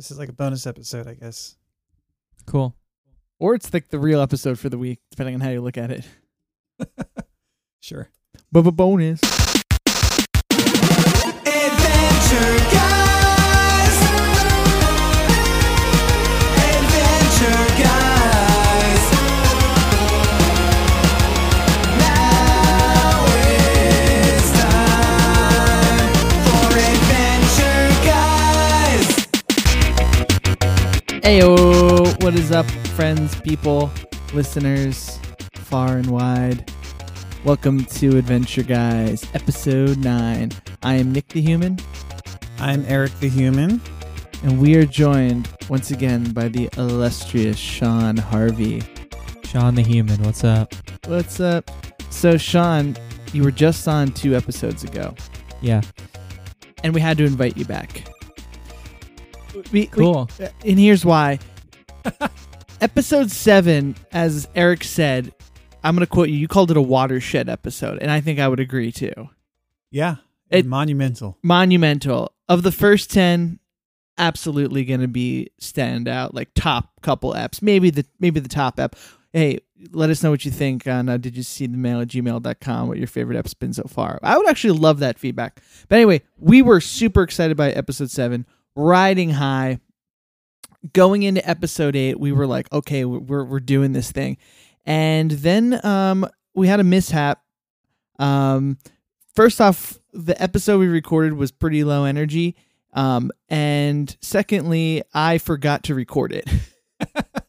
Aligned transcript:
This 0.00 0.10
is 0.10 0.18
like 0.18 0.30
a 0.30 0.32
bonus 0.32 0.66
episode, 0.66 1.06
I 1.06 1.12
guess. 1.12 1.56
Cool. 2.46 2.74
Or 3.38 3.54
it's 3.54 3.70
like 3.74 3.90
the 3.90 3.98
real 3.98 4.22
episode 4.22 4.58
for 4.58 4.70
the 4.70 4.78
week, 4.78 4.98
depending 5.10 5.34
on 5.34 5.42
how 5.42 5.50
you 5.50 5.60
look 5.60 5.76
at 5.76 5.90
it. 5.90 6.08
Sure. 7.82 8.08
But 8.50 8.66
a 8.66 8.72
bonus. 8.72 9.20
Adventure 11.46 12.79
Guys. 31.30 31.42
Ayo, 31.42 32.22
what 32.24 32.34
is 32.34 32.50
up, 32.50 32.68
friends, 32.96 33.40
people, 33.42 33.88
listeners, 34.34 35.18
far 35.54 35.96
and 35.96 36.06
wide? 36.10 36.70
Welcome 37.44 37.84
to 37.84 38.18
Adventure 38.18 38.64
Guys, 38.64 39.24
episode 39.32 39.98
9. 39.98 40.50
I 40.82 40.94
am 40.94 41.12
Nick 41.12 41.28
the 41.28 41.40
Human, 41.40 41.78
I'm 42.58 42.84
Eric 42.86 43.12
the 43.20 43.28
Human. 43.28 43.80
and 44.42 44.58
we 44.60 44.74
are 44.74 44.84
joined 44.86 45.48
once 45.68 45.92
again 45.92 46.32
by 46.32 46.48
the 46.48 46.68
illustrious 46.76 47.56
Sean 47.58 48.16
Harvey. 48.16 48.82
Sean 49.44 49.76
the 49.76 49.82
human, 49.82 50.20
what's 50.24 50.42
up? 50.42 50.74
What's 51.06 51.38
up? 51.38 51.70
So, 52.10 52.38
Sean, 52.38 52.96
you 53.32 53.44
were 53.44 53.52
just 53.52 53.86
on 53.86 54.10
two 54.10 54.34
episodes 54.34 54.82
ago, 54.82 55.14
Yeah. 55.60 55.82
and 56.82 56.92
we 56.92 57.00
had 57.00 57.18
to 57.18 57.24
invite 57.24 57.56
you 57.56 57.66
back. 57.66 58.08
We- 59.72 59.80
we- 59.80 59.86
Cool. 59.86 60.28
and 60.64 60.78
here's 60.78 61.04
why. 61.04 61.38
episode 62.80 63.30
seven, 63.30 63.96
as 64.12 64.48
Eric 64.54 64.84
said, 64.84 65.32
I'm 65.82 65.94
going 65.94 66.06
to 66.06 66.10
quote 66.10 66.28
you. 66.28 66.36
You 66.36 66.48
called 66.48 66.70
it 66.70 66.76
a 66.76 66.82
watershed 66.82 67.48
episode, 67.48 67.98
and 68.00 68.10
I 68.10 68.20
think 68.20 68.38
I 68.38 68.48
would 68.48 68.60
agree 68.60 68.92
too. 68.92 69.30
Yeah. 69.90 70.16
It- 70.50 70.66
monumental. 70.66 71.38
Monumental. 71.42 72.32
Of 72.48 72.62
the 72.64 72.72
first 72.72 73.10
10, 73.12 73.60
absolutely 74.18 74.84
going 74.84 75.00
to 75.00 75.08
be 75.08 75.50
stand 75.58 76.08
out, 76.08 76.34
like 76.34 76.48
top 76.54 77.00
couple 77.00 77.32
apps. 77.34 77.62
Maybe 77.62 77.90
the 77.90 78.04
maybe 78.18 78.40
the 78.40 78.48
top 78.48 78.80
app. 78.80 78.96
Hey, 79.32 79.60
let 79.92 80.10
us 80.10 80.22
know 80.24 80.30
what 80.32 80.44
you 80.44 80.50
think 80.50 80.88
on 80.88 81.08
uh, 81.08 81.16
did 81.16 81.36
you 81.36 81.44
see 81.44 81.66
the 81.68 81.76
mail 81.78 82.00
at 82.00 82.08
gmail.com, 82.08 82.88
what 82.88 82.98
your 82.98 83.06
favorite 83.06 83.38
app's 83.38 83.54
been 83.54 83.72
so 83.72 83.84
far. 83.84 84.18
I 84.24 84.36
would 84.36 84.48
actually 84.48 84.76
love 84.80 84.98
that 84.98 85.20
feedback. 85.20 85.60
But 85.88 85.96
anyway, 85.96 86.22
we 86.36 86.60
were 86.60 86.80
super 86.80 87.22
excited 87.22 87.56
by 87.56 87.70
episode 87.70 88.10
seven, 88.10 88.44
riding 88.74 89.30
high. 89.30 89.78
Going 90.94 91.22
into 91.24 91.46
episode 91.48 91.94
eight, 91.94 92.18
we 92.18 92.32
were 92.32 92.46
like, 92.46 92.72
okay, 92.72 93.04
we're 93.04 93.44
we're 93.44 93.60
doing 93.60 93.92
this 93.92 94.10
thing, 94.12 94.38
and 94.86 95.30
then 95.30 95.78
um, 95.84 96.26
we 96.54 96.68
had 96.68 96.80
a 96.80 96.84
mishap. 96.84 97.42
Um, 98.18 98.78
first 99.34 99.60
off, 99.60 99.98
the 100.14 100.40
episode 100.42 100.78
we 100.78 100.88
recorded 100.88 101.34
was 101.34 101.50
pretty 101.52 101.84
low 101.84 102.04
energy, 102.04 102.56
um, 102.94 103.30
and 103.50 104.16
secondly, 104.22 105.02
I 105.12 105.36
forgot 105.36 105.84
to 105.84 105.94
record 105.94 106.32
it. 106.32 106.48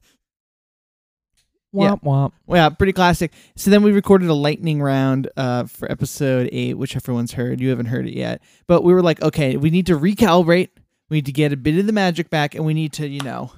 Yeah. 1.74 1.92
Womp 1.92 2.04
womp. 2.04 2.32
Yeah, 2.50 2.70
pretty 2.70 2.92
classic. 2.94 3.32
So 3.56 3.72
then 3.72 3.82
we 3.82 3.92
recorded 3.92 4.30
a 4.30 4.34
lightning 4.34 4.82
round 4.82 5.30
uh, 5.38 5.66
for 5.66 5.90
episode 5.90 6.50
eight, 6.52 6.74
which 6.74 6.96
everyone's 6.96 7.32
heard. 7.34 7.62
You 7.62 7.70
haven't 7.70 7.86
heard 7.86 8.08
it 8.08 8.14
yet, 8.14 8.42
but 8.68 8.84
we 8.84 8.94
were 8.94 9.02
like, 9.02 9.22
okay, 9.22 9.56
we 9.56 9.70
need 9.70 9.86
to 9.86 9.98
recalibrate. 9.98 10.70
We 11.12 11.18
need 11.18 11.26
to 11.28 11.32
get 11.34 11.52
a 11.52 11.58
bit 11.58 11.78
of 11.78 11.86
the 11.86 11.92
magic 11.94 12.30
back, 12.30 12.56
and 12.56 12.66
we 12.66 12.74
need 12.74 12.94
to, 12.94 13.08
you 13.08 13.22
know, 13.22 13.52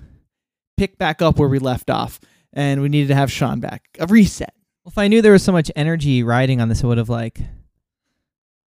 pick 0.76 0.98
back 0.98 1.22
up 1.22 1.38
where 1.38 1.48
we 1.48 1.60
left 1.60 1.90
off. 1.92 2.20
And 2.52 2.82
we 2.82 2.90
needed 2.90 3.08
to 3.10 3.16
have 3.16 3.32
Sean 3.32 3.60
back, 3.60 3.88
a 4.00 4.08
reset. 4.08 4.54
Well, 4.84 4.92
if 4.92 4.98
I 4.98 5.08
knew 5.08 5.22
there 5.22 5.32
was 5.32 5.44
so 5.44 5.52
much 5.52 5.72
energy 5.76 6.24
riding 6.24 6.62
on 6.62 6.68
this, 6.70 6.84
I 6.84 6.88
would 6.88 6.98
have 6.98 7.10
like, 7.10 7.40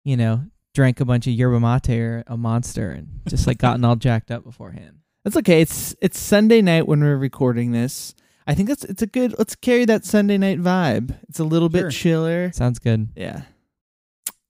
you 0.04 0.16
know, 0.16 0.44
drank 0.74 1.00
a 1.00 1.04
bunch 1.04 1.26
of 1.26 1.32
yerba 1.32 1.60
mate 1.60 1.88
or 1.90 2.24
a 2.26 2.36
monster 2.36 2.90
and 2.90 3.20
just 3.26 3.46
like 3.46 3.58
gotten 3.58 3.84
all 3.84 3.96
jacked 3.96 4.30
up 4.30 4.44
beforehand. 4.44 4.98
That's 5.24 5.36
okay. 5.38 5.60
It's 5.62 5.94
it's 6.02 6.18
Sunday 6.18 6.60
night 6.60 6.86
when 6.86 7.00
we're 7.00 7.16
recording 7.16 7.72
this. 7.72 8.14
I 8.46 8.54
think 8.54 8.68
that's 8.68 8.84
it's 8.84 9.00
a 9.02 9.06
good. 9.06 9.34
Let's 9.38 9.54
carry 9.56 9.86
that 9.86 10.04
Sunday 10.04 10.36
night 10.36 10.60
vibe. 10.60 11.16
It's 11.28 11.38
a 11.40 11.44
little 11.44 11.70
Sure. 11.70 11.84
bit 11.84 11.92
chiller. 11.92 12.52
Sounds 12.52 12.78
good. 12.78 13.08
Yeah. 13.16 13.42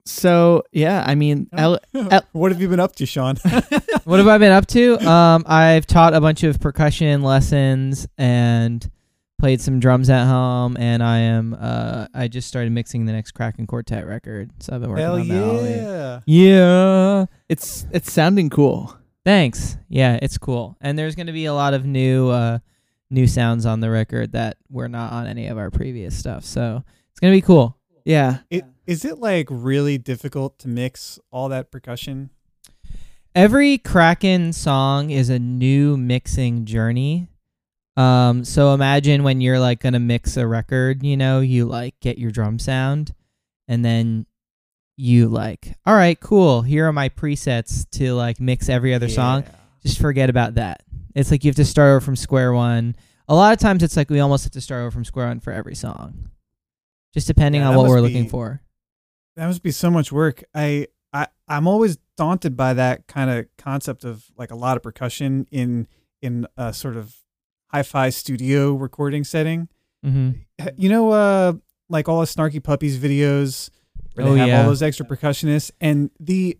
So 0.06 0.64
yeah, 0.72 1.02
I 1.06 1.14
mean, 1.14 1.48
Oh. 1.56 1.78
El- 1.94 2.22
what 2.32 2.52
have 2.52 2.60
you 2.60 2.68
been 2.68 2.80
up 2.80 2.94
to, 2.96 3.06
Sean? 3.06 3.36
What 4.04 4.18
have 4.18 4.28
I 4.28 4.36
been 4.36 4.52
up 4.52 4.66
to? 4.66 4.98
Um, 5.08 5.44
I've 5.46 5.86
taught 5.86 6.12
a 6.12 6.20
bunch 6.20 6.42
of 6.42 6.60
percussion 6.60 7.22
lessons 7.22 8.06
and 8.18 8.86
played 9.38 9.62
some 9.62 9.80
drums 9.80 10.10
at 10.10 10.26
home, 10.26 10.76
and 10.78 11.02
I 11.02 11.18
am 11.20 11.56
uh, 11.58 12.06
I 12.12 12.28
just 12.28 12.46
started 12.46 12.70
mixing 12.72 13.06
the 13.06 13.12
next 13.12 13.30
Kraken 13.32 13.66
Quartet 13.66 14.06
record, 14.06 14.50
so 14.60 14.74
I've 14.74 14.82
been 14.82 14.90
working 14.90 15.04
Hell 15.04 15.20
on 15.20 15.28
that 15.28 15.42
all 15.42 15.64
yeah. 15.64 16.20
Yeah. 16.26 17.26
it's 17.48 17.86
it's 17.92 18.12
sounding 18.12 18.50
cool. 18.50 18.94
Thanks. 19.24 19.78
Yeah, 19.88 20.18
it's 20.20 20.36
cool. 20.36 20.76
And 20.82 20.98
there's 20.98 21.14
going 21.14 21.28
to 21.28 21.32
be 21.32 21.46
a 21.46 21.54
lot 21.54 21.72
of 21.72 21.86
new 21.86 22.28
uh 22.28 22.58
new 23.10 23.26
sounds 23.26 23.64
on 23.64 23.80
the 23.80 23.88
record 23.88 24.32
that 24.32 24.58
were 24.68 24.88
not 24.88 25.12
on 25.14 25.26
any 25.26 25.46
of 25.46 25.56
our 25.56 25.70
previous 25.70 26.14
stuff. 26.14 26.44
So, 26.44 26.82
it's 27.10 27.20
going 27.20 27.32
to 27.32 27.36
be 27.36 27.42
cool. 27.42 27.78
Yeah. 28.04 28.38
It, 28.50 28.64
is 28.86 29.04
it 29.04 29.18
like 29.18 29.48
really 29.50 29.98
difficult 29.98 30.58
to 30.60 30.68
mix 30.68 31.18
all 31.30 31.48
that 31.48 31.70
percussion? 31.70 32.30
Every 33.34 33.78
Kraken 33.78 34.52
song 34.52 35.10
is 35.10 35.28
a 35.28 35.38
new 35.38 35.96
mixing 35.96 36.66
journey. 36.66 37.28
Um 37.96 38.44
so 38.44 38.74
imagine 38.74 39.22
when 39.22 39.40
you're 39.40 39.60
like 39.60 39.80
going 39.80 39.92
to 39.92 40.00
mix 40.00 40.36
a 40.36 40.46
record, 40.46 41.04
you 41.04 41.16
know, 41.16 41.40
you 41.40 41.64
like 41.64 41.98
get 42.00 42.18
your 42.18 42.30
drum 42.32 42.58
sound 42.58 43.14
and 43.68 43.84
then 43.84 44.26
you 44.96 45.28
like, 45.28 45.74
all 45.86 45.94
right, 45.94 46.18
cool. 46.18 46.62
Here 46.62 46.86
are 46.88 46.92
my 46.92 47.08
presets 47.08 47.88
to 47.92 48.14
like 48.14 48.40
mix 48.40 48.68
every 48.68 48.94
other 48.94 49.08
song. 49.08 49.44
Just 49.82 50.00
forget 50.00 50.28
about 50.30 50.54
that. 50.54 50.82
It's 51.14 51.30
like 51.30 51.44
you 51.44 51.48
have 51.48 51.56
to 51.56 51.64
start 51.64 51.90
over 51.90 52.00
from 52.00 52.16
square 52.16 52.52
one. 52.52 52.96
A 53.28 53.34
lot 53.34 53.52
of 53.52 53.58
times 53.60 53.82
it's 53.82 53.96
like 53.96 54.10
we 54.10 54.20
almost 54.20 54.44
have 54.44 54.52
to 54.52 54.60
start 54.60 54.80
over 54.80 54.90
from 54.90 55.04
square 55.04 55.28
one 55.28 55.40
for 55.40 55.52
every 55.52 55.74
song. 55.74 56.30
Just 57.14 57.26
depending 57.26 57.60
Yeah, 57.62 57.70
on 57.70 57.76
what 57.76 57.86
we're 57.88 57.96
be- 57.96 58.02
looking 58.02 58.28
for. 58.28 58.60
That 59.36 59.46
must 59.46 59.62
be 59.62 59.70
so 59.70 59.90
much 59.90 60.12
work. 60.12 60.42
I 60.54 60.88
I 61.12 61.28
I'm 61.48 61.66
always 61.66 61.96
daunted 62.16 62.56
by 62.56 62.74
that 62.74 63.06
kind 63.06 63.30
of 63.30 63.46
concept 63.56 64.04
of 64.04 64.24
like 64.36 64.50
a 64.50 64.56
lot 64.56 64.76
of 64.76 64.82
percussion 64.82 65.46
in 65.50 65.86
in 66.22 66.46
a 66.56 66.72
sort 66.72 66.96
of 66.96 67.14
hi-fi 67.68 68.10
studio 68.10 68.72
recording 68.74 69.24
setting. 69.24 69.68
hmm 70.02 70.30
You 70.76 70.88
know, 70.88 71.10
uh, 71.10 71.52
like 71.88 72.08
all 72.08 72.20
the 72.20 72.26
Snarky 72.26 72.62
Puppies 72.62 72.98
videos 72.98 73.70
where 74.14 74.26
they 74.26 74.32
Oh, 74.32 74.34
have 74.36 74.48
yeah. 74.48 74.60
all 74.62 74.68
those 74.68 74.82
extra 74.82 75.06
percussionists 75.06 75.70
and 75.80 76.10
the 76.20 76.58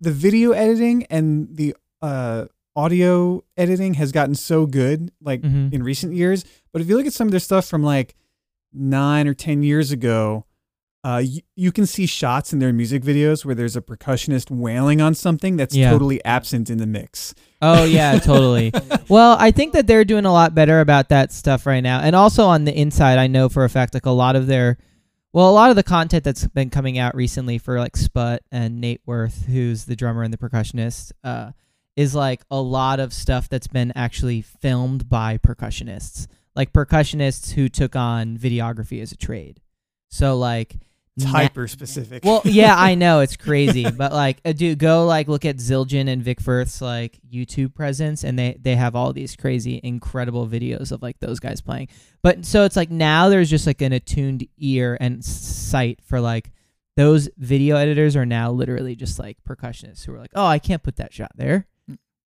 the 0.00 0.12
video 0.12 0.52
editing 0.52 1.04
and 1.10 1.48
the 1.56 1.74
uh 2.02 2.46
audio 2.76 3.42
editing 3.56 3.94
has 3.94 4.12
gotten 4.12 4.34
so 4.34 4.64
good 4.66 5.10
like 5.20 5.42
Mhm. 5.42 5.72
in 5.72 5.82
recent 5.82 6.14
years. 6.14 6.44
But 6.72 6.80
if 6.82 6.88
you 6.88 6.96
look 6.96 7.06
at 7.06 7.12
some 7.12 7.26
of 7.28 7.32
their 7.32 7.40
stuff 7.40 7.66
from 7.66 7.82
like 7.82 8.14
nine 8.72 9.26
or 9.28 9.34
ten 9.34 9.62
years 9.62 9.90
ago, 9.92 10.44
uh, 11.02 11.22
you, 11.24 11.40
you 11.56 11.72
can 11.72 11.86
see 11.86 12.04
shots 12.06 12.52
in 12.52 12.58
their 12.58 12.72
music 12.72 13.02
videos 13.02 13.44
where 13.44 13.54
there's 13.54 13.74
a 13.76 13.80
percussionist 13.80 14.50
wailing 14.50 15.00
on 15.00 15.14
something 15.14 15.56
that's 15.56 15.74
Yeah. 15.74 15.90
totally 15.90 16.22
absent 16.24 16.68
in 16.68 16.76
the 16.78 16.86
mix. 16.86 17.34
Oh 17.62 17.84
yeah, 17.84 18.18
totally. 18.22 18.72
well, 19.08 19.36
I 19.40 19.50
think 19.50 19.72
that 19.72 19.86
they're 19.86 20.04
doing 20.04 20.26
a 20.26 20.32
lot 20.32 20.54
better 20.54 20.80
about 20.80 21.08
that 21.08 21.32
stuff 21.32 21.64
right 21.66 21.80
now. 21.82 22.00
And 22.00 22.14
also 22.14 22.44
on 22.44 22.64
the 22.64 22.78
inside, 22.78 23.18
I 23.18 23.26
know 23.28 23.48
for 23.48 23.64
a 23.64 23.68
fact 23.70 23.94
like 23.94 24.06
a 24.06 24.10
lot 24.10 24.36
of 24.36 24.46
their 24.46 24.76
well, 25.32 25.48
a 25.48 25.52
lot 25.52 25.70
of 25.70 25.76
the 25.76 25.84
content 25.84 26.24
that's 26.24 26.46
been 26.48 26.70
coming 26.70 26.98
out 26.98 27.14
recently 27.14 27.58
for 27.58 27.78
like 27.78 27.96
Sput 27.96 28.42
and 28.50 28.80
Nate 28.80 29.00
Werth, 29.06 29.44
who's 29.44 29.84
the 29.84 29.94
drummer 29.94 30.24
and 30.24 30.34
the 30.34 30.38
percussionist, 30.38 31.12
uh, 31.22 31.52
is 31.96 32.16
like 32.16 32.42
a 32.50 32.60
lot 32.60 32.98
of 32.98 33.12
stuff 33.12 33.48
that's 33.48 33.68
been 33.68 33.92
actually 33.94 34.42
filmed 34.42 35.08
by 35.08 35.38
percussionists. 35.38 36.26
Like 36.56 36.72
percussionists 36.72 37.52
who 37.52 37.68
took 37.68 37.94
on 37.96 38.36
videography 38.36 39.00
as 39.00 39.12
a 39.12 39.16
trade. 39.16 39.60
So 40.10 40.36
like 40.36 40.76
It's 41.16 41.24
na- 41.24 41.30
hyper 41.32 41.68
specific. 41.68 42.24
well, 42.24 42.42
yeah, 42.44 42.74
I 42.76 42.96
know 42.96 43.20
it's 43.20 43.36
crazy, 43.46 43.88
but 43.90 44.12
like, 44.12 44.40
uh, 44.44 44.52
dude, 44.52 44.78
go 44.78 45.06
like 45.06 45.28
look 45.28 45.44
at 45.44 45.56
Zildjian 45.58 46.08
and 46.08 46.22
Vic 46.22 46.40
Firth's 46.40 46.82
like 46.82 47.18
YouTube 47.32 47.74
presence, 47.74 48.24
and 48.24 48.38
they 48.38 48.56
they 48.60 48.74
have 48.76 48.96
all 48.96 49.12
these 49.12 49.36
crazy, 49.36 49.80
incredible 49.84 50.46
videos 50.48 50.90
of 50.92 51.02
like 51.02 51.20
those 51.20 51.38
guys 51.38 51.60
playing. 51.60 51.88
But 52.22 52.44
so 52.44 52.64
it's 52.64 52.76
like 52.76 52.90
now 52.90 53.28
there's 53.28 53.48
just 53.50 53.66
like 53.66 53.80
an 53.80 53.92
attuned 53.92 54.46
ear 54.58 54.96
and 55.00 55.24
sight 55.24 56.00
for 56.02 56.20
like 56.20 56.50
those 56.96 57.30
video 57.38 57.76
editors 57.76 58.16
are 58.16 58.26
now 58.26 58.50
literally 58.50 58.96
just 58.96 59.18
like 59.18 59.38
percussionists 59.48 60.04
who 60.04 60.12
are 60.14 60.18
like, 60.18 60.32
oh, 60.34 60.44
I 60.46 60.58
can't 60.58 60.82
put 60.82 60.96
that 60.96 61.14
shot 61.14 61.30
there. 61.36 61.66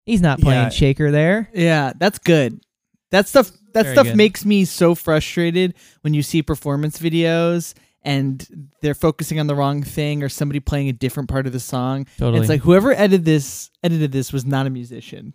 He's 0.05 0.21
not 0.21 0.39
playing 0.39 0.63
Yeah. 0.63 0.69
shaker 0.69 1.11
there. 1.11 1.49
Yeah, 1.53 1.91
that's 1.97 2.19
good. 2.19 2.61
That 3.13 3.27
stuff 3.27 3.51
that 3.73 3.83
Very 3.83 3.95
stuff 3.95 4.07
good. 4.07 4.17
makes 4.17 4.43
me 4.43 4.65
so 4.65 4.95
frustrated 4.95 5.75
when 6.01 6.15
you 6.15 6.23
see 6.23 6.41
performance 6.41 6.97
videos 6.99 7.75
and 8.01 8.69
they're 8.81 8.95
focusing 8.95 9.39
on 9.39 9.45
the 9.45 9.53
wrong 9.55 9.83
thing 9.83 10.23
or 10.23 10.29
somebody 10.29 10.59
playing 10.59 10.89
a 10.89 10.93
different 10.93 11.29
part 11.29 11.45
of 11.45 11.53
the 11.53 11.59
song. 11.59 12.07
Totally. 12.17 12.39
It's 12.41 12.49
like 12.49 12.61
whoever 12.61 12.91
edited 12.91 13.23
this 13.23 13.69
edited 13.83 14.11
this 14.11 14.33
was 14.33 14.45
not 14.45 14.65
a 14.65 14.71
musician. 14.71 15.33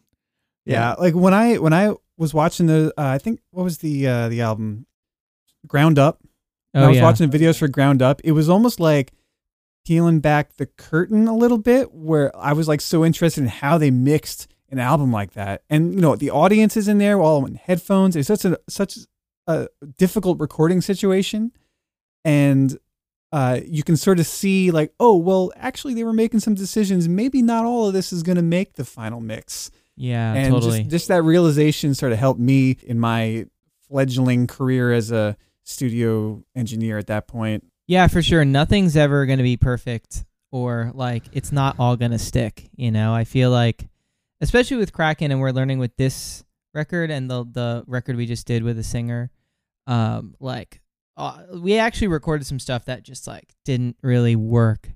Yeah, 0.66 0.94
like 0.98 1.14
when 1.14 1.32
I 1.32 1.58
when 1.58 1.72
I 1.72 1.94
was 2.16 2.34
watching 2.34 2.66
the, 2.66 2.92
uh, 2.98 3.06
I 3.06 3.18
think 3.18 3.40
what 3.52 3.62
was 3.62 3.78
the 3.78 4.06
uh, 4.06 4.28
the 4.28 4.40
album, 4.42 4.86
Ground 5.66 5.98
Up. 6.00 6.20
When 6.72 6.82
Oh 6.82 6.86
I 6.86 6.88
was 6.90 6.98
yeah. 6.98 7.04
watching 7.04 7.30
the 7.30 7.38
videos 7.38 7.58
for 7.58 7.68
Ground 7.68 8.02
Up. 8.02 8.20
It 8.24 8.32
was 8.32 8.48
almost 8.48 8.80
like 8.80 9.12
peeling 9.86 10.18
back 10.20 10.56
the 10.56 10.66
curtain 10.66 11.28
a 11.28 11.34
little 11.36 11.58
bit, 11.58 11.94
where 11.94 12.36
I 12.36 12.52
was 12.54 12.66
like 12.68 12.80
so 12.80 13.04
interested 13.04 13.40
in 13.42 13.48
how 13.48 13.78
they 13.78 13.90
mixed 13.92 14.48
an 14.70 14.78
album 14.78 15.12
like 15.12 15.32
that, 15.32 15.62
and 15.70 15.94
you 15.94 16.00
know 16.00 16.16
the 16.16 16.30
audience 16.30 16.76
is 16.76 16.88
in 16.88 16.98
there 16.98 17.20
all 17.20 17.44
in 17.46 17.54
headphones. 17.54 18.16
It's 18.16 18.28
such 18.28 18.44
a 18.44 18.58
such 18.68 18.98
a 19.46 19.68
difficult 19.96 20.40
recording 20.40 20.80
situation, 20.80 21.52
and 22.24 22.78
uh, 23.32 23.60
you 23.66 23.82
can 23.82 23.96
sort 23.96 24.20
of 24.20 24.26
see 24.26 24.70
like, 24.70 24.92
oh 25.00 25.16
well, 25.16 25.52
actually 25.56 25.94
they 25.94 26.04
were 26.04 26.12
making 26.12 26.40
some 26.40 26.54
decisions. 26.54 27.08
Maybe 27.08 27.42
not 27.42 27.64
all 27.64 27.88
of 27.88 27.94
this 27.94 28.12
is 28.12 28.22
going 28.22 28.36
to 28.36 28.42
make 28.42 28.74
the 28.74 28.84
final 28.84 29.20
mix 29.20 29.70
yeah, 29.98 30.34
and 30.34 30.54
totally. 30.54 30.78
just, 30.78 30.90
just 30.90 31.08
that 31.08 31.22
realization 31.22 31.92
sort 31.94 32.12
of 32.12 32.18
helped 32.18 32.40
me 32.40 32.78
in 32.84 33.00
my 33.00 33.46
fledgling 33.88 34.46
career 34.46 34.92
as 34.92 35.10
a 35.10 35.36
studio 35.64 36.42
engineer 36.54 36.98
at 36.98 37.08
that 37.08 37.26
point. 37.26 37.64
Yeah, 37.88 38.06
for 38.06 38.22
sure. 38.22 38.44
Nothing's 38.44 38.96
ever 38.96 39.26
going 39.26 39.38
to 39.38 39.44
be 39.44 39.56
perfect 39.56 40.24
or 40.52 40.92
like 40.94 41.24
it's 41.32 41.50
not 41.50 41.76
all 41.80 41.96
going 41.96 42.12
to 42.12 42.18
stick, 42.18 42.68
you 42.76 42.92
know. 42.92 43.12
I 43.12 43.24
feel 43.24 43.50
like 43.50 43.88
especially 44.40 44.76
with 44.76 44.92
Kraken 44.92 45.30
and 45.30 45.40
we're 45.40 45.50
learning 45.50 45.78
with 45.78 45.96
this 45.96 46.44
record 46.74 47.10
and 47.10 47.30
the 47.30 47.44
the 47.44 47.84
record 47.86 48.16
we 48.16 48.26
just 48.26 48.46
did 48.46 48.62
with 48.62 48.76
the 48.76 48.84
singer 48.84 49.30
um 49.86 50.34
like 50.38 50.80
uh, 51.18 51.42
we 51.54 51.76
actually 51.78 52.06
recorded 52.06 52.46
some 52.46 52.60
stuff 52.60 52.84
that 52.84 53.02
just 53.02 53.26
like 53.26 53.52
didn't 53.64 53.96
really 54.02 54.36
work 54.36 54.88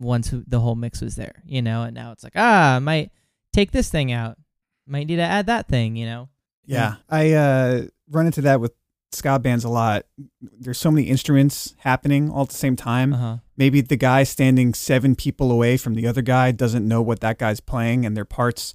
once 0.00 0.32
the 0.32 0.60
whole 0.60 0.74
mix 0.74 1.00
was 1.00 1.14
there, 1.14 1.42
you 1.46 1.62
know, 1.62 1.84
and 1.84 1.94
now 1.94 2.10
it's 2.10 2.24
like, 2.24 2.32
ah, 2.34 2.74
I 2.76 2.78
might 2.80 3.12
take 3.52 3.70
this 3.70 3.88
thing 3.88 4.12
out. 4.12 4.36
Might 4.88 5.06
need 5.06 5.16
to 5.16 5.22
add 5.22 5.46
that 5.46 5.68
thing, 5.68 5.96
you 5.96 6.06
know. 6.06 6.28
Yeah, 6.64 6.96
I 7.08 7.32
uh, 7.32 7.82
run 8.10 8.26
into 8.26 8.40
that 8.42 8.60
with 8.60 8.72
ska 9.12 9.38
bands 9.38 9.64
a 9.64 9.68
lot. 9.68 10.04
There's 10.40 10.78
so 10.78 10.90
many 10.90 11.06
instruments 11.06 11.74
happening 11.78 12.30
all 12.30 12.42
at 12.42 12.48
the 12.48 12.54
same 12.54 12.74
time. 12.74 13.12
Uh-huh. 13.12 13.36
Maybe 13.56 13.80
the 13.80 13.96
guy 13.96 14.22
standing 14.24 14.74
seven 14.74 15.14
people 15.14 15.50
away 15.50 15.76
from 15.76 15.94
the 15.94 16.06
other 16.06 16.22
guy 16.22 16.52
doesn't 16.52 16.86
know 16.86 17.02
what 17.02 17.20
that 17.20 17.38
guy's 17.38 17.60
playing, 17.60 18.04
and 18.04 18.16
their 18.16 18.24
parts 18.24 18.74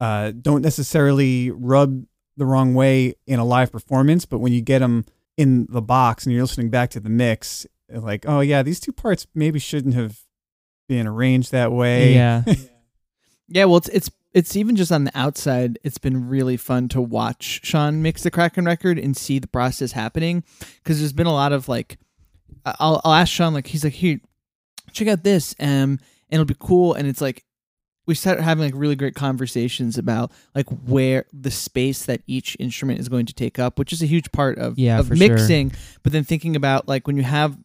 uh, 0.00 0.32
don't 0.32 0.62
necessarily 0.62 1.50
rub 1.50 2.04
the 2.36 2.46
wrong 2.46 2.74
way 2.74 3.14
in 3.26 3.38
a 3.38 3.44
live 3.44 3.72
performance. 3.72 4.26
But 4.26 4.38
when 4.38 4.52
you 4.52 4.60
get 4.60 4.80
them 4.80 5.04
in 5.36 5.66
the 5.70 5.82
box 5.82 6.24
and 6.24 6.34
you're 6.34 6.42
listening 6.42 6.70
back 6.70 6.90
to 6.90 7.00
the 7.00 7.08
mix, 7.08 7.66
like, 7.88 8.24
oh 8.28 8.40
yeah, 8.40 8.62
these 8.62 8.80
two 8.80 8.92
parts 8.92 9.26
maybe 9.34 9.58
shouldn't 9.58 9.94
have 9.94 10.20
been 10.88 11.06
arranged 11.06 11.52
that 11.52 11.72
way. 11.72 12.14
Yeah. 12.14 12.44
Yeah, 13.52 13.64
well, 13.64 13.78
it's 13.78 13.88
it's 13.88 14.10
it's 14.32 14.54
even 14.54 14.76
just 14.76 14.92
on 14.92 15.04
the 15.04 15.18
outside. 15.18 15.78
It's 15.82 15.98
been 15.98 16.28
really 16.28 16.56
fun 16.56 16.88
to 16.90 17.00
watch 17.00 17.60
Sean 17.64 18.00
mix 18.00 18.22
the 18.22 18.30
Kraken 18.30 18.64
record 18.64 18.96
and 18.96 19.16
see 19.16 19.40
the 19.40 19.48
process 19.48 19.90
happening 19.92 20.44
because 20.76 21.00
there's 21.00 21.12
been 21.12 21.26
a 21.26 21.32
lot 21.32 21.52
of 21.52 21.68
like, 21.68 21.98
I'll 22.64 23.00
I'll 23.04 23.12
ask 23.14 23.32
Sean 23.32 23.54
like 23.54 23.66
he's 23.66 23.84
like 23.84 23.92
here, 23.94 24.20
check 24.92 25.08
out 25.08 25.22
this, 25.24 25.54
um, 25.60 25.66
and 25.68 26.00
it'll 26.30 26.44
be 26.44 26.56
cool, 26.58 26.94
and 26.94 27.06
it's 27.08 27.20
like 27.20 27.44
we 28.06 28.14
start 28.14 28.40
having 28.40 28.64
like 28.64 28.74
really 28.74 28.96
great 28.96 29.14
conversations 29.14 29.96
about 29.96 30.32
like 30.54 30.66
where 30.86 31.26
the 31.32 31.50
space 31.50 32.04
that 32.06 32.22
each 32.26 32.56
instrument 32.58 32.98
is 32.98 33.08
going 33.08 33.26
to 33.26 33.34
take 33.34 33.58
up, 33.58 33.78
which 33.78 33.92
is 33.92 34.02
a 34.02 34.06
huge 34.06 34.32
part 34.32 34.58
of 34.58 34.78
Yeah, 34.78 34.98
of 34.98 35.08
for 35.08 35.16
sure. 35.16 35.28
mixing. 35.28 35.72
But 36.02 36.12
then 36.12 36.24
thinking 36.24 36.56
about 36.56 36.88
like 36.88 37.06
when 37.06 37.16
you 37.16 37.22
have 37.22 37.56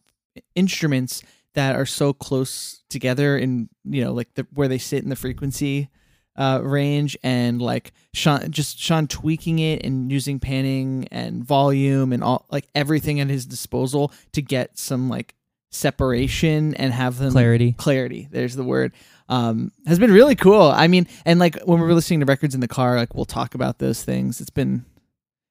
instruments 0.54 1.22
that 1.54 1.74
are 1.74 1.86
so 1.86 2.12
close 2.12 2.82
together 2.90 3.36
and 3.36 3.68
you 3.84 4.04
know 4.04 4.12
like 4.12 4.34
the 4.34 4.46
where 4.52 4.68
they 4.68 4.78
sit 4.78 5.02
in 5.02 5.08
the 5.08 5.16
frequency 5.16 5.88
uh, 6.36 6.60
range 6.62 7.16
and 7.22 7.60
like 7.62 7.92
Sean 8.14 8.50
just 8.50 8.78
Sean 8.78 9.06
tweaking 9.06 9.58
it 9.58 9.84
and 9.84 10.10
using 10.12 10.38
panning 10.38 11.08
and 11.10 11.42
volume 11.44 12.12
and 12.12 12.22
all 12.22 12.46
like 12.50 12.66
everything 12.74 13.20
at 13.20 13.28
his 13.28 13.46
disposal 13.46 14.12
to 14.32 14.42
get 14.42 14.78
some 14.78 15.08
like 15.08 15.34
separation 15.70 16.74
and 16.74 16.92
have 16.92 17.18
them 17.18 17.32
Clarity. 17.32 17.72
clarity 17.72 18.28
there's 18.30 18.56
the 18.56 18.64
word 18.64 18.92
um 19.28 19.70
has 19.86 19.98
been 19.98 20.10
really 20.12 20.34
cool 20.34 20.62
i 20.62 20.86
mean 20.86 21.06
and 21.26 21.38
like 21.38 21.60
when 21.64 21.78
we 21.80 21.86
were 21.86 21.92
listening 21.92 22.20
to 22.20 22.26
records 22.26 22.54
in 22.54 22.60
the 22.60 22.68
car 22.68 22.96
like 22.96 23.14
we'll 23.14 23.24
talk 23.26 23.54
about 23.54 23.78
those 23.78 24.02
things 24.02 24.40
it's 24.40 24.48
been 24.50 24.84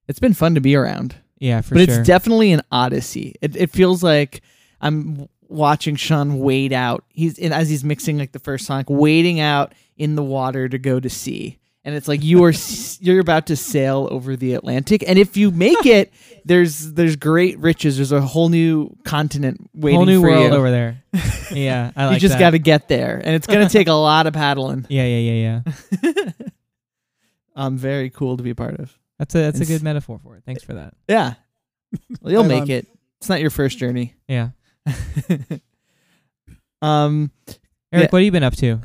it's 0.08 0.20
been 0.20 0.34
fun 0.34 0.56
to 0.56 0.62
be 0.62 0.76
around 0.76 1.16
Yeah, 1.38 1.62
for 1.62 1.76
but 1.76 1.90
sure. 1.90 2.00
it's 2.00 2.08
definitely 2.08 2.52
an 2.54 2.62
odyssey. 2.72 3.36
It 3.42 3.56
it 3.56 3.72
feels 3.72 4.02
like 4.04 4.42
I'm 4.82 5.28
watching 5.48 5.96
Sean 5.96 6.40
wade 6.40 6.74
out. 6.74 7.04
He's 7.10 7.38
and 7.40 7.54
as 7.54 7.70
he's 7.70 7.84
mixing 7.84 8.18
like 8.20 8.32
the 8.32 8.40
first 8.40 8.66
song, 8.66 8.78
like, 8.78 8.90
wading 8.90 9.40
out 9.40 9.74
in 9.98 10.16
the 10.16 10.24
water 10.24 10.68
to 10.70 10.78
go 10.78 11.00
to 11.00 11.10
sea. 11.10 11.60
And 11.84 11.94
it's 11.94 12.08
like 12.08 12.24
you 12.24 12.44
are 12.46 12.54
you're 13.00 13.20
about 13.20 13.46
to 13.48 13.56
sail 13.56 14.08
over 14.10 14.36
the 14.36 14.54
Atlantic, 14.56 15.04
and 15.08 15.20
if 15.20 15.38
you 15.38 15.52
make 15.52 15.86
it, 15.86 16.12
there's 16.44 16.94
there's 16.94 17.16
great 17.16 17.60
riches. 17.60 17.98
There's 17.98 18.12
a 18.12 18.22
whole 18.22 18.50
new 18.50 18.96
continent 19.04 19.70
waiting 19.76 19.98
whole 20.00 20.06
new 20.08 20.20
for 20.22 20.30
world 20.32 20.52
you. 20.52 20.58
over 20.58 20.72
there. 20.72 21.04
yeah, 21.52 21.92
I 21.96 22.06
like 22.06 22.14
you 22.16 22.20
just 22.22 22.40
got 22.40 22.52
to 22.52 22.60
get 22.60 22.88
there, 22.88 23.22
and 23.24 23.36
it's 23.36 23.46
gonna 23.46 23.70
take 23.70 23.88
a 23.88 23.94
lot 23.94 24.26
of 24.26 24.34
paddling. 24.34 24.88
Yeah, 24.90 25.06
yeah, 25.06 25.32
yeah, 25.32 25.62
yeah. 26.02 26.32
um, 27.56 27.78
very 27.78 28.10
cool 28.10 28.36
to 28.38 28.42
be 28.44 28.50
a 28.50 28.56
part 28.56 28.80
of. 28.80 28.98
That's 29.20 29.36
a 29.36 29.38
that's 29.40 29.60
a 29.60 29.66
good 29.66 29.84
metaphor 29.84 30.20
for 30.24 30.36
it. 30.38 30.44
Thanks 30.44 30.64
for 30.64 30.74
that. 30.74 30.96
Yeah, 31.08 31.36
well, 32.20 32.34
you'll 32.34 32.44
make 32.46 32.64
on. 32.64 32.70
it. 32.72 32.88
It's 33.20 33.30
not 33.30 33.42
your 33.42 33.52
first 33.52 33.78
journey. 33.78 34.16
Yeah, 34.28 34.50
um, 36.82 37.30
Eric, 37.92 38.06
Yeah. 38.06 38.08
what 38.10 38.14
have 38.20 38.22
you 38.26 38.32
been 38.32 38.44
up 38.44 38.56
to? 38.58 38.82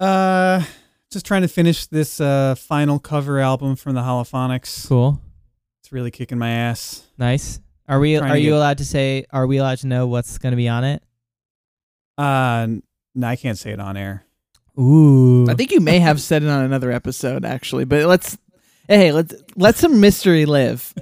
Uh, 0.00 0.62
just 1.12 1.26
trying 1.26 1.42
to 1.42 1.48
finish 1.48 1.86
this 1.86 2.20
uh, 2.20 2.54
final 2.54 2.98
cover 2.98 3.38
album 3.38 3.76
from 3.76 3.94
the 3.94 4.00
Holophonics. 4.00 4.88
Cool, 4.88 5.20
It's 5.82 5.92
really 5.92 6.10
kicking 6.10 6.38
my 6.38 6.50
ass. 6.50 7.04
nice. 7.18 7.60
Are 7.88 7.98
we? 7.98 8.16
Trying 8.16 8.30
Are 8.30 8.36
you 8.36 8.50
get- 8.50 8.56
allowed 8.56 8.78
to 8.78 8.84
say? 8.84 9.26
Are 9.32 9.46
we 9.48 9.56
allowed 9.58 9.78
to 9.78 9.88
know 9.88 10.06
what's 10.06 10.38
going 10.38 10.52
to 10.52 10.56
be 10.56 10.68
on 10.68 10.84
it? 10.84 11.02
Uh, 12.16 12.68
no, 13.16 13.26
I 13.26 13.34
can't 13.36 13.58
say 13.58 13.72
it 13.72 13.80
on 13.80 13.96
air. 13.96 14.24
Ooh, 14.78 15.50
I 15.50 15.54
think 15.54 15.72
you 15.72 15.80
may 15.80 15.98
have 15.98 16.20
said 16.20 16.42
it 16.44 16.48
on 16.48 16.64
another 16.64 16.92
episode 16.92 17.44
actually, 17.44 17.84
but 17.84 18.06
let's 18.06 18.38
hey, 18.88 19.10
let's 19.10 19.34
let 19.56 19.74
some 19.76 20.00
mystery 20.00 20.46
live. 20.46 20.94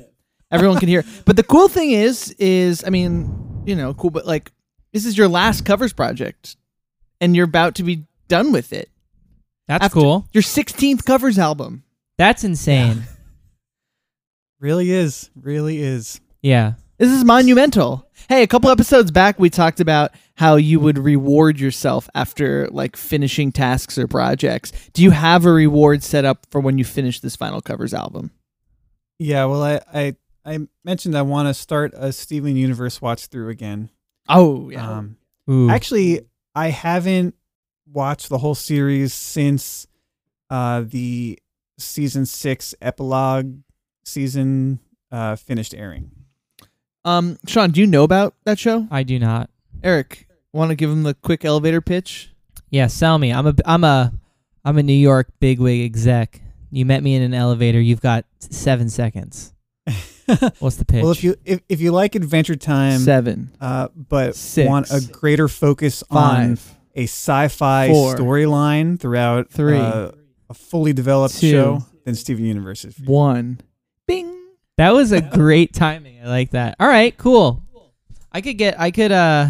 Everyone 0.50 0.78
can 0.78 0.88
hear. 0.88 1.04
But 1.26 1.36
the 1.36 1.42
cool 1.42 1.68
thing 1.68 1.90
is 1.90 2.30
is 2.38 2.82
I 2.84 2.88
mean, 2.90 3.62
you 3.66 3.76
know, 3.76 3.92
cool 3.92 4.10
but 4.10 4.24
like 4.26 4.50
this 4.94 5.04
is 5.04 5.18
your 5.18 5.28
last 5.28 5.66
covers 5.66 5.92
project 5.92 6.56
and 7.20 7.36
you're 7.36 7.44
about 7.44 7.74
to 7.76 7.82
be 7.82 8.06
done 8.28 8.52
with 8.52 8.72
it. 8.72 8.90
that's 9.66 9.84
after- 9.86 9.94
cool. 10.00 10.26
Your 10.32 10.42
16th 10.42 11.04
covers 11.04 11.38
album. 11.38 11.82
That's 12.16 12.44
insane. 12.44 13.04
Really 14.60 14.90
is. 14.90 15.30
Really 15.40 15.78
is. 15.78 16.20
Yeah. 16.42 16.72
This 16.98 17.12
is 17.12 17.24
monumental. 17.24 18.08
Hey, 18.28 18.42
a 18.42 18.46
couple 18.48 18.70
episodes 18.70 19.12
back 19.12 19.38
we 19.38 19.50
talked 19.50 19.78
about 19.78 20.10
how 20.34 20.56
you 20.56 20.80
would 20.80 20.98
reward 20.98 21.60
yourself 21.60 22.10
after 22.14 22.66
like 22.70 22.96
finishing 22.96 23.52
tasks 23.52 23.96
or 23.98 24.08
projects. 24.08 24.72
Do 24.94 25.02
you 25.04 25.12
have 25.12 25.44
a 25.44 25.52
reward 25.52 26.02
set 26.02 26.24
up 26.24 26.46
for 26.50 26.60
when 26.60 26.76
you 26.76 26.84
finish 26.84 27.20
this 27.20 27.36
final 27.36 27.60
covers 27.60 27.94
album? 27.94 28.32
Yeah. 29.20 29.44
Well, 29.44 29.62
I 29.62 29.80
I, 29.94 30.16
I 30.44 30.58
mentioned 30.84 31.16
I 31.16 31.22
want 31.22 31.46
to 31.46 31.54
start 31.54 31.92
a 31.94 32.12
Steven 32.12 32.56
Universe 32.56 33.00
watch 33.00 33.26
through 33.26 33.50
again. 33.50 33.90
Oh, 34.28 34.70
yeah. 34.70 34.90
Um, 34.90 35.18
Ooh. 35.48 35.70
actually, 35.70 36.22
I 36.54 36.70
haven't 36.70 37.36
watched 37.92 38.28
the 38.28 38.38
whole 38.38 38.54
series 38.54 39.12
since 39.12 39.86
uh, 40.50 40.82
the 40.86 41.38
season 41.78 42.26
six 42.26 42.74
epilogue 42.80 43.56
season 44.04 44.80
uh, 45.10 45.36
finished 45.36 45.74
airing. 45.74 46.10
Um, 47.04 47.38
Sean, 47.46 47.70
do 47.70 47.80
you 47.80 47.86
know 47.86 48.04
about 48.04 48.34
that 48.44 48.58
show? 48.58 48.86
I 48.90 49.02
do 49.02 49.18
not. 49.18 49.50
Eric, 49.82 50.28
want 50.52 50.70
to 50.70 50.74
give 50.74 50.90
him 50.90 51.04
the 51.04 51.14
quick 51.14 51.44
elevator 51.44 51.80
pitch? 51.80 52.30
Yeah, 52.70 52.88
sell 52.88 53.18
me. 53.18 53.32
I'm 53.32 53.46
a 53.46 53.54
I'm 53.64 53.84
a 53.84 54.12
I'm 54.64 54.76
a 54.76 54.82
New 54.82 54.92
York 54.92 55.28
bigwig 55.40 55.82
exec. 55.84 56.40
You 56.70 56.84
met 56.84 57.02
me 57.02 57.14
in 57.14 57.22
an 57.22 57.32
elevator. 57.32 57.80
You've 57.80 58.02
got 58.02 58.26
seven 58.40 58.90
seconds. 58.90 59.54
What's 60.58 60.76
the 60.76 60.84
pitch? 60.84 61.02
Well, 61.02 61.12
if 61.12 61.24
you 61.24 61.36
if, 61.46 61.60
if 61.68 61.80
you 61.80 61.92
like 61.92 62.14
Adventure 62.14 62.56
Time, 62.56 62.98
Seven, 62.98 63.50
uh, 63.60 63.88
but 63.96 64.34
Six. 64.36 64.68
want 64.68 64.90
a 64.90 65.00
greater 65.00 65.48
focus 65.48 66.04
on 66.10 66.56
five, 66.56 66.74
a 66.98 67.04
sci-fi 67.04 67.88
storyline 67.90 68.98
throughout 68.98 69.50
Three. 69.50 69.78
uh, 69.78 70.10
a 70.50 70.54
fully 70.54 70.92
developed 70.92 71.38
Two. 71.38 71.50
show, 71.50 71.86
than 72.04 72.14
Steven 72.14 72.44
Universe 72.44 72.84
is. 72.84 72.98
one. 72.98 73.60
Bing. 74.06 74.34
That 74.78 74.90
was 74.92 75.12
a 75.12 75.20
great 75.20 75.72
timing. 75.84 76.20
I 76.22 76.28
like 76.28 76.50
that. 76.50 76.76
All 76.80 76.88
right, 76.88 77.16
cool. 77.16 77.62
I 78.32 78.40
could 78.40 78.58
get 78.58 78.78
I 78.80 78.90
could 78.90 79.12
uh 79.12 79.48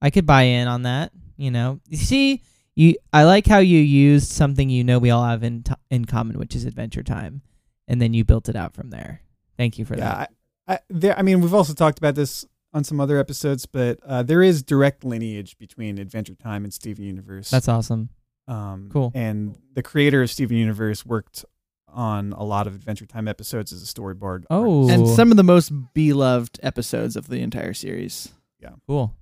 I 0.00 0.10
could 0.10 0.26
buy 0.26 0.42
in 0.42 0.68
on 0.68 0.82
that, 0.82 1.12
you 1.36 1.50
know. 1.50 1.80
You 1.88 1.96
see, 1.96 2.42
you 2.74 2.96
I 3.12 3.24
like 3.24 3.46
how 3.46 3.58
you 3.58 3.78
used 3.78 4.30
something 4.30 4.68
you 4.70 4.84
know 4.84 4.98
we 4.98 5.10
all 5.10 5.24
have 5.24 5.42
in 5.42 5.62
t- 5.62 5.74
in 5.90 6.04
common, 6.06 6.38
which 6.38 6.54
is 6.56 6.64
adventure 6.64 7.02
time, 7.02 7.42
and 7.88 8.00
then 8.00 8.14
you 8.14 8.24
built 8.24 8.48
it 8.48 8.56
out 8.56 8.74
from 8.74 8.90
there. 8.90 9.22
Thank 9.56 9.78
you 9.78 9.84
for 9.84 9.94
Yeah, 9.96 10.04
that. 10.14 10.32
I, 10.66 10.74
I, 10.74 10.78
there, 10.90 11.18
I 11.18 11.22
mean, 11.22 11.40
we've 11.40 11.54
also 11.54 11.74
talked 11.74 11.98
about 11.98 12.14
this 12.14 12.44
on 12.74 12.84
some 12.84 13.00
other 13.00 13.18
episodes, 13.18 13.66
but 13.66 13.98
uh, 14.06 14.22
there 14.22 14.42
is 14.42 14.62
direct 14.62 15.04
lineage 15.04 15.58
between 15.58 15.98
Adventure 15.98 16.34
Time 16.34 16.64
and 16.64 16.72
Steven 16.72 17.04
Universe. 17.04 17.50
That's 17.50 17.68
awesome. 17.68 18.08
Um, 18.48 18.88
Cool. 18.92 19.12
And 19.14 19.56
the 19.74 19.82
creator 19.82 20.22
of 20.22 20.30
Steven 20.30 20.56
Universe 20.56 21.04
worked 21.06 21.44
on 21.88 22.32
a 22.32 22.42
lot 22.44 22.66
of 22.66 22.74
Adventure 22.74 23.04
Time 23.06 23.28
episodes 23.28 23.72
as 23.72 23.82
a 23.82 23.86
storyboard. 23.86 24.44
Oh. 24.50 24.82
artist. 24.88 24.98
and 24.98 25.08
some 25.08 25.30
of 25.30 25.36
the 25.36 25.42
most 25.44 25.70
beloved 25.92 26.58
episodes 26.62 27.16
of 27.16 27.28
the 27.28 27.40
entire 27.40 27.74
series. 27.74 28.32
Yeah, 28.60 28.70
cool. 28.86 29.14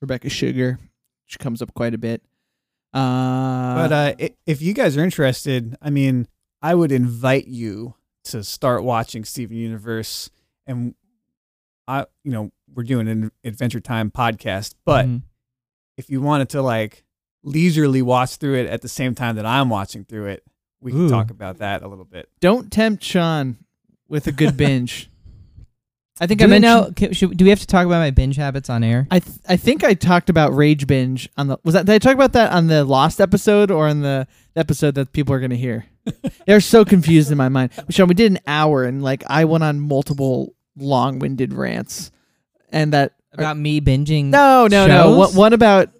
Rebecca 0.00 0.28
Sugar, 0.28 0.78
she 1.26 1.38
comes 1.38 1.60
up 1.62 1.74
quite 1.74 1.94
a 1.94 1.98
bit. 1.98 2.22
Uh, 2.94 3.74
But 3.88 3.92
uh, 3.92 4.28
if 4.46 4.60
you 4.62 4.74
guys 4.74 4.96
are 4.96 5.02
interested, 5.04 5.76
I 5.82 5.90
mean, 5.90 6.28
I 6.60 6.74
would 6.74 6.92
invite 6.92 7.46
you 7.48 7.94
to 8.24 8.44
start 8.44 8.84
watching 8.84 9.24
Steven 9.24 9.56
Universe, 9.56 10.30
and 10.66 10.94
I, 11.88 12.06
you 12.22 12.30
know, 12.30 12.52
we're 12.74 12.82
doing 12.84 13.08
an 13.08 13.30
Adventure 13.44 13.80
Time 13.80 14.10
podcast. 14.10 14.74
But 14.84 15.06
Mhm. 15.06 15.22
if 15.96 16.10
you 16.10 16.20
wanted 16.20 16.48
to 16.50 16.62
like 16.62 17.04
leisurely 17.44 18.02
watch 18.02 18.36
through 18.36 18.54
it 18.54 18.66
at 18.66 18.82
the 18.82 18.88
same 18.88 19.14
time 19.14 19.36
that 19.36 19.46
I'm 19.46 19.68
watching 19.68 20.04
through 20.04 20.26
it, 20.26 20.44
we 20.80 20.92
can 20.92 21.08
talk 21.08 21.30
about 21.30 21.58
that 21.58 21.82
a 21.82 21.88
little 21.88 22.04
bit. 22.04 22.28
don't 22.40 22.70
tempt 22.72 23.04
Sean 23.04 23.56
with 24.08 24.26
a 24.26 24.32
good 24.32 24.56
binge. 24.56 25.08
I 26.20 26.26
think 26.26 26.38
do 26.40 26.44
I 26.44 26.46
we 26.46 26.58
mentioned. 26.60 27.00
know? 27.00 27.12
Should, 27.12 27.36
do 27.36 27.44
we 27.44 27.48
have 27.50 27.60
to 27.60 27.66
talk 27.66 27.86
about 27.86 27.98
my 27.98 28.10
binge 28.10 28.36
habits 28.36 28.68
on 28.70 28.84
air? 28.84 29.08
I 29.10 29.18
th- 29.20 29.36
I 29.48 29.56
think 29.56 29.82
I 29.82 29.94
talked 29.94 30.28
about 30.30 30.54
rage 30.54 30.86
binge 30.86 31.28
on 31.36 31.48
the 31.48 31.58
was 31.64 31.72
that 31.74 31.86
did 31.86 31.94
I 31.94 31.98
talk 31.98 32.14
about 32.14 32.32
that 32.34 32.52
on 32.52 32.66
the 32.68 32.84
lost 32.84 33.20
episode 33.20 33.70
or 33.70 33.88
on 33.88 34.00
the 34.02 34.26
episode 34.54 34.94
that 34.96 35.12
people 35.12 35.34
are 35.34 35.40
gonna 35.40 35.56
hear? 35.56 35.86
They're 36.46 36.60
so 36.60 36.84
confused 36.84 37.30
in 37.32 37.38
my 37.38 37.48
mind. 37.48 37.70
Sean, 37.90 38.08
we 38.08 38.14
did 38.14 38.30
an 38.30 38.38
hour 38.46 38.84
and 38.84 39.02
like 39.02 39.24
I 39.26 39.44
went 39.46 39.64
on 39.64 39.80
multiple 39.80 40.54
long 40.76 41.18
winded 41.18 41.54
rants, 41.54 42.10
and 42.72 42.92
that 42.92 43.14
About 43.32 43.56
me 43.56 43.80
binging? 43.80 44.26
no 44.26 44.66
no 44.66 44.86
no 44.86 45.02
shows? 45.04 45.16
one, 45.18 45.34
one 45.34 45.52
about 45.52 45.90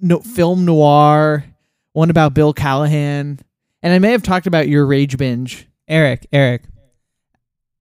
no, 0.00 0.18
film 0.20 0.64
noir, 0.64 1.44
one 1.92 2.10
about 2.10 2.34
Bill 2.34 2.52
Callahan, 2.52 3.38
and 3.82 3.92
I 3.92 3.98
may 4.00 4.10
have 4.10 4.22
talked 4.24 4.46
about 4.46 4.68
your 4.68 4.84
rage 4.86 5.16
binge. 5.16 5.66
Eric, 5.86 6.26
Eric. 6.32 6.62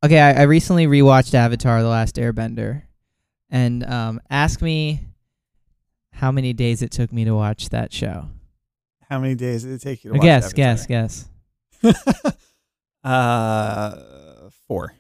Okay, 0.06 0.20
I, 0.20 0.42
I 0.42 0.42
recently 0.44 0.86
rewatched 0.86 1.34
Avatar: 1.34 1.82
The 1.82 1.90
Last 1.90 2.16
Airbender, 2.18 2.84
and 3.50 3.84
um, 3.84 4.22
ask 4.30 4.62
me 4.62 5.02
how 6.14 6.32
many 6.32 6.54
days 6.54 6.82
it 6.82 6.92
took 6.92 7.12
me 7.12 7.26
to 7.26 7.34
watch 7.34 7.70
that 7.70 7.92
show. 7.92 8.30
How 9.10 9.20
many 9.20 9.36
days 9.36 9.64
did 9.64 9.74
it 9.74 9.82
take 9.82 10.04
you 10.04 10.12
to 10.12 10.18
watch 10.18 10.24
guess, 10.24 10.54
guess, 10.54 10.88
Avatar? 10.92 11.08
guess. 11.84 12.36
uh, 13.04 14.50
four. 14.68 14.94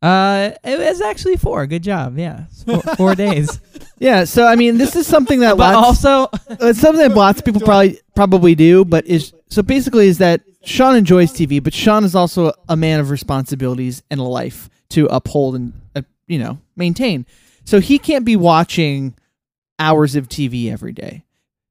Uh, 0.00 0.52
it 0.62 0.78
was 0.78 1.00
actually 1.00 1.36
four. 1.36 1.66
Good 1.66 1.82
job. 1.82 2.18
Yeah, 2.18 2.44
four, 2.64 2.80
four 2.96 3.14
days. 3.16 3.60
Yeah, 3.98 4.24
so 4.24 4.46
I 4.46 4.54
mean, 4.54 4.78
this 4.78 4.94
is 4.94 5.06
something 5.06 5.40
that 5.40 5.56
But 5.56 5.74
lots, 5.74 6.04
also, 6.04 6.30
it's 6.60 6.80
something 6.80 7.08
that 7.08 7.16
lots 7.16 7.40
of 7.40 7.44
people 7.44 7.60
probably 7.60 8.00
probably 8.14 8.54
do, 8.54 8.84
but 8.84 9.06
is 9.06 9.32
so 9.48 9.62
basically 9.62 10.08
is 10.08 10.18
that 10.18 10.42
Sean 10.64 10.94
enjoys 10.94 11.32
TV, 11.32 11.62
but 11.62 11.74
Sean 11.74 12.04
is 12.04 12.14
also 12.14 12.52
a 12.68 12.76
man 12.76 13.00
of 13.00 13.10
responsibilities 13.10 14.02
and 14.10 14.20
a 14.20 14.24
life 14.24 14.68
to 14.90 15.06
uphold 15.06 15.56
and 15.56 15.72
uh, 15.96 16.02
you 16.28 16.38
know 16.38 16.58
maintain. 16.76 17.26
So 17.64 17.80
he 17.80 17.98
can't 17.98 18.24
be 18.24 18.36
watching 18.36 19.14
hours 19.78 20.16
of 20.16 20.28
TV 20.28 20.70
every 20.72 20.92
day. 20.92 21.24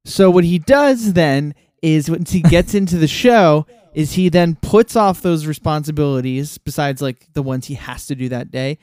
So 0.06 0.30
what 0.30 0.44
he 0.44 0.60
does 0.60 1.14
then 1.14 1.56
is 1.82 2.10
once 2.10 2.32
he 2.32 2.42
gets 2.42 2.74
into 2.74 2.98
the 2.98 3.08
show 3.08 3.66
is 3.98 4.14
he 4.14 4.30
then 4.30 4.56
puts 4.62 4.96
off 4.96 5.22
those 5.22 5.48
responsibilities 5.48 6.58
besides 6.60 7.02
like 7.02 7.26
the 7.34 7.42
ones 7.42 7.66
he 7.66 7.74
has 7.74 8.06
to 8.06 8.14
do 8.16 8.30
that 8.30 8.52
day 8.52 8.78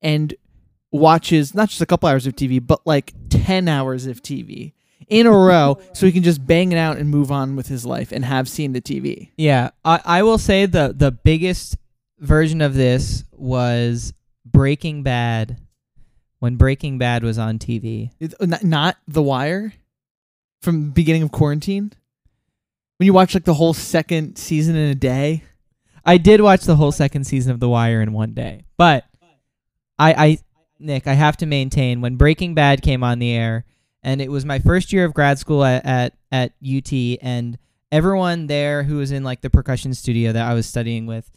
and 0.00 0.32
watches 0.92 1.54
not 1.54 1.68
just 1.68 1.80
a 1.80 1.86
couple 1.86 2.08
hours 2.08 2.26
of 2.26 2.34
TV 2.34 2.64
but 2.64 2.80
like 2.86 3.12
10 3.30 3.68
hours 3.68 4.06
of 4.06 4.22
TV 4.22 4.72
in 5.08 5.26
a 5.26 5.30
row 5.30 5.78
so 5.92 6.06
he 6.06 6.12
can 6.12 6.22
just 6.22 6.46
bang 6.46 6.72
it 6.72 6.76
out 6.78 6.96
and 6.98 7.08
move 7.10 7.30
on 7.32 7.56
with 7.56 7.66
his 7.68 7.84
life 7.84 8.12
and 8.12 8.24
have 8.24 8.48
seen 8.48 8.72
the 8.72 8.80
TV. 8.80 9.30
yeah, 9.36 9.70
I, 9.84 10.00
I 10.04 10.22
will 10.22 10.38
say 10.38 10.66
the 10.66 10.94
the 10.96 11.10
biggest 11.12 11.76
version 12.18 12.60
of 12.60 12.74
this 12.74 13.24
was 13.32 14.12
Breaking 14.44 15.02
Bad. 15.02 15.58
When 16.38 16.56
Breaking 16.56 16.96
Bad 16.98 17.22
was 17.22 17.38
on 17.38 17.58
TV, 17.58 18.10
It- 18.20 18.34
Not, 18.40 18.64
not 18.64 18.96
The 19.06 19.22
Wire 19.22 19.74
from 20.62 20.90
beginning 20.90 21.22
of 21.22 21.30
quarantine. 21.32 21.92
When 23.00 23.06
you 23.06 23.14
watch 23.14 23.32
like 23.32 23.44
the 23.44 23.54
whole 23.54 23.72
second 23.72 24.36
season 24.36 24.76
in 24.76 24.90
a 24.90 24.94
day. 24.94 25.42
I 26.04 26.18
did 26.18 26.42
watch 26.42 26.64
the 26.64 26.76
whole 26.76 26.92
second 26.92 27.24
season 27.24 27.50
of 27.50 27.58
The 27.58 27.66
Wire 27.66 28.02
in 28.02 28.12
one 28.12 28.34
day, 28.34 28.64
but 28.76 29.04
I, 29.98 30.12
I, 30.12 30.38
Nick, 30.78 31.06
I 31.06 31.14
have 31.14 31.38
to 31.38 31.46
maintain 31.46 32.02
when 32.02 32.16
Breaking 32.16 32.54
Bad 32.54 32.82
came 32.82 33.02
on 33.02 33.18
the 33.18 33.30
air, 33.32 33.64
and 34.02 34.20
it 34.20 34.30
was 34.30 34.44
my 34.44 34.58
first 34.58 34.92
year 34.92 35.06
of 35.06 35.14
grad 35.14 35.38
school 35.38 35.64
at 35.64 35.86
at, 35.86 36.12
at 36.30 36.52
UT, 36.62 36.92
and 37.22 37.56
everyone 37.90 38.48
there 38.48 38.82
who 38.82 38.96
was 38.98 39.12
in 39.12 39.24
like 39.24 39.40
the 39.40 39.48
percussion 39.48 39.94
studio 39.94 40.32
that 40.32 40.46
I 40.46 40.52
was 40.52 40.66
studying 40.66 41.06
with, 41.06 41.30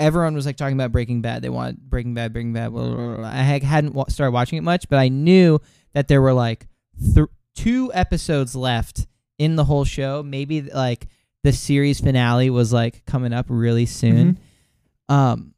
everyone 0.00 0.34
was 0.34 0.46
like 0.46 0.56
talking 0.56 0.76
about 0.76 0.90
Breaking 0.90 1.22
Bad. 1.22 1.42
They 1.42 1.48
wanted 1.48 1.78
Breaking 1.88 2.14
Bad, 2.14 2.32
Breaking 2.32 2.54
Bad. 2.54 2.72
Blah, 2.72 2.92
blah, 2.92 3.16
blah. 3.18 3.28
I 3.28 3.34
had- 3.36 3.62
hadn't 3.62 3.94
wa- 3.94 4.06
started 4.08 4.32
watching 4.32 4.58
it 4.58 4.62
much, 4.62 4.88
but 4.88 4.98
I 4.98 5.10
knew 5.10 5.60
that 5.92 6.08
there 6.08 6.20
were 6.20 6.32
like 6.32 6.66
th- 7.14 7.28
two 7.54 7.92
episodes 7.94 8.56
left 8.56 9.06
in 9.38 9.56
the 9.56 9.64
whole 9.64 9.84
show. 9.84 10.22
Maybe 10.22 10.62
like 10.62 11.06
the 11.42 11.52
series 11.52 12.00
finale 12.00 12.50
was 12.50 12.72
like 12.72 13.04
coming 13.06 13.32
up 13.32 13.46
really 13.48 13.86
soon. 13.86 14.38
Um, 15.08 15.54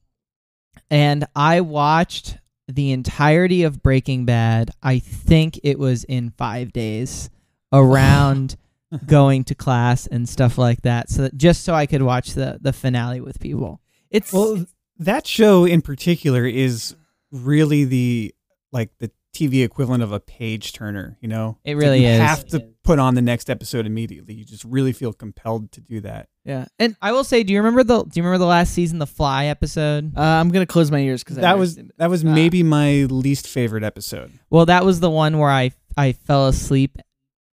and 0.90 1.26
I 1.34 1.60
watched 1.60 2.38
the 2.68 2.92
entirety 2.92 3.62
of 3.62 3.82
Breaking 3.82 4.24
Bad. 4.24 4.70
I 4.82 4.98
think 4.98 5.60
it 5.62 5.78
was 5.78 6.04
in 6.04 6.30
five 6.30 6.72
days 6.72 7.30
around 7.72 8.56
going 9.06 9.44
to 9.44 9.54
class 9.54 10.06
and 10.06 10.28
stuff 10.28 10.58
like 10.58 10.82
that. 10.82 11.10
So 11.10 11.22
that, 11.22 11.36
just 11.36 11.64
so 11.64 11.74
I 11.74 11.86
could 11.86 12.02
watch 12.02 12.34
the 12.34 12.58
the 12.60 12.72
finale 12.72 13.20
with 13.20 13.40
people. 13.40 13.80
It's 14.10 14.32
Well, 14.32 14.66
that 14.98 15.26
show 15.26 15.64
in 15.64 15.82
particular 15.82 16.46
is 16.46 16.96
really 17.30 17.84
the 17.84 18.34
like 18.72 18.90
the 18.98 19.10
TV 19.36 19.62
equivalent 19.64 20.02
of 20.02 20.12
a 20.12 20.20
page 20.20 20.72
turner. 20.72 21.16
You 21.20 21.28
know, 21.28 21.58
It 21.64 21.74
really 21.74 22.02
you 22.02 22.08
is. 22.08 22.20
have 22.20 22.46
to 22.48 22.60
put 22.82 22.98
on 22.98 23.14
the 23.14 23.22
next 23.22 23.50
episode 23.50 23.84
immediately. 23.86 24.34
You 24.34 24.44
just 24.44 24.64
really 24.64 24.92
feel 24.92 25.12
compelled 25.12 25.72
to 25.72 25.80
do 25.80 26.00
that. 26.00 26.28
yeah. 26.44 26.66
And 26.78 26.96
I 27.02 27.12
will 27.12 27.24
say, 27.24 27.42
do 27.42 27.52
you 27.52 27.58
remember 27.58 27.82
the 27.84 28.02
do 28.04 28.10
you 28.14 28.22
remember 28.22 28.38
the 28.38 28.46
last 28.46 28.72
season, 28.72 28.98
the 28.98 29.06
Fly 29.06 29.46
episode? 29.46 30.12
uh, 30.16 30.20
I'm 30.20 30.48
going 30.50 30.64
to 30.66 30.72
close 30.72 30.90
my 30.90 31.00
ears 31.00 31.22
cuz 31.24 31.36
That 31.36 31.58
was 31.58 31.78
that 31.98 32.08
was 32.10 32.24
Ah. 32.24 32.28
maybe 32.34 32.62
my 32.62 33.04
least 33.04 33.46
favorite 33.48 33.84
episode. 33.84 34.30
Well, 34.50 34.66
that 34.66 34.84
was 34.84 35.00
the 35.00 35.10
one 35.10 35.38
where 35.38 35.50
I 35.50 35.72
I 35.96 36.12
fell 36.12 36.46
asleep. 36.48 36.98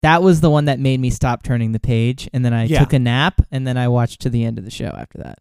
That 0.03 0.21
was 0.21 0.41
the 0.41 0.49
one 0.51 0.65
that 0.65 0.79
made 0.79 0.99
me 0.99 1.09
stop 1.09 1.41
turning 1.43 1.71
the 1.71 1.79
page, 1.79 2.29
and 2.31 2.45
then 2.45 2.53
I 2.53 2.65
Yeah. 2.65 2.79
took 2.79 2.93
a 2.93 2.99
nap, 2.99 3.41
and 3.51 3.65
then 3.65 3.77
I 3.77 3.87
watched 3.87 4.21
to 4.21 4.29
the 4.29 4.43
end 4.45 4.57
of 4.59 4.63
the 4.63 4.69
show 4.71 4.93
after 4.95 5.17
that. 5.19 5.39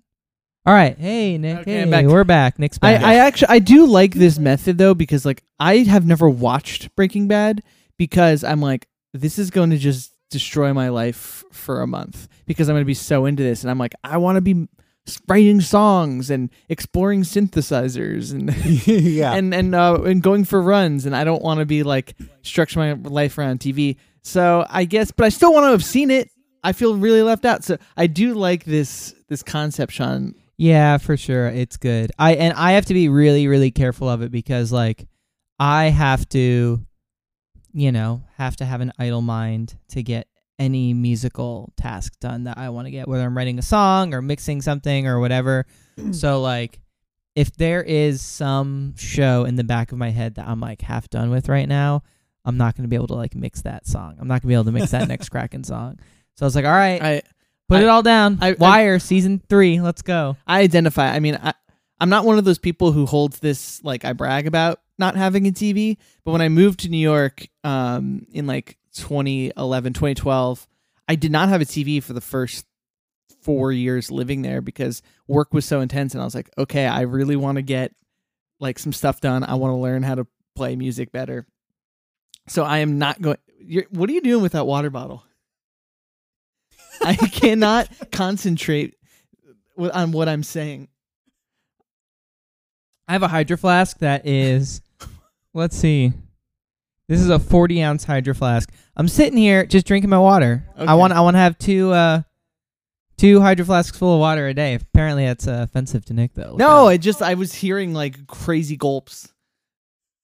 All 0.66 0.75
right, 0.75 0.99
hey 0.99 1.38
Nick, 1.38 1.58
Okay, 1.58 1.75
hey, 1.75 1.82
I'm 1.82 1.90
back. 1.90 2.06
we're 2.06 2.25
back. 2.25 2.58
Nick's 2.58 2.76
I, 2.82 2.94
back. 2.94 3.04
I 3.04 3.14
actually 3.18 3.49
I 3.50 3.58
do 3.61 3.87
like 3.87 4.14
this 4.14 4.37
method 4.37 4.78
though 4.78 4.94
because 4.94 5.25
like 5.25 5.44
I 5.61 5.78
have 5.78 6.04
never 6.04 6.28
watched 6.28 6.94
Breaking 6.96 7.28
Bad 7.28 7.62
because 7.96 8.42
I'm 8.42 8.61
like 8.61 8.88
this 9.14 9.38
is 9.38 9.50
going 9.52 9.70
to 9.70 9.78
just 9.78 10.11
destroy 10.28 10.75
my 10.75 10.88
life 10.88 11.44
for 11.52 11.82
a 11.82 11.87
month 11.87 12.26
because 12.46 12.68
I'm 12.68 12.75
going 12.75 12.82
to 12.82 12.87
be 12.87 12.94
so 12.94 13.26
into 13.26 13.44
this 13.44 13.62
and 13.62 13.70
I'm 13.70 13.78
like 13.78 13.94
I 14.02 14.16
want 14.16 14.37
to 14.38 14.40
be 14.40 14.66
writing 15.28 15.61
songs 15.61 16.30
and 16.30 16.50
exploring 16.68 17.23
synthesizers 17.23 18.32
and 18.32 18.52
yeah. 18.87 19.35
and 19.35 19.54
and 19.54 19.73
uh, 19.73 20.02
and 20.02 20.20
going 20.20 20.44
for 20.44 20.61
runs 20.61 21.06
and 21.06 21.14
I 21.14 21.23
don't 21.23 21.42
want 21.42 21.61
to 21.61 21.64
be 21.64 21.85
like 21.85 22.16
structure 22.42 22.80
my 22.80 22.94
life 22.94 23.38
around 23.38 23.61
TV. 23.61 23.99
So 24.23 24.66
I 24.68 24.85
guess 24.85 25.12
but 25.12 25.26
I 25.26 25.28
still 25.28 25.52
want 25.52 25.62
to 25.66 25.70
have 25.70 25.85
seen 25.85 26.11
it. 26.11 26.28
I 26.64 26.73
feel 26.73 26.96
really 26.96 27.23
left 27.23 27.44
out. 27.44 27.62
So 27.62 27.78
I 27.96 28.08
do 28.08 28.35
like 28.35 28.64
this 28.64 29.14
this 29.28 29.44
concept 29.44 29.92
Sean 29.92 30.35
Yeah, 30.58 30.98
for 30.98 31.16
sure. 31.16 31.48
It's 31.48 31.76
good. 31.76 32.12
I 32.18 32.34
and 32.34 32.54
I 32.54 32.72
have 32.72 32.86
to 32.86 32.94
be 32.94 33.08
really, 33.08 33.46
really 33.46 33.70
careful 33.70 34.08
of 34.08 34.22
it 34.22 34.30
because 34.30 34.72
like 34.72 35.06
I 35.58 35.86
have 35.86 36.28
to, 36.30 36.80
you 37.72 37.92
know, 37.92 38.22
have 38.36 38.56
to 38.56 38.64
have 38.64 38.80
an 38.80 38.92
idle 38.98 39.22
mind 39.22 39.76
to 39.88 40.02
get 40.02 40.28
any 40.58 40.94
musical 40.94 41.72
task 41.76 42.18
done 42.20 42.44
that 42.44 42.56
I 42.56 42.70
want 42.70 42.86
to 42.86 42.90
get, 42.90 43.06
whether 43.06 43.25
I'm 43.25 43.36
writing 43.36 43.58
a 43.58 43.62
song 43.62 44.14
or 44.14 44.22
mixing 44.22 44.62
something 44.62 45.06
or 45.06 45.20
whatever. 45.20 45.66
so 46.12 46.40
like 46.40 46.80
if 47.34 47.54
there 47.56 47.82
is 47.82 48.22
some 48.22 48.94
show 48.96 49.44
in 49.44 49.56
the 49.56 49.64
back 49.64 49.92
of 49.92 49.98
my 49.98 50.10
head 50.10 50.36
that 50.36 50.48
I'm 50.48 50.60
like 50.60 50.80
half 50.80 51.10
done 51.10 51.30
with 51.30 51.50
right 51.50 51.68
now, 51.68 52.02
I'm 52.46 52.56
not 52.56 52.76
gonna 52.76 52.88
be 52.88 52.96
able 52.96 53.08
to 53.08 53.14
like 53.14 53.34
mix 53.34 53.62
that 53.62 53.86
song. 53.86 54.16
I'm 54.18 54.28
not 54.28 54.40
gonna 54.40 54.48
be 54.48 54.54
able 54.54 54.64
to 54.64 54.72
mix 54.72 54.92
that 54.92 55.06
next 55.08 55.28
Kraken 55.28 55.64
song. 55.64 55.98
So 56.36 56.44
I 56.44 56.46
was 56.46 56.56
like, 56.56 56.64
all 56.64 56.72
right, 56.72 57.02
I 57.02 57.22
put 57.68 57.78
I- 57.80 57.82
it 57.82 57.88
all 57.88 58.02
down. 58.02 58.38
I- 58.40 58.50
I- 58.50 58.56
Wire 58.58 58.99
season 58.99 59.42
three, 59.49 59.80
let's 59.80 60.02
go. 60.02 60.37
I 60.46 60.61
identify. 60.61 61.08
I 61.08 61.20
mean, 61.20 61.38
I, 61.42 61.54
I'm 62.00 62.08
not 62.11 62.25
one 62.25 62.38
of 62.38 62.44
those 62.44 62.58
people 62.58 62.92
who 62.92 63.06
holds 63.06 63.38
this 63.40 63.82
like 63.82 64.04
I 64.04 64.12
brag 64.12 64.46
about 64.46 64.80
not 64.99 65.16
having 65.16 65.46
a 65.46 65.50
TV. 65.50 65.96
But 66.25 66.32
when 66.32 66.40
I 66.42 66.49
moved 66.49 66.80
to 66.80 66.88
New 66.88 66.99
York 66.99 67.46
um, 67.64 68.26
in 68.32 68.46
like 68.46 68.76
2011, 68.94 69.92
2012, 69.92 70.66
I 71.08 71.14
did 71.14 71.30
not 71.30 71.49
have 71.49 71.61
a 71.61 71.64
TV 71.66 72.02
for 72.02 72.12
the 72.12 72.20
first 72.20 72.66
four 73.42 73.70
years 73.73 74.11
living 74.11 74.42
there 74.42 74.61
because 74.61 75.02
work 75.28 75.54
was 75.54 75.64
so 75.64 75.80
intense. 75.80 76.14
And 76.14 76.20
I 76.20 76.25
was 76.25 76.35
like, 76.35 76.50
okay, 76.58 76.87
I 76.87 77.02
really 77.02 77.37
want 77.37 77.56
to 77.56 77.62
get 77.62 77.92
like 78.58 78.78
some 78.78 78.92
stuff 78.92 79.20
done. 79.20 79.44
I 79.44 79.54
want 79.54 79.73
to 79.73 79.76
learn 79.76 80.02
how 80.02 80.16
to 80.16 80.26
play 80.54 80.75
music 80.76 81.12
better. 81.12 81.46
So 82.49 82.64
I 82.64 82.78
am 82.78 82.99
not 82.99 83.20
going. 83.20 83.37
You're, 83.61 83.87
what 83.90 84.08
are 84.11 84.12
you 84.12 84.20
doing 84.20 84.42
with 84.42 84.52
that 84.52 84.66
water 84.66 84.90
bottle? 84.90 85.25
I 87.05 87.15
cannot 87.15 87.88
concentrate 88.12 88.95
on 89.79 90.12
what 90.12 90.29
I'm 90.29 90.43
saying. 90.43 90.88
I 93.09 93.12
have 93.12 93.23
a 93.23 93.29
hydro 93.29 93.57
flask 93.57 93.99
that 93.99 94.26
is, 94.26 94.81
let's 95.55 95.76
see, 95.76 96.12
this 97.09 97.21
is 97.21 97.29
a 97.29 97.38
40 97.38 97.83
ounce 97.83 98.05
hydro 98.05 98.35
flask. 98.35 98.73
I'm 98.97 99.09
sitting 99.09 99.38
here 99.38 99.65
just 99.67 99.87
drinking 99.87 100.11
my 100.11 100.19
water. 100.19 100.67
Okay. 100.76 100.87
I 100.87 100.95
want 100.95 101.12
I 101.12 101.21
want 101.21 101.35
to 101.35 101.38
have 101.38 101.57
two 101.59 101.93
uh 101.93 102.23
two 103.17 103.41
hydro 103.41 103.65
flasks 103.65 103.97
full 103.97 104.15
of 104.15 104.21
water 104.21 104.49
a 104.49 104.55
day. 104.55 104.75
Apparently 104.75 105.25
that's 105.25 105.47
uh, 105.47 105.61
offensive 105.62 106.05
to 106.07 106.15
Nick 106.15 106.35
though. 106.35 106.50
Look 106.50 106.59
No, 106.59 106.69
out. 106.69 106.87
I 106.88 106.97
just 106.97 107.23
I 107.23 107.35
was 107.35 107.55
hearing 107.55 107.95
like 107.95 108.26
crazy 108.26 108.76
gulps. 108.76 109.33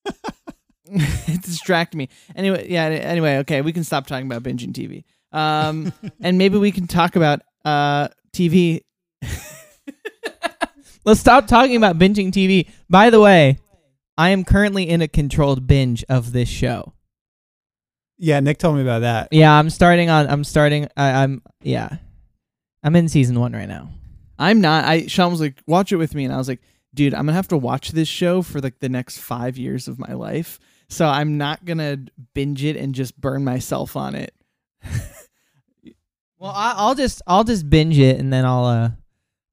it 0.95 1.43
distracted 1.43 1.97
me. 1.97 2.09
Anyway, 2.35 2.67
yeah. 2.69 2.85
Anyway, 2.87 3.37
okay, 3.39 3.63
we 3.63 3.73
can 3.73 3.85
stop 3.85 4.07
talking 4.07 4.27
about 4.27 4.43
binging 4.43 4.73
TV. 4.73 5.05
Um, 5.33 5.93
and 6.21 6.39
maybe 6.39 6.59
we 6.59 6.73
can 6.73 6.87
talk 6.87 7.17
about 7.17 7.41
uh 7.65 8.09
TV. 8.33 8.83
let's 11.05 11.21
stop 11.21 11.47
talking 11.47 11.77
about 11.77 11.99
binging 11.99 12.33
TV. 12.33 12.69
By 12.89 13.11
the 13.11 13.21
way, 13.21 13.59
I 14.17 14.31
am 14.31 14.45
currently 14.45 14.89
in 14.89 15.03
a 15.03 15.09
controlled 15.09 15.67
binge 15.67 16.05
of 16.09 16.33
this 16.33 16.49
show. 16.49 16.93
Yeah, 18.19 18.41
Nick 18.41 18.59
told 18.59 18.77
me 18.77 18.83
about 18.83 19.01
that. 19.01 19.29
Yeah, 19.33 19.53
I'm 19.53 19.71
starting 19.71 20.11
on. 20.11 20.29
I'm 20.29 20.45
starting. 20.45 20.89
I, 20.97 21.23
I'm 21.23 21.43
yeah, 21.63 21.97
I'm 22.83 22.95
in 22.95 23.09
season 23.09 23.41
one 23.41 23.53
right 23.53 23.69
now. 23.69 23.91
I'm 24.39 24.61
not. 24.61 24.85
I 24.85 25.07
Sean 25.07 25.31
was 25.31 25.41
like, 25.41 25.61
watch 25.67 25.93
it 25.93 25.97
with 25.97 26.15
me, 26.15 26.25
and 26.25 26.33
I 26.33 26.37
was 26.37 26.49
like, 26.49 26.61
dude, 26.95 27.15
I'm 27.15 27.27
gonna 27.27 27.33
have 27.33 27.49
to 27.49 27.57
watch 27.57 27.91
this 27.91 28.09
show 28.09 28.43
for 28.43 28.61
like 28.61 28.79
the 28.81 28.89
next 28.89 29.19
five 29.19 29.59
years 29.59 29.89
of 29.89 29.99
my 29.99 30.13
life. 30.13 30.61
So 30.89 31.07
I'm 31.07 31.39
not 31.39 31.65
gonna 31.65 31.99
binge 32.35 32.65
it 32.65 32.77
and 32.77 32.95
just 32.95 33.21
burn 33.21 33.45
myself 33.45 33.97
on 33.97 34.15
it. 34.15 34.35
Well, 36.43 36.53
I, 36.53 36.75
I'll 36.77 36.95
just 36.97 37.23
I'll 37.27 37.45
just 37.45 37.71
binge 37.71 37.99
it 37.99 38.19
and 38.19 38.33
then 38.33 38.45
I'll 38.45 38.65
uh 38.65 38.91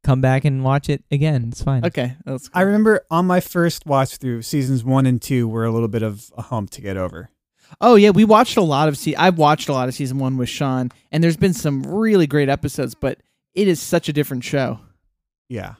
come 0.03 0.21
back 0.21 0.43
and 0.43 0.63
watch 0.63 0.89
it 0.89 1.03
again. 1.11 1.49
It's 1.51 1.61
fine. 1.61 1.85
Okay, 1.85 2.15
that's 2.25 2.49
I 2.53 2.61
remember 2.61 3.05
on 3.11 3.27
my 3.27 3.39
first 3.41 3.85
watch 3.85 4.17
through, 4.17 4.41
seasons 4.41 4.83
one 4.83 5.05
and 5.05 5.21
two 5.21 5.47
were 5.47 5.65
a 5.65 5.71
little 5.71 5.87
bit 5.87 6.01
of 6.01 6.31
a 6.35 6.41
hump 6.41 6.71
to 6.71 6.81
get 6.81 6.97
over. 6.97 7.29
Oh 7.79 7.93
yeah, 7.93 8.09
we 8.09 8.25
watched 8.25 8.57
a 8.57 8.61
lot 8.63 8.87
of 8.87 8.97
se- 8.97 9.13
I've 9.15 9.37
watched 9.37 9.69
a 9.69 9.73
lot 9.73 9.87
of 9.87 9.93
season 9.93 10.17
one 10.17 10.35
with 10.37 10.49
Sean, 10.49 10.89
and 11.11 11.23
there's 11.23 11.37
been 11.37 11.53
some 11.53 11.83
really 11.83 12.25
great 12.25 12.49
episodes, 12.49 12.95
but 12.95 13.19
it 13.53 13.67
is 13.67 13.79
such 13.79 14.09
a 14.09 14.13
different 14.13 14.43
show. 14.43 14.79
Yeah. 15.47 15.75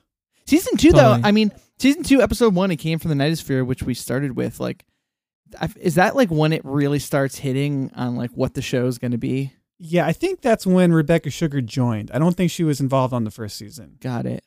Season 0.46 0.78
two, 0.78 0.92
Totally. 0.92 1.22
though, 1.22 1.28
I 1.28 1.32
mean, 1.32 1.52
season 1.80 2.04
two, 2.04 2.22
episode 2.22 2.54
one, 2.54 2.70
it 2.70 2.76
came 2.78 3.00
from 3.00 3.10
the 3.10 3.24
Nightosphere, 3.24 3.66
which 3.66 3.82
we 3.82 3.96
started 3.96 4.36
with. 4.36 4.60
Like, 4.60 4.86
I- 5.60 5.70
is 5.80 5.96
that 5.96 6.16
like 6.16 6.30
when 6.30 6.54
it 6.54 6.64
really 6.64 7.00
starts 7.00 7.40
hitting 7.40 7.92
on 7.96 8.16
like 8.16 8.30
what 8.32 8.54
the 8.54 8.62
show 8.62 8.86
is 8.86 9.00
going 9.00 9.12
to 9.14 9.18
be? 9.18 9.54
Yeah, 9.80 10.06
I 10.06 10.12
think 10.12 10.42
that's 10.42 10.68
when 10.68 10.92
Rebecca 10.92 11.30
Sugar 11.30 11.62
joined. 11.62 12.12
I 12.14 12.20
don't 12.20 12.36
think 12.36 12.52
she 12.52 12.66
was 12.66 12.82
involved 12.82 13.14
on 13.14 13.24
the 13.24 13.32
first 13.32 13.58
season. 13.58 13.96
Got 14.02 14.26
it. 14.26 14.44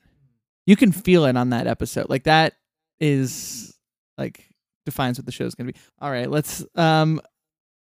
You 0.67 0.77
can 0.77 0.93
feel 0.93 1.25
it 1.25 1.37
on 1.37 1.51
that 1.51 1.67
episode. 1.67 2.11
Like 2.11 2.25
that 2.25 2.55
is 3.01 3.75
like 4.19 4.47
defines 4.85 5.19
what 5.19 5.27
the 5.27 5.33
show's 5.33 5.55
gonna 5.55 5.73
be. 5.73 5.79
All 6.01 6.11
right, 6.11 6.31
let's 6.31 6.65
um 6.77 7.21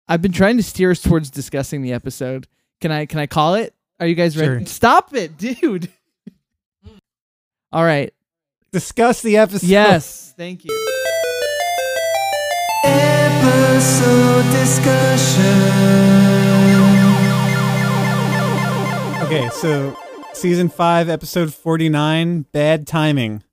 I've 0.08 0.22
been 0.22 0.32
trying 0.32 0.58
to 0.58 0.64
steer 0.64 0.92
us 0.92 1.02
towards 1.02 1.30
discussing 1.30 1.82
the 1.82 1.94
episode. 1.94 2.48
Can 2.82 2.92
I 2.92 3.06
can 3.06 3.20
I 3.20 3.26
call 3.28 3.56
it? 3.56 3.74
Are 4.00 4.08
you 4.08 4.16
guys 4.16 4.38
ready? 4.38 4.60
Sure. 4.60 4.66
Stop 4.66 5.14
it, 5.16 5.38
dude. 5.38 5.90
All 7.72 7.84
right. 7.84 8.14
Discuss 8.72 9.22
the 9.22 9.38
episode. 9.38 9.68
Yes. 9.68 10.34
Thank 10.38 10.64
you. 10.66 10.72
Episode 12.86 14.44
discussion. 14.52 16.29
Okay, 19.30 19.48
so 19.50 19.96
season 20.34 20.70
five, 20.70 21.08
episode 21.08 21.54
49, 21.54 22.48
Bad 22.52 22.88
Timing. 22.88 23.44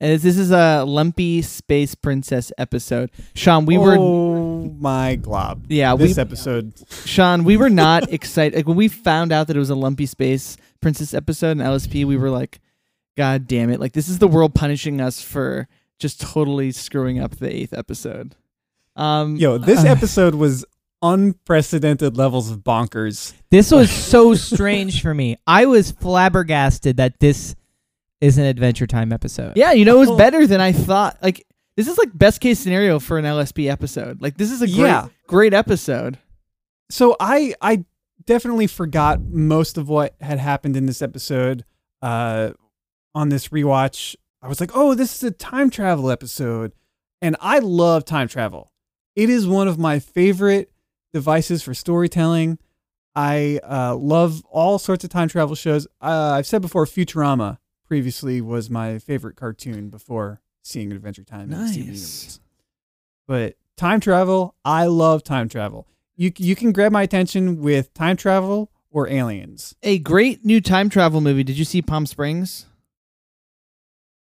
As 0.00 0.22
this 0.22 0.38
is 0.38 0.50
a 0.50 0.82
lumpy 0.84 1.42
space 1.42 1.94
princess 1.94 2.50
episode. 2.56 3.10
Sean, 3.34 3.66
we 3.66 3.76
were 3.76 3.98
Oh 3.98 4.74
my 4.78 5.16
glob. 5.16 5.66
yeah, 5.68 5.94
This 5.94 6.16
we 6.16 6.22
episode. 6.22 6.72
Sean, 7.04 7.44
we 7.44 7.58
were 7.58 7.68
not 7.68 8.10
excited. 8.14 8.56
Like 8.56 8.66
when 8.66 8.78
we 8.78 8.88
found 8.88 9.30
out 9.30 9.48
that 9.48 9.56
it 9.56 9.58
was 9.58 9.68
a 9.68 9.74
lumpy 9.74 10.06
space 10.06 10.56
princess 10.80 11.12
episode 11.12 11.50
in 11.50 11.58
LSP, 11.58 12.06
we 12.06 12.16
were 12.16 12.30
like, 12.30 12.58
God 13.18 13.46
damn 13.46 13.68
it! 13.68 13.78
Like 13.78 13.92
this 13.92 14.08
is 14.08 14.20
the 14.20 14.28
world 14.28 14.54
punishing 14.54 15.02
us 15.02 15.20
for 15.20 15.68
just 15.98 16.18
totally 16.22 16.72
screwing 16.72 17.20
up 17.20 17.32
the 17.36 17.54
eighth 17.54 17.74
episode. 17.74 18.36
Um, 18.96 19.36
Yo, 19.36 19.58
this 19.58 19.84
episode 19.84 20.34
was 20.34 20.64
unprecedented 21.02 22.16
levels 22.16 22.50
of 22.50 22.58
bonkers. 22.58 23.32
This 23.50 23.70
was 23.70 23.90
so 23.90 24.34
strange 24.34 25.02
for 25.02 25.14
me. 25.14 25.36
I 25.46 25.66
was 25.66 25.90
flabbergasted 25.92 26.96
that 26.98 27.18
this 27.20 27.54
is 28.20 28.38
an 28.38 28.44
Adventure 28.44 28.86
Time 28.86 29.12
episode. 29.12 29.54
yeah, 29.56 29.72
you 29.72 29.84
know, 29.84 29.96
it 29.96 30.08
was 30.08 30.18
better 30.18 30.46
than 30.46 30.60
I 30.60 30.72
thought. 30.72 31.18
Like 31.22 31.46
this 31.76 31.88
is 31.88 31.96
like 31.98 32.10
best 32.16 32.40
case 32.40 32.58
scenario 32.58 32.98
for 32.98 33.18
an 33.18 33.24
LSP 33.24 33.70
episode. 33.70 34.20
Like 34.20 34.36
this 34.36 34.50
is 34.50 34.60
a 34.62 34.66
great, 34.66 34.76
Yeah. 34.78 35.08
great 35.26 35.54
episode. 35.54 36.18
So 36.90 37.16
I 37.18 37.54
I 37.62 37.84
definitely 38.26 38.66
forgot 38.66 39.20
most 39.22 39.78
of 39.78 39.88
what 39.88 40.14
had 40.20 40.38
happened 40.38 40.76
in 40.76 40.86
this 40.86 41.00
episode. 41.02 41.64
Uh, 42.02 42.50
on 43.14 43.28
this 43.28 43.48
rewatch, 43.48 44.14
I 44.42 44.48
was 44.48 44.60
like, 44.60 44.70
"Oh, 44.74 44.94
this 44.94 45.14
is 45.16 45.22
a 45.24 45.30
time 45.30 45.68
travel 45.70 46.10
episode," 46.10 46.72
and 47.20 47.36
I 47.40 47.58
love 47.58 48.04
time 48.04 48.28
travel. 48.28 48.70
It 49.16 49.28
is 49.28 49.46
one 49.48 49.66
of 49.68 49.78
my 49.78 49.98
favorite 49.98 50.70
devices 51.12 51.62
for 51.62 51.74
storytelling. 51.74 52.58
I 53.14 53.58
uh, 53.68 53.96
love 53.96 54.42
all 54.50 54.78
sorts 54.78 55.02
of 55.04 55.10
time 55.10 55.28
travel 55.28 55.54
shows. 55.56 55.86
Uh, 56.00 56.32
I've 56.36 56.46
said 56.46 56.62
before, 56.62 56.86
Futurama 56.86 57.58
previously 57.86 58.40
was 58.40 58.70
my 58.70 58.98
favorite 58.98 59.36
cartoon 59.36 59.88
before 59.90 60.40
seeing 60.62 60.92
Adventure 60.92 61.24
Time. 61.24 61.42
in 61.42 61.50
the 61.50 61.68
Steven 61.68 61.88
Nice. 61.88 61.96
universe. 61.98 62.40
But 63.26 63.56
time 63.76 64.00
travel, 64.00 64.54
I 64.64 64.86
love 64.86 65.24
time 65.24 65.48
travel. 65.48 65.86
You 66.16 66.30
you 66.36 66.54
can 66.54 66.70
grab 66.72 66.92
my 66.92 67.02
attention 67.02 67.60
with 67.60 67.92
time 67.94 68.16
travel 68.16 68.70
or 68.90 69.08
aliens. 69.08 69.74
A 69.82 69.98
great 69.98 70.44
new 70.44 70.60
time 70.60 70.88
travel 70.88 71.20
movie. 71.20 71.42
Did 71.44 71.58
you 71.58 71.64
see 71.64 71.80
Palm 71.82 72.06
Springs? 72.06 72.66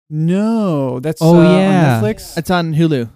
No, 0.09 0.99
that's 0.99 1.21
Oh, 1.21 1.39
uh, 1.39 1.57
yeah. 1.57 1.97
on 1.97 2.03
Netflix. 2.03 2.37
It's 2.37 2.49
on 2.51 2.73
Hulu. 2.73 3.09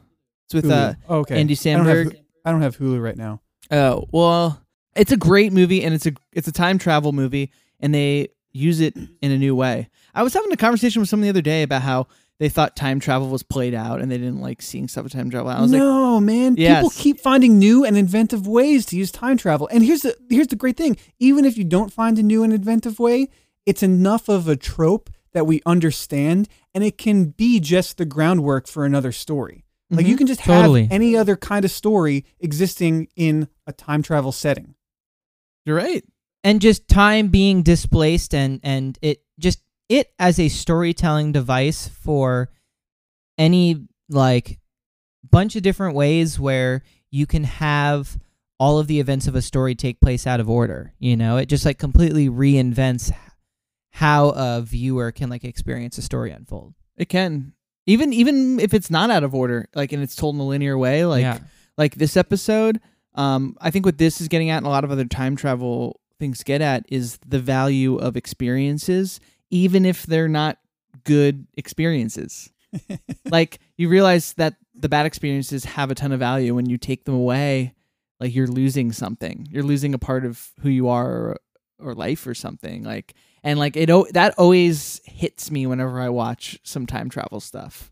It's 0.45 0.53
with 0.53 0.69
uh, 0.71 0.93
Oh, 1.09 1.19
okay. 1.19 1.39
Andy 1.39 1.53
I 1.53 1.73
don't, 1.75 1.85
have, 1.85 1.97
Samberg. 2.07 2.15
I 2.45 2.51
don't 2.51 2.61
have 2.61 2.77
Hulu 2.77 3.01
right 3.01 3.17
now. 3.17 3.41
Oh 3.71 4.07
well, 4.11 4.61
it's 4.95 5.11
a 5.11 5.17
great 5.17 5.53
movie, 5.53 5.83
and 5.83 5.93
it's 5.93 6.05
a 6.05 6.13
it's 6.33 6.47
a 6.47 6.51
time 6.51 6.77
travel 6.77 7.11
movie, 7.11 7.51
and 7.79 7.93
they 7.93 8.29
use 8.51 8.79
it 8.79 8.95
in 9.21 9.31
a 9.31 9.37
new 9.37 9.55
way. 9.55 9.89
I 10.13 10.23
was 10.23 10.33
having 10.33 10.51
a 10.51 10.57
conversation 10.57 10.99
with 10.99 11.09
someone 11.09 11.25
the 11.25 11.29
other 11.29 11.41
day 11.41 11.63
about 11.63 11.83
how 11.83 12.07
they 12.39 12.49
thought 12.49 12.75
time 12.75 12.99
travel 12.99 13.29
was 13.29 13.43
played 13.43 13.73
out, 13.73 13.99
and 14.01 14.11
they 14.11 14.17
didn't 14.17 14.41
like 14.41 14.61
seeing 14.61 14.87
stuff 14.87 15.03
with 15.03 15.13
time 15.13 15.29
travel. 15.29 15.49
I 15.49 15.61
was 15.61 15.71
like, 15.71 15.79
no, 15.79 16.19
man. 16.19 16.55
People 16.55 16.91
keep 16.91 17.19
finding 17.19 17.57
new 17.57 17.83
and 17.83 17.97
inventive 17.97 18.47
ways 18.47 18.85
to 18.87 18.97
use 18.97 19.11
time 19.11 19.37
travel. 19.37 19.67
And 19.71 19.83
here's 19.83 20.01
the 20.01 20.15
here's 20.29 20.47
the 20.47 20.55
great 20.55 20.77
thing. 20.77 20.97
Even 21.19 21.45
if 21.45 21.57
you 21.57 21.63
don't 21.63 21.91
find 21.91 22.17
a 22.19 22.23
new 22.23 22.43
and 22.43 22.53
inventive 22.53 22.99
way, 22.99 23.29
it's 23.65 23.83
enough 23.83 24.29
of 24.29 24.47
a 24.47 24.55
trope 24.55 25.09
that 25.33 25.45
we 25.45 25.61
understand 25.65 26.47
and 26.73 26.83
it 26.83 26.97
can 26.97 27.25
be 27.25 27.59
just 27.59 27.97
the 27.97 28.05
groundwork 28.05 28.67
for 28.67 28.85
another 28.85 29.11
story. 29.11 29.65
Like 29.89 30.05
Mhm. 30.05 30.09
you 30.09 30.17
can 30.17 30.27
just 30.27 30.41
Totally. 30.41 30.83
have 30.83 30.91
any 30.91 31.15
other 31.15 31.35
kind 31.37 31.63
of 31.63 31.71
story 31.71 32.25
existing 32.39 33.07
in 33.15 33.47
a 33.65 33.71
time 33.73 34.01
travel 34.03 34.31
setting. 34.31 34.75
"You're 35.65 35.77
right." 35.77 36.03
and 36.43 36.61
just 36.61 36.87
time 36.87 37.27
being 37.29 37.63
displaced 37.63 38.33
and 38.33 38.59
and 38.63 38.97
it 39.01 39.23
just 39.39 39.59
it 39.89 40.13
as 40.19 40.39
a 40.39 40.47
storytelling 40.49 41.31
device 41.31 41.87
for 41.87 42.49
any 43.37 43.87
like 44.09 44.59
bunch 45.29 45.55
of 45.55 45.63
different 45.63 45.95
ways 45.95 46.39
where 46.39 46.83
you 47.11 47.25
can 47.25 47.43
have 47.43 48.17
all 48.59 48.79
of 48.79 48.87
the 48.87 48.99
events 48.99 49.27
of 49.27 49.35
a 49.35 49.41
story 49.41 49.75
take 49.75 49.99
place 49.99 50.25
out 50.27 50.39
of 50.39 50.49
order 50.49 50.93
you 50.99 51.17
know 51.17 51.37
it 51.37 51.47
just 51.47 51.65
like 51.65 51.77
completely 51.79 52.29
reinvents 52.29 53.11
how 53.91 54.29
a 54.29 54.61
viewer 54.61 55.11
can 55.11 55.29
like 55.29 55.43
experience 55.43 55.97
a 55.97 56.01
story 56.01 56.31
unfold 56.31 56.73
It 56.95 57.09
can 57.09 57.53
even 57.87 58.13
even 58.13 58.59
if 58.59 58.75
it's 58.75 58.91
not 58.91 59.09
out 59.09 59.23
of 59.23 59.33
order, 59.33 59.67
like 59.73 59.91
and 59.91 60.03
it's 60.03 60.15
told 60.15 60.35
in 60.35 60.41
a 60.41 60.45
linear 60.45 60.77
way, 60.77 61.05
like 61.05 61.23
yeah 61.23 61.39
like 61.77 61.95
this 61.95 62.17
episode. 62.17 62.79
Um, 63.15 63.55
I 63.61 63.71
think 63.71 63.85
what 63.85 63.97
this 63.97 64.19
is 64.19 64.27
getting 64.27 64.49
at, 64.49 64.57
and 64.57 64.65
a 64.65 64.69
lot 64.69 64.83
of 64.83 64.91
other 64.91 65.05
time 65.05 65.35
travel 65.35 66.01
things 66.19 66.43
get 66.43 66.61
at, 66.61 66.85
is 66.89 67.17
the 67.25 67.39
value 67.39 67.97
of 67.97 68.17
experiences, 68.17 69.19
even 69.49 69.85
if 69.85 70.03
they're 70.03 70.27
not 70.27 70.57
good 71.03 71.47
experiences. 71.55 72.51
like 73.25 73.59
you 73.77 73.87
realize 73.89 74.33
that 74.33 74.55
the 74.75 74.89
bad 74.89 75.05
experiences 75.05 75.65
have 75.65 75.89
a 75.89 75.95
ton 75.95 76.11
of 76.11 76.19
value 76.19 76.53
when 76.53 76.69
you 76.69 76.77
take 76.77 77.05
them 77.05 77.15
away 77.15 77.73
like 78.19 78.35
you're 78.35 78.45
losing 78.45 78.91
something 78.91 79.47
you're 79.49 79.63
losing 79.63 79.93
a 79.93 79.97
part 79.97 80.25
of 80.25 80.49
who 80.59 80.69
you 80.69 80.89
are 80.89 81.09
or, 81.09 81.37
or 81.79 81.95
life 81.95 82.27
or 82.27 82.35
something 82.35 82.83
like 82.83 83.13
and 83.47 83.57
like 83.59 83.75
it 83.77 83.89
o- 83.89 84.07
that 84.11 84.33
always 84.37 84.99
hits 85.05 85.49
me 85.51 85.65
whenever 85.65 85.99
i 86.01 86.09
watch 86.09 86.59
some 86.63 86.85
time 86.85 87.09
travel 87.09 87.39
stuff 87.39 87.91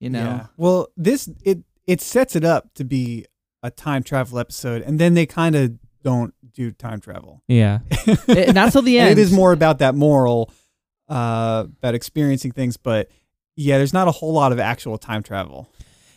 you 0.00 0.10
know 0.10 0.24
Yeah. 0.24 0.46
Well, 0.56 0.88
this 0.96 1.28
it 1.42 1.58
it 1.86 2.00
sets 2.00 2.36
it 2.36 2.44
up 2.44 2.74
to 2.74 2.84
be 2.84 3.24
a 3.62 3.70
time 3.70 4.02
travel 4.04 4.38
episode, 4.38 4.82
and 4.82 4.98
then 5.00 5.14
they 5.14 5.26
kind 5.26 5.56
of 5.56 5.72
don't 6.04 6.32
do 6.52 6.70
time 6.70 7.00
travel. 7.00 7.42
Yeah. 7.48 7.78
Eh, 8.28 8.52
not 8.52 8.70
till 8.72 8.82
the 8.82 8.98
And 9.00 9.08
end. 9.10 9.18
it 9.18 9.22
is 9.22 9.32
more 9.32 9.52
about 9.52 9.78
that 9.80 9.94
moral, 9.96 10.52
uh, 11.08 11.64
about 11.78 11.94
experiencing 11.96 12.52
things. 12.52 12.76
But 12.76 13.10
yeah, 13.56 13.78
there's 13.78 13.92
not 13.92 14.06
a 14.06 14.12
whole 14.12 14.32
lot 14.32 14.52
of 14.52 14.60
actual 14.60 14.98
time 14.98 15.22
travel. 15.24 15.68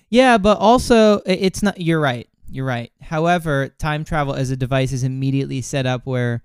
Yeah, 0.09 0.37
but 0.37 0.59
also 0.59 1.21
it's 1.25 1.63
not. 1.63 1.81
You're 1.81 1.99
right. 2.01 2.27
You're 2.51 2.65
right. 2.67 2.91
However, 3.01 3.69
time 3.79 4.03
travel 4.03 4.35
as 4.35 4.51
a 4.51 4.55
device 4.57 4.91
is 4.91 5.03
immediately 5.03 5.61
set 5.61 5.85
up 5.87 6.05
where 6.05 6.43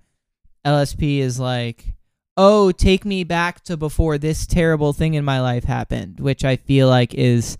LSP 0.65 1.19
is 1.19 1.39
like, 1.39 1.85
"Oh, 2.37 2.71
take 2.71 3.03
me 3.03 3.23
back 3.23 3.63
to 3.65 3.75
before 3.75 4.17
this 4.17 4.45
terrible 4.45 4.93
thing 4.93 5.15
in 5.15 5.25
my 5.25 5.41
life 5.41 5.63
happened," 5.65 6.19
which 6.19 6.45
I 6.45 6.55
feel 6.55 6.87
like 6.87 7.13
is 7.13 7.57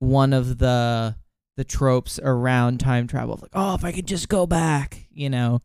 one 0.00 0.32
of 0.32 0.58
the 0.58 1.14
the 1.56 1.64
tropes 1.64 2.20
around 2.22 2.80
time 2.80 3.06
travel. 3.06 3.38
Like, 3.40 3.52
oh, 3.54 3.74
if 3.74 3.84
I 3.84 3.92
could 3.92 4.06
just 4.06 4.28
go 4.28 4.46
back, 4.46 5.06
you 5.10 5.30
know, 5.30 5.62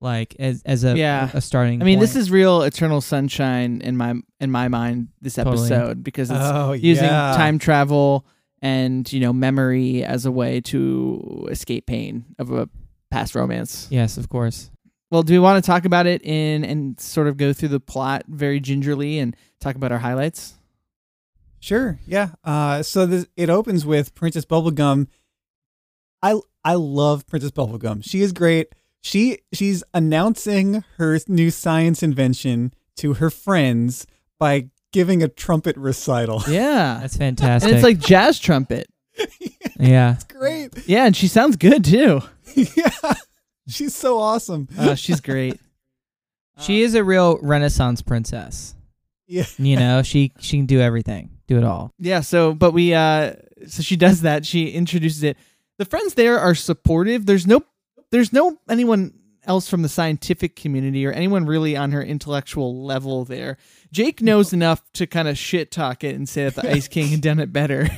like 0.00 0.36
as 0.38 0.62
as 0.64 0.84
a 0.84 0.96
Yeah. 0.96 1.30
a 1.34 1.40
starting. 1.40 1.82
I 1.82 1.84
mean, 1.84 1.98
this 1.98 2.14
is 2.14 2.30
real 2.30 2.62
eternal 2.62 3.00
sunshine 3.00 3.80
in 3.82 3.96
my 3.96 4.14
in 4.40 4.50
my 4.50 4.68
mind. 4.68 5.08
This 5.20 5.34
Totally. 5.34 5.56
episode 5.66 6.04
because 6.04 6.30
it's 6.30 6.38
oh, 6.40 6.72
using 6.72 7.04
yeah. 7.06 7.32
time 7.36 7.58
travel 7.58 8.24
and 8.62 9.10
you 9.12 9.20
know 9.20 9.32
memory 9.32 10.04
as 10.04 10.26
a 10.26 10.30
way 10.30 10.60
to 10.60 11.46
escape 11.50 11.86
pain 11.86 12.24
of 12.38 12.50
a 12.52 12.68
past 13.10 13.34
romance. 13.34 13.88
yes, 13.90 14.16
of 14.16 14.28
course. 14.28 14.70
Well, 15.10 15.22
do 15.22 15.32
we 15.32 15.38
want 15.38 15.62
to 15.62 15.66
talk 15.66 15.84
about 15.84 16.06
it 16.06 16.22
in 16.24 16.64
and 16.64 16.98
sort 16.98 17.28
of 17.28 17.36
go 17.36 17.52
through 17.52 17.68
the 17.68 17.80
plot 17.80 18.24
very 18.28 18.58
gingerly 18.58 19.18
and 19.18 19.36
talk 19.60 19.76
about 19.76 19.92
our 19.92 19.98
highlights? 19.98 20.54
Sure. 21.60 21.98
Yeah. 22.06 22.30
Uh, 22.44 22.82
so 22.82 23.06
this, 23.06 23.26
it 23.36 23.48
opens 23.50 23.86
with 23.86 24.14
Princess 24.14 24.44
Bubblegum. 24.44 25.06
I 26.22 26.38
I 26.64 26.74
love 26.74 27.26
Princess 27.26 27.52
Bubblegum. 27.52 28.02
She 28.04 28.20
is 28.22 28.32
great. 28.32 28.68
She 29.00 29.38
she's 29.52 29.84
announcing 29.94 30.82
her 30.96 31.18
new 31.28 31.50
science 31.50 32.02
invention 32.02 32.74
to 32.96 33.14
her 33.14 33.30
friends 33.30 34.06
by 34.38 34.70
giving 34.92 35.22
a 35.22 35.28
trumpet 35.28 35.76
recital. 35.76 36.42
Yeah, 36.48 36.98
That's 37.02 37.16
fantastic. 37.16 37.68
and 37.68 37.76
it's 37.76 37.84
like 37.84 37.98
jazz 37.98 38.38
trumpet. 38.38 38.88
yeah. 39.78 40.14
It's 40.14 40.24
great. 40.24 40.88
Yeah, 40.88 41.06
and 41.06 41.16
she 41.16 41.28
sounds 41.28 41.56
good 41.56 41.84
too. 41.84 42.22
yeah. 42.54 42.90
She's 43.68 43.94
so 43.94 44.18
awesome. 44.18 44.68
Uh, 44.78 44.94
she's 44.94 45.20
great. 45.20 45.60
She 46.58 46.80
is 46.80 46.94
a 46.94 47.04
real 47.04 47.38
Renaissance 47.42 48.00
princess. 48.00 48.74
Yeah. 49.26 49.44
You 49.58 49.76
know, 49.76 50.02
she 50.02 50.32
she 50.38 50.56
can 50.56 50.64
do 50.64 50.80
everything, 50.80 51.28
do 51.46 51.58
it 51.58 51.64
all. 51.64 51.92
Yeah, 51.98 52.20
so 52.20 52.54
but 52.54 52.72
we 52.72 52.94
uh 52.94 53.34
so 53.66 53.82
she 53.82 53.96
does 53.96 54.22
that. 54.22 54.46
She 54.46 54.70
introduces 54.70 55.22
it. 55.22 55.36
The 55.76 55.84
friends 55.84 56.14
there 56.14 56.38
are 56.38 56.54
supportive. 56.54 57.26
There's 57.26 57.46
no 57.46 57.62
there's 58.10 58.32
no 58.32 58.56
anyone 58.70 59.12
else 59.44 59.68
from 59.68 59.82
the 59.82 59.88
scientific 59.90 60.56
community 60.56 61.06
or 61.06 61.12
anyone 61.12 61.44
really 61.44 61.76
on 61.76 61.92
her 61.92 62.02
intellectual 62.02 62.82
level 62.84 63.26
there. 63.26 63.58
Jake 63.92 64.22
knows 64.22 64.54
enough 64.54 64.80
to 64.94 65.06
kind 65.06 65.28
of 65.28 65.36
shit 65.36 65.70
talk 65.70 66.04
it 66.04 66.14
and 66.14 66.26
say 66.26 66.44
that 66.44 66.54
the 66.54 66.70
Ice 66.74 66.88
King 66.88 67.08
had 67.08 67.20
done 67.20 67.38
it 67.38 67.52
better. 67.52 67.88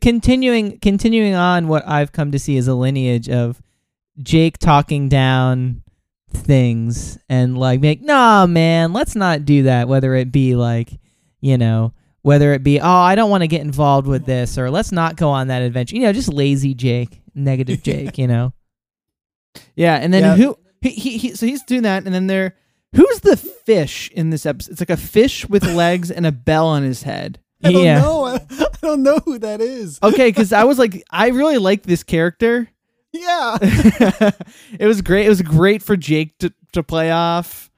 Continuing 0.00 0.78
continuing 0.78 1.34
on 1.34 1.68
what 1.68 1.86
I've 1.86 2.12
come 2.12 2.32
to 2.32 2.38
see 2.38 2.56
as 2.56 2.68
a 2.68 2.74
lineage 2.74 3.28
of 3.28 3.60
Jake 4.22 4.58
talking 4.58 5.08
down 5.08 5.82
things 6.32 7.18
and 7.28 7.58
like 7.58 7.80
make 7.80 8.02
nah 8.02 8.46
man, 8.46 8.92
let's 8.92 9.14
not 9.16 9.44
do 9.44 9.64
that 9.64 9.88
whether 9.88 10.14
it 10.14 10.30
be 10.32 10.54
like, 10.54 10.90
you 11.40 11.58
know, 11.58 11.92
whether 12.22 12.52
it 12.52 12.62
be 12.62 12.80
oh, 12.80 12.88
I 12.88 13.14
don't 13.14 13.30
want 13.30 13.42
to 13.42 13.48
get 13.48 13.62
involved 13.62 14.06
with 14.06 14.26
this 14.26 14.56
or 14.58 14.70
let's 14.70 14.92
not 14.92 15.16
go 15.16 15.30
on 15.30 15.48
that 15.48 15.62
adventure. 15.62 15.96
You 15.96 16.02
know, 16.02 16.12
just 16.12 16.32
lazy 16.32 16.74
Jake, 16.74 17.20
negative 17.34 17.82
Jake, 17.84 18.18
you 18.18 18.26
know. 18.26 18.52
Yeah, 19.74 19.96
and 19.96 20.12
then 20.14 20.22
Yeah. 20.22 20.36
who 20.36 20.56
he, 20.80 20.90
he 20.90 21.18
he 21.18 21.34
so 21.34 21.46
he's 21.46 21.62
doing 21.64 21.82
that 21.82 22.04
and 22.04 22.14
then 22.14 22.26
there 22.26 22.54
who's 22.94 23.20
the 23.20 23.36
fish 23.36 24.10
in 24.14 24.30
this 24.30 24.46
episode? 24.46 24.72
It's 24.72 24.80
like 24.80 24.90
a 24.90 24.96
fish 24.96 25.48
with 25.48 25.64
legs 25.74 26.10
and 26.10 26.26
a 26.26 26.32
bell 26.32 26.66
on 26.66 26.82
his 26.82 27.02
head. 27.02 27.38
I 27.62 27.72
don't 27.72 27.84
Yeah. 27.84 28.00
know. 28.00 28.24
I, 28.24 28.34
I 28.50 28.66
don't 28.80 29.02
know 29.02 29.18
who 29.24 29.38
that 29.40 29.60
is. 29.60 29.98
Okay, 30.02 30.32
cuz 30.32 30.52
I 30.52 30.64
was 30.64 30.78
like 30.78 31.02
I 31.10 31.28
really 31.28 31.58
like 31.58 31.82
this 31.82 32.02
character. 32.02 32.68
Yeah. 33.12 33.58
it 34.78 34.86
was 34.86 35.02
great. 35.02 35.26
It 35.26 35.30
was 35.30 35.42
great 35.42 35.82
for 35.82 35.96
Jake 35.96 36.38
to, 36.38 36.52
to 36.72 36.82
play 36.82 37.10
off. 37.10 37.70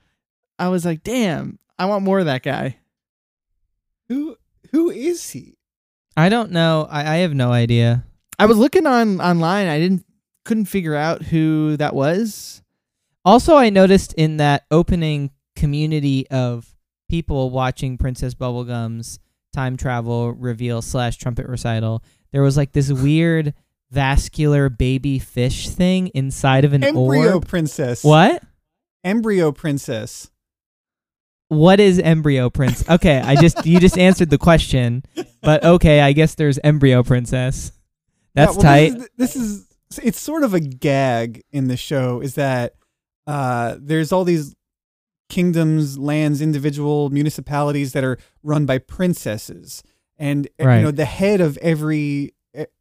I 0.58 0.68
was 0.68 0.84
like, 0.84 1.02
damn, 1.02 1.58
I 1.78 1.86
want 1.86 2.04
more 2.04 2.18
of 2.18 2.26
that 2.26 2.42
guy. 2.42 2.78
who 4.08 4.36
who 4.70 4.90
is 4.90 5.30
he? 5.30 5.58
I 6.16 6.28
don't 6.28 6.50
know. 6.50 6.86
I, 6.90 7.00
I 7.00 7.16
have 7.18 7.34
no 7.34 7.52
idea. 7.52 8.04
I 8.38 8.46
was 8.46 8.58
looking 8.58 8.86
on 8.86 9.20
online. 9.20 9.68
I 9.68 9.78
didn't 9.78 10.04
couldn't 10.44 10.66
figure 10.66 10.94
out 10.94 11.22
who 11.22 11.76
that 11.76 11.94
was. 11.94 12.62
Also, 13.24 13.56
I 13.56 13.70
noticed 13.70 14.12
in 14.14 14.38
that 14.38 14.64
opening 14.70 15.30
community 15.54 16.26
of 16.28 16.74
people 17.08 17.50
watching 17.50 17.98
Princess 17.98 18.34
Bubblegum's 18.34 19.20
time 19.52 19.76
travel 19.76 20.32
reveal 20.32 20.82
slash 20.82 21.18
trumpet 21.18 21.46
recital, 21.46 22.02
there 22.32 22.42
was 22.42 22.56
like 22.56 22.72
this 22.72 22.90
weird 22.90 23.54
vascular 23.92 24.68
baby 24.70 25.18
fish 25.18 25.68
thing 25.68 26.08
inside 26.14 26.64
of 26.64 26.72
an 26.72 26.82
Embryo 26.82 27.34
orb. 27.34 27.46
princess. 27.46 28.02
What? 28.02 28.42
Embryo 29.04 29.52
princess. 29.52 30.30
What 31.48 31.80
is 31.80 31.98
embryo 31.98 32.48
prince? 32.48 32.88
Okay, 32.88 33.20
I 33.20 33.36
just 33.36 33.66
you 33.66 33.78
just 33.78 33.98
answered 33.98 34.30
the 34.30 34.38
question, 34.38 35.02
but 35.42 35.62
okay, 35.74 36.00
I 36.00 36.12
guess 36.12 36.34
there's 36.34 36.58
embryo 36.64 37.02
princess. 37.02 37.72
That's 38.34 38.56
Yeah, 38.56 38.62
well, 38.62 38.62
tight. 38.62 39.08
This 39.18 39.36
is, 39.36 39.66
this 39.68 39.98
is 39.98 39.98
it's 40.04 40.20
sort 40.20 40.44
of 40.44 40.54
a 40.54 40.60
gag 40.60 41.42
in 41.52 41.68
the 41.68 41.76
show 41.76 42.20
is 42.22 42.36
that 42.36 42.72
uh, 43.26 43.76
there's 43.78 44.10
all 44.12 44.24
these 44.24 44.54
kingdoms, 45.28 45.98
lands, 45.98 46.40
individual 46.40 47.10
municipalities 47.10 47.92
that 47.92 48.02
are 48.04 48.16
run 48.42 48.64
by 48.64 48.78
princesses, 48.78 49.82
and 50.16 50.48
Right. 50.58 50.78
you 50.78 50.82
know 50.84 50.90
the 50.90 51.04
head 51.04 51.42
of 51.42 51.58
every 51.58 52.32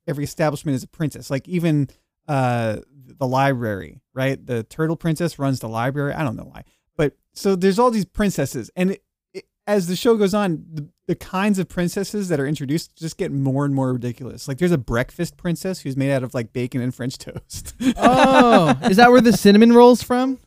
every 0.08 0.24
establishment 0.24 0.76
is 0.76 0.84
a 0.84 0.88
princess. 0.88 1.30
Like 1.30 1.48
even 1.48 1.90
uh, 2.28 2.78
the 3.18 3.28
library, 3.28 4.02
right? 4.14 4.44
The 4.44 4.64
turtle 4.64 4.96
princess 4.96 5.40
runs 5.40 5.60
the 5.60 5.70
library. 5.70 6.14
I 6.14 6.24
don't 6.24 6.36
know 6.36 6.50
why, 6.52 6.64
but 6.98 7.18
so 7.34 7.56
there's 7.56 7.80
all 7.80 7.92
these 7.92 8.06
princesses, 8.06 8.70
and 8.76 8.92
it, 8.92 9.04
it, 9.34 9.46
as 9.68 9.88
the 9.88 9.96
show 9.96 10.18
goes 10.18 10.34
on, 10.34 10.66
the, 10.72 10.88
the 11.08 11.16
kinds 11.16 11.60
of 11.60 11.68
princesses 11.70 12.30
that 12.30 12.40
are 12.40 12.48
introduced 12.48 12.96
just 12.96 13.18
get 13.18 13.32
more 13.32 13.66
and 13.66 13.74
more 13.74 13.94
ridiculous. 13.94 14.48
Like 14.48 14.58
there's 14.58 14.72
a 14.72 14.78
breakfast 14.78 15.38
princess 15.38 15.82
who's 15.82 15.98
made 15.98 16.12
out 16.12 16.24
of 16.24 16.34
like 16.34 16.54
bacon 16.54 16.82
and 16.82 16.94
French 16.94 17.18
toast. 17.18 17.76
Oh, 17.98 18.78
is 18.84 18.98
that 18.98 19.12
where 19.12 19.22
the 19.22 19.34
cinnamon 19.34 19.74
rolls 19.74 20.04
from? 20.04 20.40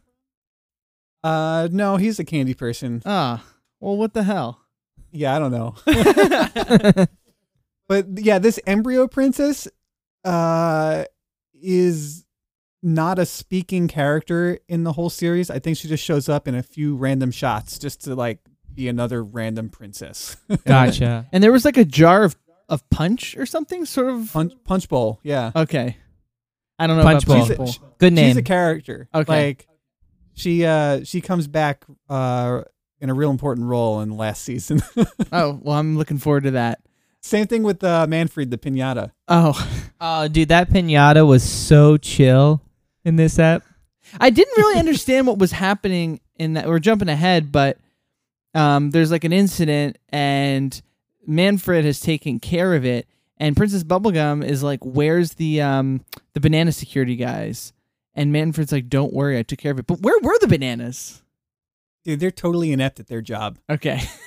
uh, 1.24 1.68
no, 1.70 1.96
he's 1.96 2.18
a 2.18 2.24
candy 2.24 2.54
person. 2.54 3.02
Ah, 3.04 3.44
well, 3.80 3.96
what 3.96 4.14
the 4.14 4.22
hell? 4.22 4.60
Yeah, 5.12 5.36
I 5.36 5.38
don't 5.38 5.52
know. 5.52 7.06
But 7.88 8.06
yeah, 8.18 8.38
this 8.38 8.58
embryo 8.66 9.06
princess 9.08 9.68
uh 10.24 11.04
is 11.60 12.24
not 12.82 13.18
a 13.18 13.26
speaking 13.26 13.88
character 13.88 14.58
in 14.68 14.84
the 14.84 14.92
whole 14.92 15.10
series. 15.10 15.50
I 15.50 15.58
think 15.58 15.76
she 15.78 15.88
just 15.88 16.04
shows 16.04 16.28
up 16.28 16.46
in 16.46 16.54
a 16.54 16.62
few 16.62 16.96
random 16.96 17.30
shots 17.30 17.78
just 17.78 18.04
to 18.04 18.14
like 18.14 18.40
be 18.74 18.88
another 18.88 19.22
random 19.24 19.70
princess. 19.70 20.36
Gotcha. 20.66 21.26
And 21.32 21.42
there 21.42 21.52
was 21.52 21.64
like 21.64 21.76
a 21.78 21.84
jar 21.84 22.24
of, 22.24 22.36
of 22.68 22.88
punch 22.90 23.36
or 23.36 23.46
something, 23.46 23.84
sort 23.86 24.08
of. 24.08 24.30
punch, 24.32 24.52
punch 24.64 24.88
bowl, 24.88 25.20
yeah. 25.22 25.52
Okay, 25.56 25.96
I 26.78 26.86
don't 26.86 26.96
know 26.98 27.02
Punch 27.04 27.24
about 27.24 27.36
Bowl. 27.36 27.46
punch 27.46 27.56
bowl. 27.58 27.66
She's 27.68 27.76
a- 27.76 27.92
Good 27.98 28.12
name. 28.12 28.30
She's 28.30 28.36
a 28.38 28.42
character. 28.42 29.08
Okay. 29.14 29.32
Like 29.48 29.68
she 30.34 30.64
uh 30.66 31.04
she 31.04 31.20
comes 31.20 31.46
back 31.46 31.84
uh 32.10 32.62
in 33.00 33.08
a 33.10 33.14
real 33.14 33.30
important 33.30 33.66
role 33.68 34.00
in 34.00 34.16
last 34.16 34.42
season. 34.42 34.82
oh, 35.32 35.58
well, 35.62 35.78
I'm 35.78 35.96
looking 35.96 36.18
forward 36.18 36.44
to 36.44 36.50
that. 36.52 36.80
Same 37.24 37.46
thing 37.46 37.62
with 37.62 37.82
uh 37.82 38.06
Manfred 38.06 38.50
the 38.50 38.58
pinata. 38.58 39.12
Oh, 39.28 39.54
Oh, 39.98 40.28
dude, 40.34 40.48
that 40.48 40.68
pinata 40.68 41.26
was 41.26 41.42
so 41.42 41.96
chill 41.96 42.60
in 43.02 43.16
this 43.16 43.38
app. 43.38 43.62
I 44.20 44.28
didn't 44.28 44.56
really 44.58 44.78
understand 44.78 45.26
what 45.26 45.38
was 45.38 45.52
happening 45.52 46.20
in 46.36 46.52
that. 46.52 46.68
We're 46.68 46.78
jumping 46.78 47.08
ahead, 47.08 47.50
but 47.50 47.78
um, 48.54 48.90
there's 48.90 49.10
like 49.10 49.24
an 49.24 49.32
incident, 49.32 49.96
and 50.10 50.80
Manfred 51.26 51.86
has 51.86 51.98
taken 52.00 52.38
care 52.40 52.74
of 52.74 52.84
it, 52.84 53.08
and 53.38 53.56
Princess 53.56 53.82
Bubblegum 53.82 54.44
is 54.44 54.62
like, 54.62 54.80
"Where's 54.84 55.32
the 55.34 55.62
um 55.62 56.04
the 56.34 56.40
banana 56.40 56.72
security 56.72 57.16
guys?" 57.16 57.72
And 58.14 58.32
Manfred's 58.32 58.70
like, 58.70 58.90
"Don't 58.90 59.14
worry, 59.14 59.38
I 59.38 59.42
took 59.42 59.58
care 59.58 59.72
of 59.72 59.78
it." 59.78 59.86
But 59.86 60.00
where 60.02 60.20
were 60.20 60.38
the 60.40 60.46
bananas? 60.46 61.22
Dude, 62.04 62.20
they're 62.20 62.30
totally 62.30 62.70
inept 62.70 63.00
at 63.00 63.06
their 63.06 63.22
job. 63.22 63.58
Okay, 63.70 64.02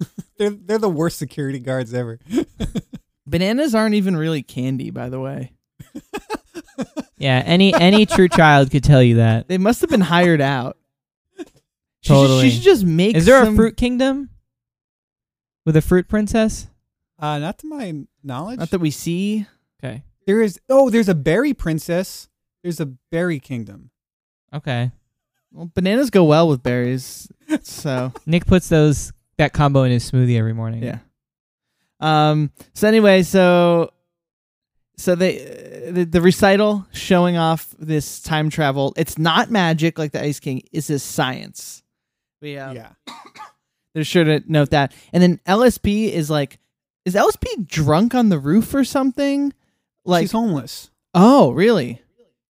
They're 0.38 0.50
they're 0.50 0.78
the 0.78 0.88
worst 0.88 1.18
security 1.18 1.58
guards 1.58 1.92
ever. 1.92 2.20
bananas 3.26 3.74
aren't 3.74 3.94
even 3.96 4.16
really 4.16 4.42
candy, 4.42 4.90
by 4.90 5.08
the 5.08 5.20
way. 5.20 5.52
Yeah, 7.20 7.42
any 7.44 7.74
any 7.74 8.06
true 8.06 8.28
child 8.28 8.70
could 8.70 8.84
tell 8.84 9.02
you 9.02 9.16
that. 9.16 9.48
They 9.48 9.58
must 9.58 9.80
have 9.80 9.90
been 9.90 10.00
hired 10.00 10.40
out. 10.40 10.76
She 11.36 11.44
should- 11.44 11.48
Totally. 12.14 12.44
she 12.48 12.54
should 12.56 12.62
just 12.62 12.84
make. 12.84 13.16
Is 13.16 13.26
there 13.26 13.42
a 13.42 13.52
fruit 13.56 13.76
kingdom 13.76 14.30
with 15.66 15.74
a 15.76 15.82
fruit 15.82 16.06
princess? 16.06 16.68
Uh 17.18 17.40
not 17.40 17.58
to 17.58 17.66
my 17.66 18.04
knowledge. 18.22 18.60
Not 18.60 18.70
that 18.70 18.78
we 18.78 18.92
see. 18.92 19.46
Okay. 19.82 20.04
there 20.28 20.40
is 20.40 20.60
oh, 20.68 20.90
there's 20.90 21.08
a 21.08 21.14
berry 21.16 21.52
princess. 21.54 22.28
there's 22.62 22.78
a 22.78 22.86
berry 22.86 23.40
kingdom. 23.40 23.90
Okay. 24.54 24.92
Well, 25.50 25.72
bananas 25.74 26.10
go 26.10 26.22
well 26.22 26.48
with 26.48 26.62
berries, 26.62 27.26
so 27.62 28.12
Nick 28.26 28.46
puts 28.46 28.68
those 28.68 29.12
that 29.38 29.52
combo 29.52 29.82
in 29.84 29.92
his 29.92 30.08
smoothie 30.10 30.38
every 30.38 30.52
morning. 30.52 30.82
yeah. 30.82 30.98
Um. 32.00 32.50
So 32.74 32.86
anyway, 32.86 33.22
so 33.22 33.90
so 34.96 35.14
they 35.14 35.40
uh, 35.88 35.92
the, 35.92 36.04
the 36.04 36.20
recital 36.20 36.86
showing 36.92 37.36
off 37.36 37.74
this 37.78 38.20
time 38.20 38.50
travel. 38.50 38.92
It's 38.96 39.18
not 39.18 39.50
magic 39.50 39.98
like 39.98 40.12
the 40.12 40.22
Ice 40.22 40.38
King. 40.38 40.62
It's 40.72 40.88
just 40.88 41.10
science. 41.12 41.82
We 42.40 42.56
uh, 42.58 42.72
yeah. 42.72 42.90
they're 43.94 44.04
sure 44.04 44.24
to 44.24 44.42
note 44.46 44.70
that. 44.70 44.92
And 45.12 45.22
then 45.22 45.40
LSP 45.46 46.10
is 46.10 46.30
like, 46.30 46.58
is 47.04 47.14
LSP 47.14 47.66
drunk 47.66 48.14
on 48.14 48.28
the 48.28 48.38
roof 48.38 48.74
or 48.74 48.84
something? 48.84 49.52
Like, 50.04 50.22
She's 50.24 50.32
homeless. 50.32 50.90
oh, 51.14 51.50
really? 51.50 52.00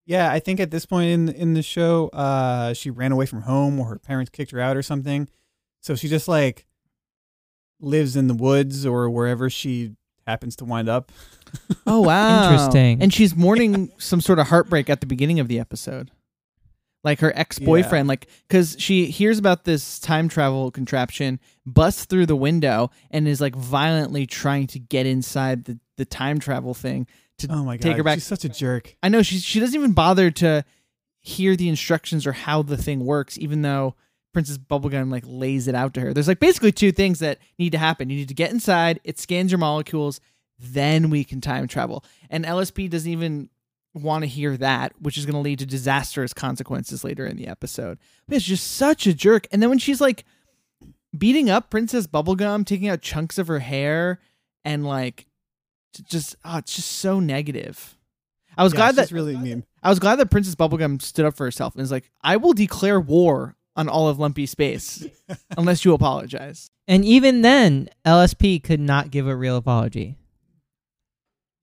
Yeah, 0.05 0.31
I 0.31 0.39
think 0.39 0.59
at 0.59 0.69
this 0.71 0.85
point 0.85 1.09
in 1.09 1.29
in 1.29 1.53
the 1.53 1.61
show, 1.63 2.09
uh, 2.09 2.73
she 2.73 2.89
ran 2.89 3.11
away 3.11 3.25
from 3.25 3.41
home 3.43 3.79
or 3.79 3.87
her 3.87 3.99
parents 3.99 4.29
kicked 4.29 4.51
her 4.51 4.59
out 4.59 4.75
or 4.77 4.81
something. 4.83 5.27
So 5.81 5.95
she 5.95 6.07
just 6.07 6.27
like 6.27 6.65
lives 7.79 8.15
in 8.15 8.27
the 8.27 8.33
woods 8.33 8.85
or 8.85 9.09
wherever 9.09 9.49
she 9.49 9.95
happens 10.27 10.55
to 10.57 10.65
wind 10.65 10.89
up. 10.89 11.11
Oh, 11.87 12.01
wow. 12.01 12.51
Interesting. 12.51 13.01
And 13.01 13.13
she's 13.13 13.35
mourning 13.35 13.91
some 13.97 14.21
sort 14.21 14.37
of 14.39 14.47
heartbreak 14.47 14.89
at 14.89 14.99
the 15.01 15.07
beginning 15.07 15.39
of 15.39 15.47
the 15.47 15.59
episode. 15.59 16.11
Like 17.03 17.21
her 17.21 17.31
ex 17.33 17.59
boyfriend, 17.59 18.09
like, 18.09 18.27
because 18.47 18.75
she 18.77 19.05
hears 19.05 19.39
about 19.39 19.63
this 19.63 19.99
time 19.99 20.27
travel 20.27 20.69
contraption, 20.69 21.39
busts 21.65 22.03
through 22.03 22.25
the 22.25 22.35
window, 22.35 22.91
and 23.09 23.25
is 23.25 23.39
like 23.39 23.55
violently 23.55 24.25
trying 24.27 24.67
to 24.67 24.79
get 24.79 25.05
inside 25.05 25.63
the, 25.63 25.79
the 25.95 26.03
time 26.03 26.39
travel 26.39 26.73
thing 26.73 27.07
to 27.37 27.47
Oh 27.49 27.63
my 27.63 27.77
god, 27.77 27.83
take 27.83 27.95
her 27.97 28.03
back. 28.03 28.15
she's 28.15 28.25
such 28.25 28.43
a 28.43 28.49
jerk. 28.49 28.97
I 29.01 29.07
know 29.07 29.21
she 29.21 29.37
she 29.39 29.61
doesn't 29.61 29.73
even 29.75 29.93
bother 29.93 30.29
to 30.29 30.65
hear 31.21 31.55
the 31.55 31.69
instructions 31.69 32.27
or 32.27 32.33
how 32.33 32.63
the 32.63 32.75
thing 32.75 33.05
works, 33.05 33.37
even 33.39 33.61
though 33.61 33.95
Princess 34.33 34.57
Bubblegum 34.57 35.11
like 35.11 35.23
lays 35.25 35.67
it 35.67 35.75
out 35.75 35.93
to 35.95 36.01
her. 36.01 36.13
There's 36.13 36.27
like 36.27 36.39
basically 36.39 36.71
two 36.71 36.91
things 36.91 37.19
that 37.19 37.39
need 37.57 37.71
to 37.71 37.77
happen. 37.77 38.09
You 38.09 38.17
need 38.17 38.27
to 38.27 38.33
get 38.33 38.51
inside, 38.51 38.99
it 39.03 39.19
scans 39.19 39.51
your 39.51 39.59
molecules, 39.59 40.21
then 40.59 41.09
we 41.09 41.23
can 41.23 41.41
time 41.41 41.67
travel. 41.67 42.03
And 42.29 42.45
LSP 42.45 42.89
doesn't 42.89 43.11
even 43.11 43.49
want 43.93 44.23
to 44.23 44.27
hear 44.27 44.55
that, 44.57 44.93
which 45.01 45.17
is 45.17 45.25
going 45.25 45.33
to 45.35 45.41
lead 45.41 45.59
to 45.59 45.65
disastrous 45.65 46.33
consequences 46.33 47.03
later 47.03 47.25
in 47.25 47.37
the 47.37 47.47
episode. 47.47 47.97
But 48.27 48.37
it's 48.37 48.45
just 48.45 48.75
such 48.75 49.07
a 49.07 49.13
jerk. 49.13 49.47
And 49.51 49.61
then 49.61 49.69
when 49.69 49.79
she's 49.79 50.01
like 50.01 50.25
beating 51.17 51.49
up 51.49 51.69
Princess 51.69 52.07
Bubblegum, 52.07 52.65
taking 52.65 52.87
out 52.89 53.01
chunks 53.01 53.37
of 53.37 53.47
her 53.47 53.59
hair, 53.59 54.19
and 54.63 54.85
like 54.85 55.25
just 56.05 56.35
oh, 56.45 56.57
it's 56.57 56.75
just 56.75 56.91
so 56.91 57.19
negative. 57.19 57.97
I 58.57 58.63
was 58.63 58.73
Yeah, 58.73 58.77
glad 58.77 58.95
that 58.95 59.11
really 59.11 59.37
mean. 59.37 59.65
I 59.81 59.89
was 59.89 59.99
glad 59.99 60.17
that 60.17 60.29
Princess 60.29 60.55
Bubblegum 60.55 61.01
stood 61.01 61.25
up 61.25 61.35
for 61.35 61.45
herself 61.45 61.73
and 61.73 61.81
was 61.81 61.91
like, 61.91 62.11
I 62.21 62.37
will 62.37 62.53
declare 62.53 62.99
war 62.99 63.55
on 63.79 63.87
all 63.89 64.07
of 64.09 64.19
Lumpy 64.19 64.45
Space 64.45 65.05
unless 65.57 65.85
you 65.85 65.93
apologize. 65.93 66.69
And 66.87 67.05
even 67.05 67.41
then, 67.41 67.89
LSP 68.05 68.61
could 68.63 68.79
not 68.79 69.09
give 69.11 69.27
a 69.27 69.35
real 69.35 69.55
apology. 69.55 70.17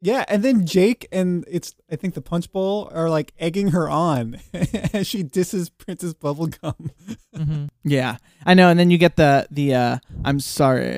Yeah, 0.02 0.24
and 0.28 0.42
then 0.44 0.66
Jake 0.66 1.08
and 1.10 1.44
it's 1.50 1.74
I 1.90 1.96
think 1.96 2.14
the 2.14 2.20
Punch 2.20 2.52
Bowl 2.52 2.88
are 2.92 3.08
like 3.08 3.32
egging 3.38 3.68
her 3.68 3.88
on 3.88 4.38
as 4.92 5.06
she 5.06 5.22
disses 5.22 5.70
Princess 5.70 6.12
Bubblegum. 6.14 6.90
hmm 7.34 7.64
Yeah. 7.82 8.18
I 8.44 8.54
know, 8.54 8.68
and 8.68 8.78
then 8.78 8.90
you 8.90 8.98
get 8.98 9.16
the 9.16 9.46
the 9.50 9.74
uh 9.74 9.98
I'm 10.24 10.40
sorry. 10.40 10.92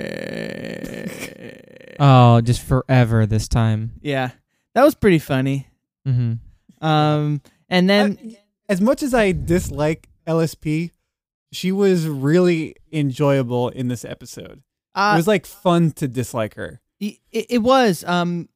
Oh, 2.01 2.41
just 2.41 2.63
forever 2.63 3.27
this 3.27 3.49
time. 3.49 3.95
yeah. 4.01 4.31
That 4.75 4.85
was 4.85 4.95
pretty 4.95 5.19
funny. 5.19 5.67
hmm 6.07 6.35
Um 6.81 7.41
and 7.69 7.89
then 7.91 8.19
I- 8.23 8.37
as 8.69 8.81
much 8.81 9.03
as 9.03 9.15
I 9.15 9.33
dislike 9.33 10.09
LSP, 10.27 10.91
she 11.53 11.73
was 11.73 12.07
really 12.07 12.77
enjoyable 12.93 13.69
in 13.69 13.89
this 13.89 14.05
episode. 14.05 14.63
it 14.95 15.01
uh, 15.01 15.15
was 15.17 15.27
like 15.27 15.47
fun 15.47 15.93
to 15.93 16.09
dislike 16.09 16.55
her. 16.55 16.81
it, 17.01 17.19
it 17.33 17.63
was 17.63 18.05
um 18.05 18.49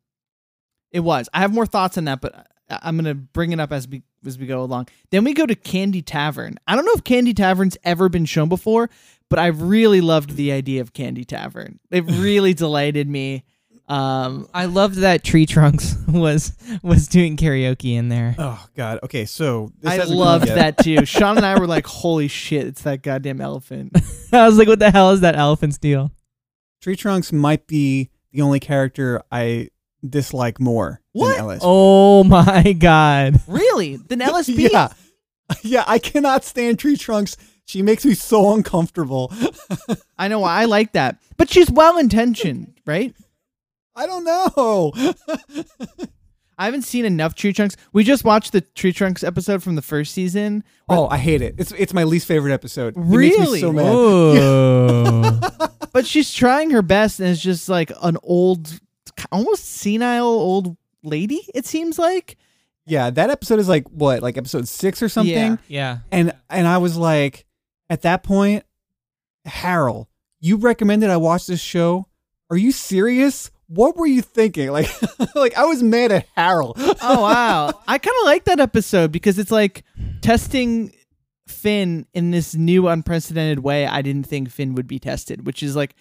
it 0.91 1.01
was. 1.01 1.29
I 1.33 1.41
have 1.41 1.53
more 1.53 1.67
thoughts 1.67 1.97
on 1.99 2.05
that, 2.05 2.21
but 2.21 2.47
I'm 2.69 2.97
going 2.97 3.07
to 3.07 3.15
bring 3.15 3.53
it 3.53 3.61
up 3.61 3.73
as 3.73 3.89
we 3.89 4.03
as 4.25 4.39
we 4.39 4.47
go 4.47 4.63
along. 4.63 4.89
Then 5.11 5.25
we 5.25 5.35
go 5.35 5.47
to 5.47 5.55
Candy 5.55 6.03
Tavern. 6.03 6.57
I 6.67 6.77
don't 6.77 6.85
know 6.85 6.93
if 6.95 7.03
Candy 7.03 7.35
Tavern's 7.35 7.77
ever 7.83 8.09
been 8.09 8.25
shown 8.25 8.49
before, 8.49 8.89
but 9.29 9.39
I 9.39 9.47
really 9.47 10.01
loved 10.01 10.37
the 10.37 10.53
idea 10.53 10.81
of 10.81 10.93
Candy 10.93 11.25
Tavern. 11.25 11.81
It 11.91 12.05
really 12.07 12.55
delighted 12.55 13.09
me. 13.09 13.45
Um, 13.89 14.49
I 14.55 14.67
loved 14.67 14.97
that 14.97 15.23
Tree 15.25 15.45
Trunks 15.45 15.97
was 16.09 16.53
was 16.83 17.09
doing 17.09 17.37
karaoke 17.37 17.95
in 17.95 18.09
there. 18.09 18.35
Oh 18.39 18.65
God. 18.77 19.01
Okay, 19.03 19.25
so 19.25 19.73
this 19.81 19.91
I 19.91 19.95
hasn't 19.97 20.11
come 20.11 20.19
loved 20.19 20.47
yet. 20.47 20.55
that 20.77 20.79
too. 20.85 21.05
Sean 21.05 21.37
and 21.37 21.45
I 21.45 21.59
were 21.59 21.67
like, 21.67 21.87
"Holy 21.87 22.29
shit, 22.29 22.67
it's 22.67 22.83
that 22.83 23.03
goddamn 23.03 23.41
elephant!" 23.41 23.93
I 24.33 24.47
was 24.47 24.57
like, 24.57 24.69
"What 24.69 24.79
the 24.79 24.91
hell 24.91 25.11
is 25.11 25.21
that 25.21 25.37
elephant's 25.37 25.79
deal?" 25.79 26.13
Tree 26.81 26.97
Trunks 26.97 27.33
might 27.33 27.67
be 27.67 28.11
the 28.33 28.43
only 28.43 28.61
character 28.61 29.23
I 29.31 29.69
dislike 30.09 30.59
more 30.59 31.01
What? 31.13 31.37
than 31.37 31.47
LSP. 31.47 31.59
Oh 31.63 32.25
my 32.25 32.73
god! 32.73 33.41
really? 33.47 33.97
Then 33.97 34.21
LSP? 34.21 34.71
yeah, 34.73 34.89
yeah. 35.63 35.85
I 35.87 35.99
cannot 35.99 36.45
stand 36.45 36.79
Tree 36.79 36.97
Trunks. 36.97 37.37
She 37.67 37.83
makes 37.83 38.05
me 38.05 38.15
so 38.15 38.55
uncomfortable. 38.55 39.33
I 40.19 40.29
know. 40.29 40.41
why 40.41 40.61
I 40.63 40.65
like 40.65 40.93
that, 40.93 41.19
but 41.37 41.49
she's 41.51 41.71
well 41.71 41.99
intentioned, 41.99 42.75
right? 42.87 43.15
I 43.95 44.07
don't 44.07 44.25
know. 44.25 44.93
I 46.59 46.67
haven't 46.67 46.83
seen 46.83 47.05
enough 47.05 47.35
Tree 47.35 47.53
Trunks. 47.53 47.77
We 47.93 48.05
just 48.05 48.25
watched 48.25 48.53
the 48.53 48.61
Tree 48.61 48.93
Trunks 48.93 49.25
episode 49.25 49.63
from 49.63 49.75
the 49.75 49.83
first 49.83 50.13
season. 50.13 50.65
oh, 50.89 51.09
I 51.09 51.19
hate 51.19 51.43
it. 51.43 51.57
It's 51.59 51.73
it's 51.73 51.93
my 51.93 52.05
least 52.05 52.27
favorite 52.27 52.53
episode. 52.53 52.97
It 52.97 53.01
Really? 53.01 53.61
so 53.61 53.73
mad. 53.73 53.85
Oh, 53.87 55.41
but 55.93 56.07
she's 56.07 56.33
trying 56.33 56.71
her 56.71 56.83
best 56.83 57.21
and 57.21 57.29
it's 57.29 57.41
just 57.41 57.69
like 57.69 57.91
an 58.03 58.17
old 58.23 58.81
almost 59.31 59.65
senile 59.65 60.25
old 60.27 60.77
lady 61.03 61.41
it 61.55 61.67
seems 61.67 61.99
like 61.99 62.37
Yeah, 62.87 63.11
that 63.11 63.29
episode 63.31 63.59
is 63.59 63.69
like 63.69 63.89
what, 63.89 64.23
like 64.23 64.37
episode 64.37 64.69
six 64.69 65.03
or 65.03 65.09
something. 65.09 65.35
Yeah. 65.35 65.57
yeah. 65.69 65.99
And 66.11 66.33
and 66.49 66.67
I 66.67 66.79
was 66.79 66.97
like, 66.97 67.45
at 67.91 68.03
that 68.03 68.23
point, 68.23 68.65
Harold, 69.45 70.07
you 70.41 70.57
recommended 70.57 71.11
I 71.11 71.17
watch 71.17 71.47
this 71.47 71.61
show. 71.61 72.07
Are 72.51 72.57
you 72.57 72.73
serious? 72.73 73.51
What 73.75 73.97
were 73.97 74.07
you 74.07 74.23
thinking? 74.23 74.71
Like, 74.71 74.89
like 75.35 75.57
I 75.57 75.65
was 75.65 75.83
mad 75.83 76.13
at 76.13 76.27
Harold. 76.37 76.77
oh 76.79 77.23
wow 77.23 77.73
i 77.89 77.99
kind 77.99 78.17
of 78.21 78.27
like 78.27 78.45
that 78.45 78.61
episode 78.61 79.11
because 79.13 79.39
it's 79.39 79.51
like 79.51 79.83
testing 80.21 80.93
finn 81.49 82.07
in 82.15 82.31
this 82.31 82.55
new 82.55 82.89
unprecedented 82.89 83.59
way 83.61 83.87
i 83.87 84.01
didn't 84.03 84.27
think 84.27 84.51
finn 84.51 84.75
would 84.75 84.87
be 84.87 84.99
tested 84.99 85.45
which 85.47 85.63
is 85.63 85.75
like 85.75 85.95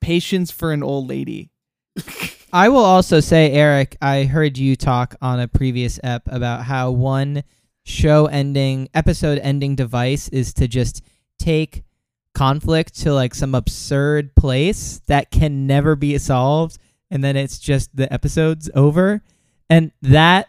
patience 0.00 0.50
for 0.50 0.72
an 0.72 0.82
old 0.82 1.08
lady 1.08 1.50
I 2.52 2.68
will 2.68 2.84
also 2.84 3.20
say, 3.20 3.50
Eric, 3.52 3.96
I 4.00 4.24
heard 4.24 4.56
you 4.56 4.76
talk 4.76 5.16
on 5.20 5.40
a 5.40 5.48
previous 5.48 5.98
ep 6.02 6.22
about 6.26 6.62
how 6.64 6.90
one 6.90 7.42
show 7.84 8.26
ending, 8.26 8.88
episode 8.94 9.38
ending 9.40 9.74
device 9.76 10.28
is 10.28 10.54
to 10.54 10.68
just 10.68 11.02
take 11.38 11.82
conflict 12.36 13.00
to 13.00 13.12
like 13.14 13.34
some 13.34 13.54
absurd 13.54 14.34
place 14.36 15.00
that 15.06 15.30
can 15.30 15.66
never 15.66 15.96
be 15.96 16.16
solved, 16.18 16.78
and 17.10 17.24
then 17.24 17.36
it's 17.36 17.58
just 17.58 17.96
the 17.96 18.12
episode's 18.12 18.70
over. 18.74 19.22
And 19.70 19.90
that 20.02 20.48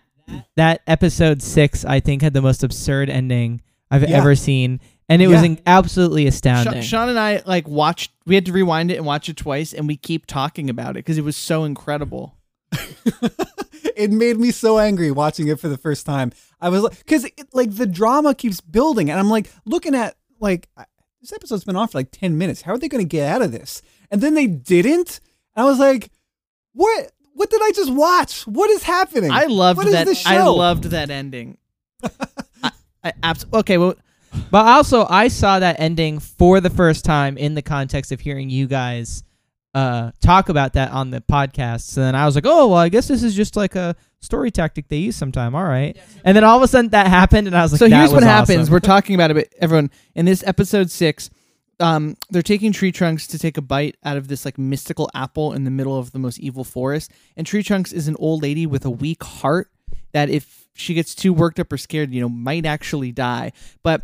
that 0.57 0.81
episode 0.85 1.41
six, 1.41 1.85
I 1.85 1.99
think, 2.01 2.21
had 2.21 2.33
the 2.33 2.41
most 2.41 2.61
absurd 2.63 3.09
ending 3.09 3.61
I've 3.89 4.03
Yeah. 4.07 4.17
ever 4.17 4.35
seen, 4.35 4.81
and 5.07 5.21
it 5.21 5.27
was 5.27 5.39
Yeah. 5.39 5.45
in- 5.45 5.59
absolutely 5.65 6.23
Sha- 6.25 6.29
astounding. 6.29 6.81
sean 6.81 7.07
and 7.07 7.17
i 7.17 7.41
like 7.45 7.65
watched 7.69 8.11
we 8.25 8.35
had 8.35 8.45
to 8.47 8.51
rewind 8.51 8.91
it 8.91 8.97
and 8.97 9.05
watch 9.05 9.29
it 9.29 9.37
twice 9.37 9.71
and 9.73 9.87
we 9.87 9.95
keep 9.95 10.25
talking 10.25 10.69
about 10.69 10.91
it 10.91 11.05
because 11.05 11.17
it 11.17 11.23
was 11.23 11.37
so 11.37 11.63
incredible 11.63 12.35
it 13.95 14.11
made 14.11 14.37
me 14.37 14.51
so 14.51 14.77
angry 14.79 15.09
watching 15.11 15.47
it 15.47 15.59
for 15.59 15.69
the 15.69 15.77
first 15.77 16.05
time. 16.05 16.31
I 16.59 16.67
was 16.69 16.83
like, 16.83 16.97
because 16.99 17.25
like 17.53 17.73
the 17.75 17.85
drama 17.85 18.35
keeps 18.35 18.59
building, 18.61 19.09
and 19.09 19.17
I'm 19.19 19.29
like 19.29 19.49
looking 19.65 19.95
at 19.95 20.15
like 20.41 20.67
I- 20.75 20.85
this 21.21 21.33
episode's 21.33 21.63
been 21.63 21.75
on 21.75 21.87
for 21.87 21.97
like 21.97 22.11
ten 22.11 22.37
minutes. 22.37 22.61
How 22.61 22.73
are 22.73 22.77
they 22.77 22.87
going 22.87 23.03
to 23.03 23.07
get 23.07 23.29
out 23.29 23.41
of 23.41 23.51
this? 23.51 23.81
And 24.11 24.21
then 24.21 24.33
they 24.33 24.47
didn't. 24.47 25.19
And 25.55 25.65
I 25.65 25.69
was 25.69 25.79
like, 25.79 26.11
what? 26.73 27.11
What 27.33 27.49
did 27.51 27.61
I 27.63 27.71
just 27.71 27.91
watch? 27.93 28.47
What 28.47 28.69
is 28.71 28.81
happening? 28.81 29.29
i 29.29 29.45
loved 29.45 29.77
What 29.77 29.85
is 29.87 29.93
that 29.93 30.23
i 30.25 30.43
loved 30.43 30.85
that 30.85 31.11
ending 31.11 31.57
I, 32.63 32.71
I 33.03 33.13
abs- 33.21 33.45
okay 33.53 33.77
well 33.77 33.93
But 34.51 34.65
also, 34.65 35.05
I 35.09 35.27
saw 35.29 35.59
that 35.59 35.79
ending 35.79 36.19
for 36.19 36.59
the 36.61 36.69
first 36.69 37.05
time 37.05 37.37
in 37.37 37.53
the 37.55 37.61
context 37.61 38.11
of 38.11 38.19
hearing 38.19 38.49
you 38.49 38.67
guys 38.67 39.23
uh, 39.77 40.11
talk 40.21 40.49
about 40.49 40.73
that 40.73 40.91
on 40.91 41.11
the 41.11 41.21
podcast. 41.21 41.81
So 41.81 42.01
then 42.01 42.15
I 42.15 42.25
was 42.25 42.33
like, 42.33 42.47
oh, 42.47 42.69
well, 42.69 42.79
I 42.79 42.89
guess 42.89 43.07
this 43.07 43.21
is 43.21 43.35
just 43.35 43.55
like 43.55 43.75
a 43.75 43.95
story 44.21 44.49
tactic 44.49 44.87
they 44.87 44.97
use 44.97 45.15
sometime. 45.15 45.53
All 45.53 45.63
right. 45.63 45.95
And 46.25 46.35
then 46.35 46.43
all 46.43 46.57
of 46.57 46.63
a 46.63 46.67
sudden 46.67 46.89
that 46.89 47.05
happened, 47.05 47.45
and 47.45 47.55
I 47.55 47.61
was 47.61 47.73
like, 47.73 47.79
so 47.79 47.87
that 47.87 47.95
here's 47.95 48.09
what 48.09 48.17
was 48.17 48.23
happens. 48.23 48.61
awesome. 48.61 48.73
We're 48.73 48.79
talking 48.79 49.13
about 49.13 49.29
it, 49.29 49.35
but 49.35 49.53
everyone 49.59 49.91
in 50.15 50.25
this 50.25 50.43
episode 50.47 50.89
six, 50.89 51.29
um, 51.79 52.17
they're 52.31 52.41
taking 52.41 52.71
Tree 52.71 52.91
Trunks 52.91 53.27
to 53.27 53.37
take 53.37 53.55
a 53.55 53.61
bite 53.61 53.97
out 54.03 54.17
of 54.17 54.29
this 54.29 54.45
like 54.45 54.57
mystical 54.57 55.11
apple 55.13 55.53
in 55.53 55.63
the 55.63 55.69
middle 55.69 55.95
of 55.95 56.11
the 56.11 56.17
most 56.17 56.39
evil 56.39 56.63
forest. 56.63 57.11
And 57.35 57.45
Tree 57.45 57.61
Trunks 57.61 57.93
is 57.93 58.07
an 58.07 58.15
old 58.17 58.41
lady 58.41 58.65
with 58.65 58.83
a 58.83 58.89
weak 58.89 59.23
heart 59.23 59.69
that 60.11 60.27
if 60.27 60.65
she 60.73 60.95
gets 60.95 61.13
too 61.13 61.33
worked 61.33 61.59
up 61.59 61.71
or 61.71 61.77
scared, 61.77 62.11
you 62.11 62.21
know, 62.21 62.29
might 62.29 62.65
actually 62.65 63.11
die. 63.11 63.51
But 63.83 64.01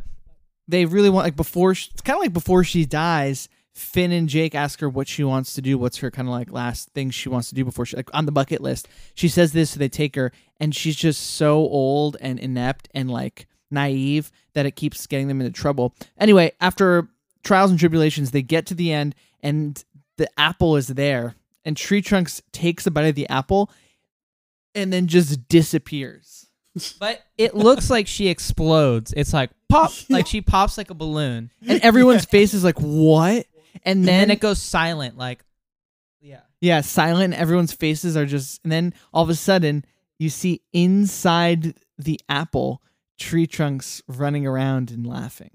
they 0.68 0.86
really 0.86 1.10
want 1.10 1.26
like 1.26 1.36
before 1.36 1.74
she, 1.74 1.90
it's 1.94 2.02
kind 2.02 2.18
of 2.18 2.22
like 2.22 2.34
before 2.34 2.64
she 2.64 2.86
dies 2.86 3.50
finn 3.74 4.12
and 4.12 4.30
jake 4.30 4.54
ask 4.54 4.80
her 4.80 4.88
what 4.88 5.08
she 5.08 5.24
wants 5.24 5.56
to 5.56 5.62
do 5.62 5.80
what's 5.80 5.98
her 5.98 6.12
kind 6.12 6.28
of 6.28 6.32
like 6.32 6.52
last 6.52 6.90
thing 6.90 7.10
she 7.10 7.28
wants 7.28 7.50
to 7.50 7.56
do 7.56 7.66
before 7.66 7.86
she 7.86 7.98
like 7.98 8.10
on 8.14 8.26
the 8.26 8.32
bucket 8.32 8.62
list. 8.62 8.88
She 9.16 9.28
says 9.28 9.52
this 9.52 9.72
so 9.72 9.80
they 9.80 9.90
take 9.90 10.16
her 10.16 10.32
and 10.60 10.76
she's 10.76 10.96
just 10.96 11.22
so 11.22 11.56
old 11.56 12.16
and 12.22 12.40
inept 12.40 12.88
and 12.94 13.10
like 13.10 13.48
naive 13.72 14.32
that 14.54 14.68
it 14.68 14.76
keeps 14.76 15.08
getting 15.08 15.28
them 15.28 15.42
into 15.42 15.52
trouble. 15.52 15.96
Anyway 16.18 16.52
after 16.62 17.08
trials 17.44 17.72
and 17.72 17.80
tribulations 17.80 18.32
they 18.32 18.44
get 18.44 18.66
to 18.68 18.76
the 18.76 18.92
end 18.92 19.16
and 19.42 19.84
the 20.18 20.30
apple 20.40 20.76
is 20.76 20.88
there 20.88 21.36
and 21.66 21.76
tree 21.76 22.02
trunks 22.02 22.42
takes 22.52 22.86
a 22.86 22.92
bite 22.92 23.08
of 23.08 23.16
the 23.16 23.28
apple 23.30 23.72
and 24.76 24.92
then 24.92 25.08
just 25.08 25.48
disappears. 25.48 26.48
But 27.00 27.22
it 27.38 27.54
looks 27.54 27.92
like 27.92 28.08
she 28.08 28.30
explodes. 28.30 29.14
It's 29.16 29.32
like 29.32 29.52
pop, 29.70 29.92
like 30.10 30.26
she 30.26 30.42
pops 30.42 30.76
like 30.76 30.90
a 30.90 30.96
balloon, 30.96 31.52
and 31.68 31.80
everyone's 31.82 32.26
face 32.32 32.56
is 32.56 32.64
like 32.64 32.80
what 32.80 33.46
and 33.84 34.00
and 34.00 34.08
then 34.08 34.28
then 34.28 34.32
it 34.32 34.40
goes 34.40 34.62
silent. 34.62 35.18
Like, 35.18 35.44
yeah, 36.22 36.42
Yeah, 36.62 36.82
silent. 36.82 37.34
Everyone's 37.34 37.74
faces 37.74 38.16
are 38.16 38.26
just, 38.26 38.62
and 38.64 38.72
then 38.72 38.94
all 39.14 39.24
of 39.24 39.30
a 39.30 39.36
sudden, 39.36 39.84
you 40.20 40.30
see 40.30 40.62
inside 40.72 41.76
the 41.98 42.20
apple 42.30 42.82
tree 43.20 43.48
trunks 43.48 44.02
running 44.08 44.46
around 44.48 44.92
and 44.92 45.06
laughing. 45.06 45.52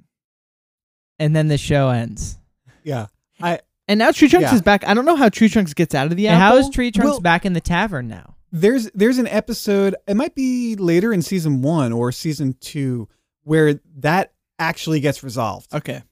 and 1.18 1.34
then 1.34 1.48
the 1.48 1.58
show 1.58 1.88
ends. 1.88 2.38
Yeah. 2.84 3.06
I. 3.40 3.60
And 3.88 3.98
now 3.98 4.10
Tree 4.12 4.28
Trunks 4.28 4.50
Yeah. 4.50 4.54
is 4.54 4.62
back. 4.62 4.86
I 4.86 4.92
don't 4.94 5.06
know 5.06 5.16
how 5.16 5.28
Tree 5.30 5.48
Trunks 5.48 5.72
gets 5.74 5.94
out 5.94 6.08
of 6.10 6.16
the 6.16 6.28
And 6.28 6.36
apple. 6.40 6.58
how 6.58 6.62
is 6.62 6.68
Tree 6.70 6.90
Trunks 6.90 7.12
Well- 7.12 7.20
back 7.20 7.46
in 7.46 7.54
the 7.54 7.60
tavern 7.60 8.06
now? 8.08 8.34
There's 8.52 8.90
there's 8.94 9.18
an 9.18 9.26
episode, 9.26 9.94
it 10.06 10.14
might 10.16 10.34
be 10.34 10.74
later 10.76 11.12
in 11.12 11.20
season 11.22 11.60
1 11.62 11.92
or 11.92 12.12
season 12.12 12.54
2 12.60 13.06
where 13.44 13.80
that 13.98 14.32
actually 14.58 15.00
gets 15.00 15.22
resolved. 15.22 15.72
Okay. 15.74 16.02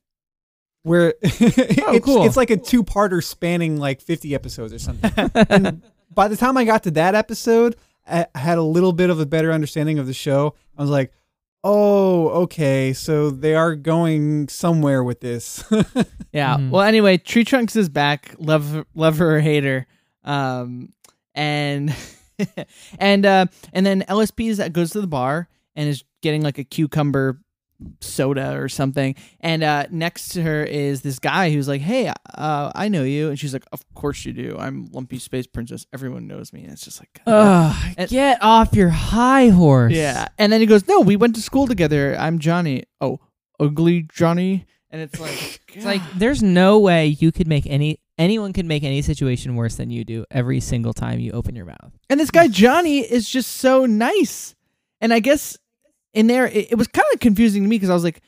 Where 0.87 1.15
it's, 1.23 2.05
cool. 2.05 2.25
it's 2.25 2.37
like 2.37 2.51
a 2.51 2.57
two-parter 2.57 3.23
spanning 3.23 3.77
like 3.79 4.01
50 4.01 4.35
episodes 4.37 4.73
or 4.73 4.79
something. 4.79 5.13
and 5.51 5.83
by 6.15 6.29
the 6.29 6.37
time 6.37 6.57
I 6.57 6.65
got 6.65 6.85
to 6.85 6.93
that 6.93 7.15
episode, 7.17 7.75
I 8.07 8.27
I 8.35 8.39
had 8.39 8.57
a 8.57 8.63
little 8.63 8.93
bit 8.93 9.11
of 9.11 9.19
a 9.19 9.27
better 9.27 9.51
understanding 9.53 9.99
of 9.99 10.07
the 10.07 10.15
show. 10.15 10.55
I 10.79 10.83
was 10.83 10.91
like, 10.91 11.11
"Oh, 11.65 12.29
okay, 12.45 12.93
so 12.93 13.31
they 13.31 13.55
are 13.57 13.75
going 13.75 14.49
somewhere 14.49 15.03
with 15.03 15.21
this." 15.21 15.65
Yeah. 16.33 16.57
Mhm. 16.59 16.71
Well, 16.71 16.83
anyway, 16.83 17.17
Tree 17.17 17.45
Trunks 17.45 17.77
is 17.77 17.89
back. 17.89 18.35
Love, 18.39 18.85
lover 18.95 19.25
her 19.31 19.37
or 19.37 19.41
hate 19.41 19.65
her. 19.65 19.87
Um, 20.23 20.91
and 21.35 21.95
and 22.99 23.25
uh, 23.25 23.47
and 23.73 23.87
then 23.87 24.03
LSP 24.09 24.51
is 24.51 24.61
goes 24.71 24.91
to 24.91 25.01
the 25.01 25.07
bar 25.07 25.49
and 25.75 25.89
is 25.89 26.05
getting 26.23 26.43
like 26.43 26.59
a 26.59 26.65
cucumber 26.65 27.41
soda 28.01 28.57
or 28.59 28.69
something. 28.69 29.15
And 29.41 29.63
uh, 29.63 29.87
next 29.91 30.31
to 30.31 30.43
her 30.43 30.65
is 30.65 31.03
this 31.03 31.19
guy 31.19 31.51
who's 31.51 31.69
like, 31.69 31.81
"Hey, 31.81 32.09
uh, 32.35 32.73
I 32.75 32.89
know 32.89 33.03
you," 33.03 33.29
and 33.29 33.39
she's 33.39 33.53
like, 33.53 33.65
"Of 33.73 33.83
course 33.95 34.25
you 34.25 34.33
do. 34.33 34.57
I'm 34.59 34.89
Lumpy 34.93 35.19
Space 35.19 35.47
Princess. 35.47 35.87
Everyone 35.93 36.27
knows 36.27 36.53
me." 36.53 36.63
And 36.65 36.73
it's 36.73 36.83
just 36.85 37.01
like, 37.01 37.21
Ugh, 37.27 37.95
And- 37.99 38.09
get 38.11 38.43
off 38.43 38.75
your 38.75 38.89
high 38.91 39.49
horse. 39.49 39.93
yeah. 39.93 40.29
And 40.39 40.53
then 40.53 40.61
he 40.61 40.67
goes, 40.67 40.87
"No, 40.89 41.01
we 41.01 41.17
went 41.17 41.35
to 41.37 41.43
school 41.43 41.67
together. 41.67 42.17
I'm 42.19 42.39
Johnny. 42.39 42.85
Oh, 43.01 43.21
ugly 43.61 44.07
Johnny." 44.13 44.67
And 44.91 45.03
it's 45.03 45.19
like, 45.21 45.61
It's 45.75 45.85
like 45.85 46.01
there's 46.17 46.43
no 46.43 46.79
way 46.79 47.09
you 47.09 47.33
could 47.33 47.47
make 47.49 47.67
any 47.67 48.01
anyone 48.19 48.55
could 48.55 48.65
make 48.65 48.83
any 48.83 49.03
situation 49.03 49.57
worse 49.57 49.75
than 49.77 49.91
you 49.91 50.05
do 50.05 50.25
every 50.31 50.59
single 50.61 50.95
time 50.95 51.19
you 51.21 51.33
open 51.33 51.55
your 51.55 51.67
mouth. 51.67 51.93
And 52.09 52.19
this 52.19 52.31
guy 52.31 52.49
Johnny 52.49 53.01
is 53.01 53.29
just 53.29 53.57
so 53.57 53.85
nice. 53.85 54.55
And 55.03 55.13
I 55.13 55.19
guess 55.21 55.59
in 56.17 56.27
there 56.27 56.47
it, 56.47 56.73
it 56.73 56.75
was 56.77 56.89
kind 56.89 57.07
of 57.13 57.21
confusing 57.21 57.63
to 57.63 57.69
me 57.69 57.77
because 57.77 57.91
I 57.91 57.95
was 57.95 58.03
like, 58.03 58.23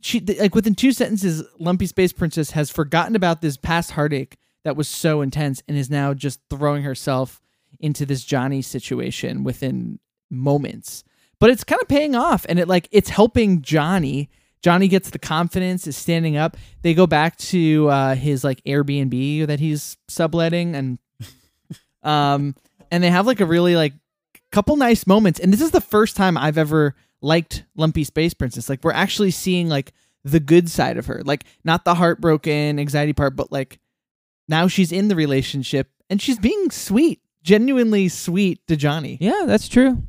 she 0.00 0.20
like 0.20 0.54
within 0.54 0.74
two 0.74 0.92
sentences, 0.92 1.44
Lumpy 1.58 1.86
Space 1.86 2.12
Princess 2.12 2.52
has 2.52 2.70
forgotten 2.70 3.14
about 3.14 3.42
this 3.42 3.56
past 3.56 3.92
heartache 3.92 4.36
that 4.64 4.76
was 4.76 4.88
so 4.88 5.20
intense 5.20 5.62
and 5.68 5.76
is 5.76 5.90
now 5.90 6.14
just 6.14 6.40
throwing 6.50 6.82
herself 6.82 7.40
into 7.78 8.06
this 8.06 8.24
Johnny 8.24 8.62
situation 8.62 9.44
within 9.44 9.98
moments. 10.30 11.04
But 11.38 11.50
it's 11.50 11.64
kind 11.64 11.80
of 11.82 11.88
paying 11.88 12.14
off, 12.14 12.46
and 12.48 12.58
it 12.58 12.66
like 12.68 12.88
it's 12.90 13.10
helping 13.10 13.62
Johnny. 13.62 14.30
Johnny 14.62 14.88
gets 14.88 15.10
the 15.10 15.18
confidence, 15.18 15.86
is 15.86 15.96
standing 15.96 16.36
up. 16.36 16.56
They 16.80 16.94
go 16.94 17.06
back 17.06 17.36
to 17.36 17.88
uh, 17.90 18.14
his 18.14 18.42
like 18.44 18.64
Airbnb 18.64 19.46
that 19.46 19.60
he's 19.60 19.98
subletting, 20.08 20.74
and 20.74 20.98
um, 22.02 22.54
and 22.90 23.04
they 23.04 23.10
have 23.10 23.26
like 23.26 23.40
a 23.40 23.46
really 23.46 23.76
like 23.76 23.92
couple 24.52 24.76
nice 24.76 25.06
moments. 25.06 25.38
And 25.38 25.52
this 25.52 25.60
is 25.60 25.72
the 25.72 25.80
first 25.82 26.16
time 26.16 26.38
I've 26.38 26.56
ever 26.56 26.94
liked 27.22 27.64
Lumpy 27.76 28.04
Space 28.04 28.34
Princess. 28.34 28.68
Like 28.68 28.84
we're 28.84 28.92
actually 28.92 29.30
seeing 29.30 29.68
like 29.68 29.92
the 30.24 30.40
good 30.40 30.68
side 30.68 30.96
of 30.96 31.06
her, 31.06 31.22
like 31.24 31.44
not 31.64 31.84
the 31.84 31.94
heartbroken 31.94 32.78
anxiety 32.78 33.12
part, 33.12 33.36
but 33.36 33.52
like 33.52 33.78
now 34.48 34.68
she's 34.68 34.92
in 34.92 35.08
the 35.08 35.16
relationship 35.16 35.90
and 36.10 36.20
she's 36.20 36.38
being 36.38 36.70
sweet, 36.70 37.20
genuinely 37.42 38.08
sweet 38.08 38.66
to 38.66 38.76
Johnny. 38.76 39.18
Yeah, 39.20 39.44
that's 39.46 39.68
true. 39.68 40.02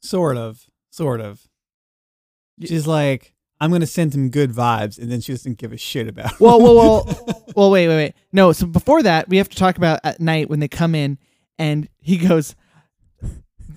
sort 0.00 0.36
of, 0.36 0.66
sort 0.90 1.20
of. 1.20 1.46
She's 2.62 2.86
like, 2.86 3.32
"I'm 3.58 3.70
going 3.70 3.80
to 3.80 3.86
send 3.86 4.14
him 4.14 4.28
good 4.28 4.52
vibes," 4.52 4.98
and 4.98 5.10
then 5.10 5.22
she 5.22 5.32
doesn't 5.32 5.56
give 5.56 5.72
a 5.72 5.78
shit 5.78 6.08
about. 6.08 6.38
Well, 6.38 6.60
well, 6.60 6.74
well, 6.76 7.44
well. 7.56 7.70
Wait, 7.70 7.88
wait, 7.88 7.96
wait. 7.96 8.14
No. 8.32 8.52
So 8.52 8.66
before 8.66 9.02
that, 9.02 9.28
we 9.30 9.38
have 9.38 9.48
to 9.48 9.56
talk 9.56 9.78
about 9.78 10.00
at 10.04 10.20
night 10.20 10.50
when 10.50 10.60
they 10.60 10.68
come 10.68 10.94
in, 10.94 11.16
and 11.58 11.88
he 11.98 12.18
goes, 12.18 12.54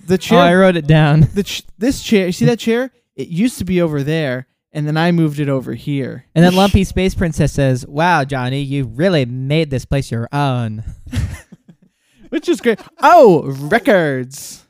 "The 0.06 0.14
Oh, 0.14 0.16
chair, 0.18 0.38
I 0.40 0.54
wrote 0.54 0.76
it 0.76 0.86
down. 0.86 1.28
the 1.34 1.42
ch- 1.42 1.64
this 1.78 2.02
chair. 2.02 2.26
You 2.26 2.32
see 2.32 2.44
that 2.46 2.58
chair? 2.58 2.90
It 3.16 3.28
used 3.28 3.58
to 3.58 3.64
be 3.64 3.80
over 3.80 4.02
there, 4.02 4.46
and 4.72 4.86
then 4.86 4.96
I 4.96 5.12
moved 5.12 5.38
it 5.40 5.48
over 5.48 5.74
here." 5.74 6.26
And 6.34 6.44
then 6.44 6.54
Lumpy 6.54 6.84
Space 6.84 7.14
Princess 7.14 7.52
says, 7.52 7.86
"Wow, 7.86 8.24
Johnny, 8.24 8.60
you 8.62 8.84
really 8.84 9.24
made 9.24 9.70
this 9.70 9.84
place 9.84 10.10
your 10.10 10.28
own." 10.32 10.84
which 12.30 12.48
is 12.48 12.60
great. 12.60 12.80
Oh, 13.02 13.42
records. 13.70 14.64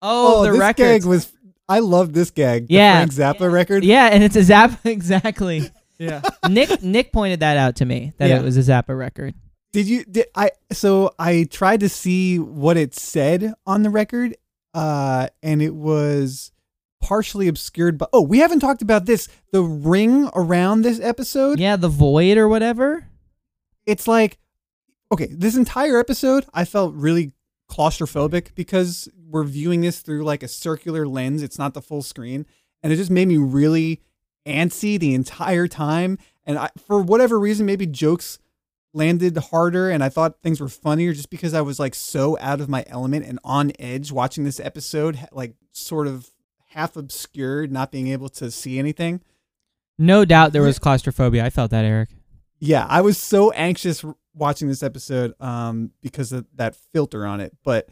Oh, 0.00 0.40
oh 0.40 0.44
the 0.44 0.50
this 0.52 0.60
records. 0.60 1.04
gag 1.04 1.04
was. 1.04 1.32
I 1.68 1.78
love 1.78 2.12
this 2.12 2.30
gag. 2.30 2.68
the 2.68 2.74
Yeah. 2.74 2.96
Frank 3.06 3.12
Zappa 3.38 3.50
record. 3.50 3.84
yeah, 3.84 4.06
and 4.12 4.22
it's 4.24 4.36
a 4.36 4.40
Zappa 4.40 4.78
exactly. 4.84 5.70
Yeah. 5.98 6.20
Nick 6.48 6.82
Nick 6.82 7.12
pointed 7.12 7.40
that 7.40 7.56
out 7.56 7.76
to 7.76 7.84
me 7.84 8.12
that 8.18 8.28
Yeah. 8.28 8.40
it 8.40 8.42
was 8.42 8.56
a 8.56 8.60
Zappa 8.60 8.98
record. 8.98 9.34
Did 9.72 9.86
you? 9.86 10.04
Did 10.04 10.26
I? 10.34 10.50
So 10.72 11.14
I 11.16 11.46
tried 11.48 11.78
to 11.80 11.88
see 11.88 12.40
what 12.40 12.76
it 12.76 12.92
said 12.96 13.54
on 13.68 13.84
the 13.84 13.90
record, 13.90 14.34
uh, 14.74 15.28
and 15.42 15.62
it 15.62 15.74
was 15.74 16.52
partially 17.00 17.48
obscured. 17.48 17.98
But 17.98 18.10
oh, 18.12 18.22
we 18.22 18.38
haven't 18.38 18.60
talked 18.60 18.82
about 18.82 19.06
this. 19.06 19.28
The 19.52 19.62
ring 19.62 20.30
around 20.34 20.82
this 20.82 21.00
episode. 21.00 21.58
Yeah, 21.58 21.76
the 21.76 21.88
void 21.88 22.38
or 22.38 22.48
whatever. 22.48 23.06
It's 23.86 24.06
like, 24.08 24.38
okay, 25.10 25.28
this 25.30 25.56
entire 25.56 25.98
episode, 25.98 26.46
I 26.54 26.64
felt 26.64 26.94
really 26.94 27.32
claustrophobic 27.70 28.54
because 28.54 29.08
we're 29.28 29.44
viewing 29.44 29.80
this 29.80 30.00
through 30.00 30.24
like 30.24 30.42
a 30.42 30.48
circular 30.48 31.06
lens. 31.06 31.42
It's 31.42 31.58
not 31.58 31.74
the 31.74 31.82
full 31.82 32.02
screen, 32.02 32.46
and 32.82 32.92
it 32.92 32.96
just 32.96 33.10
made 33.10 33.28
me 33.28 33.38
really 33.38 34.00
antsy 34.46 34.98
the 34.98 35.14
entire 35.14 35.68
time. 35.68 36.18
And 36.44 36.58
I, 36.58 36.70
for 36.86 37.00
whatever 37.00 37.38
reason, 37.38 37.66
maybe 37.66 37.86
jokes 37.86 38.38
landed 38.94 39.36
harder 39.36 39.90
and 39.90 40.02
I 40.04 40.08
thought 40.08 40.42
things 40.42 40.60
were 40.60 40.68
funnier 40.68 41.12
just 41.12 41.30
because 41.30 41.54
I 41.54 41.62
was 41.62 41.78
like 41.78 41.94
so 41.94 42.36
out 42.40 42.60
of 42.60 42.68
my 42.68 42.84
element 42.86 43.26
and 43.26 43.38
on 43.44 43.72
edge 43.78 44.12
watching 44.12 44.44
this 44.44 44.60
episode, 44.60 45.18
like 45.32 45.54
sort 45.72 46.06
of 46.06 46.30
half 46.68 46.96
obscured, 46.96 47.72
not 47.72 47.90
being 47.90 48.08
able 48.08 48.28
to 48.30 48.50
see 48.50 48.78
anything. 48.78 49.20
No 49.98 50.24
doubt 50.24 50.52
there 50.52 50.62
was 50.62 50.78
claustrophobia. 50.78 51.44
I 51.44 51.50
felt 51.50 51.70
that, 51.70 51.84
Eric. 51.84 52.10
Yeah, 52.58 52.86
I 52.88 53.00
was 53.00 53.18
so 53.18 53.50
anxious 53.52 54.04
watching 54.34 54.68
this 54.68 54.82
episode 54.82 55.34
um, 55.40 55.90
because 56.00 56.32
of 56.32 56.46
that 56.54 56.76
filter 56.76 57.26
on 57.26 57.40
it, 57.40 57.56
but 57.64 57.88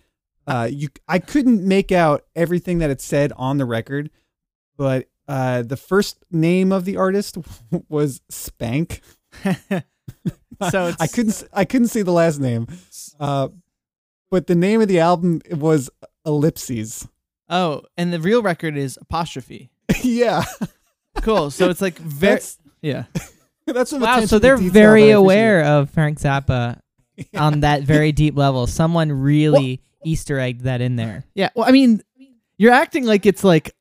uh, 0.46 0.68
you, 0.70 0.88
I 1.06 1.18
couldn't 1.18 1.66
make 1.66 1.92
out 1.92 2.24
everything 2.34 2.78
that 2.78 2.90
it 2.90 3.00
said 3.00 3.32
on 3.36 3.58
the 3.58 3.64
record. 3.64 4.10
But 4.76 5.08
uh, 5.28 5.62
the 5.62 5.76
first 5.76 6.24
name 6.30 6.72
of 6.72 6.84
the 6.84 6.96
artist 6.96 7.38
was 7.88 8.22
Spank. 8.28 9.02
So 10.70 10.88
it's- 10.88 10.96
I 11.00 11.06
couldn't, 11.06 11.30
s- 11.32 11.44
I 11.52 11.64
couldn't 11.64 11.88
see 11.88 12.02
the 12.02 12.12
last 12.12 12.38
name, 12.40 12.66
uh, 13.18 13.48
but 14.30 14.46
the 14.46 14.54
name 14.54 14.80
of 14.80 14.88
the 14.88 15.00
album 15.00 15.40
was 15.50 15.90
Ellipses. 16.26 17.08
Oh, 17.48 17.82
and 17.96 18.12
the 18.12 18.20
real 18.20 18.42
record 18.42 18.76
is 18.76 18.98
apostrophe. 19.00 19.70
yeah, 20.02 20.44
Cool. 21.22 21.50
So 21.50 21.68
it's 21.70 21.80
like 21.80 21.94
very 21.98 22.34
that's 22.34 22.58
yeah. 22.82 23.04
that's 23.66 23.90
some 23.90 24.00
Wow, 24.00 24.20
so 24.24 24.38
they're 24.38 24.56
detail 24.56 24.72
very 24.72 25.00
that 25.02 25.06
I 25.06 25.10
appreciate. 25.10 25.14
aware 25.14 25.64
of 25.64 25.90
Frank 25.90 26.18
Zappa 26.20 26.80
on 27.34 27.60
that 27.60 27.82
very 27.82 28.12
deep 28.12 28.36
level. 28.36 28.66
Someone 28.68 29.10
really 29.12 29.80
Easter 30.04 30.38
egged 30.38 30.62
that 30.62 30.80
in 30.80 30.96
there. 30.96 31.24
Yeah. 31.34 31.50
Well, 31.56 31.66
I 31.68 31.72
mean, 31.72 32.02
you're 32.56 32.72
acting 32.72 33.04
like 33.04 33.26
it's 33.26 33.42
like, 33.44 33.74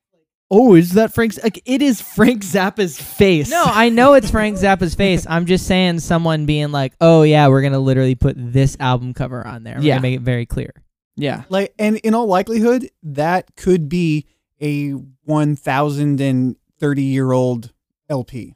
oh, 0.51 0.75
is 0.75 0.93
that 0.93 1.13
Frank's? 1.13 1.41
Like 1.43 1.61
it 1.65 1.81
is 1.81 2.01
Frank 2.01 2.43
Zappa's 2.43 2.99
face. 2.99 3.49
No, 3.49 3.63
I 3.65 3.89
know 3.89 4.13
it's 4.13 4.31
Frank 4.31 4.57
Zappa's 4.57 4.95
face. 4.95 5.25
I'm 5.29 5.45
just 5.45 5.65
saying 5.67 5.99
someone 5.99 6.45
being 6.45 6.71
like, 6.71 6.93
"Oh 7.01 7.23
yeah, 7.23 7.47
we're 7.47 7.61
gonna 7.61 7.79
literally 7.79 8.15
put 8.15 8.35
this 8.37 8.75
album 8.79 9.13
cover 9.13 9.45
on 9.45 9.63
there. 9.63 9.75
We're 9.77 9.83
Yeah. 9.83 9.93
gonna 9.95 10.01
make 10.03 10.15
it 10.15 10.21
very 10.21 10.45
clear." 10.45 10.73
Yeah. 11.15 11.43
Like, 11.49 11.73
and 11.77 11.97
in 11.97 12.13
all 12.13 12.27
likelihood, 12.27 12.89
that 13.03 13.55
could 13.57 13.89
be 13.89 14.25
a 14.61 14.93
1,030 15.25 17.03
year 17.03 17.31
old 17.31 17.71
LP. 18.09 18.55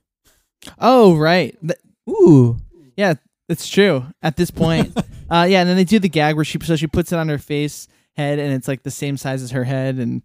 Oh, 0.80 1.16
right. 1.18 1.58
Th- 1.62 1.80
Ooh. 2.10 2.58
yeah, 2.96 3.16
it's 3.50 3.68
true. 3.68 4.06
At 4.22 4.38
this 4.38 4.50
point, 4.52 4.96
uh, 5.30 5.46
yeah, 5.50 5.60
and 5.62 5.70
then 5.70 5.76
they 5.76 5.84
do 5.84 6.00
the 6.00 6.10
gag 6.10 6.36
where 6.36 6.46
she 6.46 6.58
so 6.64 6.76
she 6.76 6.88
puts 6.88 7.12
it 7.12 7.18
on 7.20 7.28
her 7.30 7.38
face 7.38 7.88
head, 8.16 8.40
and 8.40 8.54
it's 8.54 8.68
like 8.68 8.84
the 8.84 8.92
same 8.92 9.18
size 9.18 9.42
as 9.44 9.52
her 9.52 9.64
head, 9.66 9.96
and 9.98 10.22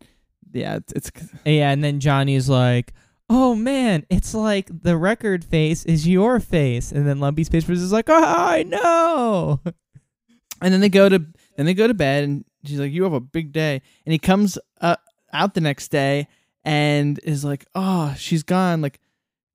yeah, 0.52 0.76
it's, 0.76 0.92
it's 0.92 1.10
Yeah, 1.44 1.70
and 1.70 1.82
then 1.82 2.00
Johnny's 2.00 2.48
like, 2.48 2.92
"Oh 3.28 3.54
man, 3.54 4.06
it's 4.10 4.34
like 4.34 4.70
the 4.82 4.96
record 4.96 5.44
face 5.44 5.84
is 5.84 6.06
your 6.06 6.40
face," 6.40 6.92
and 6.92 7.06
then 7.06 7.20
Lumpy 7.20 7.44
Space 7.44 7.64
Princess 7.64 7.84
is 7.84 7.92
like, 7.92 8.08
"Oh, 8.08 8.14
I 8.14 8.62
know." 8.62 9.60
and 10.60 10.72
then 10.72 10.80
they 10.80 10.88
go 10.88 11.08
to 11.08 11.24
then 11.56 11.66
they 11.66 11.74
go 11.74 11.86
to 11.86 11.94
bed, 11.94 12.24
and 12.24 12.44
she's 12.64 12.78
like, 12.78 12.92
"You 12.92 13.04
have 13.04 13.12
a 13.12 13.20
big 13.20 13.52
day," 13.52 13.82
and 14.06 14.12
he 14.12 14.18
comes 14.18 14.58
uh, 14.80 14.96
out 15.32 15.54
the 15.54 15.60
next 15.60 15.88
day 15.88 16.28
and 16.64 17.18
is 17.22 17.44
like, 17.44 17.66
"Oh, 17.74 18.14
she's 18.18 18.42
gone." 18.42 18.80
Like 18.80 19.00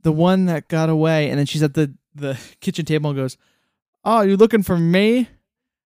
the 0.02 0.12
one 0.12 0.46
that 0.46 0.68
got 0.68 0.90
away, 0.90 1.30
and 1.30 1.40
then 1.40 1.46
she's 1.46 1.64
at 1.64 1.74
the 1.74 1.94
the 2.16 2.40
kitchen 2.60 2.86
table 2.86 3.10
and 3.10 3.18
goes, 3.18 3.38
ah, 4.04 4.20
"Oh, 4.20 4.22
you're 4.22 4.38
looking 4.38 4.64
for 4.64 4.78
me? 4.78 5.30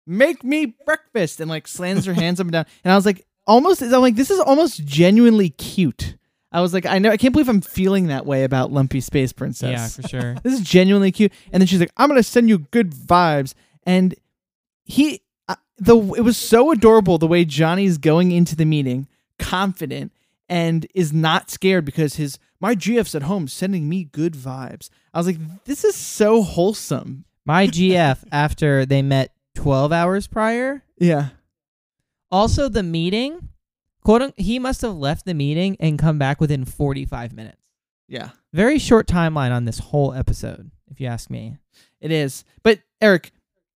Make 0.06 0.44
me 0.44 0.76
breakfast!" 0.86 1.40
And 1.40 1.50
like 1.50 1.68
slams 1.68 2.06
her 2.06 2.14
hands 2.14 2.40
up 2.40 2.46
and 2.46 2.52
down. 2.52 2.66
And 2.84 2.92
I 2.92 2.96
was 2.96 3.06
like, 3.06 3.27
almost, 3.48 3.82
is 3.82 3.94
I'm 3.94 4.02
like, 4.02 4.16
this 4.16 4.30
is 4.30 4.40
almost 4.40 4.86
genuinely 4.86 5.50
cute. 5.50 6.16
I 6.52 6.62
was 6.62 6.74
like, 6.74 6.86
I 6.86 7.00
know, 7.00 7.10
I 7.10 7.18
can't 7.18 7.34
believe 7.34 7.50
I'm 7.50 7.62
feeling 7.62 8.08
that 8.08 8.26
way 8.26 8.44
about 8.44 8.72
Lumpy 8.72 9.02
Space 9.02 9.34
Princess. 9.34 9.70
Yeah, 9.70 9.88
for 9.88 10.08
sure. 10.08 10.36
This 10.44 10.54
is 10.54 10.62
genuinely 10.62 11.12
cute. 11.12 11.34
And 11.52 11.62
then 11.62 11.68
she's 11.68 11.80
like, 11.80 11.92
I'm 11.98 12.10
gonna 12.10 12.24
send 12.24 12.50
you 12.50 12.60
good 12.60 12.92
vibes. 12.92 13.54
And 13.84 14.16
he, 14.84 15.22
uh, 15.48 15.56
the 15.78 15.98
it 16.14 16.22
was 16.22 16.38
so 16.38 16.72
adorable 16.72 17.18
the 17.18 17.28
way 17.28 17.44
Johnny's 17.44 17.98
going 17.98 18.32
into 18.32 18.56
the 18.56 18.66
meeting, 18.66 19.08
confident 19.40 20.12
and 20.50 20.88
is 20.96 21.12
not 21.12 21.52
scared 21.52 21.86
because 21.86 22.16
his 22.16 22.40
my 22.60 22.76
GF's 22.76 23.14
at 23.14 23.24
home 23.24 23.48
sending 23.48 23.88
me 23.88 24.06
good 24.06 24.34
vibes. 24.34 24.90
I 25.14 25.20
was 25.20 25.28
like, 25.28 25.38
this 25.66 25.84
is 25.84 25.96
so 25.96 26.42
wholesome. 26.42 27.26
My 27.46 27.68
GF 27.68 28.24
after 28.32 28.86
they 28.86 29.02
met 29.02 29.32
12 29.56 29.92
hours 29.92 30.28
prior. 30.28 30.84
Yeah. 30.98 31.30
Also, 32.32 32.70
the 32.70 32.84
meeting, 32.84 33.50
quote, 34.04 34.34
he 34.38 34.60
must 34.60 34.82
have 34.82 34.96
left 34.96 35.26
the 35.26 35.34
meeting 35.34 35.78
and 35.80 35.98
come 35.98 36.18
back 36.18 36.42
within 36.42 36.66
45 36.66 37.34
minutes. 37.34 37.68
Yeah. 38.08 38.30
Very 38.54 38.80
short 38.80 39.08
timeline 39.08 39.52
on 39.52 39.66
this 39.66 39.80
whole 39.80 40.14
episode, 40.14 40.72
if 40.90 41.00
you 41.00 41.08
ask 41.08 41.30
me. 41.30 41.58
It 42.02 42.12
is. 42.12 42.44
But 42.64 42.80
Eric, 43.02 43.32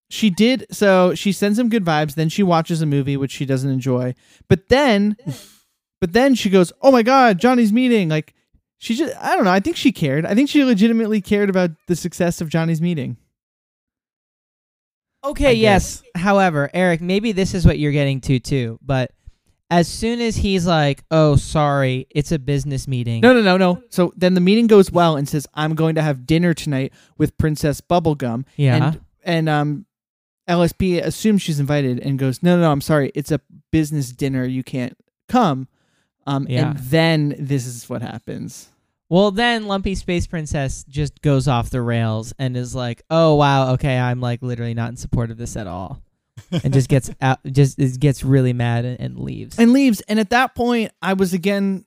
she 0.10 0.30
did 0.30 0.68
so 0.72 1.16
she 1.16 1.32
sends 1.32 1.58
him 1.58 1.70
good 1.70 1.86
vibes, 1.86 2.16
then 2.16 2.30
she 2.30 2.44
watches 2.44 2.82
a 2.82 2.86
movie 2.86 3.18
which 3.18 3.32
she 3.32 3.46
doesn't 3.46 3.70
enjoy. 3.70 4.14
But 4.48 4.70
then 4.70 5.16
but 6.02 6.14
then 6.14 6.36
she 6.36 6.50
goes, 6.50 6.74
"Oh 6.82 6.92
my 6.92 7.04
god, 7.04 7.40
Johnny's 7.40 7.72
meeting." 7.72 8.10
Like 8.10 8.34
she 8.78 8.96
just 8.96 9.16
I 9.18 9.36
don't 9.36 9.46
know, 9.46 9.52
I 9.52 9.60
think 9.60 9.78
she 9.78 9.92
cared. 9.92 10.26
I 10.26 10.36
think 10.36 10.50
she 10.50 10.64
legitimately 10.64 11.22
cared 11.22 11.50
about 11.50 11.72
the 11.88 11.96
success 11.96 12.42
of 12.42 12.50
Johnny's 12.50 12.82
meeting. 12.82 13.18
Okay, 15.24 15.50
I 15.50 15.52
yes. 15.52 16.04
However, 16.16 16.70
Eric, 16.74 17.02
maybe 17.02 17.32
this 17.32 17.54
is 17.54 17.66
what 17.66 17.78
you're 17.78 17.92
getting 17.92 18.22
to 18.22 18.40
too. 18.40 18.80
But 18.82 19.12
as 19.70 19.88
soon 19.88 20.20
as 20.20 20.36
he's 20.36 20.66
like, 20.66 21.04
"Oh, 21.12 21.36
sorry, 21.36 22.08
it's 22.10 22.32
a 22.32 22.40
business 22.40 22.88
meeting," 22.88 23.22
No, 23.22 23.32
no, 23.34 23.42
no, 23.42 23.58
no. 23.58 23.84
So 23.90 24.14
then 24.18 24.34
the 24.34 24.42
meeting 24.42 24.68
goes 24.68 24.92
well 24.92 25.16
and 25.16 25.30
says, 25.30 25.48
"I'm 25.54 25.76
going 25.76 25.96
to 25.96 26.02
have 26.02 26.26
dinner 26.26 26.54
tonight 26.54 26.92
with 27.18 27.38
Princess 27.38 27.82
Bubblegum." 27.82 28.46
yeah, 28.58 28.76
And 28.76 29.02
and 29.24 29.50
um 29.50 29.86
LSP 30.50 31.00
assumes 31.02 31.42
she's 31.44 31.60
invited 31.60 32.00
and 32.00 32.18
goes, 32.18 32.42
"No, 32.42 32.56
no, 32.56 32.64
no, 32.64 32.72
I'm 32.72 32.82
sorry. 32.82 33.12
It's 33.16 33.32
a 33.32 33.40
business 33.72 34.12
dinner. 34.12 34.44
You 34.44 34.64
can't 34.64 34.98
come." 35.30 35.68
Um 36.26 36.48
Yeah. 36.50 36.72
and 36.72 36.80
then 36.80 37.36
this 37.38 37.66
is 37.68 37.88
what 37.88 38.02
happens. 38.02 38.71
Well, 39.12 39.32
then 39.32 39.68
Lumpy 39.68 39.96
Space 39.96 40.26
Princess 40.26 40.86
just 40.88 41.22
goes 41.22 41.50
off 41.50 41.70
the 41.70 41.82
rails 41.82 42.34
and 42.40 42.56
is 42.56 42.74
like, 42.74 43.02
"Oh 43.10 43.36
wow, 43.36 43.74
okay, 43.74 44.00
I'm 44.00 44.22
like 44.22 44.42
literally 44.42 44.74
not 44.74 44.90
in 44.90 44.96
support 44.96 45.32
of 45.32 45.38
this 45.38 45.58
at 45.58 45.68
all," 45.68 46.02
and 46.64 46.72
just 46.72 46.88
gets 46.88 47.10
out, 47.22 47.40
just 47.52 47.78
is- 47.78 47.98
gets 47.98 48.24
really 48.24 48.54
mad 48.54 48.86
and, 48.86 48.98
and 49.02 49.20
leaves. 49.20 49.60
and 49.60 49.74
leaves. 49.74 50.00
And 50.08 50.18
at 50.18 50.30
that 50.30 50.56
point, 50.56 50.94
I 51.02 51.12
was 51.12 51.34
again 51.34 51.84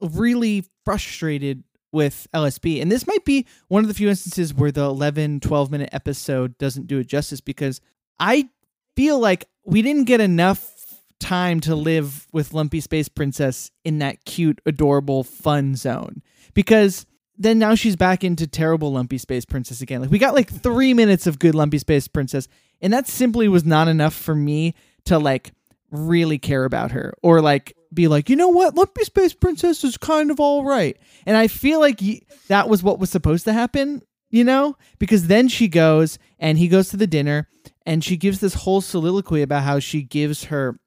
really 0.00 0.64
frustrated 0.84 1.64
with 1.90 2.28
LSP. 2.32 2.80
And 2.80 2.92
this 2.92 3.08
might 3.08 3.24
be 3.24 3.44
one 3.66 3.82
of 3.82 3.88
the 3.88 3.94
few 3.94 4.08
instances 4.08 4.54
where 4.54 4.70
the 4.70 4.84
11, 4.84 5.40
12 5.40 5.70
minute 5.70 5.90
episode 5.90 6.56
doesn't 6.58 6.86
do 6.86 7.00
it 7.00 7.08
justice 7.08 7.40
because 7.40 7.80
I 8.20 8.48
feel 8.96 9.18
like 9.18 9.46
we 9.64 9.82
didn't 9.82 10.04
get 10.04 10.20
enough 10.20 10.70
time 11.18 11.58
to 11.60 11.74
live 11.74 12.26
with 12.32 12.54
Lumpy 12.54 12.80
Space 12.80 13.08
Princess 13.08 13.72
in 13.84 13.98
that 13.98 14.24
cute, 14.24 14.60
adorable, 14.64 15.24
fun 15.24 15.74
zone. 15.74 16.22
Because 16.54 17.06
then 17.38 17.58
now 17.58 17.74
she's 17.74 17.96
back 17.96 18.24
into 18.24 18.46
terrible 18.46 18.92
Lumpy 18.92 19.18
Space 19.18 19.44
Princess 19.44 19.80
again. 19.80 20.00
Like 20.00 20.10
we 20.10 20.18
got 20.18 20.34
like 20.34 20.50
three 20.50 20.94
minutes 20.94 21.26
of 21.26 21.38
good 21.38 21.54
Lumpy 21.54 21.78
Space 21.78 22.08
Princess, 22.08 22.48
and 22.80 22.92
that 22.92 23.08
simply 23.08 23.48
was 23.48 23.64
not 23.64 23.88
enough 23.88 24.14
for 24.14 24.34
me 24.34 24.74
to 25.06 25.18
like 25.18 25.52
really 25.90 26.38
care 26.38 26.64
about 26.64 26.92
her 26.92 27.14
or 27.22 27.40
like 27.40 27.76
be 27.92 28.08
like, 28.08 28.30
you 28.30 28.36
know 28.36 28.48
what, 28.48 28.74
Lumpy 28.74 29.04
Space 29.04 29.34
Princess 29.34 29.84
is 29.84 29.96
kind 29.96 30.30
of 30.30 30.40
all 30.40 30.64
right. 30.64 30.96
And 31.26 31.36
I 31.36 31.48
feel 31.48 31.80
like 31.80 32.00
y- 32.00 32.20
that 32.48 32.68
was 32.68 32.82
what 32.82 32.98
was 32.98 33.10
supposed 33.10 33.44
to 33.44 33.52
happen, 33.52 34.02
you 34.30 34.44
know, 34.44 34.76
because 34.98 35.26
then 35.26 35.48
she 35.48 35.68
goes 35.68 36.18
and 36.38 36.56
he 36.58 36.68
goes 36.68 36.88
to 36.90 36.96
the 36.96 37.06
dinner 37.06 37.48
and 37.84 38.02
she 38.02 38.16
gives 38.16 38.40
this 38.40 38.54
whole 38.54 38.80
soliloquy 38.80 39.42
about 39.42 39.64
how 39.64 39.78
she 39.78 40.02
gives 40.02 40.44
her 40.44 40.78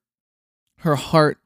her 0.79 0.95
heart 0.95 1.37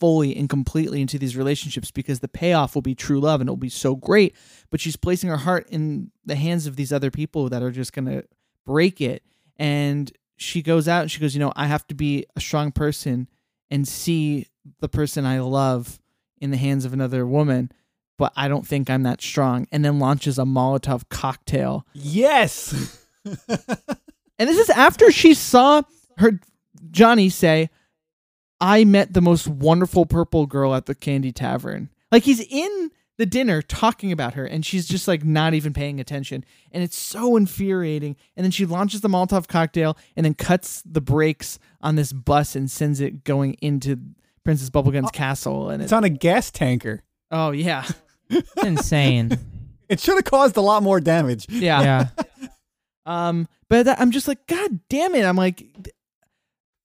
fully 0.00 0.34
and 0.36 0.48
completely 0.48 1.00
into 1.00 1.18
these 1.18 1.36
relationships 1.36 1.90
because 1.90 2.20
the 2.20 2.28
payoff 2.28 2.74
will 2.74 2.82
be 2.82 2.94
true 2.94 3.20
love 3.20 3.40
and 3.40 3.48
it'll 3.48 3.56
be 3.56 3.68
so 3.68 3.94
great. 3.94 4.34
But 4.70 4.80
she's 4.80 4.96
placing 4.96 5.30
her 5.30 5.36
heart 5.36 5.68
in 5.68 6.10
the 6.24 6.34
hands 6.34 6.66
of 6.66 6.74
these 6.76 6.92
other 6.92 7.10
people 7.10 7.48
that 7.50 7.62
are 7.62 7.70
just 7.70 7.92
going 7.92 8.06
to 8.06 8.24
break 8.66 9.00
it. 9.00 9.22
And 9.58 10.10
she 10.40 10.62
goes 10.62 10.88
out 10.88 11.02
and 11.02 11.10
she 11.10 11.20
goes 11.20 11.34
you 11.34 11.40
know 11.40 11.52
i 11.54 11.66
have 11.66 11.86
to 11.86 11.94
be 11.94 12.24
a 12.34 12.40
strong 12.40 12.72
person 12.72 13.28
and 13.70 13.86
see 13.86 14.46
the 14.80 14.88
person 14.88 15.26
i 15.26 15.38
love 15.38 16.00
in 16.38 16.50
the 16.50 16.56
hands 16.56 16.86
of 16.86 16.94
another 16.94 17.26
woman 17.26 17.70
but 18.16 18.32
i 18.36 18.48
don't 18.48 18.66
think 18.66 18.90
i'm 18.90 19.02
that 19.02 19.20
strong. 19.20 19.66
And 19.70 19.84
then 19.84 19.98
launches 19.98 20.38
a 20.38 20.44
molotov 20.44 21.08
cocktail. 21.08 21.86
Yes. 21.94 23.06
and 23.24 23.38
this 24.38 24.58
is 24.58 24.70
after 24.70 25.10
she 25.10 25.32
saw 25.34 25.82
her 26.18 26.38
Johnny 26.90 27.28
say, 27.28 27.70
I 28.60 28.84
met 28.84 29.14
the 29.14 29.20
most 29.20 29.48
wonderful 29.48 30.06
purple 30.06 30.46
girl 30.46 30.74
at 30.74 30.86
the 30.86 30.94
candy 30.94 31.32
tavern. 31.32 31.88
Like 32.12 32.24
he's 32.24 32.40
in 32.40 32.90
the 33.16 33.26
dinner 33.26 33.62
talking 33.62 34.12
about 34.12 34.34
her 34.34 34.44
and 34.44 34.64
she's 34.64 34.86
just 34.86 35.06
like 35.06 35.24
not 35.24 35.54
even 35.54 35.72
paying 35.72 36.00
attention. 36.00 36.44
And 36.72 36.82
it's 36.82 36.96
so 36.98 37.36
infuriating. 37.36 38.16
And 38.36 38.44
then 38.44 38.50
she 38.50 38.66
launches 38.66 39.00
the 39.00 39.08
Molotov 39.08 39.46
cocktail 39.48 39.96
and 40.16 40.24
then 40.24 40.34
cuts 40.34 40.82
the 40.84 41.00
brakes 41.00 41.58
on 41.80 41.96
this 41.96 42.12
bus 42.12 42.56
and 42.56 42.70
sends 42.70 43.00
it 43.00 43.24
going 43.24 43.54
into 43.60 43.98
Princess 44.44 44.70
Bubblegum's 44.70 45.10
castle. 45.10 45.70
And 45.70 45.82
it's 45.82 45.92
it, 45.92 45.96
on 45.96 46.04
a 46.04 46.08
gas 46.08 46.50
tanker. 46.50 47.02
oh 47.30 47.50
yeah. 47.50 47.84
It's 48.32 48.62
insane. 48.62 49.36
It 49.88 49.98
should 49.98 50.14
have 50.14 50.24
caused 50.24 50.56
a 50.56 50.60
lot 50.60 50.84
more 50.84 51.00
damage. 51.00 51.46
Yeah. 51.48 51.82
yeah. 51.82 52.06
Um, 53.06 53.48
but 53.68 53.86
that, 53.86 54.00
I'm 54.00 54.12
just 54.12 54.28
like, 54.28 54.46
God 54.46 54.78
damn 54.88 55.14
it! 55.16 55.24
I'm 55.24 55.34
like, 55.34 55.64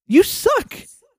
you 0.07 0.23
suck. 0.23 0.75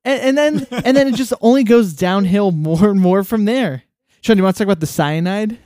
And, 0.07 0.39
and 0.39 0.39
then 0.39 0.67
and 0.85 0.97
then 0.97 1.09
it 1.09 1.15
just 1.15 1.33
only 1.41 1.65
goes 1.65 1.93
downhill 1.93 2.53
more 2.53 2.89
and 2.89 3.01
more 3.01 3.25
from 3.25 3.45
there. 3.45 3.83
Sean, 4.23 4.37
do 4.37 4.41
you 4.41 4.45
want 4.45 4.57
to 4.57 4.61
talk 4.61 4.67
about 4.67 4.81
the 4.81 4.87
cyanide? 4.87 5.59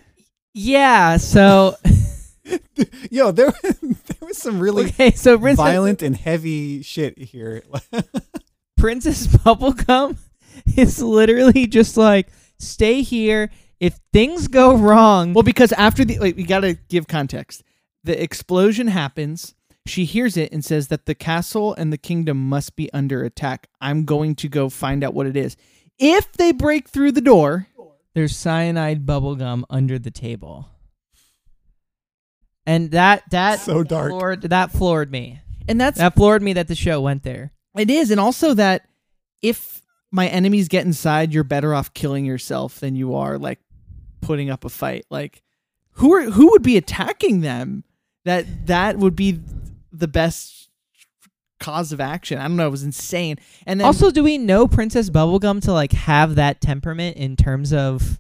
Yeah. 0.55 1.19
So 1.19 1.77
Yo, 3.11 3.31
there, 3.31 3.53
there 3.63 4.17
was 4.23 4.39
some 4.39 4.61
really 4.61 4.87
okay. 4.87 5.13
So 5.13 5.39
Princess, 5.39 5.57
violent 5.57 6.03
and 6.03 6.17
heavy 6.17 6.83
shit 6.83 7.19
here. 7.19 7.63
Princess 8.77 9.27
Bubblegum 9.27 10.17
is 10.77 11.03
literally 11.03 11.67
just 11.67 11.97
like, 11.97 12.29
stay 12.59 13.03
here. 13.03 13.51
If 13.79 13.99
things 14.13 14.49
go 14.49 14.77
wrong, 14.77 15.33
Well, 15.33 15.43
because 15.43 15.73
after 15.73 16.05
the 16.05 16.19
wait, 16.19 16.37
we 16.37 16.45
got 16.45 16.61
to 16.61 16.75
give 16.89 17.07
context. 17.09 17.63
The 18.05 18.21
explosion 18.23 18.89
happens. 18.89 19.55
She 19.87 20.05
hears 20.05 20.37
it 20.37 20.53
and 20.53 20.65
says 20.65 20.89
that 20.89 21.07
the 21.07 21.15
castle 21.15 21.75
and 21.75 21.93
the 21.93 21.99
kingdom 21.99 22.49
must 22.49 22.77
be 22.77 22.93
under 22.93 23.25
attack. 23.25 23.69
I'm 23.81 24.05
going 24.05 24.35
to 24.37 24.49
go 24.49 24.69
find 24.69 25.03
out 25.03 25.15
what 25.15 25.27
it 25.27 25.37
is. 25.37 25.57
If 25.99 26.33
they 26.33 26.53
break 26.53 26.89
through 26.89 27.13
the 27.13 27.21
door, 27.21 27.67
there's 28.15 28.37
cyanide 28.37 29.07
bubblegum 29.07 29.65
under 29.71 29.99
the 29.99 30.11
table. 30.11 30.69
And 32.67 32.91
that 32.93 33.23
that 33.31 33.61
So 33.61 33.83
dark. 33.83 34.11
floored 34.11 34.43
that 34.43 34.71
floored 34.71 35.11
me. 35.11 35.41
and 35.69 35.81
that's 35.81 35.99
That 35.99 36.15
floored 36.15 36.43
me 36.43 36.53
that 36.55 36.69
the 36.69 36.75
show 36.75 37.01
went 37.01 37.23
there. 37.23 37.53
It 37.77 37.91
is, 37.91 38.11
and 38.11 38.21
also 38.21 38.55
that 38.55 38.87
if 39.43 39.81
my 40.13 40.29
enemies 40.29 40.69
get 40.69 40.85
inside, 40.85 41.33
you're 41.33 41.45
better 41.45 41.75
off 41.75 41.95
killing 41.95 42.25
yourself 42.25 42.81
than 42.81 42.97
you 42.97 43.15
are 43.15 43.39
like 43.39 43.61
putting 44.21 44.51
up 44.51 44.65
a 44.65 44.69
fight. 44.69 45.07
Like 45.11 45.43
who 45.93 46.13
are 46.15 46.31
who 46.31 46.51
would 46.51 46.63
be 46.63 46.77
attacking 46.77 47.41
them? 47.41 47.85
That 48.25 48.67
that 48.67 48.99
would 48.99 49.17
be 49.17 49.41
the 49.93 50.09
best 50.09 50.69
cause 51.59 51.93
of 51.93 52.01
action. 52.01 52.39
I 52.39 52.43
don't 52.49 52.57
know. 52.57 52.67
It 52.69 52.71
was 52.71 52.83
insane. 52.85 53.37
And 53.67 53.81
then 53.81 53.87
also, 53.87 54.11
do 54.11 54.23
we 54.25 54.39
know 54.39 54.67
Princess 54.67 55.11
Bubblegum 55.11 55.63
to 55.63 55.73
like 55.73 55.93
have 55.93 56.37
that 56.37 56.61
temperament 56.61 57.17
in 57.17 57.37
terms 57.37 57.73
of 57.73 58.19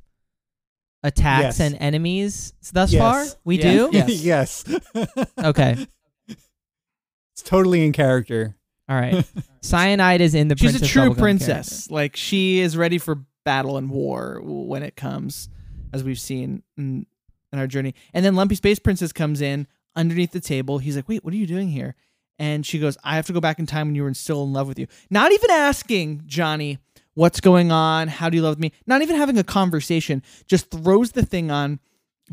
attacks 1.02 1.58
Yes. 1.58 1.60
and 1.60 1.76
enemies 1.80 2.52
thus 2.72 2.92
Yes. 2.92 3.00
far? 3.00 3.38
We 3.44 3.58
Yes. 3.58 3.64
do. 3.64 3.90
Yes. 3.96 4.64
yes. 4.66 5.24
Okay. 5.38 5.86
It's 6.28 7.42
totally 7.42 7.84
in 7.84 7.92
character. 7.92 8.56
All 8.88 8.96
right. 9.00 9.24
Cyanide 9.62 10.20
is 10.20 10.34
in 10.34 10.48
the. 10.48 10.56
she's 10.56 10.70
a 10.74 10.78
Princess 10.78 10.90
true 10.90 11.10
Bubblegum 11.10 11.18
princess. 11.18 11.90
Like 11.90 12.16
she 12.16 12.58
is 12.60 12.76
ready 12.76 12.98
for 12.98 13.24
battle 13.44 13.76
and 13.78 13.88
war 13.88 14.40
when 14.42 14.82
it 14.82 14.96
comes, 14.96 15.48
as 15.92 16.04
we've 16.04 16.20
seen 16.20 16.62
in, 16.76 17.06
in 17.52 17.58
our 17.58 17.66
journey. 17.66 17.94
And 18.12 18.24
then 18.24 18.34
Lumpy 18.34 18.54
Space 18.56 18.78
Princess 18.78 19.12
comes 19.12 19.40
in 19.40 19.66
underneath 19.96 20.32
the 20.32 20.40
table. 20.40 20.78
He's 20.78 20.96
like, 20.96 21.08
"Wait, 21.08 21.24
what 21.24 21.34
are 21.34 21.36
you 21.38 21.46
doing 21.46 21.68
here?" 21.68 21.94
And 22.38 22.64
she 22.64 22.78
goes, 22.78 22.96
"I 23.04 23.16
have 23.16 23.26
to 23.26 23.32
go 23.32 23.40
back 23.40 23.58
in 23.58 23.66
time 23.66 23.88
when 23.88 23.94
you 23.94 24.02
were 24.02 24.14
still 24.14 24.44
in 24.44 24.52
love 24.52 24.68
with 24.68 24.78
you." 24.78 24.86
Not 25.10 25.32
even 25.32 25.50
asking 25.50 26.22
Johnny 26.26 26.78
what's 27.14 27.40
going 27.40 27.70
on. 27.70 28.08
How 28.08 28.30
do 28.30 28.36
you 28.36 28.42
love 28.42 28.58
me? 28.58 28.72
Not 28.86 29.02
even 29.02 29.16
having 29.16 29.38
a 29.38 29.44
conversation. 29.44 30.22
Just 30.46 30.70
throws 30.70 31.12
the 31.12 31.24
thing 31.24 31.50
on. 31.50 31.80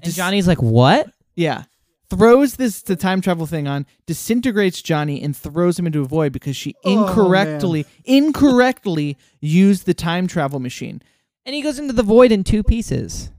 And 0.01 0.14
Johnny's 0.14 0.47
like, 0.47 0.62
"What?" 0.62 1.12
Yeah. 1.36 1.64
Throws 2.10 2.55
this 2.55 2.82
the 2.84 2.95
time 2.95 3.20
travel 3.20 3.45
thing 3.45 3.68
on, 3.68 3.86
disintegrates 4.05 4.82
Johnny, 4.82 5.22
and 5.22 5.36
throws 5.36 5.78
him 5.78 5.86
into 5.86 6.01
a 6.01 6.05
void 6.05 6.32
because 6.32 6.55
she 6.55 6.74
Oh, 6.86 7.10
incorrectly 7.10 7.86
incorrectly 8.05 9.18
used 9.41 9.86
the 9.86 9.93
time 9.93 10.28
travel 10.28 10.60
machine. 10.60 11.01
And 11.45 11.53
he 11.53 11.62
goes 11.62 11.80
into 11.80 11.93
the 11.93 12.03
void 12.03 12.32
in 12.32 12.43
two 12.45 12.64
pieces. 12.64 13.30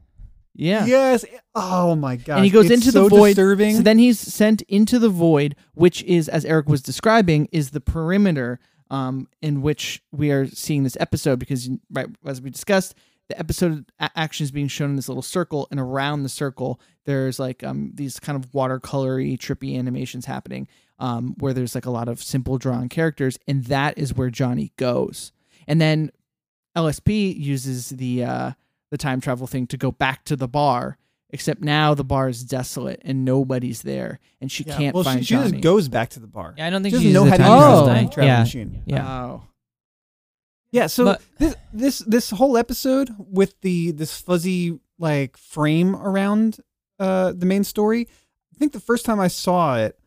Yeah. 0.58 0.86
Yes. 0.86 1.24
Oh 1.54 1.94
my 1.94 2.16
god. 2.16 2.36
And 2.36 2.44
he 2.44 2.50
goes 2.50 2.70
into 2.70 2.90
the 2.90 3.08
void. 3.08 3.28
Disturbing. 3.28 3.76
So 3.76 3.82
then 3.82 3.98
he's 3.98 4.18
sent 4.18 4.62
into 4.62 4.98
the 4.98 5.08
void, 5.08 5.54
which 5.74 6.02
is, 6.02 6.28
as 6.28 6.44
Eric 6.44 6.68
was 6.68 6.82
describing, 6.82 7.48
is 7.52 7.70
the 7.70 7.80
perimeter 7.80 8.58
um, 8.90 9.28
in 9.40 9.62
which 9.62 10.02
we 10.10 10.32
are 10.32 10.46
seeing 10.48 10.82
this 10.82 10.96
episode. 10.98 11.38
Because, 11.38 11.70
right 11.92 12.08
as 12.26 12.40
we 12.42 12.50
discussed, 12.50 12.96
the 13.28 13.38
episode 13.38 13.90
action 14.00 14.42
is 14.42 14.50
being 14.50 14.66
shown 14.66 14.90
in 14.90 14.96
this 14.96 15.08
little 15.08 15.22
circle, 15.22 15.68
and 15.70 15.78
around 15.78 16.24
the 16.24 16.28
circle, 16.28 16.80
there's 17.04 17.38
like 17.38 17.62
um, 17.62 17.92
these 17.94 18.18
kind 18.18 18.36
of 18.36 18.50
watercolory, 18.50 19.38
trippy 19.38 19.78
animations 19.78 20.26
happening, 20.26 20.66
um, 20.98 21.36
where 21.38 21.52
there's 21.52 21.76
like 21.76 21.86
a 21.86 21.90
lot 21.90 22.08
of 22.08 22.20
simple 22.20 22.58
drawn 22.58 22.88
characters, 22.88 23.38
and 23.46 23.66
that 23.66 23.96
is 23.96 24.12
where 24.12 24.28
Johnny 24.30 24.72
goes. 24.76 25.30
And 25.68 25.80
then 25.80 26.10
LSP 26.76 27.38
uses 27.38 27.90
the 27.90 28.24
uh, 28.24 28.52
the 28.90 28.98
time 28.98 29.20
travel 29.20 29.46
thing 29.46 29.66
to 29.68 29.76
go 29.76 29.90
back 29.92 30.24
to 30.24 30.36
the 30.36 30.48
bar 30.48 30.96
except 31.30 31.60
now 31.60 31.92
the 31.92 32.04
bar 32.04 32.28
is 32.28 32.42
desolate 32.42 33.02
and 33.04 33.22
nobody's 33.24 33.82
there 33.82 34.18
and 34.40 34.50
she 34.50 34.64
Yeah, 34.64 34.76
can't 34.78 34.94
well, 34.94 35.04
find 35.04 35.20
she, 35.20 35.24
she 35.26 35.34
Johnny. 35.34 35.50
just 35.52 35.62
goes 35.62 35.88
back 35.88 36.08
to 36.10 36.20
the 36.20 36.26
bar. 36.26 36.54
Yeah, 36.56 36.66
I 36.66 36.70
don't 36.70 36.82
think 36.82 36.94
she 36.94 37.02
she 37.02 37.12
doesn't 37.12 37.24
know 37.24 37.30
how 37.30 37.36
to 37.36 37.42
time 37.42 37.52
use 37.52 37.60
travel 37.60 37.84
the 37.86 37.92
time 37.94 38.08
travel 38.08 38.26
Yeah. 38.28 38.40
machine. 38.40 38.82
Yeah. 38.86 39.08
Oh. 39.24 39.42
Yeah, 40.70 40.86
so 40.86 41.04
But- 41.04 41.22
this 41.38 41.54
this 41.72 41.98
this 42.00 42.30
whole 42.30 42.56
episode 42.56 43.14
with 43.18 43.60
the 43.62 43.90
this 43.92 44.18
fuzzy 44.20 44.78
like 44.98 45.36
frame 45.36 45.94
around 45.96 46.58
uh 46.98 47.32
the 47.32 47.46
main 47.46 47.64
story, 47.64 48.06
I 48.54 48.58
think 48.58 48.72
the 48.72 48.80
first 48.80 49.04
time 49.06 49.20
I 49.20 49.28
saw 49.28 49.76
it, 49.78 49.98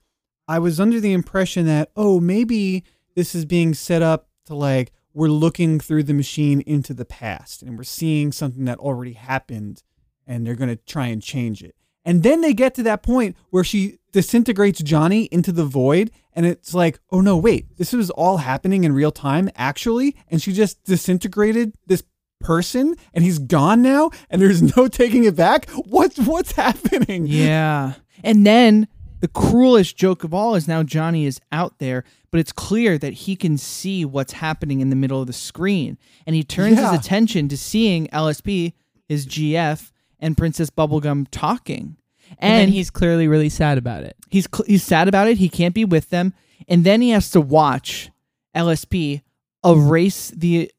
I 0.48 0.60
was 0.60 0.80
under 0.80 1.00
the 1.00 1.14
impression 1.14 1.66
that 1.68 1.92
oh 1.96 2.20
maybe 2.20 2.84
this 3.16 3.34
is 3.36 3.46
being 3.46 3.74
set 3.74 4.02
up 4.02 4.28
to 4.46 4.56
like 4.56 4.92
we're 5.14 5.28
looking 5.28 5.80
through 5.80 6.04
the 6.04 6.14
machine 6.14 6.62
into 6.62 6.94
the 6.94 7.06
past 7.06 7.62
and 7.62 7.78
we're 7.78 7.84
seeing 7.84 8.32
something 8.32 8.66
that 8.66 8.80
already 8.80 9.14
happened 9.14 9.84
and 10.26 10.46
they're 10.46 10.56
going 10.56 10.70
to 10.70 10.76
try 10.76 11.08
and 11.08 11.22
change 11.22 11.64
it. 11.64 11.76
And 12.04 12.24
then 12.24 12.42
they 12.42 12.54
get 12.54 12.74
to 12.76 12.84
that 12.84 13.04
point 13.04 13.36
where 13.50 13.64
she 13.64 14.00
disintegrates 14.12 14.82
Johnny 14.82 15.24
into 15.26 15.52
the 15.52 15.66
void 15.66 16.12
and 16.34 16.46
it's 16.46 16.74
like, 16.74 17.00
"Oh 17.12 17.22
no, 17.22 17.38
wait. 17.38 17.78
This 17.78 17.94
was 17.94 18.10
all 18.10 18.38
happening 18.38 18.84
in 18.84 18.94
real 18.94 19.12
time 19.12 19.50
actually." 19.56 20.16
And 20.30 20.42
she 20.42 20.52
just 20.52 20.84
disintegrated 20.84 21.74
this 21.86 22.04
person 22.40 22.96
and 23.14 23.24
he's 23.24 23.38
gone 23.38 23.82
now 23.84 24.10
and 24.30 24.42
there's 24.42 24.62
no 24.78 24.88
taking 24.88 25.26
it 25.26 25.36
back. 25.36 25.70
What's 25.70 26.18
what's 26.20 26.54
happening? 26.54 27.28
Yeah. 27.28 27.94
And 28.24 28.46
then 28.46 28.88
the 29.22 29.28
cruelest 29.30 29.96
joke 29.96 30.24
of 30.24 30.34
all 30.34 30.56
is 30.56 30.68
now 30.68 30.84
Johnny 30.84 31.26
is 31.26 31.40
out 31.52 31.80
there, 31.80 32.04
but 32.32 32.40
it's 32.40 32.52
clear 32.52 32.98
that 32.98 33.14
he 33.14 33.36
can 33.36 33.58
see 33.58 34.04
what's 34.04 34.34
happening 34.34 34.82
in 34.82 34.90
the 34.90 34.96
middle 34.96 35.22
of 35.22 35.28
the 35.28 35.34
screen. 35.34 35.98
And 36.28 36.36
he 36.36 36.44
turns 36.44 36.78
Yeah. 36.78 36.92
his 36.92 37.00
attention 37.00 37.48
to 37.50 37.58
seeing 37.58 38.08
LSP, 38.12 38.74
his 39.08 39.26
GF, 39.26 39.92
and 40.20 40.38
Princess 40.38 40.70
Bubblegum 40.70 41.28
talking. 41.32 41.98
And, 42.40 42.62
then 42.62 42.70
he's 42.70 42.90
clearly 42.90 43.28
really 43.28 43.50
sad 43.50 43.78
about 43.78 44.04
it. 44.04 44.16
He's 44.30 44.48
cl- 44.54 44.66
he's 44.68 44.84
sad 44.84 45.08
about 45.08 45.28
it. 45.28 45.38
He 45.38 45.50
can't 45.50 45.74
be 45.76 45.84
with 45.86 46.10
them, 46.10 46.34
and 46.68 46.84
then 46.84 47.02
he 47.02 47.10
has 47.10 47.30
to 47.32 47.42
watch 47.42 48.10
LSP 48.56 49.22
erase 49.66 50.30
the 50.32 50.72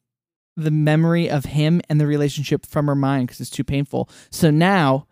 the 0.56 0.70
memory 0.70 1.30
of 1.30 1.44
him 1.46 1.80
and 1.88 1.98
the 2.00 2.06
relationship 2.06 2.66
from 2.66 2.86
her 2.86 2.94
mind 2.94 3.26
because 3.26 3.40
it's 3.40 3.50
too 3.50 3.64
painful. 3.64 4.08
So 4.30 4.50
now 4.50 5.06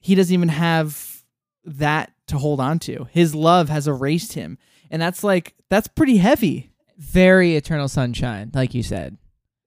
he 0.00 0.14
doesn't 0.14 0.32
even 0.34 0.48
have 0.50 1.24
that 1.64 2.12
to 2.28 2.38
hold 2.38 2.60
on 2.60 2.78
to. 2.80 3.08
His 3.10 3.34
love 3.34 3.68
has 3.68 3.86
erased 3.88 4.32
him, 4.34 4.58
and 4.90 5.00
that's 5.02 5.22
like 5.24 5.54
that's 5.68 5.88
pretty 5.88 6.16
heavy. 6.18 6.70
Very 6.96 7.54
Eternal 7.56 7.88
Sunshine, 7.88 8.50
like 8.54 8.74
you 8.74 8.82
said. 8.82 9.16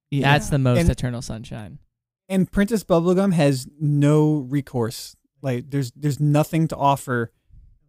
Yeah. 0.09 0.31
That's 0.33 0.49
the 0.49 0.57
most 0.59 0.79
And- 0.79 0.89
Eternal 0.89 1.21
Sunshine. 1.21 1.79
And 2.27 2.49
Princess 2.51 2.83
Bubblegum 2.83 3.33
has 3.33 3.67
no 3.79 4.45
recourse. 4.49 5.15
Like 5.41 5.69
there's 5.69 5.91
there's 5.91 6.19
nothing 6.19 6.67
to 6.69 6.75
offer 6.77 7.31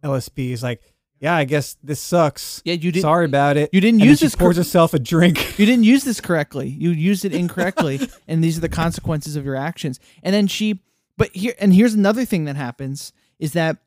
LSP. 0.03 0.37
He's 0.49 0.63
like, 0.63 0.81
"Yeah, 1.19 1.35
I 1.35 1.45
guess 1.45 1.77
this 1.83 1.99
sucks. 2.01 2.61
yeah. 2.65 2.73
You 2.73 2.91
didn't. 2.91 3.03
Sorry 3.03 3.25
about 3.25 3.55
it." 3.57 3.69
You 3.71 3.79
didn't 3.79 3.95
And 3.95 4.01
then 4.01 4.07
use 4.09 4.19
she 4.19 4.25
this. 4.25 4.35
pours 4.35 4.55
cor- 4.55 4.61
herself 4.61 4.93
a 4.93 4.99
drink. 4.99 5.37
you 5.59 5.65
didn't 5.65 5.83
use 5.85 6.03
this 6.03 6.19
correctly. 6.19 6.67
You 6.67 6.89
used 6.89 7.23
it 7.25 7.33
incorrectly, 7.33 7.99
and 8.27 8.43
these 8.43 8.57
are 8.57 8.61
the 8.61 8.69
consequences 8.69 9.35
of 9.35 9.45
your 9.45 9.55
actions. 9.55 9.99
And 10.23 10.33
then 10.33 10.47
she, 10.47 10.81
but 11.17 11.29
here, 11.33 11.53
and 11.59 11.73
here's 11.73 11.93
another 11.93 12.25
thing 12.25 12.45
that 12.45 12.55
happens 12.57 13.13
is 13.39 13.53
that 13.53 13.77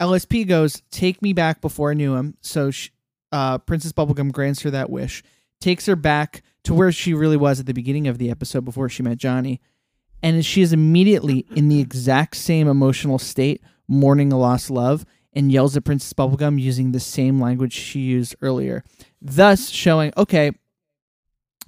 LSP 0.00 0.46
goes, 0.46 0.82
"Take 0.90 1.22
me 1.22 1.32
back 1.32 1.60
before 1.60 1.90
I 1.90 1.94
knew 1.94 2.14
him." 2.14 2.36
So, 2.40 2.70
sh 2.70 2.90
uh, 3.32 3.58
Princess 3.58 3.92
Bubblegum 3.92 4.32
grants 4.32 4.62
her 4.62 4.70
that 4.70 4.90
wish, 4.90 5.22
takes 5.60 5.86
her 5.86 5.96
back 5.96 6.42
to 6.64 6.74
where 6.74 6.90
she 6.90 7.14
really 7.14 7.36
was 7.36 7.60
at 7.60 7.66
the 7.66 7.74
beginning 7.74 8.08
of 8.08 8.18
the 8.18 8.30
episode 8.30 8.64
before 8.64 8.88
she 8.88 9.02
met 9.02 9.18
Johnny, 9.18 9.60
and 10.22 10.44
she 10.44 10.62
is 10.62 10.72
immediately 10.72 11.46
in 11.54 11.68
the 11.68 11.80
exact 11.80 12.36
same 12.36 12.68
emotional 12.68 13.18
state, 13.18 13.62
mourning 13.88 14.32
a 14.32 14.38
lost 14.38 14.70
love, 14.70 15.04
and 15.32 15.52
yells 15.52 15.76
at 15.76 15.84
Princess 15.84 16.12
Bubblegum 16.12 16.60
using 16.60 16.92
the 16.92 17.00
same 17.00 17.40
language 17.40 17.72
she 17.72 18.00
used 18.00 18.34
earlier, 18.42 18.84
thus 19.22 19.68
showing, 19.68 20.12
okay, 20.16 20.52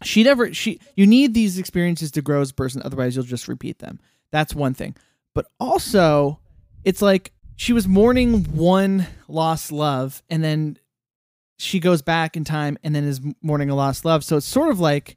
she 0.03 0.24
never 0.24 0.53
she 0.53 0.80
you 0.97 1.07
need 1.07 1.33
these 1.33 1.59
experiences 1.59 2.11
to 2.12 2.22
grow 2.22 2.41
as 2.41 2.51
a 2.51 2.55
person, 2.55 2.83
otherwise 2.85 3.14
you'll 3.14 3.24
just 3.24 3.49
repeat 3.49 3.78
them. 3.78 4.01
That's 4.30 4.55
one 4.55 4.74
thing. 4.74 4.97
But 5.35 5.47
also, 5.61 6.41
it's 6.85 7.01
like 7.01 7.33
she 7.57 7.72
was 7.72 7.86
mourning 7.86 8.44
one 8.44 9.07
lost 9.28 9.72
love, 9.72 10.22
and 10.28 10.42
then 10.42 10.78
she 11.59 11.78
goes 11.78 12.03
back 12.03 12.36
in 12.36 12.44
time 12.44 12.76
and 12.82 12.94
then 12.94 13.05
is 13.05 13.20
mourning 13.40 13.70
a 13.70 13.74
lost 13.74 14.05
love. 14.05 14.24
So 14.24 14.36
it's 14.36 14.46
sort 14.46 14.70
of 14.70 14.80
like, 14.80 15.16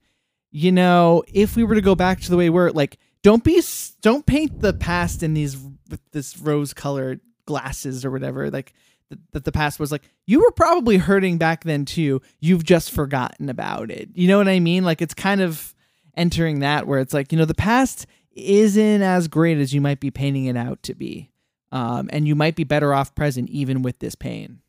you 0.51 0.71
know, 0.71 1.23
if 1.33 1.55
we 1.55 1.63
were 1.63 1.75
to 1.75 1.81
go 1.81 1.95
back 1.95 2.21
to 2.21 2.29
the 2.29 2.37
way 2.37 2.51
we're 2.51 2.69
like, 2.69 2.99
don't 3.23 3.43
be, 3.43 3.61
don't 4.01 4.25
paint 4.27 4.61
the 4.61 4.73
past 4.73 5.23
in 5.23 5.33
these 5.33 5.57
with 5.89 5.99
this 6.11 6.37
rose 6.37 6.73
colored 6.73 7.19
glasses 7.45 8.05
or 8.05 8.11
whatever. 8.11 8.51
Like 8.51 8.73
th- 9.09 9.21
that 9.31 9.43
the 9.43 9.51
past 9.51 9.79
was 9.79 9.91
like 9.91 10.03
you 10.27 10.41
were 10.41 10.51
probably 10.51 10.97
hurting 10.97 11.37
back 11.37 11.63
then 11.63 11.85
too. 11.85 12.21
You've 12.39 12.63
just 12.63 12.91
forgotten 12.91 13.49
about 13.49 13.89
it. 13.91 14.09
You 14.13 14.27
know 14.27 14.37
what 14.37 14.47
I 14.47 14.59
mean? 14.59 14.83
Like 14.83 15.01
it's 15.01 15.13
kind 15.13 15.41
of 15.41 15.73
entering 16.15 16.59
that 16.59 16.87
where 16.87 16.99
it's 16.99 17.13
like 17.13 17.31
you 17.31 17.37
know 17.37 17.45
the 17.45 17.53
past 17.53 18.05
isn't 18.31 19.01
as 19.01 19.27
great 19.27 19.57
as 19.57 19.73
you 19.73 19.81
might 19.81 19.99
be 19.99 20.11
painting 20.11 20.45
it 20.45 20.57
out 20.57 20.83
to 20.83 20.93
be. 20.93 21.31
Um, 21.75 22.09
and 22.13 22.25
you 22.25 22.35
might 22.35 22.55
be 22.55 22.63
better 22.63 22.93
off 22.93 23.13
present 23.15 23.49
even 23.49 23.81
with 23.81 23.99
this 23.99 24.15
pain. 24.15 24.61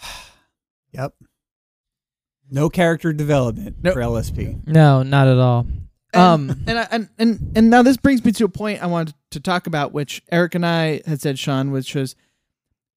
Yep. 0.92 1.12
No 2.50 2.70
character 2.70 3.12
development 3.12 3.76
Nope. 3.82 3.92
for 3.94 4.00
LSP. 4.00 4.66
No, 4.66 5.02
not 5.02 5.28
at 5.28 5.36
all. 5.36 5.66
And, 6.14 6.22
Um, 6.22 6.64
and, 6.66 6.78
I, 6.78 6.88
and 6.90 7.08
and 7.18 7.52
and 7.54 7.70
now 7.70 7.82
this 7.82 7.98
brings 7.98 8.24
me 8.24 8.32
to 8.32 8.44
a 8.44 8.48
point 8.48 8.82
I 8.82 8.86
wanted 8.86 9.14
to 9.32 9.40
talk 9.40 9.66
about, 9.66 9.92
which 9.92 10.22
Eric 10.32 10.54
and 10.54 10.64
I 10.64 11.02
had 11.04 11.20
said, 11.20 11.38
Sean, 11.38 11.70
which 11.70 11.94
was, 11.94 12.14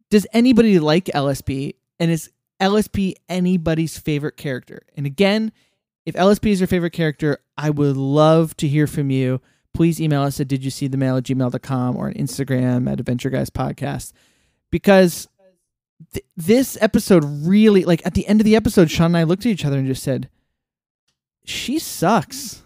does 0.10 0.26
anybody 0.32 0.80
like 0.80 1.06
LSP, 1.06 1.74
and 2.00 2.10
is 2.10 2.32
LSP 2.62 3.16
anybody's 3.28 3.98
favorite 3.98 4.38
character? 4.38 4.84
And 4.96 5.06
again, 5.06 5.52
if 6.06 6.16
LSP 6.16 6.52
is 6.52 6.62
your 6.62 6.68
favorite 6.68 6.94
character, 6.94 7.40
I 7.58 7.70
would 7.72 7.98
love 7.98 8.56
to 8.58 8.68
hear 8.68 8.88
from 8.88 9.10
you. 9.10 9.42
Please 9.74 10.02
email 10.02 10.24
us 10.24 10.40
at 10.40 10.48
did 10.48 10.64
you 10.64 10.72
see 10.72 10.88
the 10.88 10.98
mail 10.98 11.18
at 11.18 11.24
gmail.com 11.24 11.96
or 11.96 12.08
on 12.08 12.14
Instagram 12.14 12.92
at 12.92 13.00
Adventure 13.00 13.30
Guys 13.30 13.50
Podcast. 13.50 14.14
Because 14.72 15.28
th- 16.14 16.26
this 16.36 16.78
episode 16.82 17.24
really, 17.26 17.86
like 17.86 18.06
at 18.06 18.14
the 18.14 18.28
end 18.28 18.42
of 18.42 18.46
the 18.46 18.56
episode, 18.56 18.92
Sean 18.92 19.08
and 19.08 19.18
I 19.18 19.24
looked 19.24 19.46
at 19.46 19.52
each 19.52 19.66
other 19.66 19.78
and 19.78 19.88
just 19.88 20.04
said, 20.04 20.30
she 21.46 21.80
sucks. 21.80 22.64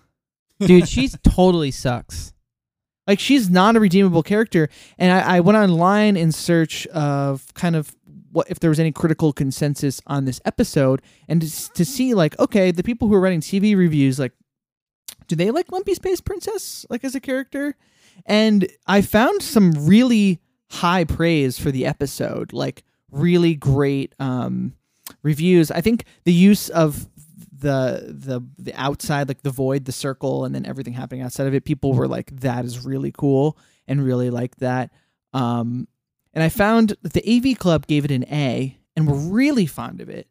dude, 0.59 0.87
she's 0.87 1.17
totally 1.23 1.71
sucks. 1.71 2.33
Like 3.05 3.19
she's 3.19 3.49
not 3.49 3.75
a 3.75 3.79
redeemable 3.79 4.23
character. 4.23 4.69
And 4.97 5.11
I, 5.11 5.37
I 5.37 5.39
went 5.41 5.57
online 5.57 6.15
in 6.15 6.31
search 6.31 6.87
of 6.87 7.53
kind 7.53 7.75
of 7.75 7.95
what 8.31 8.49
if 8.49 8.59
there 8.59 8.69
was 8.69 8.79
any 8.79 8.91
critical 8.91 9.31
consensus 9.31 10.01
on 10.07 10.25
this 10.25 10.41
episode, 10.43 11.01
and 11.27 11.41
to, 11.41 11.73
to 11.73 11.85
see 11.85 12.13
like, 12.13 12.37
okay, 12.39 12.71
the 12.71 12.83
people 12.83 13.07
who 13.07 13.13
are 13.13 13.21
writing 13.21 13.41
TV 13.41 13.77
reviews, 13.77 14.19
like, 14.19 14.31
do 15.27 15.35
they 15.35 15.51
like 15.51 15.71
Lumpy 15.71 15.93
Space 15.93 16.21
Princess 16.21 16.85
like 16.89 17.03
as 17.03 17.15
a 17.15 17.19
character? 17.19 17.75
And 18.25 18.67
I 18.87 19.01
found 19.01 19.41
some 19.41 19.71
really 19.85 20.39
high 20.69 21.03
praise 21.03 21.59
for 21.59 21.71
the 21.71 21.85
episode, 21.85 22.53
like 22.53 22.83
really 23.11 23.55
great 23.55 24.13
um, 24.19 24.73
reviews. 25.21 25.71
I 25.71 25.81
think 25.81 26.05
the 26.23 26.33
use 26.33 26.69
of 26.69 27.07
the 27.63 28.13
the 28.15 28.41
the 28.57 28.73
outside, 28.75 29.27
like 29.27 29.41
the 29.41 29.49
void, 29.49 29.85
the 29.85 29.91
circle, 29.91 30.45
and 30.45 30.53
then 30.53 30.65
everything 30.65 30.93
happening 30.93 31.21
outside 31.21 31.47
of 31.47 31.53
it, 31.53 31.65
people 31.65 31.93
were 31.93 32.07
like, 32.07 32.31
"That 32.41 32.65
is 32.65 32.85
really 32.85 33.11
cool," 33.11 33.57
and 33.87 34.03
really 34.03 34.29
liked 34.29 34.59
that. 34.59 34.91
Um, 35.33 35.87
and 36.33 36.43
I 36.43 36.49
found 36.49 36.95
that 37.01 37.13
the 37.13 37.23
AV 37.27 37.57
Club 37.57 37.87
gave 37.87 38.05
it 38.05 38.11
an 38.11 38.25
A 38.25 38.77
and 38.95 39.07
were 39.07 39.17
really 39.17 39.65
fond 39.65 40.01
of 40.01 40.09
it. 40.09 40.27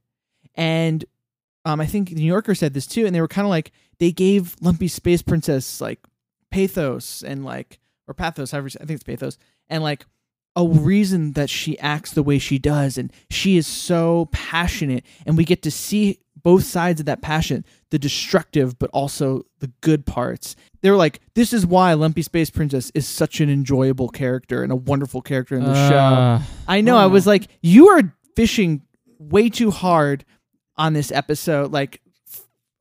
And 0.54 1.04
um, 1.64 1.80
I 1.80 1.86
think 1.86 2.10
the 2.10 2.16
New 2.16 2.26
Yorker 2.26 2.54
said 2.54 2.74
this 2.74 2.86
too, 2.86 3.06
and 3.06 3.14
they 3.14 3.20
were 3.20 3.28
kind 3.28 3.46
of 3.46 3.50
like 3.50 3.72
they 3.98 4.12
gave 4.12 4.56
Lumpy 4.60 4.88
Space 4.88 5.22
Princess 5.22 5.80
like 5.80 6.00
pathos 6.50 7.22
and 7.22 7.44
like 7.44 7.78
or 8.08 8.14
pathos, 8.14 8.50
however 8.50 8.68
I 8.80 8.84
think 8.84 8.96
it's 8.96 9.04
pathos, 9.04 9.38
and 9.68 9.82
like 9.82 10.06
a 10.54 10.66
reason 10.66 11.32
that 11.32 11.48
she 11.48 11.78
acts 11.78 12.12
the 12.12 12.22
way 12.22 12.38
she 12.38 12.58
does, 12.58 12.98
and 12.98 13.12
she 13.30 13.56
is 13.56 13.66
so 13.66 14.28
passionate, 14.32 15.04
and 15.24 15.36
we 15.36 15.44
get 15.44 15.62
to 15.62 15.70
see 15.70 16.18
both 16.42 16.64
sides 16.64 17.00
of 17.00 17.06
that 17.06 17.22
passion, 17.22 17.64
the 17.90 17.98
destructive 17.98 18.78
but 18.78 18.90
also 18.92 19.44
the 19.60 19.72
good 19.80 20.04
parts. 20.04 20.56
They 20.80 20.90
were 20.90 20.96
like, 20.96 21.20
this 21.34 21.52
is 21.52 21.64
why 21.64 21.92
Lumpy 21.94 22.22
Space 22.22 22.50
Princess 22.50 22.90
is 22.94 23.06
such 23.06 23.40
an 23.40 23.48
enjoyable 23.48 24.08
character 24.08 24.62
and 24.62 24.72
a 24.72 24.76
wonderful 24.76 25.22
character 25.22 25.54
in 25.54 25.62
the 25.62 25.88
show. 25.88 25.96
Uh, 25.96 26.42
I 26.66 26.80
know. 26.80 26.96
I 26.96 27.06
was 27.06 27.26
like, 27.26 27.46
you 27.62 27.88
are 27.88 28.12
fishing 28.34 28.82
way 29.18 29.48
too 29.48 29.70
hard 29.70 30.24
on 30.76 30.92
this 30.92 31.12
episode. 31.12 31.70
Like, 31.70 32.01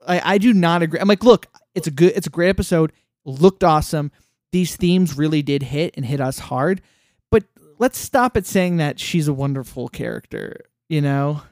I, 0.08 0.34
I 0.34 0.38
do 0.38 0.54
not 0.54 0.82
agree. 0.82 1.00
I'm 1.00 1.08
like, 1.08 1.24
look, 1.24 1.48
it's 1.76 1.88
a 1.88 1.92
good, 1.92 2.14
it's 2.16 2.28
a 2.28 2.32
great 2.32 2.50
episode. 2.50 2.92
Looked 3.26 3.64
awesome. 3.64 4.12
These 4.52 4.76
themes 4.76 5.18
really 5.18 5.42
did 5.42 5.64
hit 5.64 5.94
and 5.96 6.06
hit 6.06 6.20
us 6.20 6.40
hard. 6.40 6.82
But 7.30 7.44
let's 7.80 7.98
stop 7.98 8.36
at 8.36 8.46
saying 8.46 8.78
that 8.78 9.00
she's 9.00 9.28
a 9.28 9.34
wonderful 9.34 9.88
character. 9.90 10.58
You 10.90 11.02
know? 11.02 11.44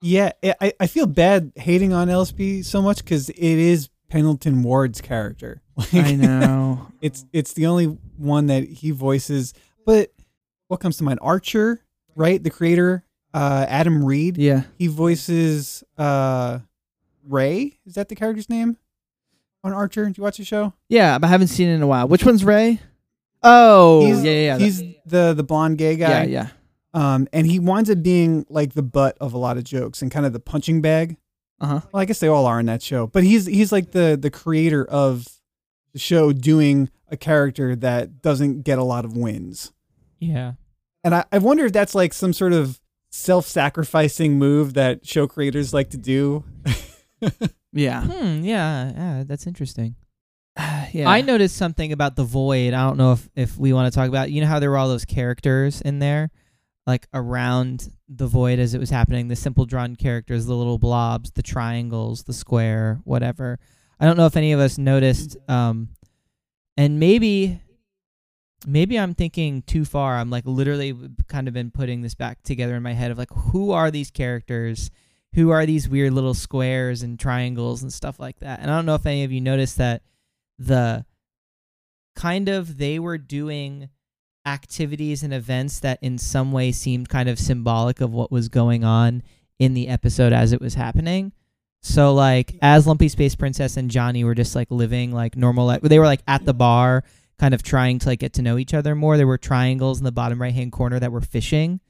Yeah, 0.00 0.32
I- 0.42 0.72
I, 0.80 0.86
feel 0.88 1.06
bad 1.06 1.52
hating 1.56 1.92
on 1.92 2.08
LSP 2.08 2.64
so 2.64 2.82
much 2.82 2.98
because 2.98 3.30
it 3.30 3.38
is 3.38 3.88
Pendleton 4.08 4.62
Ward's 4.62 5.00
character. 5.00 5.60
Like, 5.74 5.94
I 5.94 6.14
know. 6.14 6.88
it's 7.00 7.24
it's 7.32 7.54
the 7.54 7.64
only 7.64 7.86
one 8.18 8.48
that 8.48 8.64
he 8.68 8.90
voices. 8.90 9.54
But 9.86 10.12
what 10.68 10.80
comes 10.80 10.98
to 10.98 11.04
mind? 11.04 11.18
Archer, 11.22 11.82
right? 12.14 12.42
The 12.42 12.50
creator, 12.50 13.04
uh, 13.32 13.64
Adam 13.66 14.04
Reed. 14.04 14.36
yeah. 14.36 14.64
He 14.76 14.88
voices 14.88 15.82
uh, 15.96 16.58
Ray. 17.26 17.78
Is 17.86 17.94
that 17.94 18.08
the 18.08 18.14
character's 18.14 18.48
name 18.50 18.76
on 19.64 19.72
Archer? 19.72 20.06
Did 20.06 20.16
you 20.18 20.22
watch 20.24 20.38
the 20.38 20.44
show? 20.44 20.72
Yeah, 20.88 21.18
but 21.18 21.26
I 21.26 21.30
haven't 21.30 21.48
seen 21.48 21.68
it 21.68 21.74
in 21.74 21.82
a 21.82 21.86
while. 21.86 22.08
Which 22.08 22.24
one's 22.24 22.44
Ray? 22.44 22.80
Oh, 23.42 24.06
he's, 24.06 24.22
yeah, 24.24 24.30
yeah, 24.32 24.40
yeah. 24.40 24.58
He's 24.58 24.82
the 25.06 25.34
the 25.34 25.42
blonde 25.42 25.78
gay 25.78 25.96
guy. 25.96 26.24
yeah, 26.24 26.24
yeah. 26.24 26.48
Um, 26.94 27.26
and 27.32 27.46
he 27.46 27.58
winds 27.58 27.88
up 27.90 28.02
being 28.02 28.44
like 28.48 28.74
the 28.74 28.82
butt 28.82 29.16
of 29.20 29.32
a 29.32 29.38
lot 29.38 29.56
of 29.56 29.64
jokes 29.64 30.02
and 30.02 30.10
kind 30.10 30.26
of 30.26 30.32
the 30.32 30.40
punching 30.40 30.80
bag. 30.82 31.16
Uh 31.60 31.66
huh. 31.66 31.80
Well, 31.92 32.00
I 32.00 32.04
guess 32.04 32.20
they 32.20 32.28
all 32.28 32.46
are 32.46 32.60
in 32.60 32.66
that 32.66 32.82
show, 32.82 33.06
but 33.06 33.24
he's 33.24 33.46
he's 33.46 33.72
like 33.72 33.92
the 33.92 34.18
the 34.20 34.30
creator 34.30 34.84
of 34.84 35.26
the 35.92 35.98
show, 35.98 36.32
doing 36.32 36.90
a 37.08 37.16
character 37.16 37.74
that 37.76 38.22
doesn't 38.22 38.62
get 38.62 38.78
a 38.78 38.84
lot 38.84 39.04
of 39.04 39.16
wins. 39.16 39.72
yeah. 40.18 40.52
And 41.04 41.16
I, 41.16 41.24
I 41.32 41.38
wonder 41.38 41.66
if 41.66 41.72
that's 41.72 41.96
like 41.96 42.12
some 42.12 42.32
sort 42.32 42.52
of 42.52 42.80
self-sacrificing 43.10 44.38
move 44.38 44.74
that 44.74 45.04
show 45.06 45.26
creators 45.26 45.74
like 45.74 45.90
to 45.90 45.96
do. 45.96 46.44
Yeah. 47.72 48.02
Hmm. 48.02 48.44
Yeah. 48.44 48.92
Yeah. 48.94 49.24
That's 49.26 49.46
interesting. 49.46 49.96
yeah. 50.92 51.08
I 51.08 51.22
noticed 51.22 51.56
something 51.56 51.92
about 51.92 52.16
the 52.16 52.24
void. 52.24 52.74
I 52.74 52.86
don't 52.86 52.98
know 52.98 53.12
if 53.12 53.28
if 53.34 53.58
we 53.58 53.72
want 53.72 53.92
to 53.92 53.96
talk 53.96 54.08
about. 54.08 54.30
You 54.30 54.40
know 54.42 54.46
how 54.46 54.58
there 54.58 54.70
were 54.70 54.76
all 54.76 54.88
those 54.88 55.04
characters 55.04 55.80
in 55.80 55.98
there, 55.98 56.30
like 56.86 57.08
around 57.14 57.90
the 58.08 58.26
void 58.26 58.58
as 58.58 58.74
it 58.74 58.78
was 58.78 58.90
happening. 58.90 59.28
The 59.28 59.36
simple 59.36 59.64
drawn 59.64 59.96
characters, 59.96 60.46
the 60.46 60.54
little 60.54 60.78
blobs, 60.78 61.30
the 61.32 61.42
triangles, 61.42 62.24
the 62.24 62.34
square, 62.34 63.00
whatever. 63.04 63.58
I 63.98 64.04
don't 64.04 64.16
know 64.16 64.26
if 64.26 64.36
any 64.36 64.52
of 64.52 64.60
us 64.60 64.78
noticed. 64.78 65.36
Um, 65.48 65.90
and 66.76 66.98
maybe, 66.98 67.60
maybe 68.66 68.98
I'm 68.98 69.14
thinking 69.14 69.62
too 69.62 69.84
far. 69.84 70.16
I'm 70.16 70.28
like 70.28 70.44
literally 70.44 70.94
kind 71.28 71.48
of 71.48 71.54
been 71.54 71.70
putting 71.70 72.02
this 72.02 72.14
back 72.14 72.42
together 72.42 72.74
in 72.74 72.82
my 72.82 72.92
head 72.92 73.10
of 73.10 73.18
like 73.18 73.30
who 73.30 73.70
are 73.70 73.90
these 73.90 74.10
characters 74.10 74.90
who 75.34 75.50
are 75.50 75.64
these 75.66 75.88
weird 75.88 76.12
little 76.12 76.34
squares 76.34 77.02
and 77.02 77.18
triangles 77.18 77.82
and 77.82 77.92
stuff 77.92 78.20
like 78.20 78.38
that. 78.40 78.60
And 78.60 78.70
I 78.70 78.76
don't 78.76 78.86
know 78.86 78.94
if 78.94 79.06
any 79.06 79.24
of 79.24 79.32
you 79.32 79.40
noticed 79.40 79.78
that 79.78 80.02
the 80.58 81.04
kind 82.14 82.48
of 82.48 82.76
they 82.78 82.98
were 82.98 83.18
doing 83.18 83.88
activities 84.44 85.22
and 85.22 85.32
events 85.32 85.80
that 85.80 85.98
in 86.02 86.18
some 86.18 86.52
way 86.52 86.72
seemed 86.72 87.08
kind 87.08 87.28
of 87.28 87.38
symbolic 87.38 88.00
of 88.00 88.12
what 88.12 88.30
was 88.32 88.48
going 88.48 88.84
on 88.84 89.22
in 89.58 89.72
the 89.74 89.88
episode 89.88 90.32
as 90.32 90.52
it 90.52 90.60
was 90.60 90.74
happening. 90.74 91.32
So 91.80 92.12
like 92.12 92.56
as 92.60 92.86
Lumpy 92.86 93.08
Space 93.08 93.34
Princess 93.34 93.76
and 93.76 93.90
Johnny 93.90 94.24
were 94.24 94.34
just 94.34 94.54
like 94.54 94.70
living 94.70 95.12
like 95.12 95.36
normal 95.36 95.66
li- 95.68 95.78
they 95.82 95.98
were 95.98 96.06
like 96.06 96.22
at 96.28 96.44
the 96.44 96.54
bar 96.54 97.04
kind 97.38 97.54
of 97.54 97.62
trying 97.62 97.98
to 98.00 98.08
like 98.08 98.20
get 98.20 98.34
to 98.34 98.42
know 98.42 98.58
each 98.58 98.74
other 98.74 98.94
more. 98.94 99.16
There 99.16 99.26
were 99.26 99.38
triangles 99.38 99.98
in 99.98 100.04
the 100.04 100.12
bottom 100.12 100.40
right 100.42 100.54
hand 100.54 100.72
corner 100.72 100.98
that 101.00 101.10
were 101.12 101.20
fishing 101.20 101.80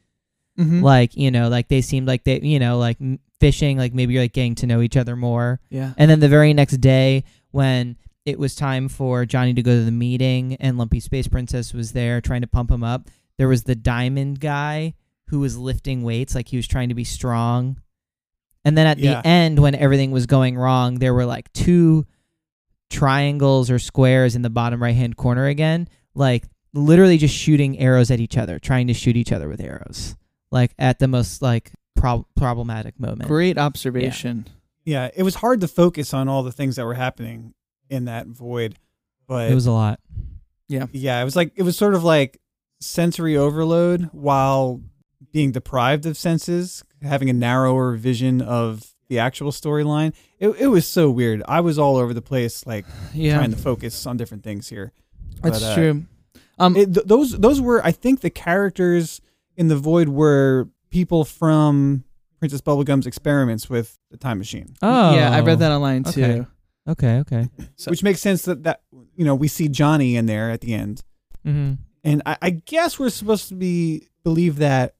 Mhm. 0.58 0.82
like 0.82 1.16
you 1.16 1.30
know 1.30 1.48
like 1.48 1.68
they 1.68 1.80
seemed 1.80 2.06
like 2.06 2.24
they 2.24 2.38
you 2.40 2.58
know 2.58 2.76
like 2.76 2.98
fishing 3.42 3.76
like 3.76 3.92
maybe 3.92 4.12
you're 4.14 4.22
like 4.22 4.32
getting 4.32 4.54
to 4.54 4.66
know 4.68 4.80
each 4.80 4.96
other 4.96 5.16
more 5.16 5.58
yeah. 5.68 5.92
and 5.98 6.08
then 6.08 6.20
the 6.20 6.28
very 6.28 6.54
next 6.54 6.76
day 6.76 7.24
when 7.50 7.96
it 8.24 8.38
was 8.38 8.54
time 8.54 8.88
for 8.88 9.26
johnny 9.26 9.52
to 9.52 9.62
go 9.62 9.72
to 9.72 9.84
the 9.84 9.90
meeting 9.90 10.54
and 10.60 10.78
lumpy 10.78 11.00
space 11.00 11.26
princess 11.26 11.74
was 11.74 11.90
there 11.90 12.20
trying 12.20 12.40
to 12.42 12.46
pump 12.46 12.70
him 12.70 12.84
up 12.84 13.10
there 13.38 13.48
was 13.48 13.64
the 13.64 13.74
diamond 13.74 14.38
guy 14.38 14.94
who 15.26 15.40
was 15.40 15.58
lifting 15.58 16.04
weights 16.04 16.36
like 16.36 16.46
he 16.46 16.56
was 16.56 16.68
trying 16.68 16.88
to 16.88 16.94
be 16.94 17.02
strong 17.02 17.76
and 18.64 18.78
then 18.78 18.86
at 18.86 18.98
Yeah. 18.98 19.20
the 19.22 19.26
end 19.26 19.58
when 19.58 19.74
everything 19.74 20.12
was 20.12 20.26
going 20.26 20.56
wrong 20.56 21.00
there 21.00 21.12
were 21.12 21.26
like 21.26 21.52
two 21.52 22.06
triangles 22.90 23.70
or 23.70 23.78
squares 23.80 24.36
in 24.36 24.42
the 24.42 24.50
bottom 24.50 24.80
right 24.82 24.94
hand 24.94 25.16
corner 25.16 25.46
again 25.46 25.88
like 26.14 26.44
literally 26.74 27.18
just 27.18 27.34
shooting 27.34 27.78
arrows 27.78 28.10
at 28.10 28.20
each 28.20 28.36
other 28.38 28.58
trying 28.58 28.86
to 28.86 28.94
shoot 28.94 29.16
each 29.16 29.32
other 29.32 29.48
with 29.48 29.60
arrows 29.60 30.14
like 30.50 30.72
at 30.78 30.98
the 30.98 31.08
most 31.08 31.42
like 31.42 31.72
prob- 32.02 32.26
problematic 32.36 32.98
moment 33.00 33.28
Great 33.28 33.56
observation. 33.58 34.46
yeah, 34.84 35.08
it 35.14 35.22
was 35.22 35.36
hard 35.36 35.60
to 35.62 35.68
focus 35.68 36.12
on 36.12 36.28
all 36.28 36.42
the 36.42 36.52
things 36.52 36.76
that 36.76 36.84
were 36.84 36.94
happening 36.94 37.54
in 37.88 38.04
that 38.06 38.26
void, 38.26 38.74
but 39.26 39.50
it 39.50 39.54
was 39.54 39.66
a 39.66 39.72
lot 39.72 40.00
Yeah. 40.68 40.86
yeah, 40.92 41.20
it 41.20 41.24
was 41.24 41.36
like 41.36 41.52
it 41.56 41.62
was 41.62 41.76
sort 41.76 41.94
of 41.94 42.02
like 42.04 42.40
sensory 42.80 43.36
overload 43.36 44.08
while 44.12 44.80
being 45.32 45.52
deprived 45.52 46.04
of 46.06 46.16
senses, 46.18 46.82
having 47.02 47.30
a 47.30 47.32
narrower 47.32 47.94
vision 47.96 48.40
of 48.42 48.94
the 49.08 49.18
actual 49.18 49.50
storyline. 49.52 50.12
It 50.38 50.48
it 50.58 50.66
was 50.68 50.86
so 50.86 51.10
weird. 51.10 51.42
I 51.46 51.60
was 51.60 51.78
all 51.78 51.96
over 51.96 52.12
the 52.14 52.22
place, 52.22 52.66
like 52.66 52.84
Yeah. 53.14 53.36
trying 53.36 53.50
to 53.52 53.56
focus 53.56 54.04
on 54.06 54.16
different 54.16 54.42
things 54.42 54.68
here. 54.68 54.92
That's 55.42 55.60
But, 55.60 55.66
uh, 55.66 55.74
true. 55.74 56.04
Um, 56.58 56.76
It, 56.76 56.92
th- 56.94 57.06
those 57.06 57.38
those 57.38 57.60
were, 57.60 57.84
I 57.84 57.92
think, 57.92 58.20
the 58.20 58.30
characters 58.30 59.20
in 59.56 59.68
the 59.68 59.76
void 59.76 60.08
were 60.08 60.68
people 60.92 61.24
from 61.24 62.04
Princess 62.38 62.60
Bubblegum's 62.60 63.06
experiments 63.06 63.68
with 63.68 63.98
the 64.12 64.16
time 64.16 64.38
machine, 64.38 64.74
oh 64.82 65.14
yeah, 65.14 65.30
I 65.32 65.40
read 65.40 65.58
that 65.58 65.72
online 65.72 66.04
okay. 66.06 66.12
too. 66.38 66.46
okay 66.88 67.18
okay 67.20 67.48
So- 67.76 67.90
which 67.92 68.02
makes 68.04 68.20
sense 68.20 68.42
that 68.42 68.62
that 68.62 68.82
you 69.16 69.24
know 69.24 69.34
we 69.34 69.48
see 69.48 69.68
Johnny 69.68 70.14
in 70.16 70.26
there 70.26 70.50
at 70.50 70.60
the 70.60 70.74
end. 70.74 71.02
mm-hmm. 71.46 71.74
And 72.04 72.20
I, 72.26 72.36
I 72.42 72.50
guess 72.50 72.98
we're 72.98 73.10
supposed 73.10 73.48
to 73.50 73.54
be 73.54 74.08
believe 74.24 74.56
that 74.56 74.96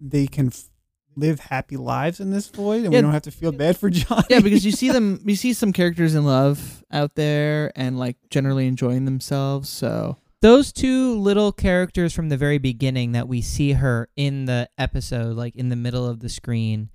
they 0.00 0.28
can 0.28 0.48
f- 0.48 0.70
live 1.16 1.40
happy 1.40 1.76
lives 1.76 2.20
in 2.20 2.30
this 2.30 2.48
void, 2.48 2.84
and 2.84 2.92
Yeah. 2.92 2.98
we 2.98 3.02
don't 3.02 3.12
have 3.12 3.22
to 3.22 3.32
feel 3.32 3.50
bad 3.50 3.76
for 3.76 3.90
Johnny. 3.90 4.22
yeah, 4.30 4.38
because 4.40 4.64
you 4.64 4.70
see 4.82 4.90
them, 4.92 5.20
you 5.24 5.34
see 5.34 5.52
some 5.52 5.72
characters 5.72 6.14
in 6.14 6.24
love 6.24 6.84
out 6.92 7.16
there 7.16 7.72
and 7.74 7.98
like 7.98 8.16
generally 8.30 8.68
enjoying 8.68 9.04
themselves. 9.04 9.68
So 9.68 10.16
those 10.44 10.72
two 10.72 11.18
little 11.18 11.52
characters 11.52 12.12
from 12.12 12.28
the 12.28 12.36
very 12.36 12.58
beginning 12.58 13.12
that 13.12 13.26
we 13.26 13.40
see 13.40 13.72
her 13.72 14.10
in 14.14 14.44
the 14.44 14.68
episode 14.76 15.34
like 15.36 15.56
in 15.56 15.70
the 15.70 15.76
middle 15.76 16.06
of 16.06 16.20
the 16.20 16.28
screen 16.28 16.90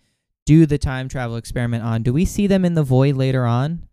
do 0.45 0.67
the 0.67 0.77
time 0.77 1.09
travel 1.09 1.35
experiment 1.35 1.83
on 1.83 2.03
do 2.03 2.13
we 2.13 2.25
see 2.25 2.45
them 2.45 2.63
in 2.63 2.75
the 2.75 2.83
void 2.83 3.15
later 3.15 3.45
on 3.45 3.87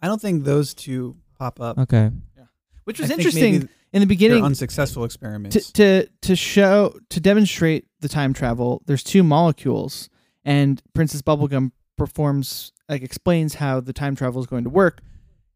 I 0.00 0.06
don't 0.06 0.20
think 0.20 0.44
those 0.44 0.72
two 0.72 1.16
pop 1.38 1.60
up. 1.60 1.78
okay 1.78 2.10
Yeah. 2.36 2.44
which 2.84 2.98
was 2.98 3.08
think 3.08 3.18
interesting 3.20 3.68
in 3.92 4.00
the 4.00 4.06
beginning 4.06 4.42
unsuccessful 4.42 5.04
experiments. 5.04 5.70
to, 5.72 5.72
to 5.72 6.08
to 6.22 6.34
show 6.34 6.98
to 7.10 7.20
demonstrate 7.20 7.86
the 8.00 8.08
time 8.08 8.32
travel. 8.32 8.82
There's 8.86 9.04
two 9.04 9.22
molecules, 9.22 10.10
and 10.44 10.82
Princess 10.94 11.22
Bubblegum 11.22 11.70
performs 11.96 12.72
like 12.88 13.02
explains 13.02 13.54
how 13.54 13.80
the 13.80 13.92
time 13.92 14.16
travel 14.16 14.40
is 14.40 14.46
going 14.46 14.64
to 14.64 14.70
work. 14.70 15.00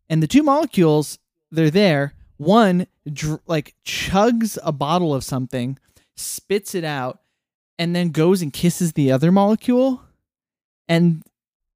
And 0.08 0.22
the 0.22 0.28
two 0.28 0.42
molecules, 0.42 1.18
they're 1.50 1.70
there. 1.70 2.14
One 2.38 2.86
dr- 3.12 3.40
like 3.46 3.74
chugs 3.84 4.56
a 4.64 4.72
bottle 4.72 5.14
of 5.14 5.22
something, 5.24 5.78
spits 6.16 6.74
it 6.74 6.84
out, 6.84 7.20
and 7.78 7.94
then 7.94 8.10
goes 8.10 8.42
and 8.42 8.52
kisses 8.52 8.92
the 8.94 9.12
other 9.12 9.30
molecule. 9.30 10.02
And 10.88 11.22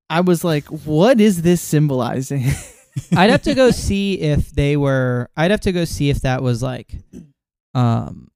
I 0.08 0.20
was 0.20 0.42
like, 0.44 0.64
what 0.66 1.20
is 1.20 1.42
this 1.42 1.60
symbolizing? 1.60 2.44
I'd 3.16 3.30
have 3.30 3.42
to 3.42 3.54
go 3.54 3.70
see 3.70 4.20
if 4.20 4.50
they 4.52 4.76
were. 4.76 5.28
I'd 5.36 5.50
have 5.50 5.60
to 5.62 5.72
go 5.72 5.84
see 5.84 6.10
if 6.10 6.20
that 6.22 6.42
was 6.42 6.62
like, 6.62 6.92
um, 7.74 8.30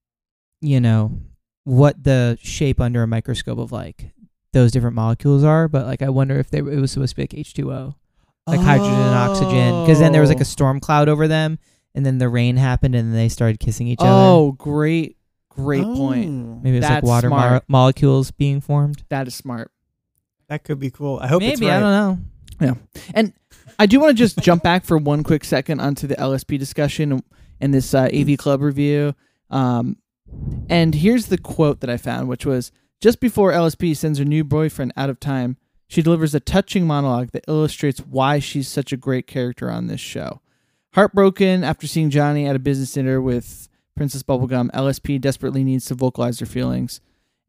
you 0.60 0.80
know, 0.80 1.18
what 1.64 2.02
the 2.02 2.38
shape 2.42 2.80
under 2.80 3.02
a 3.02 3.06
microscope 3.06 3.58
of 3.58 3.72
like 3.72 4.10
those 4.52 4.72
different 4.72 4.96
molecules 4.96 5.44
are. 5.44 5.68
But 5.68 5.86
like, 5.86 6.02
I 6.02 6.08
wonder 6.08 6.38
if 6.38 6.50
they 6.50 6.58
it 6.58 6.64
was 6.64 6.90
supposed 6.92 7.10
to 7.10 7.16
be 7.16 7.22
like 7.24 7.34
H 7.34 7.54
two 7.54 7.72
O, 7.72 7.94
like 8.46 8.60
hydrogen 8.60 8.94
and 8.94 9.14
oxygen, 9.14 9.84
because 9.84 9.98
then 9.98 10.12
there 10.12 10.20
was 10.22 10.30
like 10.30 10.38
Oh. 10.38 10.42
a 10.42 10.46
storm 10.46 10.80
cloud 10.80 11.08
over 11.08 11.28
them, 11.28 11.58
and 11.96 12.06
then 12.06 12.18
the 12.18 12.28
rain 12.28 12.56
happened, 12.56 12.94
and 12.94 13.08
then 13.08 13.16
they 13.16 13.28
started 13.28 13.58
kissing 13.58 13.88
each 13.88 13.98
other. 14.00 14.08
Oh, 14.10 14.52
great, 14.52 15.16
great 15.48 15.82
point. 15.82 16.28
Oh, 16.28 16.60
Maybe 16.62 16.76
it's 16.76 16.84
like 16.84 16.96
that's 16.96 17.06
water 17.06 17.28
mo- 17.30 17.36
smart. 17.36 17.64
molecules 17.66 18.30
being 18.30 18.60
formed. 18.60 19.02
That 19.08 19.26
is 19.26 19.34
smart. 19.34 19.72
That 20.48 20.62
could 20.62 20.78
be 20.78 20.90
cool. 20.90 21.18
I 21.20 21.26
hope 21.26 21.42
it's 21.42 21.58
Maybe 21.60 21.68
right. 21.70 21.78
I 21.78 21.80
don't 21.80 21.90
know. 21.90 22.18
Yeah. 22.60 22.74
And 23.14 23.32
I 23.78 23.86
do 23.86 23.98
want 23.98 24.10
to 24.10 24.14
just 24.14 24.38
jump 24.38 24.62
back 24.62 24.84
for 24.84 24.96
one 24.96 25.24
quick 25.24 25.44
second 25.44 25.80
onto 25.80 26.06
the 26.06 26.14
LSP 26.14 26.58
discussion 26.58 27.22
and 27.60 27.74
this 27.74 27.92
uh, 27.94 28.08
AV 28.14 28.38
Club 28.38 28.62
review. 28.62 29.14
Um, 29.50 29.96
and 30.68 30.94
here's 30.94 31.26
the 31.26 31.38
quote 31.38 31.80
that 31.80 31.90
I 31.90 31.96
found, 31.96 32.28
which 32.28 32.46
was 32.46 32.70
just 33.00 33.20
before 33.20 33.52
LSP 33.52 33.96
sends 33.96 34.18
her 34.18 34.24
new 34.24 34.44
boyfriend 34.44 34.92
out 34.96 35.10
of 35.10 35.18
time, 35.20 35.56
she 35.88 36.00
delivers 36.02 36.34
a 36.34 36.40
touching 36.40 36.86
monologue 36.86 37.30
that 37.32 37.44
illustrates 37.48 38.00
why 38.00 38.38
she's 38.38 38.68
such 38.68 38.92
a 38.92 38.96
great 38.96 39.26
character 39.26 39.70
on 39.70 39.86
this 39.86 40.00
show. 40.00 40.40
Heartbroken 40.96 41.62
after 41.62 41.86
seeing 41.86 42.08
Johnny 42.10 42.46
at 42.46 42.56
a 42.56 42.58
business 42.58 42.92
dinner 42.92 43.20
with 43.20 43.68
Princess 43.96 44.22
Bubblegum, 44.22 44.70
LSP 44.72 45.20
desperately 45.20 45.62
needs 45.62 45.84
to 45.86 45.94
vocalize 45.94 46.40
her 46.40 46.46
feelings. 46.46 47.00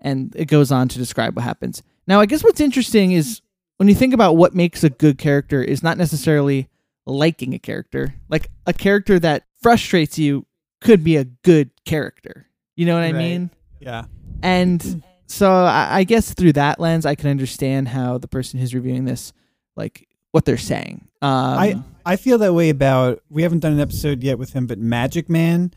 And 0.02 0.36
it 0.36 0.46
goes 0.46 0.72
on 0.72 0.90
to 0.90 0.98
describe 0.98 1.36
what 1.36 1.44
happens. 1.46 1.82
Now, 2.08 2.20
I 2.20 2.26
guess 2.26 2.44
what's 2.44 2.60
interesting 2.60 3.14
is 3.14 3.42
when 3.78 3.88
you 3.88 3.96
think 3.96 4.14
about 4.14 4.34
what 4.36 4.54
makes 4.54 4.84
a 4.84 4.90
good 4.90 5.18
character 5.18 5.64
is 5.64 5.82
not 5.82 5.98
necessarily 5.98 6.68
liking 7.06 7.54
a 7.54 7.60
character. 7.60 8.16
Like 8.28 8.50
a 8.66 8.74
character 8.74 9.18
that 9.20 9.46
frustrates 9.62 10.20
you 10.20 10.46
could 10.82 11.04
be 11.04 11.16
a 11.16 11.24
good 11.24 11.72
character. 11.86 12.48
You 12.76 12.86
know 12.86 12.96
what 12.96 13.04
I 13.04 13.12
Right. 13.12 13.18
mean? 13.18 13.50
Yeah. 13.80 14.06
And 14.44 15.04
so 15.26 15.52
I, 15.52 16.00
I 16.00 16.04
guess 16.04 16.34
through 16.34 16.54
that 16.54 16.80
lens, 16.80 17.06
I 17.06 17.16
can 17.16 17.30
understand 17.30 17.88
how 17.88 18.18
the 18.18 18.28
person 18.28 18.60
who's 18.60 18.76
reviewing 18.76 19.06
this, 19.06 19.34
like 19.76 20.07
what 20.32 20.46
they're 20.46 20.58
saying. 20.58 21.08
Um, 21.22 21.32
I 21.32 21.76
I 22.06 22.16
feel 22.16 22.38
that 22.40 22.54
way 22.54 22.70
about. 22.70 23.22
We 23.30 23.44
haven't 23.44 23.60
done 23.60 23.74
an 23.74 23.80
episode 23.80 24.24
yet 24.24 24.38
with 24.38 24.54
him, 24.54 24.68
but 24.68 24.78
Magic 24.80 25.30
Man 25.30 25.74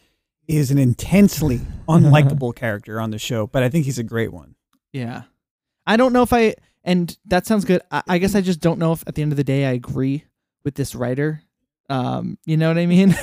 is 0.48 0.70
an 0.70 0.78
intensely 0.78 1.58
unlikable 1.88 2.54
character 2.54 3.00
on 3.00 3.10
the 3.10 3.18
show, 3.18 3.46
but 3.46 3.62
I 3.62 3.68
think 3.68 3.84
he's 3.84 3.98
a 3.98 4.04
great 4.04 4.32
one. 4.32 4.54
yeah, 4.92 5.22
I 5.86 5.96
don't 5.96 6.12
know 6.12 6.22
if 6.22 6.32
I 6.32 6.54
and 6.84 7.16
that 7.26 7.46
sounds 7.46 7.64
good. 7.64 7.82
I, 7.90 8.02
I 8.08 8.18
guess 8.18 8.34
I 8.34 8.40
just 8.40 8.60
don't 8.60 8.78
know 8.78 8.92
if 8.92 9.04
at 9.06 9.14
the 9.14 9.22
end 9.22 9.32
of 9.32 9.36
the 9.36 9.44
day 9.44 9.66
I 9.66 9.72
agree 9.72 10.24
with 10.64 10.74
this 10.74 10.94
writer. 10.94 11.42
Um, 11.88 12.38
you 12.44 12.56
know 12.56 12.68
what 12.68 12.78
I 12.78 12.86
mean? 12.86 13.16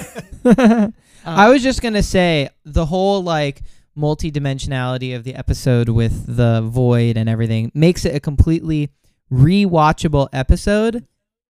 I 1.26 1.50
was 1.50 1.64
just 1.64 1.82
gonna 1.82 2.04
say 2.04 2.50
the 2.66 2.86
whole 2.86 3.22
like 3.24 3.62
multi-dimensionality 3.96 5.16
of 5.16 5.24
the 5.24 5.34
episode 5.34 5.90
with 5.90 6.36
the 6.36 6.62
void 6.62 7.18
and 7.18 7.28
everything 7.28 7.72
makes 7.74 8.06
it 8.06 8.14
a 8.16 8.20
completely 8.20 8.90
rewatchable 9.32 10.30
episode, 10.32 11.06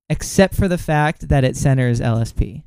except 0.10 0.56
for 0.56 0.68
the 0.68 0.78
fact 0.78 1.30
that 1.30 1.44
it 1.44 1.56
centers 1.56 2.00
LSP. 2.00 2.64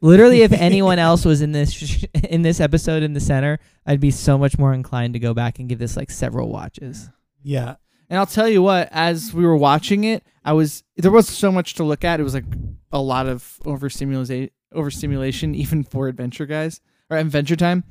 Literally, 0.00 0.42
if 0.42 0.52
anyone 0.52 0.98
else 0.98 1.24
was 1.24 1.42
in 1.42 1.52
this 1.52 1.72
sh- 1.72 2.04
in 2.28 2.42
this 2.42 2.60
episode 2.60 3.02
in 3.02 3.12
the 3.12 3.20
center, 3.20 3.58
I'd 3.84 4.00
be 4.00 4.10
so 4.10 4.38
much 4.38 4.58
more 4.58 4.72
inclined 4.72 5.14
to 5.14 5.20
go 5.20 5.34
back 5.34 5.58
and 5.58 5.68
give 5.68 5.78
this 5.78 5.96
like 5.96 6.10
several 6.10 6.48
watches. 6.48 7.10
Yeah. 7.42 7.76
And 8.08 8.18
I'll 8.18 8.26
tell 8.26 8.48
you 8.48 8.62
what, 8.62 8.88
as 8.92 9.34
we 9.34 9.44
were 9.44 9.56
watching 9.56 10.04
it, 10.04 10.24
I 10.44 10.52
was 10.52 10.82
there 10.96 11.10
was 11.10 11.28
so 11.28 11.50
much 11.52 11.74
to 11.74 11.84
look 11.84 12.04
at. 12.04 12.20
It 12.20 12.22
was 12.22 12.34
like 12.34 12.44
a 12.92 13.00
lot 13.00 13.26
of 13.26 13.58
overstimulation, 13.66 14.50
overstimulation, 14.72 15.54
even 15.54 15.84
for 15.84 16.08
adventure 16.08 16.46
guys 16.46 16.80
or 17.10 17.16
adventure 17.16 17.56
time. 17.56 17.84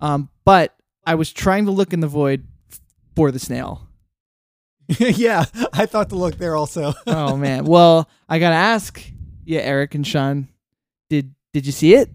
Um, 0.00 0.30
but 0.44 0.74
I 1.06 1.14
was 1.14 1.32
trying 1.32 1.66
to 1.66 1.70
look 1.70 1.92
in 1.92 2.00
the 2.00 2.06
void 2.06 2.46
for 3.14 3.30
the 3.30 3.38
snail. 3.38 3.86
yeah. 4.98 5.44
I 5.72 5.86
thought 5.86 6.08
to 6.10 6.16
look 6.16 6.36
there 6.38 6.56
also. 6.56 6.92
Oh 7.06 7.36
man. 7.36 7.64
Well, 7.64 8.08
I 8.28 8.38
gotta 8.38 8.56
ask, 8.56 9.02
yeah, 9.44 9.60
Eric 9.60 9.94
and 9.94 10.06
Sean, 10.06 10.48
did 11.08 11.34
did 11.52 11.66
you 11.66 11.72
see 11.72 11.94
it? 11.94 12.10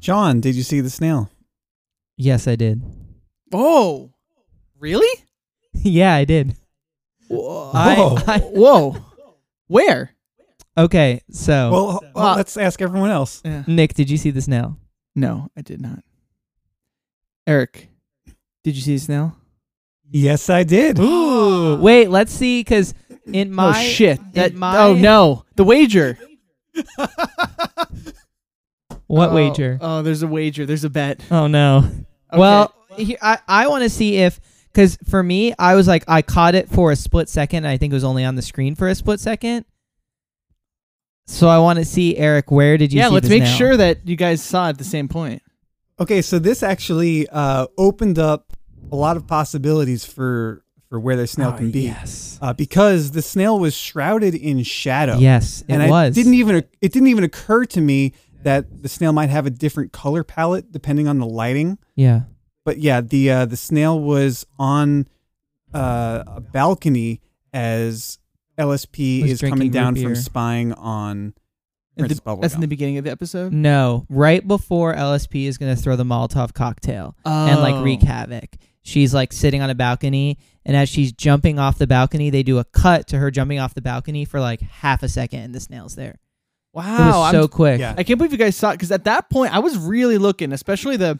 John, 0.00 0.40
did 0.40 0.54
you 0.54 0.62
see 0.62 0.82
the 0.82 0.90
snail? 0.90 1.30
Yes, 2.18 2.46
I 2.46 2.56
did. 2.56 2.82
Oh, 3.54 4.12
really? 4.78 5.24
yeah, 5.72 6.14
I 6.14 6.24
did. 6.26 6.56
Whoa. 7.28 7.70
I- 7.72 8.22
I- 8.34 8.38
Whoa. 8.40 8.96
Where? 9.66 10.13
Okay, 10.76 11.22
so 11.30 11.70
Well, 11.70 11.86
well, 11.86 12.00
well- 12.14 12.36
let's 12.36 12.56
ask 12.56 12.82
everyone 12.82 13.10
else. 13.10 13.40
Yeah. 13.44 13.62
Nick, 13.66 13.94
did 13.94 14.10
you 14.10 14.16
see 14.16 14.30
the 14.30 14.42
snail? 14.42 14.76
No, 15.14 15.48
I 15.56 15.62
did 15.62 15.80
not. 15.80 16.00
Eric, 17.46 17.88
did 18.64 18.74
you 18.74 18.82
see 18.82 18.94
the 18.94 19.00
snail? 19.00 19.36
Yes, 20.10 20.50
I 20.50 20.64
did. 20.64 20.98
Ooh, 20.98 21.76
wait, 21.80 22.10
let's 22.10 22.32
see, 22.32 22.60
because 22.60 22.94
in 23.26 23.52
oh, 23.52 23.54
my 23.56 23.70
oh 23.70 23.82
shit! 23.82 24.20
That, 24.34 24.54
my- 24.54 24.78
oh 24.78 24.94
no, 24.94 25.44
the 25.56 25.64
wager. 25.64 26.18
what 29.06 29.30
Oh, 29.30 29.34
wager? 29.34 29.78
Oh, 29.80 30.02
there's 30.02 30.22
a 30.22 30.26
wager. 30.26 30.66
There's 30.66 30.84
a 30.84 30.90
bet. 30.90 31.20
Oh 31.30 31.46
no. 31.46 31.78
Okay. 31.78 32.40
Well, 32.40 32.74
he, 32.96 33.16
I 33.20 33.38
I 33.46 33.68
want 33.68 33.82
to 33.84 33.90
see 33.90 34.16
if 34.16 34.40
because 34.72 34.98
for 35.08 35.22
me, 35.22 35.54
I 35.58 35.74
was 35.74 35.86
like 35.86 36.04
I 36.08 36.22
caught 36.22 36.54
it 36.54 36.68
for 36.68 36.90
a 36.90 36.96
split 36.96 37.28
second. 37.28 37.66
I 37.66 37.76
think 37.76 37.92
it 37.92 37.96
was 37.96 38.04
only 38.04 38.24
on 38.24 38.34
the 38.34 38.42
screen 38.42 38.74
for 38.74 38.88
a 38.88 38.94
split 38.94 39.20
second. 39.20 39.64
So 41.26 41.48
I 41.48 41.58
want 41.58 41.78
to 41.78 41.84
see 41.84 42.16
Eric. 42.16 42.50
Where 42.50 42.76
did 42.76 42.92
you? 42.92 42.98
yeah, 42.98 43.08
see 43.08 43.14
let's 43.14 43.28
the 43.28 43.38
make 43.38 43.46
snail? 43.46 43.56
sure 43.56 43.76
that 43.76 44.06
you 44.06 44.16
guys 44.16 44.42
saw 44.42 44.68
at 44.68 44.78
the 44.78 44.84
same 44.84 45.08
point. 45.08 45.42
Okay, 45.98 46.22
so 46.22 46.38
this 46.38 46.62
actually 46.62 47.28
uh, 47.28 47.66
opened 47.78 48.18
up 48.18 48.52
a 48.92 48.96
lot 48.96 49.16
of 49.16 49.26
possibilities 49.26 50.04
for 50.04 50.62
for 50.90 51.00
where 51.00 51.16
the 51.16 51.26
snail 51.26 51.52
Oh, 51.54 51.56
can 51.56 51.70
be. 51.70 51.82
Yes. 51.82 52.38
Uh, 52.42 52.52
because 52.52 53.12
the 53.12 53.22
snail 53.22 53.58
was 53.58 53.74
shrouded 53.74 54.34
in 54.34 54.62
shadow. 54.62 55.16
Yes, 55.18 55.62
it 55.62 55.72
and 55.72 55.82
I 55.82 55.88
was. 55.90 56.14
didn't 56.14 56.34
even 56.34 56.56
it 56.56 56.92
didn't 56.92 57.08
even 57.08 57.24
occur 57.24 57.64
to 57.66 57.80
me 57.80 58.12
that 58.42 58.82
the 58.82 58.88
snail 58.90 59.12
might 59.12 59.30
have 59.30 59.46
a 59.46 59.50
different 59.50 59.92
color 59.92 60.22
palette 60.24 60.70
depending 60.72 61.08
on 61.08 61.18
the 61.18 61.26
lighting. 61.26 61.78
yeah. 61.94 62.22
But 62.66 62.78
yeah, 62.78 63.00
the 63.02 63.30
uh, 63.30 63.44
the 63.46 63.56
snail 63.58 64.00
was 64.00 64.46
on 64.58 65.06
uh, 65.74 66.24
a 66.26 66.40
balcony 66.40 67.20
as 67.52 68.18
LSP 68.58 69.24
is 69.26 69.40
coming 69.40 69.70
down 69.70 69.96
from 69.96 70.14
spying 70.14 70.72
on 70.74 71.34
In 71.96 72.02
Princess 72.06 72.20
the- 72.20 72.36
that's 72.36 72.54
in 72.54 72.60
the 72.60 72.68
beginning 72.68 72.98
of 72.98 73.04
the 73.04 73.10
episode. 73.10 73.52
No, 73.52 74.06
right 74.08 74.46
before 74.46 74.94
LSP 74.94 75.46
is 75.46 75.58
gonna 75.58 75.76
throw 75.76 75.96
the 75.96 76.04
Molotov 76.04 76.52
cocktail 76.54 77.16
and 77.24 77.60
like 77.60 77.74
Oh. 77.74 77.82
wreak 77.82 78.02
havoc. 78.02 78.56
She's 78.82 79.14
like 79.14 79.32
sitting 79.32 79.62
on 79.62 79.70
a 79.70 79.74
balcony, 79.74 80.36
and 80.66 80.76
as 80.76 80.88
she's 80.88 81.10
jumping 81.12 81.58
off 81.58 81.78
the 81.78 81.86
balcony, 81.86 82.28
they 82.30 82.42
do 82.42 82.58
a 82.58 82.64
cut 82.64 83.06
to 83.08 83.18
her 83.18 83.30
jumping 83.30 83.58
off 83.58 83.74
the 83.74 83.80
balcony 83.80 84.24
for 84.24 84.40
like 84.40 84.60
half 84.60 85.02
a 85.02 85.08
second, 85.08 85.40
and 85.40 85.54
the 85.54 85.60
snail's 85.60 85.94
there. 85.94 86.18
Wow, 86.72 86.82
it 86.84 87.06
was 87.06 87.14
I'm- 87.16 87.34
so 87.34 87.48
quick. 87.48 87.80
Yeah. 87.80 87.94
I 87.96 88.02
can't 88.02 88.18
believe 88.18 88.32
you 88.32 88.38
guys 88.38 88.56
saw 88.56 88.70
it 88.70 88.74
because 88.74 88.90
at 88.92 89.04
that 89.04 89.30
point 89.30 89.54
I 89.54 89.60
was 89.60 89.76
really 89.78 90.18
looking, 90.18 90.52
especially 90.52 90.96
the 90.96 91.18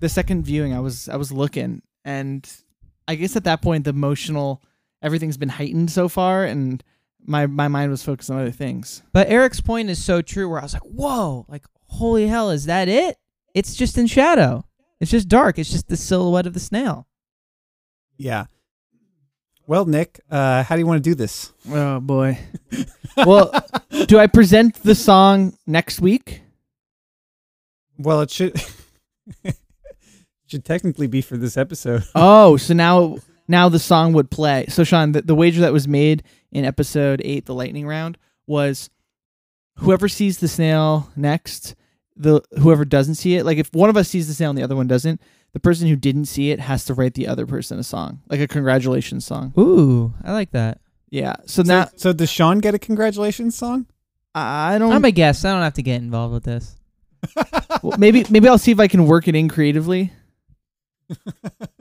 the 0.00 0.08
second 0.08 0.44
viewing. 0.44 0.74
I 0.74 0.80
was 0.80 1.08
I 1.08 1.16
was 1.16 1.32
looking, 1.32 1.82
and 2.04 2.48
I 3.06 3.14
guess 3.14 3.36
at 3.36 3.44
that 3.44 3.62
point 3.62 3.84
the 3.84 3.90
emotional 3.90 4.62
everything's 5.02 5.36
been 5.36 5.48
heightened 5.48 5.90
so 5.90 6.08
far, 6.08 6.44
and 6.44 6.82
my 7.24 7.46
my 7.46 7.68
mind 7.68 7.90
was 7.90 8.02
focused 8.02 8.30
on 8.30 8.38
other 8.38 8.50
things. 8.50 9.02
But 9.12 9.28
Eric's 9.28 9.60
point 9.60 9.90
is 9.90 10.02
so 10.02 10.22
true. 10.22 10.48
Where 10.48 10.60
I 10.60 10.62
was 10.62 10.74
like, 10.74 10.82
"Whoa! 10.82 11.46
Like, 11.48 11.64
holy 11.86 12.26
hell! 12.26 12.50
Is 12.50 12.66
that 12.66 12.88
it? 12.88 13.16
It's 13.54 13.74
just 13.74 13.98
in 13.98 14.06
shadow. 14.06 14.64
It's 15.00 15.10
just 15.10 15.28
dark. 15.28 15.58
It's 15.58 15.70
just 15.70 15.88
the 15.88 15.96
silhouette 15.96 16.46
of 16.46 16.54
the 16.54 16.60
snail." 16.60 17.06
Yeah. 18.16 18.46
Well, 19.66 19.84
Nick, 19.84 20.18
uh, 20.30 20.62
how 20.62 20.76
do 20.76 20.80
you 20.80 20.86
want 20.86 21.04
to 21.04 21.10
do 21.10 21.14
this? 21.14 21.52
Oh 21.70 22.00
boy. 22.00 22.38
well, 23.18 23.52
do 24.06 24.18
I 24.18 24.26
present 24.26 24.82
the 24.82 24.94
song 24.94 25.56
next 25.66 26.00
week? 26.00 26.40
Well, 27.98 28.22
it 28.22 28.30
should 28.30 28.58
should 30.46 30.64
technically 30.64 31.06
be 31.06 31.20
for 31.20 31.36
this 31.36 31.56
episode. 31.58 32.04
Oh, 32.14 32.56
so 32.56 32.72
now 32.72 33.18
now 33.48 33.68
the 33.68 33.78
song 33.78 34.12
would 34.12 34.30
play. 34.30 34.66
So 34.68 34.84
Sean, 34.84 35.12
the, 35.12 35.22
the 35.22 35.34
wager 35.34 35.62
that 35.62 35.72
was 35.72 35.88
made 35.88 36.22
in 36.52 36.64
episode 36.64 37.20
eight, 37.24 37.46
the 37.46 37.54
lightning 37.54 37.86
round, 37.86 38.18
was 38.46 38.90
whoever 39.78 40.08
sees 40.08 40.38
the 40.38 40.48
snail 40.48 41.10
next, 41.16 41.74
the 42.16 42.40
whoever 42.60 42.84
doesn't 42.84 43.14
see 43.16 43.36
it, 43.36 43.44
like 43.44 43.58
if 43.58 43.72
one 43.72 43.90
of 43.90 43.96
us 43.96 44.08
sees 44.08 44.28
the 44.28 44.34
snail 44.34 44.50
and 44.50 44.58
the 44.58 44.62
other 44.62 44.76
one 44.76 44.86
doesn't, 44.86 45.20
the 45.52 45.60
person 45.60 45.88
who 45.88 45.96
didn't 45.96 46.26
see 46.26 46.50
it 46.50 46.60
has 46.60 46.84
to 46.84 46.94
write 46.94 47.14
the 47.14 47.26
other 47.26 47.46
person 47.46 47.78
a 47.78 47.82
song, 47.82 48.20
like 48.28 48.40
a 48.40 48.46
congratulations 48.48 49.24
song. 49.24 49.52
Ooh, 49.58 50.12
I 50.22 50.32
like 50.32 50.50
that. 50.50 50.80
Yeah. 51.10 51.36
So 51.46 51.62
So, 51.62 51.62
now 51.62 51.88
so 51.96 52.12
does 52.12 52.28
Sean 52.30 52.58
get 52.58 52.74
a 52.74 52.78
congratulations 52.78 53.56
song? 53.56 53.86
I 54.34 54.76
don't. 54.78 54.92
I'm 54.92 55.04
a 55.04 55.10
guest. 55.10 55.44
I 55.44 55.52
don't 55.52 55.62
have 55.62 55.74
to 55.74 55.82
get 55.82 56.02
involved 56.02 56.34
with 56.34 56.44
this. 56.44 56.76
well, 57.82 57.96
maybe 57.98 58.24
maybe 58.30 58.46
I'll 58.48 58.58
see 58.58 58.72
if 58.72 58.78
I 58.78 58.88
can 58.88 59.06
work 59.06 59.26
it 59.26 59.34
in 59.34 59.48
creatively. 59.48 60.12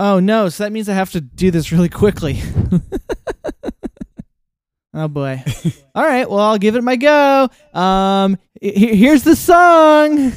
Oh 0.00 0.20
no! 0.20 0.48
So 0.48 0.62
that 0.62 0.70
means 0.70 0.88
I 0.88 0.94
have 0.94 1.10
to 1.10 1.20
do 1.20 1.50
this 1.50 1.72
really 1.72 1.88
quickly. 1.88 2.40
oh 4.94 5.08
boy! 5.08 5.42
All 5.96 6.04
right. 6.04 6.30
Well, 6.30 6.38
I'll 6.38 6.56
give 6.56 6.76
it 6.76 6.84
my 6.84 6.94
go. 6.94 7.48
Um, 7.74 8.38
here's 8.62 9.24
the 9.24 9.34
song. 9.34 10.34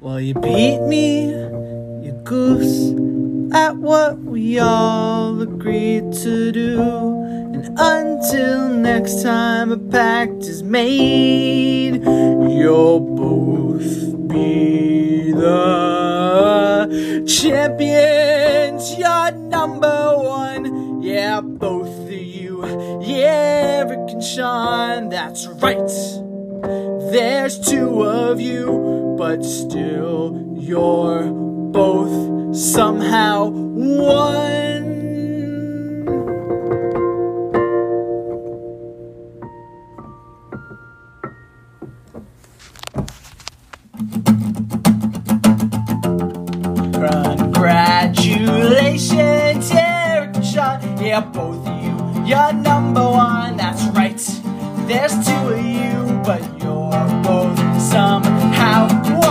Well, 0.00 0.20
you 0.20 0.34
beat 0.34 0.80
me, 0.80 1.26
you 1.30 2.20
goose, 2.24 2.90
at 3.54 3.76
what 3.76 4.18
we 4.18 4.58
all 4.58 5.40
agreed 5.40 6.12
to 6.14 6.50
do. 6.50 6.80
And 6.82 7.78
until 7.78 8.70
next 8.70 9.22
time 9.22 9.70
a 9.70 9.78
pact 9.78 10.42
is 10.42 10.64
made, 10.64 12.02
you'll 12.04 13.00
both 13.00 14.28
be 14.28 15.30
the 15.32 16.17
champions. 17.26 18.96
You're 18.98 19.32
number 19.32 20.16
one. 20.16 21.02
Yeah, 21.02 21.40
both 21.40 21.88
of 21.88 22.12
you. 22.12 22.64
Yeah, 23.02 23.84
Eric 23.86 24.10
and 24.10 24.22
Sean, 24.22 25.08
that's 25.08 25.46
right. 25.46 25.90
There's 27.12 27.58
two 27.58 28.04
of 28.04 28.40
you, 28.40 29.16
but 29.18 29.44
still 29.44 30.54
you're 30.56 31.30
both 31.30 32.56
somehow 32.56 33.48
one. 33.48 34.87
Congratulations, 48.68 49.70
and 49.72 50.44
Sean. 50.44 50.78
Yeah, 51.02 51.22
both 51.22 51.66
of 51.66 51.82
you. 51.82 51.96
You're 52.26 52.52
number 52.52 53.00
one, 53.00 53.56
that's 53.56 53.82
right. 53.96 54.18
There's 54.86 55.14
two 55.26 55.32
of 55.32 55.64
you, 55.64 56.20
but 56.22 56.42
you're 56.60 56.90
both 57.22 57.56
somehow 57.80 58.88
one. 59.22 59.28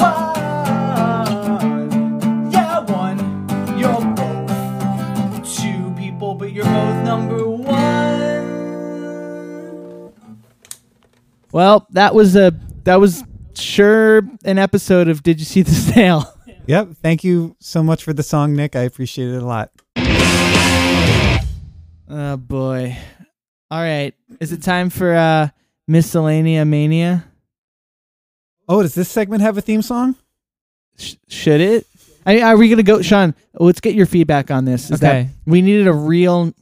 One. 0.00 2.50
Yeah, 2.50 2.80
one. 2.80 3.18
You're 3.78 4.04
both 4.16 4.50
two 5.56 5.94
people, 5.96 6.34
but 6.34 6.50
you're 6.52 6.64
both 6.64 7.04
number 7.04 7.46
one. 7.46 7.72
Well, 11.52 11.86
that 11.90 12.12
was 12.12 12.34
a 12.34 12.52
that 12.82 12.96
was 12.96 13.22
sure 13.54 14.22
an 14.44 14.58
episode 14.58 15.08
of 15.08 15.22
Did 15.22 15.38
You 15.40 15.44
See 15.46 15.62
the 15.62 15.70
Snail? 15.72 16.32
Yep. 16.68 16.90
Thank 17.02 17.24
you 17.24 17.56
so 17.58 17.82
much 17.82 18.04
for 18.04 18.12
the 18.12 18.22
song, 18.22 18.54
Nick. 18.54 18.76
I 18.76 18.82
appreciate 18.82 19.30
it 19.34 19.42
a 19.42 19.44
lot. 19.44 19.72
Oh 22.08 22.36
boy. 22.36 22.96
All 23.70 23.80
right. 23.80 24.14
Is 24.38 24.52
it 24.52 24.62
time 24.62 24.88
for 24.90 25.12
uh 25.12 25.48
miscellanea 25.90 26.66
mania? 26.66 27.24
Oh, 28.68 28.80
does 28.82 28.94
this 28.94 29.08
segment 29.08 29.42
have 29.42 29.58
a 29.58 29.60
theme 29.60 29.82
song? 29.82 30.14
Sh- 30.98 31.14
should 31.28 31.60
it? 31.60 31.86
I 32.24 32.42
are 32.42 32.56
we 32.56 32.68
gonna 32.68 32.82
go, 32.84 33.02
Sean? 33.02 33.34
Let's 33.54 33.80
get 33.80 33.94
your 33.94 34.06
feedback 34.06 34.50
on 34.52 34.64
this. 34.64 34.90
Is 34.90 35.00
that 35.00 35.10
Okay. 35.16 35.30
we 35.46 35.62
needed 35.62 35.88
a 35.88 35.92
real 35.92 36.52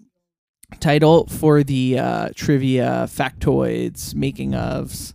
title 0.78 1.26
for 1.26 1.62
the 1.62 1.98
uh, 1.98 2.28
trivia 2.34 3.06
factoids, 3.06 4.14
making 4.14 4.52
ofs, 4.52 5.12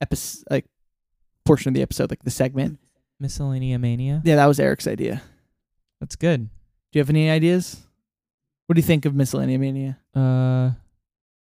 episode 0.00 0.44
like 0.50 0.64
portion 1.48 1.68
of 1.70 1.74
the 1.74 1.82
episode, 1.82 2.10
like 2.10 2.22
the 2.22 2.30
segment. 2.30 2.78
Miscellanea 3.20 3.80
mania. 3.80 4.22
Yeah, 4.24 4.36
that 4.36 4.46
was 4.46 4.60
Eric's 4.60 4.86
idea. 4.86 5.22
That's 6.00 6.14
good. 6.14 6.44
Do 6.44 6.50
you 6.92 7.00
have 7.00 7.10
any 7.10 7.28
ideas? 7.28 7.84
What 8.66 8.74
do 8.76 8.78
you 8.80 8.86
think 8.86 9.04
of 9.06 9.12
miscellanea 9.14 9.58
mania? 9.58 9.98
Uh, 10.14 10.70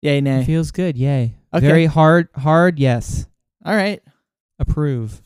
Yay, 0.02 0.20
nay. 0.20 0.44
feels 0.44 0.70
good. 0.70 0.96
Yay. 0.96 1.34
Okay. 1.52 1.66
Very 1.66 1.86
hard. 1.86 2.28
Hard. 2.36 2.78
Yes. 2.78 3.26
All 3.64 3.74
right. 3.74 4.00
Approve. 4.60 5.20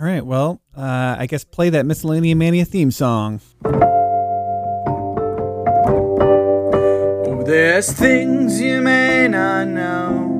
All 0.00 0.06
right. 0.06 0.24
Well, 0.26 0.60
uh, 0.76 1.14
I 1.18 1.26
guess 1.26 1.44
play 1.44 1.70
that 1.70 1.84
Miscellanea 1.86 2.34
Mania 2.34 2.64
theme 2.64 2.90
song. 2.90 3.40
Oh, 7.24 7.44
there's 7.46 7.92
things 7.92 8.60
you 8.60 8.80
may 8.80 9.28
not 9.28 9.68
know. 9.68 10.31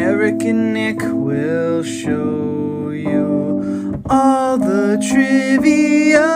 Those 0.00 0.08
Eric 0.08 0.42
and 0.44 0.72
Nick 0.72 1.00
will 1.02 1.82
show 1.82 2.88
you 2.90 4.02
all 4.08 4.56
the 4.56 4.96
trivia 5.10 6.26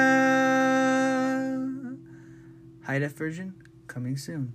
High 2.85 2.99
def 2.99 3.12
version 3.12 3.55
coming 3.87 4.17
soon. 4.17 4.55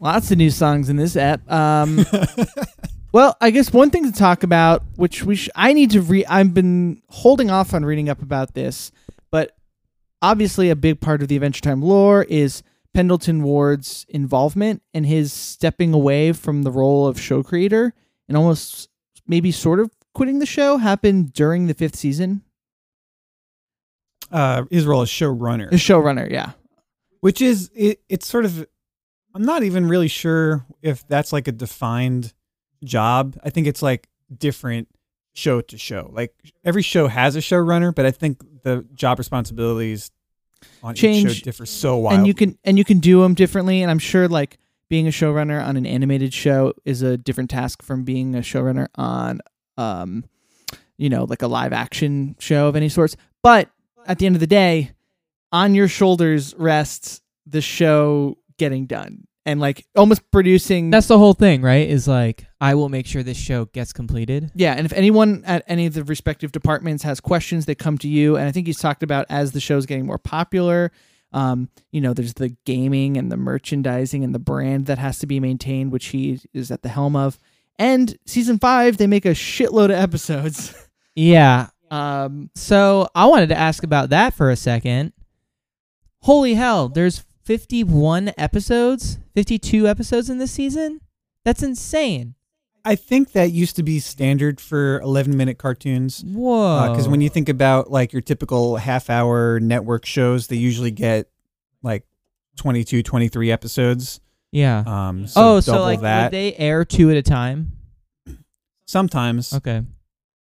Lots 0.00 0.32
of 0.32 0.38
new 0.38 0.50
songs 0.50 0.88
in 0.88 0.96
this 0.96 1.16
app. 1.16 1.48
Um, 1.50 2.04
well, 3.12 3.36
I 3.40 3.50
guess 3.50 3.72
one 3.72 3.90
thing 3.90 4.10
to 4.10 4.18
talk 4.18 4.42
about, 4.42 4.82
which 4.96 5.22
we 5.22 5.36
sh- 5.36 5.50
I 5.54 5.72
need 5.72 5.92
to 5.92 6.02
read. 6.02 6.26
I've 6.26 6.52
been 6.52 7.00
holding 7.10 7.48
off 7.48 7.74
on 7.74 7.84
reading 7.84 8.08
up 8.08 8.22
about 8.22 8.54
this, 8.54 8.90
but 9.16 9.19
obviously 10.22 10.70
a 10.70 10.76
big 10.76 11.00
part 11.00 11.22
of 11.22 11.28
the 11.28 11.36
Adventure 11.36 11.60
Time 11.60 11.82
lore 11.82 12.24
is 12.24 12.62
Pendleton 12.92 13.42
Ward's 13.42 14.04
involvement 14.08 14.82
and 14.92 15.06
his 15.06 15.32
stepping 15.32 15.94
away 15.94 16.32
from 16.32 16.62
the 16.62 16.70
role 16.70 17.06
of 17.06 17.20
show 17.20 17.42
creator 17.42 17.94
and 18.28 18.36
almost 18.36 18.88
maybe 19.26 19.52
sort 19.52 19.80
of 19.80 19.90
quitting 20.14 20.38
the 20.38 20.46
show 20.46 20.76
happened 20.76 21.32
during 21.32 21.66
the 21.66 21.74
fifth 21.74 21.96
season. 21.96 22.42
Uh, 24.30 24.64
his 24.70 24.86
role 24.86 25.02
as 25.02 25.08
showrunner. 25.08 25.70
The 25.70 25.76
showrunner, 25.76 26.30
yeah. 26.30 26.52
which 27.20 27.40
is 27.40 27.70
it, 27.74 28.00
it's 28.08 28.26
sort 28.26 28.44
of 28.44 28.66
i'm 29.34 29.44
not 29.44 29.62
even 29.62 29.86
really 29.88 30.08
sure 30.08 30.64
if 30.82 31.06
that's 31.06 31.32
like 31.32 31.48
a 31.48 31.52
defined 31.52 32.32
job 32.82 33.36
i 33.44 33.50
think 33.50 33.66
it's 33.66 33.82
like 33.82 34.08
different 34.36 34.88
show 35.34 35.60
to 35.60 35.78
show 35.78 36.10
like 36.12 36.34
every 36.64 36.82
show 36.82 37.06
has 37.08 37.36
a 37.36 37.40
showrunner 37.40 37.94
but 37.94 38.06
i 38.06 38.10
think 38.10 38.42
the 38.62 38.86
job 38.94 39.18
responsibilities 39.18 40.10
on 40.82 40.94
each 40.94 41.00
Change. 41.00 41.36
show 41.36 41.44
differ 41.44 41.66
so 41.66 41.96
wildly 41.96 42.18
and 42.18 42.26
you 42.26 42.34
can 42.34 42.58
and 42.64 42.78
you 42.78 42.84
can 42.84 42.98
do 42.98 43.22
them 43.22 43.34
differently 43.34 43.82
and 43.82 43.90
i'm 43.90 43.98
sure 43.98 44.28
like 44.28 44.58
being 44.88 45.06
a 45.06 45.10
showrunner 45.10 45.64
on 45.64 45.76
an 45.76 45.86
animated 45.86 46.34
show 46.34 46.72
is 46.84 47.02
a 47.02 47.16
different 47.16 47.50
task 47.50 47.82
from 47.82 48.04
being 48.04 48.34
a 48.34 48.40
showrunner 48.40 48.88
on 48.96 49.40
um 49.78 50.24
you 50.98 51.08
know 51.08 51.24
like 51.24 51.42
a 51.42 51.46
live 51.46 51.72
action 51.72 52.36
show 52.38 52.68
of 52.68 52.76
any 52.76 52.88
sorts 52.88 53.16
but 53.42 53.70
at 54.06 54.18
the 54.18 54.26
end 54.26 54.36
of 54.36 54.40
the 54.40 54.46
day 54.46 54.90
on 55.52 55.74
your 55.74 55.88
shoulders 55.88 56.54
rests 56.58 57.22
the 57.46 57.60
show 57.60 58.36
getting 58.58 58.86
done 58.86 59.26
and 59.46 59.60
like 59.60 59.86
almost 59.96 60.30
producing 60.30 60.90
That's 60.90 61.06
the 61.06 61.18
whole 61.18 61.32
thing, 61.34 61.62
right? 61.62 61.88
Is 61.88 62.06
like 62.06 62.46
I 62.60 62.74
will 62.74 62.88
make 62.88 63.06
sure 63.06 63.22
this 63.22 63.38
show 63.38 63.66
gets 63.66 63.92
completed. 63.92 64.50
Yeah, 64.54 64.74
and 64.74 64.84
if 64.84 64.92
anyone 64.92 65.42
at 65.46 65.64
any 65.66 65.86
of 65.86 65.94
the 65.94 66.04
respective 66.04 66.52
departments 66.52 67.02
has 67.04 67.20
questions, 67.20 67.66
they 67.66 67.74
come 67.74 67.98
to 67.98 68.08
you. 68.08 68.36
And 68.36 68.46
I 68.46 68.52
think 68.52 68.66
he's 68.66 68.78
talked 68.78 69.02
about 69.02 69.26
as 69.30 69.52
the 69.52 69.60
show's 69.60 69.86
getting 69.86 70.06
more 70.06 70.18
popular, 70.18 70.92
um, 71.32 71.68
you 71.92 72.00
know, 72.00 72.12
there's 72.12 72.34
the 72.34 72.56
gaming 72.66 73.16
and 73.16 73.30
the 73.30 73.36
merchandising 73.36 74.24
and 74.24 74.34
the 74.34 74.38
brand 74.38 74.86
that 74.86 74.98
has 74.98 75.18
to 75.20 75.26
be 75.26 75.40
maintained, 75.40 75.92
which 75.92 76.06
he 76.06 76.40
is 76.52 76.70
at 76.70 76.82
the 76.82 76.88
helm 76.88 77.16
of. 77.16 77.38
And 77.78 78.18
season 78.26 78.58
five, 78.58 78.98
they 78.98 79.06
make 79.06 79.24
a 79.24 79.30
shitload 79.30 79.86
of 79.86 79.92
episodes. 79.92 80.74
Yeah. 81.16 81.66
Um, 81.90 82.50
So 82.54 83.08
I 83.16 83.26
wanted 83.26 83.48
to 83.48 83.58
ask 83.58 83.82
about 83.82 84.10
that 84.10 84.32
for 84.32 84.48
a 84.48 84.56
second. 84.56 85.12
Holy 86.22 86.54
hell! 86.54 86.88
There's 86.88 87.24
51 87.50 88.32
episodes, 88.38 89.18
52 89.34 89.88
episodes 89.88 90.30
in 90.30 90.38
this 90.38 90.52
season. 90.52 91.00
That's 91.44 91.64
insane. 91.64 92.36
i 92.84 92.94
think 92.94 93.32
that 93.32 93.50
used 93.50 93.74
to 93.74 93.82
be 93.82 93.98
standard 93.98 94.60
for 94.60 95.00
11 95.00 95.36
minute 95.36 95.58
cartoons 95.58 96.22
Whoa! 96.24 96.88
because 96.88 97.08
when 97.08 97.20
you 97.20 97.28
think 97.28 97.48
about 97.48 97.90
like 97.90 98.12
your 98.12 98.22
typical 98.22 98.76
half 98.76 99.10
hour 99.10 99.58
network 99.58 100.06
shows 100.06 100.46
they 100.46 100.54
usually 100.54 100.92
get 100.92 101.28
like 101.82 102.04
22 102.56 103.02
23 103.02 103.50
episodes 103.50 104.20
yeah. 104.52 104.84
um 104.86 105.26
so 105.26 105.56
oh, 105.56 105.60
so 105.60 105.82
like 105.82 106.02
that 106.02 106.26
would 106.26 106.32
they 106.32 106.54
air 106.54 106.84
two 106.84 107.10
at 107.10 107.16
a 107.16 107.22
time? 107.22 107.72
sometimes 108.86 109.52
Okay. 109.52 109.82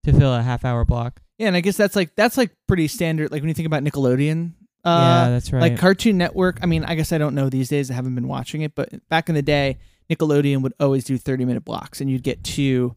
To 0.05 0.13
fill 0.13 0.35
a 0.35 0.43
half 0.43 0.65
hour 0.65 0.85
block. 0.85 1.21
yeah, 1.39 1.47
and 1.47 1.57
I 1.57 1.61
guess 1.61 1.77
that's 1.77 1.95
like 1.95 2.17
that's 2.17 2.37
like 2.37 2.51
pretty 2.67 2.89
standard. 2.89 3.31
Like 3.31 3.43
when 3.43 3.49
you 3.49 3.55
think 3.55 3.67
about 3.67 3.85
Nickelodeon, 3.85 4.55
uh, 4.85 5.25
yeah, 5.27 5.31
that's 5.31 5.53
right. 5.53 5.61
like 5.61 5.79
Cartoon 5.79 6.17
Network. 6.19 6.59
I 6.63 6.67
mean, 6.67 6.85
I 6.85 6.95
guess 6.95 7.13
I 7.13 7.19
don't 7.19 7.35
know 7.35 7.49
these 7.49 7.69
days. 7.69 7.91
I 7.91 7.95
haven't 7.95 8.15
been 8.15 8.29
watching 8.29 8.63
it, 8.63 8.75
but 8.75 8.89
back 9.09 9.29
in 9.29 9.35
the 9.35 9.43
day, 9.43 9.79
Nickelodeon 10.11 10.63
would 10.63 10.73
always 10.81 11.05
do 11.05 11.19
30 11.19 11.45
minute 11.45 11.65
blocks 11.65 12.01
and 12.01 12.11
you'd 12.11 12.23
get 12.23 12.43
two 12.45 12.95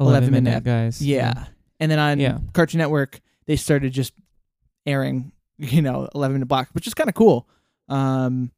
11 0.00 0.24
11 0.24 0.30
minute 0.30 0.44
minute. 0.50 0.64
guys. 0.64 1.00
yeah. 1.04 1.46
And 1.80 1.90
then 1.90 1.98
on 1.98 2.18
Yeah. 2.20 2.38
Cartoon 2.52 2.78
Network, 2.78 3.20
they 3.46 3.56
started 3.56 3.92
just 3.92 4.12
airing, 4.86 5.32
you 5.58 5.82
know, 5.82 6.08
11 6.14 6.34
minute 6.34 6.46
blocks, 6.46 6.70
which 6.74 6.86
is 6.86 6.94
kind 6.94 7.08
of 7.08 7.14
cool. 7.14 7.48
Um, 7.88 8.50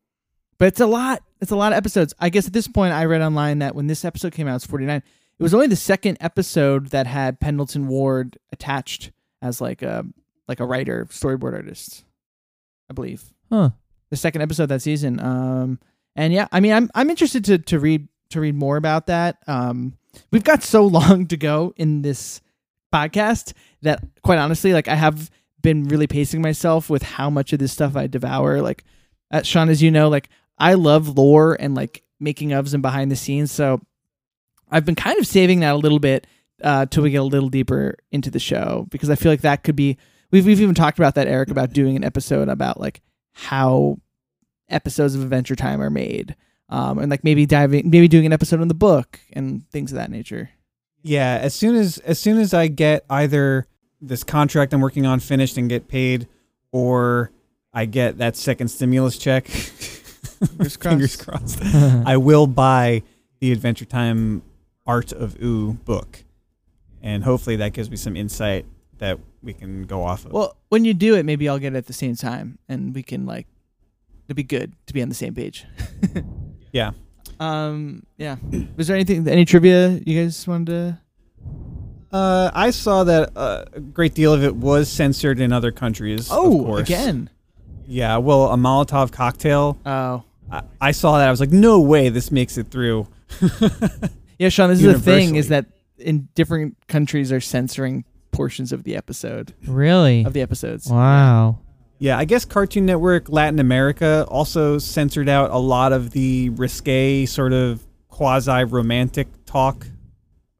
but 0.58 0.68
it's 0.68 0.80
a 0.80 0.86
lot. 0.86 1.22
It's 1.40 1.50
a 1.50 1.56
lot 1.56 1.72
of 1.72 1.76
episodes. 1.76 2.14
I 2.18 2.30
guess 2.30 2.46
at 2.46 2.52
this 2.54 2.66
point, 2.68 2.94
I 2.94 3.04
read 3.04 3.20
online 3.20 3.58
that 3.58 3.74
when 3.74 3.88
this 3.88 4.04
episode 4.04 4.32
came 4.32 4.48
out, 4.48 4.56
it's 4.56 4.66
49. 4.66 5.02
It 5.38 5.42
was 5.42 5.52
only 5.52 5.66
the 5.66 5.76
second 5.76 6.16
episode 6.20 6.88
that 6.90 7.06
had 7.06 7.40
Pendleton 7.40 7.88
Ward 7.88 8.38
attached 8.52 9.10
as 9.42 9.60
like 9.60 9.82
a 9.82 10.04
like 10.48 10.60
a 10.60 10.64
writer, 10.64 11.06
storyboard 11.10 11.52
artist, 11.52 12.04
I 12.90 12.94
believe. 12.94 13.24
Huh. 13.50 13.70
The 14.10 14.16
second 14.16 14.42
episode 14.42 14.66
that 14.66 14.82
season. 14.82 15.20
Um, 15.20 15.78
and 16.14 16.32
yeah, 16.32 16.48
I 16.52 16.60
mean, 16.60 16.72
I'm 16.72 16.90
I'm 16.94 17.10
interested 17.10 17.44
to 17.46 17.58
to 17.58 17.78
read 17.78 18.08
to 18.30 18.40
read 18.40 18.54
more 18.54 18.76
about 18.76 19.06
that. 19.06 19.38
Um, 19.46 19.94
we've 20.30 20.44
got 20.44 20.62
so 20.62 20.86
long 20.86 21.26
to 21.28 21.36
go 21.36 21.74
in 21.76 22.02
this 22.02 22.40
podcast 22.92 23.52
that 23.82 24.02
quite 24.22 24.38
honestly, 24.38 24.72
like 24.72 24.88
I 24.88 24.94
have 24.94 25.30
been 25.62 25.88
really 25.88 26.06
pacing 26.06 26.40
myself 26.42 26.88
with 26.88 27.02
how 27.02 27.28
much 27.28 27.52
of 27.52 27.58
this 27.58 27.72
stuff 27.72 27.96
I 27.96 28.06
devour. 28.06 28.60
Like, 28.62 28.84
uh, 29.30 29.42
Sean, 29.42 29.68
as 29.68 29.82
you 29.82 29.90
know, 29.90 30.08
like 30.08 30.28
I 30.58 30.74
love 30.74 31.18
lore 31.18 31.56
and 31.58 31.74
like 31.74 32.02
making 32.20 32.50
ofs 32.50 32.72
and 32.72 32.82
behind 32.82 33.10
the 33.10 33.16
scenes. 33.16 33.52
So 33.52 33.80
I've 34.70 34.84
been 34.84 34.94
kind 34.94 35.18
of 35.18 35.26
saving 35.26 35.60
that 35.60 35.74
a 35.74 35.76
little 35.76 35.98
bit 35.98 36.26
uh, 36.62 36.86
till 36.86 37.02
we 37.02 37.10
get 37.10 37.18
a 37.18 37.24
little 37.24 37.48
deeper 37.48 37.96
into 38.10 38.30
the 38.30 38.38
show 38.38 38.86
because 38.90 39.10
I 39.10 39.16
feel 39.16 39.30
like 39.32 39.42
that 39.42 39.62
could 39.64 39.76
be. 39.76 39.98
We've 40.30 40.44
we've 40.44 40.60
even 40.60 40.74
talked 40.74 40.98
about 40.98 41.14
that, 41.14 41.28
Eric, 41.28 41.50
about 41.50 41.72
doing 41.72 41.96
an 41.96 42.04
episode 42.04 42.48
about 42.48 42.80
like 42.80 43.00
how 43.32 43.98
episodes 44.68 45.14
of 45.14 45.22
Adventure 45.22 45.56
Time 45.56 45.80
are 45.80 45.90
made, 45.90 46.34
um, 46.68 46.98
and 46.98 47.10
like 47.10 47.24
maybe 47.24 47.46
diving, 47.46 47.88
maybe 47.88 48.08
doing 48.08 48.26
an 48.26 48.32
episode 48.32 48.60
on 48.60 48.68
the 48.68 48.74
book 48.74 49.20
and 49.32 49.68
things 49.70 49.92
of 49.92 49.96
that 49.96 50.10
nature. 50.10 50.50
Yeah, 51.02 51.38
as 51.40 51.54
soon 51.54 51.76
as 51.76 51.98
as 51.98 52.18
soon 52.18 52.38
as 52.38 52.52
I 52.52 52.66
get 52.66 53.04
either 53.08 53.66
this 54.00 54.24
contract 54.24 54.74
I'm 54.74 54.80
working 54.80 55.06
on 55.06 55.20
finished 55.20 55.56
and 55.56 55.68
get 55.68 55.88
paid, 55.88 56.26
or 56.72 57.30
I 57.72 57.84
get 57.86 58.18
that 58.18 58.36
second 58.36 58.68
stimulus 58.68 59.18
check, 59.18 59.46
Fingers 59.46 60.76
fingers 60.80 61.16
crossed, 61.16 61.62
I 61.62 62.16
will 62.16 62.46
buy 62.46 63.02
the 63.40 63.52
Adventure 63.52 63.84
Time 63.84 64.42
Art 64.86 65.12
of 65.12 65.40
Ooo 65.40 65.74
book, 65.74 66.24
and 67.02 67.22
hopefully 67.22 67.56
that 67.56 67.72
gives 67.72 67.90
me 67.90 67.96
some 67.96 68.16
insight 68.16 68.66
that 68.98 69.18
we 69.46 69.54
can 69.54 69.84
go 69.84 70.02
off 70.02 70.26
of. 70.26 70.32
Well, 70.32 70.56
when 70.68 70.84
you 70.84 70.92
do 70.92 71.14
it, 71.14 71.24
maybe 71.24 71.48
I'll 71.48 71.58
get 71.58 71.72
it 71.74 71.78
at 71.78 71.86
the 71.86 71.92
same 71.94 72.14
time, 72.16 72.58
and 72.68 72.94
we 72.94 73.02
can 73.02 73.24
like. 73.24 73.46
It'd 74.26 74.36
be 74.36 74.42
good 74.42 74.72
to 74.86 74.92
be 74.92 75.00
on 75.02 75.08
the 75.08 75.14
same 75.14 75.34
page. 75.34 75.64
Yeah. 76.72 76.90
Um. 77.40 78.02
Yeah. 78.18 78.36
Was 78.76 78.88
there 78.88 78.96
anything, 78.96 79.26
any 79.26 79.46
trivia 79.46 79.98
you 80.04 80.22
guys 80.22 80.46
wanted 80.46 80.66
to? 80.66 81.00
Uh, 82.14 82.50
I 82.52 82.68
saw 82.70 83.04
that 83.04 83.32
uh, 83.34 83.64
a 83.72 83.80
great 83.80 84.14
deal 84.14 84.34
of 84.34 84.44
it 84.44 84.54
was 84.54 84.90
censored 84.90 85.40
in 85.40 85.52
other 85.54 85.72
countries. 85.72 86.30
of 86.30 86.36
Oh, 86.36 86.64
course. 86.64 86.82
again. 86.82 87.30
Yeah, 87.86 88.18
well, 88.18 88.52
a 88.52 88.56
Molotov 88.56 89.10
cocktail. 89.10 89.78
Oh. 89.86 90.24
I, 90.50 90.62
I 90.80 90.90
saw 90.90 91.16
that. 91.18 91.28
I 91.28 91.30
was 91.30 91.40
like, 91.40 91.50
no 91.52 91.80
way, 91.80 92.08
this 92.10 92.30
makes 92.30 92.58
it 92.58 92.68
through. 92.70 93.06
Yeah, 94.38 94.50
Sean. 94.50 94.68
This 94.68 94.82
is 94.82 94.92
the 94.92 94.98
thing: 95.00 95.36
is 95.36 95.48
that 95.48 95.64
in 95.98 96.28
different 96.34 96.76
countries 96.88 97.32
are 97.32 97.40
censoring 97.40 98.04
portions 98.36 98.72
of 98.72 98.84
the 98.84 98.94
episode 98.96 99.54
really? 99.66 100.24
of 100.24 100.32
the 100.32 100.42
episodes. 100.42 100.88
Wow. 100.88 101.58
Yeah, 101.98 102.18
I 102.18 102.26
guess 102.26 102.44
Cartoon 102.44 102.84
Network 102.84 103.30
Latin 103.30 103.58
America 103.58 104.26
also 104.28 104.78
censored 104.78 105.28
out 105.28 105.50
a 105.50 105.58
lot 105.58 105.92
of 105.92 106.10
the 106.10 106.50
risque 106.50 107.24
sort 107.26 107.52
of 107.54 107.86
quasi 108.08 108.64
romantic 108.64 109.28
talk 109.46 109.86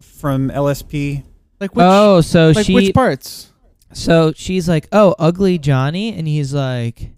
from 0.00 0.50
LSP. 0.50 1.24
Like 1.60 1.74
which? 1.74 1.84
oh, 1.86 2.20
so 2.22 2.50
like 2.50 2.66
she 2.66 2.74
which 2.74 2.94
parts? 2.94 3.52
So 3.92 4.32
she's 4.34 4.68
like, 4.68 4.88
"Oh, 4.92 5.14
ugly 5.18 5.58
Johnny," 5.58 6.14
and 6.14 6.26
he's 6.26 6.52
like, 6.52 7.12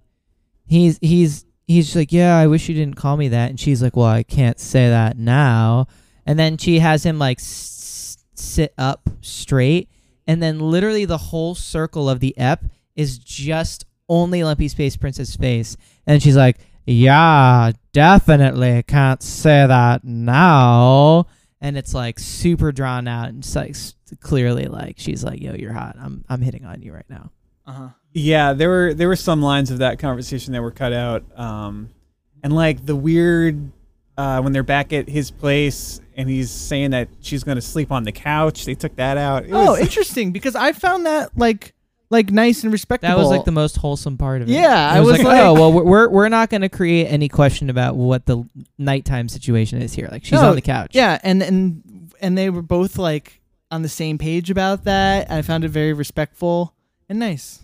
he's 0.67 0.99
he's 1.01 1.45
he's 1.67 1.87
just 1.87 1.97
like, 1.97 2.13
"Yeah, 2.13 2.37
I 2.37 2.47
wish 2.47 2.69
you 2.69 2.75
didn't 2.75 2.97
call 2.97 3.17
me 3.17 3.29
that." 3.29 3.51
And 3.51 3.59
she's 3.59 3.83
like, 3.83 3.97
"Well, 3.97 4.07
I 4.07 4.23
can't 4.23 4.61
say 4.61 4.89
that 4.89 5.19
now." 5.19 5.87
And 6.27 6.39
then 6.39 6.57
she 6.57 6.79
has 6.79 7.05
him 7.05 7.19
like 7.19 7.39
s- 7.41 8.19
sit 8.35 8.75
up 8.79 9.09
straight, 9.23 9.89
and 10.29 10.41
then 10.41 10.61
literally 10.61 11.07
the 11.07 11.19
whole 11.19 11.57
circle 11.57 12.09
of 12.09 12.21
the 12.21 12.37
ep 12.39 12.65
is 12.95 13.19
just 13.19 13.87
only 14.09 14.45
Lumpy 14.45 14.69
Space 14.69 14.97
Princess 14.97 15.35
face, 15.37 15.77
and 16.07 16.23
she's 16.23 16.37
like, 16.37 16.59
"Yeah, 16.87 17.73
definitely 17.93 18.83
can't 18.85 19.23
say 19.23 19.67
that 19.67 20.05
now." 20.05 21.27
And 21.61 21.77
it's 21.77 21.93
like 21.93 22.19
super 22.19 22.71
drawn 22.71 23.09
out, 23.09 23.29
and 23.29 23.39
it's 23.39 23.57
like 23.57 23.75
clearly 24.21 24.67
like 24.67 24.95
she's 24.99 25.25
like, 25.25 25.41
"Yo, 25.41 25.55
you're 25.55 25.73
hot. 25.73 25.97
I'm 26.01 26.25
I'm 26.29 26.41
hitting 26.41 26.65
on 26.65 26.83
you 26.83 26.93
right 26.93 27.09
now." 27.09 27.31
Uh 27.67 27.73
huh. 27.73 27.89
Yeah, 28.15 28.53
there 28.53 28.69
were 28.69 28.95
there 28.95 29.09
were 29.09 29.17
some 29.17 29.43
lines 29.43 29.71
of 29.71 29.79
that 29.79 29.99
conversation 29.99 30.53
that 30.53 30.63
were 30.63 30.71
cut 30.71 30.93
out, 30.93 31.25
um, 31.39 31.91
and 32.43 32.55
like 32.55 32.87
the 32.87 32.97
weird 32.97 33.73
uh, 34.19 34.41
when 34.43 34.53
they're 34.53 34.63
back 34.63 34.93
at 34.93 35.09
his 35.09 35.31
place 35.31 36.01
and 36.17 36.29
he's 36.29 36.51
saying 36.51 36.91
that 36.91 37.09
she's 37.21 37.45
going 37.45 37.57
to 37.57 37.63
sleep 37.63 37.91
on 37.91 38.03
the 38.03 38.13
couch. 38.13 38.65
They 38.67 38.75
took 38.75 38.95
that 38.97 39.17
out. 39.17 39.45
It 39.47 39.53
Oh, 39.53 39.71
was- 39.73 39.81
interesting. 39.81 40.33
Because 40.33 40.55
I 40.57 40.73
found 40.73 41.07
that 41.07 41.31
like 41.39 41.73
like 42.11 42.31
nice 42.33 42.63
and 42.65 42.73
respectable. 42.73 43.15
That 43.17 43.21
was 43.23 43.31
like 43.31 43.45
the 43.45 43.53
most 43.53 43.77
wholesome 43.77 44.17
part 44.19 44.43
of 44.43 44.49
it. 44.49 44.53
Yeah, 44.53 44.93
It 44.93 44.97
I 44.97 45.01
was, 45.01 45.09
was 45.13 45.19
like, 45.19 45.27
like- 45.27 45.41
oh 45.43 45.55
well, 45.55 45.73
we're 45.73 45.85
we're, 45.85 46.09
we're 46.09 46.29
not 46.29 46.51
going 46.51 46.63
to 46.63 46.69
create 46.69 47.07
any 47.07 47.29
question 47.29 47.71
about 47.71 47.97
what 47.97 48.27
the 48.27 48.45
nighttime 48.77 49.29
situation 49.29 49.81
is 49.81 49.95
here. 49.95 50.09
Like 50.11 50.25
she's 50.25 50.33
No, 50.41 50.51
on 50.51 50.55
the 50.57 50.63
couch. 50.63 50.91
Yeah, 50.95 51.19
and 51.23 51.43
and 51.43 52.11
and 52.21 52.37
they 52.37 52.51
were 52.51 52.63
both 52.63 52.99
like 52.99 53.41
on 53.71 53.83
the 53.83 53.89
same 53.89 54.19
page 54.19 54.51
about 54.51 54.85
that. 54.85 55.31
I 55.31 55.43
found 55.43 55.63
it 55.65 55.69
very 55.69 55.93
respectful 55.93 56.75
and 57.09 57.19
nice. 57.19 57.61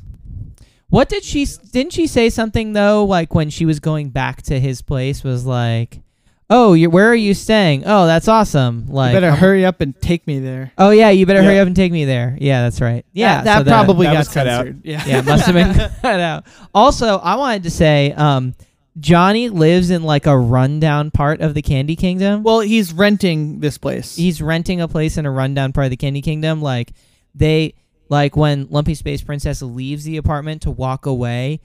What 0.90 1.08
did 1.08 1.24
she? 1.24 1.46
Didn't 1.72 1.92
she 1.94 2.06
say 2.06 2.30
something 2.30 2.74
though? 2.74 3.04
Like 3.04 3.34
when 3.34 3.50
she 3.50 3.64
was 3.66 3.80
going 3.80 4.10
back 4.10 4.42
to 4.42 4.60
his 4.60 4.82
place, 4.82 5.24
was 5.24 5.44
like, 5.46 6.02
"Oh, 6.50 6.72
you 6.74 6.90
where 6.90 7.08
are 7.08 7.14
you 7.14 7.34
staying? 7.34 7.84
Oh, 7.86 8.06
that's 8.06 8.28
awesome. 8.28 8.86
Like, 8.88 9.12
you 9.12 9.16
better 9.16 9.30
I'm- 9.30 9.38
hurry 9.38 9.64
up 9.64 9.80
and 9.80 9.94
take 10.00 10.26
me 10.26 10.38
there. 10.40 10.72
Oh 10.78 10.90
yeah, 10.90 11.10
you 11.10 11.26
better 11.26 11.42
hurry 11.42 11.58
up 11.58 11.66
and 11.66 11.74
take 11.76 11.92
me 11.92 12.04
there. 12.04 12.36
Yeah, 12.40 12.62
that's 12.62 12.80
right. 12.80 13.04
Yeah, 13.12 13.42
that, 13.42 13.58
so 13.58 13.62
that 13.64 13.70
probably 13.72 14.06
that 14.06 14.12
got 14.12 14.18
was 14.18 14.28
cut 14.28 14.46
out. 14.46 14.64
censored. 14.66 14.80
Yeah, 14.84 15.04
yeah, 15.06 15.20
must 15.22 15.46
have 15.46 15.54
been 15.54 15.90
cut 16.02 16.20
out. 16.20 16.44
Also, 16.74 17.18
I 17.18 17.36
wanted 17.36 17.62
to 17.64 17.70
say, 17.70 18.12
um, 18.12 18.54
Johnny 19.00 19.48
lives 19.48 19.90
in 19.90 20.02
like 20.04 20.26
a 20.26 20.36
rundown 20.38 21.10
part 21.10 21.40
of 21.40 21.54
the 21.54 21.62
Candy 21.62 21.96
Kingdom. 21.96 22.42
well, 22.44 22.60
he's 22.60 22.92
renting 22.92 23.58
this 23.60 23.76
place. 23.78 24.14
he's 24.16 24.40
renting 24.40 24.80
a 24.80 24.86
place 24.88 25.16
in 25.18 25.26
a 25.26 25.30
rundown 25.30 25.72
part 25.72 25.86
of 25.86 25.90
the 25.90 25.96
Candy 25.96 26.22
Kingdom. 26.22 26.62
Like 26.62 26.92
they 27.34 27.74
like 28.08 28.36
when 28.36 28.68
Lumpy 28.70 28.94
Space 28.94 29.22
Princess 29.22 29.62
leaves 29.62 30.04
the 30.04 30.18
apartment 30.18 30.62
to 30.62 30.70
walk 30.70 31.06
away, 31.06 31.60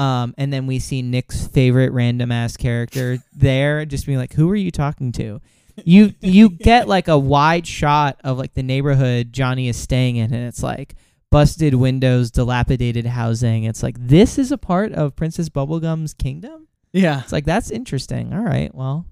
um, 0.00 0.34
and 0.38 0.50
then 0.52 0.66
we 0.66 0.78
see 0.78 1.02
Nick's 1.02 1.46
favorite 1.46 1.92
random 1.92 2.32
ass 2.32 2.56
character 2.56 3.18
there, 3.34 3.84
just 3.84 4.06
being 4.06 4.18
like, 4.18 4.32
"Who 4.32 4.50
are 4.50 4.56
you 4.56 4.70
talking 4.70 5.12
to?" 5.12 5.40
You 5.84 6.14
you 6.20 6.48
get 6.50 6.88
like 6.88 7.08
a 7.08 7.18
wide 7.18 7.66
shot 7.66 8.18
of 8.24 8.38
like 8.38 8.54
the 8.54 8.62
neighborhood 8.62 9.32
Johnny 9.32 9.68
is 9.68 9.76
staying 9.76 10.16
in, 10.16 10.32
and 10.32 10.46
it's 10.46 10.62
like 10.62 10.94
busted 11.30 11.74
windows, 11.74 12.30
dilapidated 12.30 13.06
housing. 13.06 13.64
It's 13.64 13.82
like 13.82 13.96
this 13.98 14.38
is 14.38 14.50
a 14.50 14.58
part 14.58 14.92
of 14.92 15.14
Princess 15.16 15.48
Bubblegum's 15.48 16.14
kingdom. 16.14 16.66
yeah, 16.92 17.20
It's 17.22 17.32
like 17.32 17.44
that's 17.44 17.70
interesting. 17.70 18.32
All 18.32 18.42
right, 18.42 18.74
well, 18.74 19.06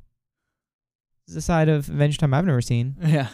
this 1.27 1.33
is 1.33 1.37
a 1.37 1.43
side 1.43 1.69
of 1.69 1.89
Adventure 1.89 2.19
Time 2.19 2.33
I've 2.35 2.47
never 2.47 2.63
seen. 2.63 2.97
yeah. 3.05 3.29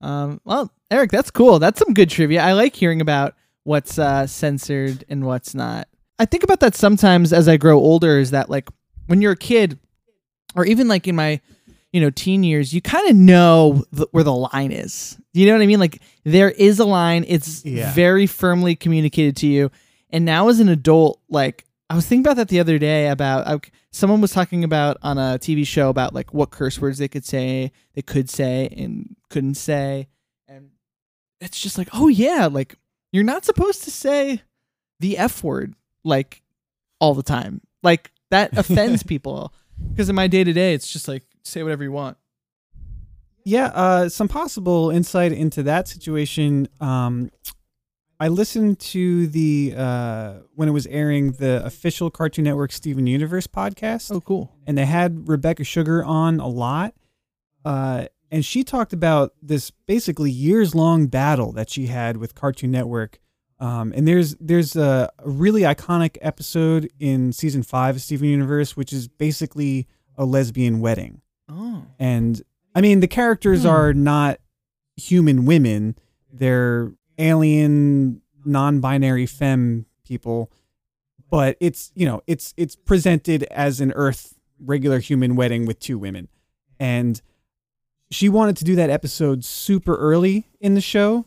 Um, 0.00 0.40
well, 0.44 0.72
Eric, 0.90 1.10
that's 1.10 1.30
cool. 1.30 1.58
That's 1.58 1.78
some 1.78 1.92
good 1.92 2.08
trivia. 2.08 2.42
I 2.42 2.52
like 2.52 2.74
hearing 2.74 3.00
about 3.00 3.34
what's 3.64 3.98
uh, 3.98 4.26
censored 4.26 5.04
and 5.08 5.26
what's 5.26 5.54
not. 5.54 5.88
I 6.18 6.24
think 6.24 6.42
about 6.42 6.60
that 6.60 6.74
sometimes 6.74 7.32
as 7.32 7.48
I 7.48 7.56
grow 7.56 7.78
older. 7.78 8.18
Is 8.18 8.30
that 8.32 8.50
like 8.50 8.68
when 9.06 9.20
you're 9.22 9.32
a 9.32 9.36
kid, 9.36 9.78
or 10.54 10.64
even 10.66 10.88
like 10.88 11.06
in 11.06 11.14
my, 11.16 11.40
you 11.92 12.00
know, 12.00 12.10
teen 12.10 12.42
years, 12.42 12.72
you 12.72 12.80
kind 12.80 13.08
of 13.08 13.16
know 13.16 13.84
th- 13.94 14.08
where 14.12 14.24
the 14.24 14.34
line 14.34 14.72
is. 14.72 15.16
You 15.32 15.46
know 15.46 15.52
what 15.52 15.62
I 15.62 15.66
mean? 15.66 15.78
Like 15.80 16.00
there 16.24 16.50
is 16.50 16.78
a 16.80 16.84
line. 16.84 17.24
It's 17.28 17.64
Yeah. 17.64 17.92
very 17.92 18.26
firmly 18.26 18.74
communicated 18.74 19.36
to 19.36 19.46
you. 19.46 19.70
And 20.10 20.24
now 20.24 20.48
as 20.48 20.58
an 20.60 20.68
adult, 20.68 21.20
like 21.28 21.64
I 21.90 21.94
was 21.94 22.06
thinking 22.06 22.26
about 22.26 22.36
that 22.36 22.48
the 22.48 22.60
other 22.60 22.78
day 22.78 23.08
about 23.08 23.46
I, 23.46 23.60
someone 23.92 24.20
was 24.20 24.32
talking 24.32 24.64
about 24.64 24.96
on 25.02 25.16
a 25.18 25.38
TV 25.38 25.66
show 25.66 25.88
about 25.88 26.14
like 26.14 26.34
what 26.34 26.50
curse 26.50 26.80
words 26.80 26.98
they 26.98 27.08
could 27.08 27.24
say, 27.24 27.70
they 27.94 28.02
could 28.02 28.28
say 28.28 28.68
and 28.76 29.14
couldn't 29.30 29.54
say. 29.54 30.08
And 30.48 30.70
it's 31.40 31.60
just 31.60 31.78
like, 31.78 31.88
oh 31.92 32.08
yeah, 32.08 32.48
like 32.50 32.74
you're 33.12 33.22
not 33.24 33.44
supposed 33.44 33.84
to 33.84 33.90
say 33.90 34.42
the 35.00 35.16
F 35.16 35.44
word 35.44 35.74
like 36.08 36.42
all 37.00 37.14
the 37.14 37.22
time. 37.22 37.60
Like 37.82 38.10
that 38.30 38.56
offends 38.58 39.02
people. 39.02 39.52
Because 39.90 40.08
in 40.08 40.16
my 40.16 40.26
day 40.26 40.42
to 40.42 40.52
day, 40.52 40.74
it's 40.74 40.90
just 40.92 41.06
like 41.06 41.22
say 41.44 41.62
whatever 41.62 41.84
you 41.84 41.92
want. 41.92 42.16
Yeah, 43.44 43.66
uh, 43.66 44.08
some 44.08 44.28
possible 44.28 44.90
insight 44.90 45.32
into 45.32 45.62
that 45.62 45.88
situation. 45.88 46.68
Um, 46.80 47.30
I 48.20 48.28
listened 48.28 48.80
to 48.80 49.28
the 49.28 49.74
uh, 49.76 50.32
when 50.54 50.68
it 50.68 50.72
was 50.72 50.86
airing 50.88 51.32
the 51.32 51.64
official 51.64 52.10
Cartoon 52.10 52.44
Network 52.44 52.72
Steven 52.72 53.06
Universe 53.06 53.46
podcast, 53.46 54.12
Oh, 54.12 54.20
cool. 54.20 54.52
and 54.66 54.76
they 54.76 54.84
had 54.86 55.28
Rebecca 55.28 55.64
Sugar 55.64 56.04
on 56.04 56.40
a 56.40 56.48
lot. 56.48 56.94
Uh, 57.64 58.06
and 58.30 58.44
she 58.44 58.64
talked 58.64 58.92
about 58.92 59.34
this 59.40 59.70
basically 59.70 60.30
years 60.30 60.74
long 60.74 61.06
battle 61.06 61.52
that 61.52 61.70
she 61.70 61.86
had 61.86 62.16
with 62.18 62.34
Cartoon 62.34 62.70
Network. 62.72 63.20
Um, 63.60 63.92
and 63.96 64.06
there's 64.06 64.36
there's 64.36 64.76
a, 64.76 65.10
really 65.24 65.62
iconic 65.62 66.16
episode 66.20 66.90
in 67.00 67.32
season 67.32 67.62
five 67.62 67.96
of 67.96 68.02
Steven 68.02 68.28
Universe, 68.28 68.76
which 68.76 68.92
is 68.92 69.08
basically 69.08 69.86
a 70.16 70.24
lesbian 70.24 70.80
wedding. 70.80 71.22
Oh. 71.48 71.84
And 71.98 72.40
I 72.74 72.80
mean, 72.80 73.00
the 73.00 73.08
characters 73.08 73.62
Hmm. 73.62 73.68
are 73.68 73.92
not 73.94 74.38
human 74.96 75.44
women; 75.44 75.96
they're 76.32 76.92
alien, 77.18 78.22
non-binary 78.44 79.26
femme 79.26 79.86
people. 80.04 80.52
But 81.30 81.56
it's 81.60 81.90
you 81.94 82.06
know 82.06 82.22
it's 82.26 82.54
it's 82.56 82.76
presented 82.76 83.42
as 83.44 83.80
an 83.80 83.92
Earth 83.92 84.34
regular 84.60 84.98
human 84.98 85.36
wedding 85.36 85.66
with 85.66 85.78
two 85.80 85.98
women, 85.98 86.28
and 86.80 87.20
she 88.10 88.28
wanted 88.28 88.56
to 88.58 88.64
do 88.64 88.74
that 88.76 88.88
episode 88.88 89.44
super 89.44 89.96
early 89.96 90.48
in 90.60 90.74
the 90.74 90.80
show. 90.80 91.26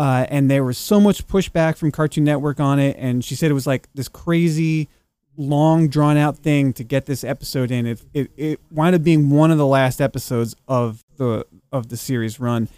Uh, 0.00 0.24
and 0.30 0.50
there 0.50 0.64
was 0.64 0.78
so 0.78 0.98
much 0.98 1.26
pushback 1.26 1.76
from 1.76 1.90
Cartoon 1.92 2.24
Network 2.24 2.58
on 2.58 2.78
it, 2.78 2.96
and 2.98 3.22
she 3.22 3.34
said 3.34 3.50
it 3.50 3.54
was 3.54 3.66
like 3.66 3.86
this 3.92 4.08
crazy, 4.08 4.88
long, 5.36 5.88
drawn 5.88 6.16
out 6.16 6.38
thing 6.38 6.72
to 6.72 6.82
get 6.82 7.04
this 7.04 7.22
episode 7.22 7.70
in. 7.70 7.84
It, 7.86 8.00
it 8.14 8.30
it 8.34 8.60
wound 8.70 8.94
up 8.94 9.02
being 9.02 9.28
one 9.28 9.50
of 9.50 9.58
the 9.58 9.66
last 9.66 10.00
episodes 10.00 10.56
of 10.66 11.04
the 11.18 11.44
of 11.70 11.90
the 11.90 11.98
series 11.98 12.40
run, 12.40 12.68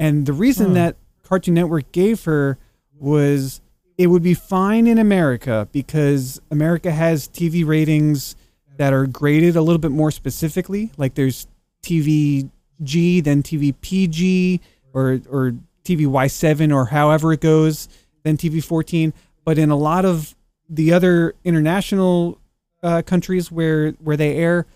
and 0.00 0.26
the 0.26 0.32
reason 0.32 0.70
Huh. 0.70 0.74
that 0.74 0.96
Cartoon 1.22 1.54
Network 1.54 1.92
gave 1.92 2.24
her 2.24 2.58
was 2.98 3.60
it 3.96 4.08
would 4.08 4.24
be 4.24 4.34
fine 4.34 4.88
in 4.88 4.98
America 4.98 5.68
because 5.70 6.40
America 6.50 6.90
has 6.90 7.28
TV 7.28 7.64
ratings 7.64 8.34
that 8.76 8.92
are 8.92 9.06
graded 9.06 9.54
a 9.54 9.62
little 9.62 9.78
bit 9.78 9.92
more 9.92 10.10
specifically. 10.10 10.90
Like 10.96 11.14
there's 11.14 11.46
TV 11.84 12.50
G, 12.82 13.20
then 13.20 13.44
TV 13.44 13.72
PG, 13.80 14.60
or 14.92 15.20
or 15.30 15.54
TV 15.84 16.00
Y7, 16.06 16.74
or 16.74 16.86
however 16.86 17.32
it 17.32 17.40
goes, 17.40 17.88
then 18.22 18.36
TV 18.36 18.62
14. 18.62 19.12
But 19.44 19.58
in 19.58 19.70
a 19.70 19.76
lot 19.76 20.04
of 20.04 20.34
the 20.68 20.92
other 20.92 21.34
international 21.44 22.38
uh, 22.82 23.02
countries 23.02 23.50
where 23.50 23.90
where 23.92 24.16
they 24.16 24.36
air, 24.36 24.66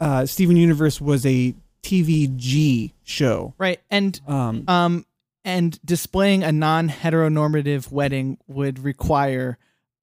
uh, 0.00 0.26
Steven 0.26 0.56
Universe 0.56 1.00
was 1.00 1.24
a 1.26 1.54
TV 1.82 2.34
G 2.36 2.92
show. 3.02 3.54
Right. 3.58 3.80
And 3.90 4.20
Um, 4.26 4.64
um 4.68 5.06
and 5.44 5.78
displaying 5.84 6.44
a 6.44 6.52
non-heteronormative 6.52 7.90
wedding 7.90 8.38
would 8.46 8.78
require 8.78 9.58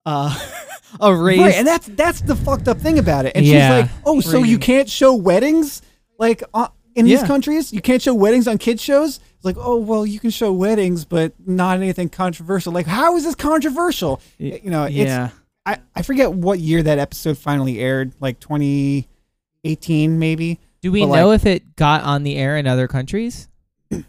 uh 0.06 0.38
a 1.00 1.14
Right, 1.16 1.40
and 1.56 1.68
that's 1.68 1.88
that's 1.88 2.22
the 2.22 2.36
fucked 2.36 2.68
up 2.68 2.80
thing 2.80 3.00
about 3.00 3.26
it. 3.26 3.34
And 3.36 3.46
Yeah. 3.46 3.84
she's 3.84 3.92
like, 3.92 4.02
"Oh, 4.06 4.20
so 4.22 4.44
you 4.44 4.58
can't 4.58 4.90
show 4.90 5.16
weddings 5.16 5.82
like 6.18 6.44
uh, 6.54 6.68
in 7.00 7.06
these 7.06 7.24
countries? 7.24 7.74
You 7.74 7.82
can't 7.82 8.02
show 8.02 8.14
weddings 8.14 8.48
on 8.48 8.58
kids 8.58 8.82
shows?" 8.82 9.20
It's 9.36 9.46
like, 9.46 9.56
"Oh, 9.58 9.78
well, 9.78 10.06
you 10.06 10.20
can 10.20 10.30
show 10.30 10.52
weddings, 10.54 11.06
but 11.06 11.34
not 11.46 11.78
anything 11.78 12.10
controversial." 12.10 12.72
Like, 12.74 12.86
how 12.86 13.16
is 13.16 13.24
this 13.24 13.36
controversial? 13.36 14.22
You 14.38 14.60
know, 14.70 14.84
it's 14.84 14.96
yeah. 14.96 15.30
I 15.66 15.78
I 15.96 16.02
forget 16.02 16.34
what 16.34 16.60
year 16.60 16.84
that 16.84 17.00
episode 17.00 17.38
finally 17.38 17.80
aired, 17.80 18.12
like 18.20 18.40
2018 18.42 20.20
maybe. 20.20 20.60
Do 20.82 20.92
we 20.92 21.02
But, 21.02 21.08
like- 21.08 21.20
know 21.20 21.32
if 21.32 21.46
it 21.46 21.76
got 21.76 22.04
on 22.04 22.24
the 22.24 22.36
air 22.38 22.58
in 22.58 22.68
other 22.68 22.88
countries? 22.88 23.48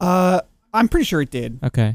Uh, 0.00 0.40
I'm 0.74 0.88
pretty 0.88 1.04
sure 1.04 1.22
it 1.22 1.30
did, 1.30 1.58
Okay. 1.62 1.94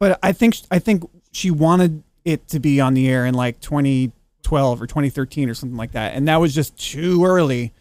but 0.00 0.18
I 0.22 0.32
think 0.32 0.56
I 0.72 0.78
think 0.80 1.04
she 1.30 1.50
wanted 1.52 2.02
it 2.24 2.48
to 2.48 2.58
be 2.58 2.80
on 2.80 2.94
the 2.94 3.06
air 3.08 3.26
in 3.26 3.34
like 3.34 3.60
2012 3.60 4.82
or 4.82 4.86
2013 4.88 5.48
or 5.48 5.54
something 5.54 5.76
like 5.76 5.92
that, 5.92 6.14
and 6.14 6.26
that 6.26 6.40
was 6.40 6.52
just 6.54 6.76
too 6.76 7.24
early. 7.24 7.72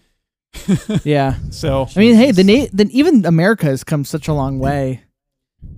Yeah. 1.03 1.35
So 1.49 1.87
I 1.95 1.99
mean, 1.99 2.15
hey, 2.15 2.31
the 2.31 2.43
na- 2.43 2.67
then 2.73 2.89
even 2.91 3.25
America 3.25 3.65
has 3.65 3.83
come 3.83 4.05
such 4.05 4.27
a 4.27 4.33
long 4.33 4.59
way 4.59 5.01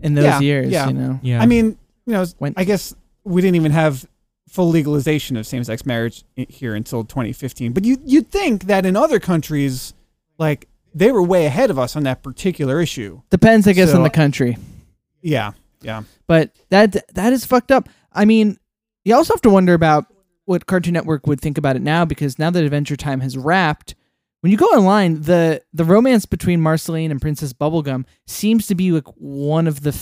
in 0.02 0.14
those 0.16 0.26
Yeah, 0.26 0.40
years, 0.40 0.70
yeah. 0.70 0.88
you 0.88 0.94
know. 0.94 1.20
Yeah. 1.22 1.42
I 1.42 1.46
mean, 1.46 1.78
you 2.06 2.14
know, 2.14 2.26
When- 2.38 2.54
I 2.58 2.64
guess 2.64 2.96
we 3.24 3.42
didn't 3.42 3.56
even 3.56 3.72
have 3.72 4.06
full 4.50 4.70
legalization 4.70 5.36
of 5.38 5.48
same-sex 5.48 5.86
marriage 5.86 6.24
here 6.36 6.76
until 6.76 7.04
2015. 7.04 7.72
But 7.74 7.86
you 7.86 7.98
you'd 8.06 8.30
think 8.30 8.66
that 8.66 8.86
in 8.86 8.96
other 8.96 9.20
countries, 9.20 9.94
like 10.38 10.68
they 10.94 11.12
were 11.12 11.24
way 11.24 11.46
ahead 11.46 11.70
of 11.72 11.80
us 11.80 11.96
on 11.96 12.04
that 12.04 12.22
particular 12.22 12.80
issue. 12.82 13.22
Depends, 13.30 13.68
I 13.68 13.74
guess, 13.74 13.92
So- 13.92 13.98
on 13.98 14.04
the 14.04 14.10
country. 14.10 14.58
Yeah, 15.22 15.54
yeah, 15.82 16.04
But 16.28 16.52
that 16.70 16.98
that 17.16 17.32
is 17.32 17.46
fucked 17.46 17.72
up. 17.72 17.88
I 18.12 18.26
mean, 18.26 18.58
you 19.06 19.16
also 19.16 19.34
have 19.34 19.42
to 19.44 19.50
wonder 19.50 19.74
about 19.74 20.06
what 20.46 20.66
Cartoon 20.66 20.94
Network 20.94 21.26
would 21.28 21.40
think 21.40 21.58
about 21.58 21.78
it 21.78 21.82
now 21.82 22.04
because 22.04 22.38
now 22.38 22.50
that 22.50 22.62
Adventure 22.64 22.98
Time 22.98 23.22
has 23.22 23.38
wrapped, 23.38 23.96
when 24.44 24.52
you 24.52 24.58
go 24.58 24.66
online, 24.66 25.22
the 25.22 25.64
the 25.74 25.86
romance 25.86 26.26
between 26.26 26.60
Marceline 26.60 27.12
and 27.12 27.22
Princess 27.22 27.54
Bubblegum 27.54 28.04
seems 28.28 28.68
to 28.68 28.76
be 28.76 28.92
like 28.92 29.08
one 29.16 29.68
of 29.68 29.84
the 29.84 29.94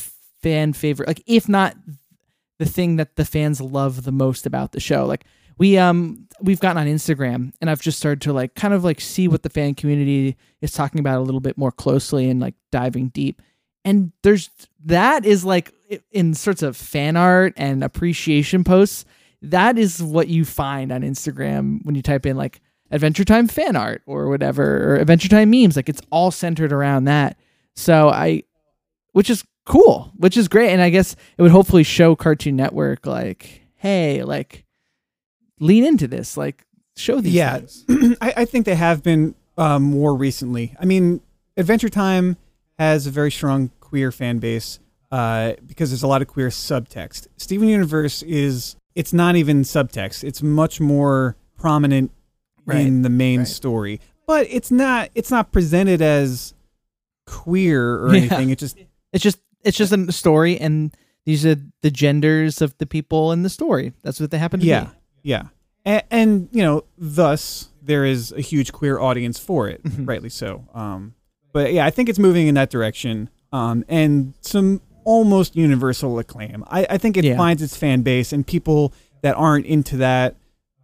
fan 0.42 0.74
favorite, 0.74 1.08
like 1.08 1.22
if 1.28 1.48
not 1.48 1.78
the 2.58 2.66
thing 2.66 2.96
that 2.96 3.18
the 3.18 3.24
fans 3.26 3.62
love 3.62 4.04
the 4.04 4.12
most 4.12 4.48
about 4.48 4.72
the 4.72 4.80
show. 4.80 5.06
Like 5.06 5.26
we 5.60 5.78
um 5.78 6.28
we've 6.42 6.60
gotten 6.60 6.82
on 6.82 6.88
Instagram 6.88 7.54
and 7.62 7.70
I've 7.70 7.84
just 7.84 8.00
started 8.00 8.20
to 8.22 8.34
like 8.34 8.56
kind 8.56 8.74
of 8.74 8.84
like 8.84 9.00
see 9.00 9.28
what 9.28 9.44
the 9.44 9.50
fan 9.52 9.76
community 9.76 10.36
is 10.60 10.72
talking 10.72 11.00
about 11.00 11.20
a 11.20 11.22
little 11.22 11.40
bit 11.40 11.56
more 11.56 11.72
closely 11.72 12.28
and 12.28 12.40
like 12.40 12.56
diving 12.72 13.10
deep. 13.10 13.44
And 13.86 14.12
there's 14.24 14.50
that 14.86 15.24
is 15.24 15.46
like 15.46 15.72
in 16.12 16.34
sorts 16.34 16.64
of 16.64 16.76
fan 16.76 17.16
art 17.16 17.54
and 17.58 17.84
appreciation 17.84 18.64
posts. 18.64 19.06
That 19.44 19.78
is 19.78 20.02
what 20.02 20.30
you 20.30 20.46
find 20.46 20.92
on 20.92 21.02
Instagram 21.02 21.86
when 21.86 21.94
you 21.94 22.02
type 22.02 22.26
in 22.26 22.38
like 22.38 22.60
Adventure 22.92 23.24
Time 23.24 23.48
fan 23.48 23.76
art 23.76 24.02
or 24.06 24.28
whatever 24.28 24.94
or 24.94 24.96
Adventure 24.98 25.30
Time 25.30 25.50
memes. 25.50 25.76
Like 25.76 25.90
it's 25.90 26.02
all 26.12 26.32
centered 26.32 26.72
around 26.72 27.06
that. 27.06 27.38
So 27.76 28.10
I, 28.10 28.44
which 29.14 29.30
is 29.30 29.44
cool, 29.66 30.12
which 30.18 30.38
is 30.38 30.48
great, 30.48 30.72
and 30.72 30.82
I 30.82 30.90
guess 30.90 31.16
it 31.38 31.42
would 31.42 31.52
hopefully 31.52 31.84
show 31.84 32.16
Cartoon 32.16 32.56
Network 32.56 33.06
like, 33.06 33.62
hey, 33.76 34.24
like 34.24 34.66
lean 35.60 35.86
into 35.86 36.08
this, 36.08 36.38
like 36.38 36.66
show 36.96 37.22
these 37.22 37.34
Yeah. 37.34 37.62
I, 38.22 38.34
I 38.38 38.46
think 38.46 38.66
they 38.66 38.76
have 38.76 39.04
been 39.04 39.36
um, 39.58 39.84
more 39.84 40.16
recently. 40.16 40.76
I 40.80 40.86
mean, 40.86 41.22
Adventure 41.58 41.90
Time 41.90 42.38
has 42.78 43.08
a 43.08 43.12
very 43.12 43.32
strong 43.32 43.72
queer 43.80 44.12
fan 44.12 44.40
base 44.40 44.80
uh, 45.12 45.54
because 45.66 45.92
there's 45.92 46.04
a 46.04 46.08
lot 46.08 46.22
of 46.22 46.28
queer 46.28 46.50
subtext. 46.50 47.28
Steven 47.38 47.68
Universe 47.68 48.24
is 48.24 48.76
it's 48.96 49.14
not 49.14 49.36
even 49.36 49.62
subtext. 49.62 50.24
It's 50.24 50.42
much 50.42 50.80
more 50.80 51.36
prominent 51.58 52.12
Right. 52.66 52.86
in 52.86 53.02
the 53.02 53.10
main 53.10 53.40
Right. 53.40 53.48
story, 53.48 54.00
but 54.28 54.48
it's 54.50 54.72
not 54.72 55.10
it's 55.16 55.32
not 55.32 55.52
presented 55.52 56.02
as 56.02 56.54
queer 57.26 57.96
or 58.04 58.14
Yeah. 58.14 58.20
anything. 58.22 58.50
It 58.50 58.60
just 58.60 58.78
It's 59.14 59.24
just 59.24 59.40
it's 59.64 59.78
just 59.78 59.92
a 59.94 60.12
story, 60.12 60.58
and 60.60 60.96
these 61.26 61.46
are 61.46 61.56
the 61.82 61.92
genders 61.92 62.62
of 62.62 62.76
the 62.78 62.86
people 62.86 63.32
in 63.32 63.44
the 63.44 63.50
story. 63.50 63.94
That's 64.04 64.20
what 64.20 64.32
they 64.32 64.38
happen 64.38 64.60
to 64.62 64.66
yeah 64.66 64.86
be. 64.86 64.90
yeah, 65.24 65.44
and, 65.86 66.04
and 66.10 66.50
you 66.52 66.64
know 66.64 66.84
thus 66.98 67.70
there 67.84 68.06
is 68.06 68.32
a 68.32 68.42
huge 68.42 68.72
queer 68.72 69.00
audience 69.00 69.38
for 69.40 69.68
it, 69.68 69.84
Mhm. 69.84 70.08
rightly 70.08 70.30
so. 70.30 70.64
Um, 70.74 71.14
but 71.54 71.74
yeah, 71.74 71.86
I 71.86 71.90
think 71.90 72.10
it's 72.10 72.20
moving 72.20 72.48
in 72.48 72.56
that 72.56 72.70
direction. 72.70 73.30
Um, 73.52 73.84
and 73.90 74.34
some 74.42 74.82
almost 75.04 75.56
universal 75.58 76.18
acclaim. 76.20 76.64
I, 76.68 76.86
I 76.92 76.98
think 76.98 77.18
it 77.18 77.26
Yeah. 77.26 77.36
finds 77.36 77.62
its 77.62 77.76
fan 77.76 78.02
base 78.02 78.32
and 78.32 78.46
people 78.48 78.94
that 79.24 79.36
aren't 79.36 79.66
into 79.66 79.98
that. 79.98 80.36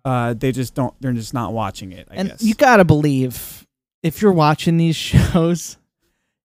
Uh, 0.08 0.34
they 0.34 0.54
just 0.54 0.74
don't. 0.74 0.94
They're 1.02 1.12
just 1.12 1.34
not 1.34 1.52
watching 1.52 1.92
it. 1.92 2.08
I 2.10 2.16
and 2.16 2.30
guess. 2.30 2.42
you 2.42 2.56
gotta 2.56 2.86
believe 2.86 3.68
if 4.04 4.22
you're 4.22 4.32
watching 4.32 4.78
these 4.78 4.96
shows. 4.96 5.76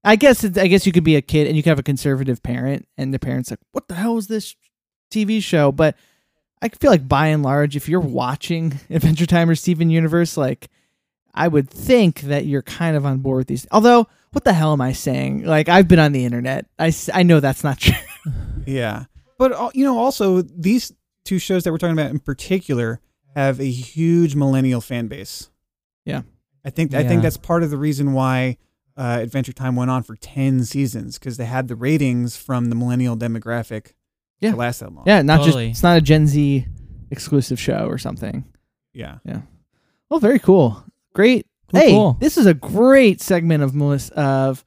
I 0.02 0.16
guess 0.16 0.42
it, 0.42 0.58
I 0.58 0.66
guess 0.66 0.84
you 0.84 0.90
could 0.90 1.04
be 1.04 1.14
a 1.14 1.22
kid 1.22 1.46
and 1.46 1.56
you 1.56 1.62
could 1.62 1.68
have 1.68 1.78
a 1.78 1.84
conservative 1.84 2.42
parent, 2.42 2.88
and 2.98 3.14
the 3.14 3.20
parents 3.20 3.50
like, 3.50 3.60
"What 3.70 3.86
the 3.86 3.94
hell 3.94 4.18
is 4.18 4.26
this 4.26 4.56
TV 5.12 5.40
show?" 5.40 5.70
But 5.70 5.94
I 6.60 6.70
feel 6.70 6.90
like 6.90 7.06
by 7.06 7.28
and 7.28 7.44
large, 7.44 7.76
if 7.76 7.88
you're 7.88 8.00
watching 8.00 8.80
Adventure 8.90 9.26
Time 9.26 9.48
or 9.48 9.54
Steven 9.54 9.90
Universe, 9.90 10.36
like 10.36 10.68
I 11.32 11.46
would 11.46 11.70
think 11.70 12.22
that 12.22 12.46
you're 12.46 12.62
kind 12.62 12.96
of 12.96 13.06
on 13.06 13.18
board 13.18 13.38
with 13.38 13.46
these. 13.46 13.64
Although, 13.70 14.08
what 14.32 14.42
the 14.42 14.54
hell 14.54 14.72
am 14.72 14.80
I 14.80 14.92
saying? 14.92 15.44
Like 15.44 15.68
I've 15.68 15.86
been 15.86 16.00
on 16.00 16.10
the 16.10 16.24
internet. 16.24 16.66
I 16.80 16.92
I 17.14 17.22
know 17.22 17.38
that's 17.38 17.62
not 17.62 17.78
true. 17.78 17.94
Yeah, 18.66 19.04
but 19.38 19.52
uh, 19.52 19.70
you 19.72 19.84
know, 19.84 20.00
also 20.00 20.42
these 20.42 20.92
two 21.24 21.38
shows 21.38 21.62
that 21.62 21.70
we're 21.70 21.78
talking 21.78 21.96
about 21.96 22.10
in 22.10 22.18
particular 22.18 23.00
have 23.34 23.60
a 23.60 23.70
huge 23.70 24.34
millennial 24.34 24.80
fan 24.80 25.08
base. 25.08 25.50
Yeah. 26.04 26.22
I 26.64 26.70
think 26.70 26.94
I 26.94 27.00
Yeah. 27.00 27.08
think 27.08 27.22
that's 27.22 27.36
part 27.36 27.62
of 27.62 27.70
the 27.70 27.76
reason 27.76 28.12
why 28.12 28.56
uh, 28.96 29.18
Adventure 29.22 29.52
Time 29.52 29.74
went 29.74 29.90
on 29.90 30.02
for 30.02 30.16
ten 30.16 30.64
seasons 30.64 31.18
because 31.18 31.36
they 31.38 31.46
had 31.46 31.66
the 31.68 31.74
ratings 31.76 32.36
from 32.36 32.66
the 32.66 32.74
millennial 32.74 33.16
demographic 33.16 33.92
Yeah. 34.40 34.50
to 34.50 34.56
last 34.56 34.80
that 34.80 34.92
long. 34.94 35.04
yeah, 35.06 35.22
not 35.22 35.38
Totally. 35.44 35.68
just 35.68 35.78
it's 35.78 35.82
not 35.82 35.96
a 35.96 36.00
Gen 36.02 36.26
Z 36.26 36.66
exclusive 37.10 37.58
show 37.58 37.86
or 37.86 37.96
something. 37.98 38.44
Yeah, 38.92 39.18
yeah. 39.24 39.42
Well, 40.10 40.20
very 40.20 40.38
cool. 40.38 40.84
Great. 41.14 41.46
Cool, 41.70 41.80
hey, 41.80 41.90
cool. 41.92 42.16
this 42.20 42.36
is 42.36 42.44
a 42.44 42.52
great 42.52 43.22
segment 43.22 43.62
of 43.62 43.74
Melissa, 43.74 44.14
of 44.14 44.64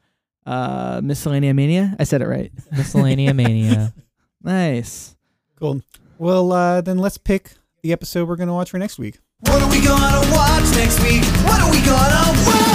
uh, 0.48 1.02
Miscellanea 1.02 1.54
Mania. 1.54 1.96
I 2.00 2.04
said 2.04 2.22
it 2.24 2.28
right. 2.28 2.52
Miscellanea 2.74 3.36
Mania. 3.36 3.94
Nice. 4.42 5.16
Cool. 5.60 5.82
Well, 6.20 6.52
uh, 6.52 6.82
then 6.82 6.98
let's 7.00 7.18
pick 7.18 7.54
the 7.86 7.91
episode 7.91 8.28
we're 8.28 8.36
going 8.36 8.48
to 8.48 8.53
watch 8.53 8.72
for 8.72 8.80
next 8.80 8.98
week. 8.98 9.20
What 9.41 9.62
are 9.62 9.70
we 9.70 9.80
gonna 9.80 10.20
watch 10.32 10.76
next 10.76 10.99
week? 11.03 11.24
What 11.45 11.62
are 11.62 11.70
we 11.70 11.78
gonna 11.86 12.34
watch? 12.48 12.66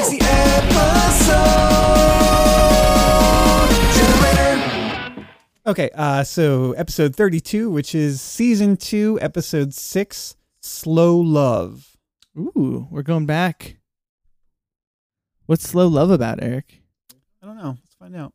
It's 0.00 0.10
the 0.10 0.18
episode 0.20 1.54
generator. 5.14 5.26
Okay, 5.64 5.90
uh, 5.94 6.24
so 6.24 6.72
episode 6.72 7.14
32, 7.14 7.70
which 7.70 7.94
is 7.94 8.20
season 8.20 8.76
2, 8.76 9.20
episode 9.22 9.72
6, 9.72 10.36
Slow 10.60 11.18
Love. 11.18 11.96
Ooh, 12.36 12.88
we're 12.90 13.02
going 13.02 13.26
back. 13.26 13.76
What's 15.46 15.68
slow 15.68 15.86
love 15.86 16.10
about, 16.10 16.42
Eric? 16.42 16.82
I 17.40 17.46
don't 17.46 17.58
know. 17.58 17.76
Let's 17.80 17.94
find 17.94 18.16
out. 18.16 18.34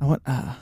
I 0.00 0.04
want. 0.04 0.22
Uh, 0.24 0.54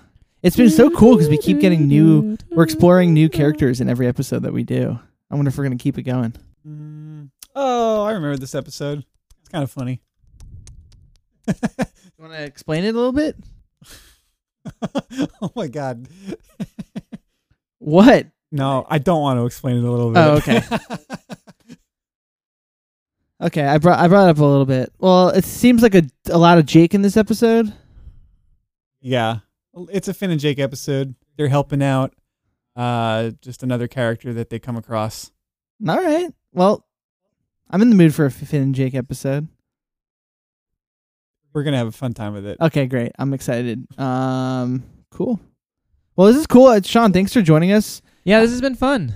it's 0.47 0.56
been 0.56 0.70
so 0.70 0.89
cool 0.90 1.16
because 1.16 1.28
we 1.28 1.39
keep 1.39 1.59
getting 1.59 1.89
new. 1.89 2.39
We're 2.51 2.62
exploring 2.62 3.12
new 3.12 3.28
characters 3.28 3.81
in 3.81 3.89
every 3.89 4.06
episode 4.06 4.44
that 4.44 4.52
we 4.52 4.62
do. 4.62 4.97
I 5.28 5.35
wonder 5.35 5.48
if 5.48 5.59
we're 5.59 5.64
gonna 5.64 5.77
keep 5.77 5.98
it 5.98 6.02
going. 6.05 6.35
Mm, 6.64 7.31
oh, 7.56 8.05
I 8.05 8.12
remember 8.12 8.36
this 8.36 8.55
episode. 8.55 9.05
It's 9.40 9.48
kind 9.48 9.64
of 9.64 9.70
funny. 9.70 10.01
You 12.18 12.24
want 12.24 12.32
to 12.39 12.44
explain 12.44 12.85
it 12.85 12.94
a 12.94 12.98
little 12.98 13.12
bit? 13.12 13.36
oh 15.43 15.51
my 15.55 15.66
god. 15.68 16.09
What? 17.78 18.27
No, 18.51 18.86
I 18.89 18.97
don't 18.98 19.20
want 19.20 19.39
to 19.39 19.44
explain 19.44 19.77
it 19.77 19.85
a 19.85 19.90
little 19.90 20.12
bit. 20.12 20.18
Oh, 20.18 20.36
okay. 20.36 20.62
Okay, 23.43 23.64
I 23.64 23.77
brought 23.78 23.98
I 23.98 24.09
brought 24.09 24.28
it 24.28 24.31
up 24.31 24.39
a 24.39 24.44
little 24.44 24.64
bit. 24.64 24.93
Well, 24.98 25.28
it 25.28 25.44
seems 25.44 25.82
like 25.82 25.94
a 25.94 26.02
a 26.31 26.39
lot 26.39 26.56
of 26.59 26.64
Jake 26.64 26.94
in 26.94 27.02
this 27.02 27.18
episode. 27.18 27.70
yeah. 29.02 29.40
It's 29.90 30.08
a 30.08 30.14
Finn 30.14 30.30
and 30.30 30.40
Jake 30.40 30.58
episode. 30.58 31.14
They're 31.36 31.48
helping 31.48 31.82
out 31.82 32.14
uh 32.74 33.30
just 33.40 33.62
another 33.62 33.88
character 33.88 34.32
that 34.34 34.50
they 34.50 34.58
come 34.58 34.76
across. 34.76 35.30
All 35.86 35.96
right. 35.96 36.32
Well, 36.52 36.86
I'm 37.70 37.82
in 37.82 37.90
the 37.90 37.96
mood 37.96 38.14
for 38.14 38.26
a 38.26 38.30
Finn 38.30 38.62
and 38.62 38.74
Jake 38.74 38.94
episode. 38.94 39.48
We're 41.52 41.62
going 41.62 41.72
to 41.72 41.78
have 41.78 41.86
a 41.86 41.92
fun 41.92 42.12
time 42.12 42.34
with 42.34 42.44
it. 42.46 42.58
Okay, 42.60 42.86
great. 42.86 43.12
I'm 43.18 43.32
excited. 43.32 43.86
Um, 43.98 44.82
cool. 45.10 45.40
Well, 46.14 46.26
this 46.28 46.36
is 46.36 46.46
cool. 46.46 46.66
Uh, 46.66 46.80
Sean, 46.82 47.12
thanks 47.14 47.32
for 47.32 47.40
joining 47.40 47.72
us. 47.72 48.02
Yeah, 48.24 48.40
this 48.40 48.50
has 48.50 48.60
been 48.60 48.74
fun. 48.74 49.14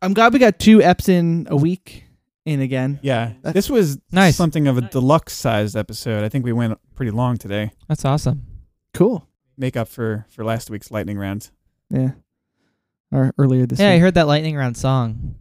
I'm 0.00 0.14
glad 0.14 0.32
we 0.32 0.38
got 0.38 0.58
two 0.58 0.78
eps 0.78 1.08
in 1.10 1.46
a 1.50 1.56
week 1.56 2.04
in 2.46 2.60
again. 2.62 2.98
Yeah. 3.02 3.32
That's- 3.42 3.52
This 3.54 3.68
was 3.70 3.98
Nice. 4.10 4.36
something 4.36 4.66
of 4.68 4.78
a 4.78 4.82
deluxe 4.82 5.34
sized 5.34 5.76
episode. 5.76 6.24
I 6.24 6.30
think 6.30 6.44
we 6.46 6.52
went 6.52 6.78
pretty 6.94 7.10
long 7.12 7.36
today. 7.36 7.72
That's 7.88 8.04
awesome. 8.06 8.46
Cool. 8.94 9.26
Make 9.62 9.76
up 9.76 9.86
for 9.86 10.26
for 10.28 10.44
last 10.44 10.70
week's 10.70 10.90
lightning 10.90 11.16
round. 11.18 11.48
Yeah. 11.88 12.10
Or 13.12 13.32
earlier 13.38 13.64
this 13.64 13.78
yeah, 13.78 13.90
I 13.90 13.98
heard 13.98 14.14
that 14.14 14.26
lightning 14.26 14.56
round 14.56 14.76
song. 14.76 15.36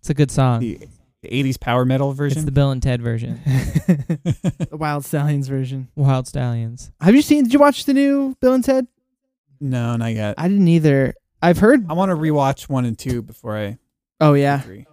It's 0.00 0.10
a 0.10 0.14
good 0.14 0.30
song. 0.30 0.60
The, 0.60 0.78
the 1.22 1.28
80s 1.30 1.58
power 1.58 1.86
metal 1.86 2.10
It's 2.10 2.18
version. 2.18 2.44
the 2.44 2.52
Bill 2.52 2.70
and 2.70 2.82
Ted 2.82 3.00
version. 3.00 3.40
the 3.46 4.68
Wild 4.72 5.06
Stallions 5.06 5.48
version. 5.48 5.88
Wild 5.96 6.26
Stallions. 6.28 6.92
Have 7.00 7.14
you 7.14 7.22
seen? 7.22 7.44
Did 7.44 7.54
you 7.54 7.60
watch 7.60 7.86
the 7.86 7.94
new 7.94 8.36
Bill 8.42 8.52
and 8.52 8.62
Ted? 8.62 8.86
no, 9.58 9.96
not 9.96 10.12
yet. 10.12 10.34
I 10.36 10.46
didn't 10.48 10.68
either. 10.68 11.14
I've 11.40 11.56
heard. 11.58 11.88
I 11.88 11.94
want 11.94 12.10
to 12.10 12.16
rewatch 12.16 12.68
1 12.68 12.84
and 12.84 12.98
2 12.98 13.22
before 13.22 13.56
I 13.56 13.78
Oh 14.20 14.34
yeah, 14.34 14.60
agree. 14.62 14.86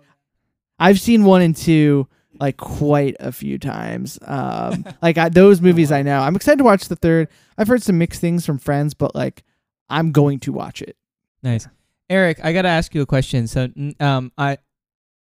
I've 0.79 1.01
seen 1.01 1.25
one 1.25 1.41
and 1.41 1.55
two 1.55 2.07
like 2.39 2.57
quite 2.57 3.15
a 3.19 3.31
few 3.31 3.57
times. 3.57 4.17
Um, 4.31 4.85
like 5.01 5.17
I, 5.17 5.29
those 5.29 5.59
movies, 5.59 5.91
I 5.91 6.03
know. 6.03 6.19
I'm 6.19 6.35
excited 6.35 6.59
to 6.59 6.63
watch 6.63 6.87
the 6.87 6.95
third. 6.95 7.27
I've 7.57 7.67
heard 7.67 7.83
some 7.83 7.97
mixed 7.97 8.21
things 8.21 8.45
from 8.45 8.57
friends, 8.57 8.93
but 8.93 9.13
like 9.13 9.43
I'm 9.89 10.11
going 10.11 10.39
to 10.41 10.53
watch 10.53 10.81
it. 10.81 10.95
Nice. 11.43 11.67
Eric, 12.09 12.39
I 12.43 12.53
got 12.53 12.61
to 12.63 12.69
ask 12.69 12.95
you 12.95 13.01
a 13.01 13.05
question. 13.05 13.47
So, 13.47 13.67
um, 13.99 14.31
I, 14.37 14.57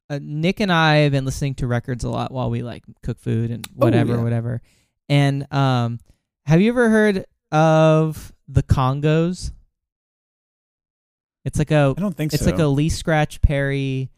uh, 0.09 0.19
Nick 0.21 0.59
and 0.59 0.71
I 0.71 0.97
have 0.97 1.11
been 1.11 1.25
listening 1.25 1.55
to 1.55 1.67
records 1.67 2.03
a 2.03 2.09
lot 2.09 2.31
while 2.31 2.49
we 2.49 2.63
like 2.63 2.83
cook 3.03 3.19
food 3.19 3.51
and 3.51 3.67
whatever, 3.73 4.15
yeah. 4.15 4.23
whatever. 4.23 4.61
And 5.09 5.51
um, 5.53 5.99
have 6.45 6.61
you 6.61 6.69
ever 6.69 6.89
heard 6.89 7.25
of 7.51 8.33
the 8.47 8.63
Congos? 8.63 9.51
It's 11.45 11.59
like 11.59 11.71
a 11.71 11.93
I 11.95 12.01
don't 12.01 12.15
think 12.15 12.33
it's 12.33 12.43
so. 12.43 12.51
like 12.51 12.59
a 12.59 12.67
Lee 12.67 12.89
Scratch 12.89 13.41
Perry 13.41 14.09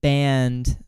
band 0.00 0.78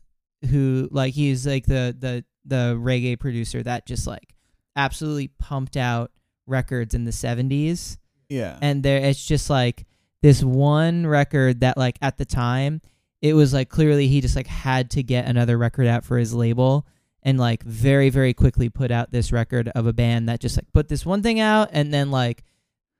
who 0.49 0.87
like 0.91 1.13
he's 1.13 1.45
like 1.47 1.65
the 1.65 1.95
the 1.97 2.23
the 2.45 2.75
reggae 2.79 3.19
producer 3.19 3.63
that 3.63 3.85
just 3.85 4.05
like 4.07 4.35
absolutely 4.75 5.27
pumped 5.39 5.77
out 5.77 6.11
records 6.45 6.93
in 6.93 7.05
the 7.05 7.11
70s 7.11 7.97
yeah. 8.29 8.57
and 8.61 8.83
there 8.83 8.99
it's 8.99 9.23
just 9.25 9.49
like 9.49 9.85
this 10.21 10.43
one 10.43 11.07
record 11.07 11.61
that 11.61 11.77
like 11.77 11.97
at 12.01 12.17
the 12.17 12.25
time 12.25 12.81
it 13.21 13.33
was 13.33 13.53
like 13.53 13.69
clearly 13.69 14.07
he 14.07 14.19
just 14.19 14.35
like 14.35 14.47
had 14.47 14.91
to 14.91 15.03
get 15.03 15.25
another 15.25 15.57
record 15.57 15.87
out 15.87 16.03
for 16.03 16.17
his 16.17 16.33
label 16.33 16.85
and 17.21 17.39
like 17.39 17.63
very 17.63 18.09
very 18.09 18.33
quickly 18.33 18.69
put 18.69 18.91
out 18.91 19.11
this 19.11 19.31
record 19.31 19.69
of 19.69 19.87
a 19.87 19.93
band 19.93 20.27
that 20.27 20.39
just 20.39 20.57
like 20.57 20.71
put 20.73 20.89
this 20.89 21.05
one 21.05 21.23
thing 21.23 21.39
out 21.39 21.69
and 21.71 21.93
then 21.93 22.11
like 22.11 22.43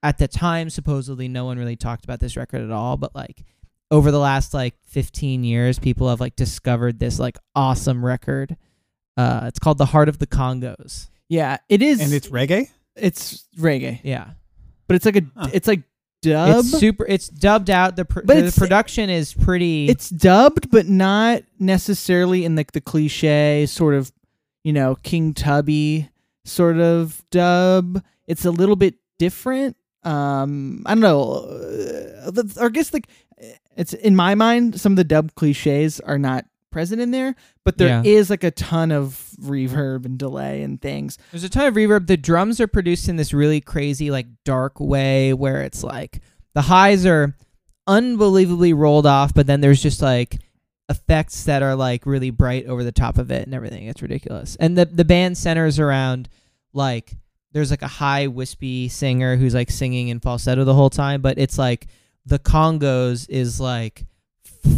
at 0.02 0.18
the 0.18 0.28
time 0.28 0.70
supposedly 0.70 1.28
no 1.28 1.46
one 1.46 1.58
really 1.58 1.76
talked 1.76 2.06
about 2.06 2.20
this 2.20 2.38
record 2.38 2.62
at 2.62 2.72
all 2.72 2.96
but 2.96 3.14
like 3.14 3.44
over 3.94 4.12
the 4.12 4.20
last 4.20 4.54
like 4.54 4.74
15 4.88 5.44
years 5.44 5.78
people 5.80 6.10
have 6.10 6.20
like 6.20 6.36
discovered 6.36 7.00
this 7.00 7.20
like 7.20 7.38
awesome 7.56 8.04
record 8.04 8.58
uh 9.18 9.42
it's 9.46 9.60
called 9.60 9.78
the 9.78 9.86
heart 9.86 10.10
of 10.10 10.18
the 10.20 10.28
congos 10.28 11.08
Yeah, 11.30 11.58
it 11.70 11.82
is. 11.82 12.00
and 12.02 12.12
it's 12.12 12.28
reggae? 12.28 12.70
it's 12.96 13.46
reggae, 13.58 14.00
yeah 14.04 14.32
but 14.88 14.96
it's 14.96 15.06
like 15.06 15.16
a 15.18 15.22
Huh. 15.38 15.50
it's 15.54 15.68
like 15.68 15.84
dub. 16.22 16.60
it's 16.60 16.72
super 16.80 17.06
it's 17.08 17.28
dubbed 17.30 17.70
out 17.70 17.96
the, 17.96 18.06
pr- 18.06 18.22
But 18.22 18.34
the 18.36 18.40
it's- 18.40 18.58
production 18.58 19.10
is 19.10 19.34
pretty 19.34 19.88
it's 19.90 20.10
dubbed, 20.10 20.70
but 20.72 20.88
not 20.88 21.44
necessarily 21.60 22.46
in 22.46 22.56
like 22.56 22.72
the 22.72 22.82
cliche 22.82 23.66
sort 23.68 23.94
of, 23.96 24.12
you 24.64 24.72
know, 24.74 24.96
King 25.04 25.34
Tubby 25.34 26.10
sort 26.46 26.78
of 26.80 27.24
dub. 27.30 28.02
It's 28.28 28.46
a 28.46 28.52
little 28.52 28.76
bit 28.78 28.96
different. 29.20 29.76
Um, 30.04 30.84
I 30.86 30.94
don't 30.96 31.02
know. 31.02 31.34
Uh, 31.34 32.32
the- 32.32 32.58
I 32.62 32.70
guess 32.70 32.94
like 32.94 33.08
it's 33.76 33.94
in 33.94 34.16
my 34.16 34.36
mind, 34.36 34.80
some 34.80 34.92
of 34.94 34.98
the 34.98 35.04
dub 35.04 35.34
cliches 35.36 36.00
are 36.02 36.18
not 36.20 36.46
present 36.72 37.00
in 37.02 37.12
there, 37.12 37.36
but 37.64 37.78
there 37.78 38.02
is 38.04 38.30
Yeah. 38.30 38.34
like 38.34 38.44
a 38.44 38.52
ton 38.52 38.92
of 38.92 39.30
reverb 39.42 40.06
and 40.06 40.18
delay 40.18 40.64
and 40.64 40.82
things. 40.82 41.18
There's 41.32 41.44
a 41.44 41.50
ton 41.50 41.68
of 41.68 41.76
reverb. 41.76 42.08
The 42.08 42.18
drums 42.18 42.60
are 42.60 42.68
produced 42.68 43.08
in 43.08 43.16
this 43.16 43.34
really 43.34 43.62
crazy, 43.62 44.10
like 44.12 44.26
dark 44.44 44.80
way 44.80 45.34
where 45.34 45.62
it's 45.62 45.84
like 45.84 46.20
the 46.56 46.64
highs 46.64 47.06
are 47.06 47.36
unbelievably 47.88 48.74
rolled 48.74 49.06
off, 49.06 49.34
but 49.34 49.46
then 49.48 49.62
there's 49.62 49.82
just 49.84 50.02
like 50.02 50.40
effects 50.90 51.46
that 51.46 51.62
are 51.62 51.76
like 51.76 52.06
really 52.06 52.30
bright 52.30 52.66
over 52.66 52.84
the 52.84 52.92
top 52.92 53.18
of 53.18 53.32
it 53.32 53.46
and 53.46 53.54
everything. 53.54 53.86
It's 53.88 54.02
ridiculous. 54.02 54.56
And 54.60 54.78
the 54.78 54.86
the 54.86 55.06
band 55.06 55.38
centers 55.38 55.80
around 55.80 56.28
like 56.74 57.16
there's 57.54 57.72
like 57.72 57.82
a 57.82 57.88
high 57.88 58.28
wispy 58.28 58.90
singer 58.90 59.36
who's 59.38 59.54
like 59.54 59.72
singing 59.72 60.10
in 60.10 60.20
falsetto 60.20 60.64
the 60.64 60.74
whole 60.74 60.90
time, 60.90 61.22
but 61.22 61.38
it's 61.38 61.58
like 61.58 61.88
the 62.26 62.40
Congos 62.40 63.30
is 63.30 63.60
like 63.60 64.06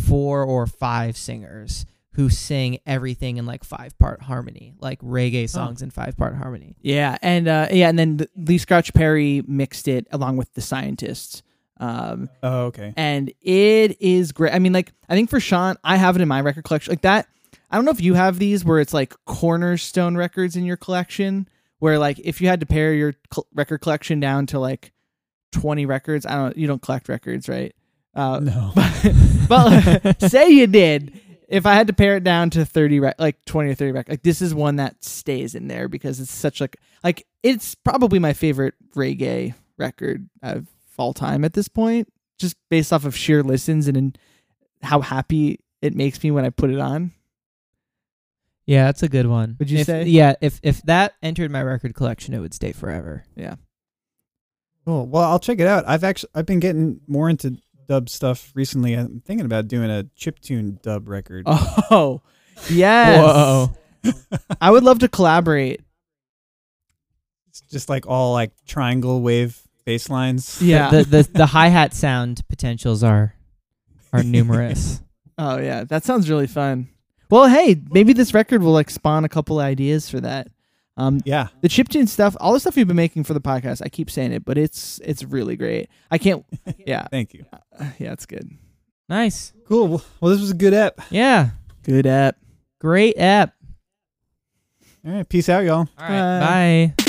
four 0.08 0.44
or 0.44 0.68
five 0.68 1.18
singers 1.18 1.86
who 2.14 2.30
sing 2.30 2.80
everything 2.86 3.38
in 3.38 3.46
like 3.46 3.64
five 3.64 3.98
part 4.00 4.22
harmony, 4.22 4.74
like 4.80 5.00
reggae 5.02 5.50
songs 5.50 5.82
in 5.82 5.90
five 5.92 6.16
part 6.16 6.36
harmony. 6.36 6.76
Yeah, 6.82 7.18
and 7.22 7.48
uh, 7.48 7.68
yeah, 7.72 7.90
and 7.90 8.00
then 8.00 8.18
the- 8.18 8.30
Lee 8.38 8.58
Scratch 8.58 8.94
Perry 8.94 9.44
mixed 9.48 9.88
it 9.88 10.08
along 10.12 10.38
with 10.38 10.54
the 10.54 10.62
scientists. 10.62 11.44
Um, 11.78 12.30
Oh, 12.42 12.68
okay. 12.68 12.94
and 12.96 13.34
it 13.42 14.02
is 14.02 14.32
great. 14.32 14.54
I 14.54 14.60
mean, 14.60 14.72
like 14.72 14.94
I 15.10 15.14
think 15.16 15.30
for 15.30 15.42
Sean, 15.42 15.76
I 15.84 15.98
have 15.98 16.16
it 16.16 16.22
in 16.22 16.28
my 16.30 16.40
record 16.40 16.64
collection. 16.64 16.92
Like 16.92 17.02
that, 17.02 17.28
I 17.70 17.76
don't 17.76 17.84
know 17.84 17.92
if 17.92 18.00
you 18.00 18.14
have 18.14 18.40
these 18.40 18.64
where 18.64 18.80
it's 18.80 18.94
like 18.94 19.14
cornerstone 19.26 20.16
records 20.16 20.56
in 20.56 20.64
your 20.64 20.78
collection, 20.78 21.50
where 21.80 22.00
like 22.00 22.20
if 22.20 22.42
you 22.42 22.48
had 22.48 22.60
to 22.62 22.66
pare 22.66 22.94
your 22.94 23.14
col- 23.30 23.48
record 23.54 23.80
collection 23.80 24.20
down 24.20 24.46
to 24.48 24.60
like 24.60 24.92
twenty 25.52 25.86
records, 25.86 26.26
I 26.26 26.36
don't. 26.36 26.58
You 26.58 26.68
don't 26.68 26.82
collect 26.82 27.10
records, 27.10 27.48
right? 27.50 27.74
Uh, 28.14 28.40
No. 28.40 28.72
but 29.50 30.22
say 30.30 30.50
you 30.50 30.68
did. 30.68 31.20
If 31.48 31.66
I 31.68 31.74
had 31.76 31.88
to 31.88 31.94
pare 31.94 32.18
it 32.18 32.24
down 32.24 32.50
to 32.52 32.66
thirty, 32.66 33.00
rec- 33.00 33.20
like 33.20 33.44
twenty 33.46 33.70
or 33.70 33.76
thirty 33.76 33.92
records, 33.92 34.10
like 34.14 34.24
this 34.24 34.42
is 34.42 34.54
one 34.54 34.78
that 34.78 35.04
stays 35.04 35.54
in 35.56 35.68
there 35.68 35.88
because 35.88 36.20
it's 36.20 36.34
such 36.34 36.60
like 36.60 36.78
like 37.04 37.28
it's 37.44 37.76
probably 37.76 38.18
my 38.20 38.34
favorite 38.34 38.74
reggae 38.96 39.54
record 39.78 40.28
of 40.42 40.66
all 40.98 41.14
time 41.14 41.46
at 41.46 41.54
this 41.54 41.68
point, 41.68 42.12
just 42.40 42.56
based 42.70 42.92
off 42.94 43.06
of 43.06 43.16
sheer 43.16 43.44
listens 43.44 43.88
and 43.88 43.98
in 43.98 44.16
how 44.82 45.02
happy 45.02 45.60
it 45.82 45.94
makes 45.94 46.24
me 46.24 46.32
when 46.32 46.46
I 46.46 46.50
put 46.50 46.70
it 46.72 46.80
on. 46.80 47.12
Yeah, 48.66 48.86
that's 48.86 49.04
a 49.04 49.10
good 49.10 49.28
one. 49.28 49.56
Would 49.60 49.70
you 49.70 49.80
If- 49.80 49.86
say? 49.86 50.06
Yeah, 50.06 50.34
if 50.42 50.60
if 50.64 50.82
that 50.84 51.14
entered 51.22 51.52
my 51.52 51.62
record 51.62 51.94
collection, 51.94 52.34
it 52.34 52.40
would 52.40 52.54
stay 52.54 52.72
forever. 52.72 53.24
Yeah. 53.36 53.56
Cool. 54.86 55.08
Well, 55.08 55.24
I'll 55.24 55.40
check 55.40 55.60
it 55.60 55.68
out. 55.68 55.84
I've 55.88 56.04
actually 56.04 56.30
I've 56.36 56.46
been 56.46 56.60
getting 56.60 57.00
more 57.08 57.30
into 57.30 57.58
dub 57.88 58.10
stuff 58.10 58.52
recently. 58.56 58.94
I'm 58.94 59.22
thinking 59.26 59.46
about 59.46 59.68
doing 59.68 59.90
a 59.90 60.08
chiptune 60.20 60.82
dub 60.82 61.08
record. 61.08 61.46
Oh, 61.92 62.22
yes. 62.70 63.20
Whoa. 63.20 63.76
I 64.62 64.72
would 64.72 64.84
love 64.84 65.00
to 65.00 65.08
collaborate 65.08 65.82
It's 67.50 67.62
just 67.62 67.90
like 67.90 68.08
all 68.08 68.34
like 68.34 68.52
triangle 68.66 69.22
wave 69.22 69.62
bass 69.86 70.10
lines. 70.10 70.62
Yeah. 70.62 70.90
The 70.92 71.04
the, 71.04 71.30
the 71.32 71.46
hi 71.48 71.68
hat 71.68 71.94
sound 71.94 72.42
potentials 72.50 73.04
are 73.04 73.36
are 74.14 74.24
numerous. 74.24 75.02
oh 75.38 75.58
yeah, 75.58 75.84
that 75.86 76.04
sounds 76.04 76.30
really 76.30 76.48
fun. 76.48 76.88
Well, 77.30 77.48
hey, 77.48 77.82
maybe 77.92 78.14
this 78.14 78.34
record 78.34 78.62
will 78.62 78.72
like 78.72 78.90
spawn 78.90 79.26
a 79.26 79.30
couple 79.30 79.60
ideas 79.60 80.10
for 80.10 80.20
that. 80.22 80.48
Um, 80.98 81.20
Yeah. 81.26 81.48
the 81.62 81.68
chiptune 81.68 82.08
stuff, 82.08 82.38
all 82.40 82.54
the 82.54 82.60
stuff 82.60 82.78
you've 82.78 82.88
been 82.88 82.96
making 82.96 83.26
for 83.26 83.34
the 83.34 83.42
podcast, 83.42 83.82
I 83.84 83.90
keep 83.90 84.10
saying 84.10 84.32
it, 84.32 84.46
but 84.46 84.58
it's 84.58 85.00
it's 85.04 85.24
really 85.24 85.56
great. 85.58 85.90
I 86.10 86.18
can't. 86.18 86.46
Yeah, 86.88 87.08
Thank 87.10 87.34
you. 87.34 87.46
uh, 87.52 87.58
yeah, 88.00 88.14
it's 88.14 88.26
good. 88.26 88.50
nice. 89.10 89.52
Cool. 89.68 89.88
Well, 89.88 90.04
well, 90.22 90.32
this 90.32 90.40
was 90.42 90.52
a 90.52 90.56
good 90.56 90.74
app. 90.74 91.02
Yeah. 91.10 91.50
Good 91.84 92.06
app. 92.08 92.38
Great 92.80 93.18
app. 93.18 93.54
All 95.06 95.12
right. 95.14 95.28
Peace 95.28 95.50
out, 95.50 95.64
y'all. 95.66 95.88
All 96.00 96.10
right. 96.10 96.40
Bye. 96.98 97.05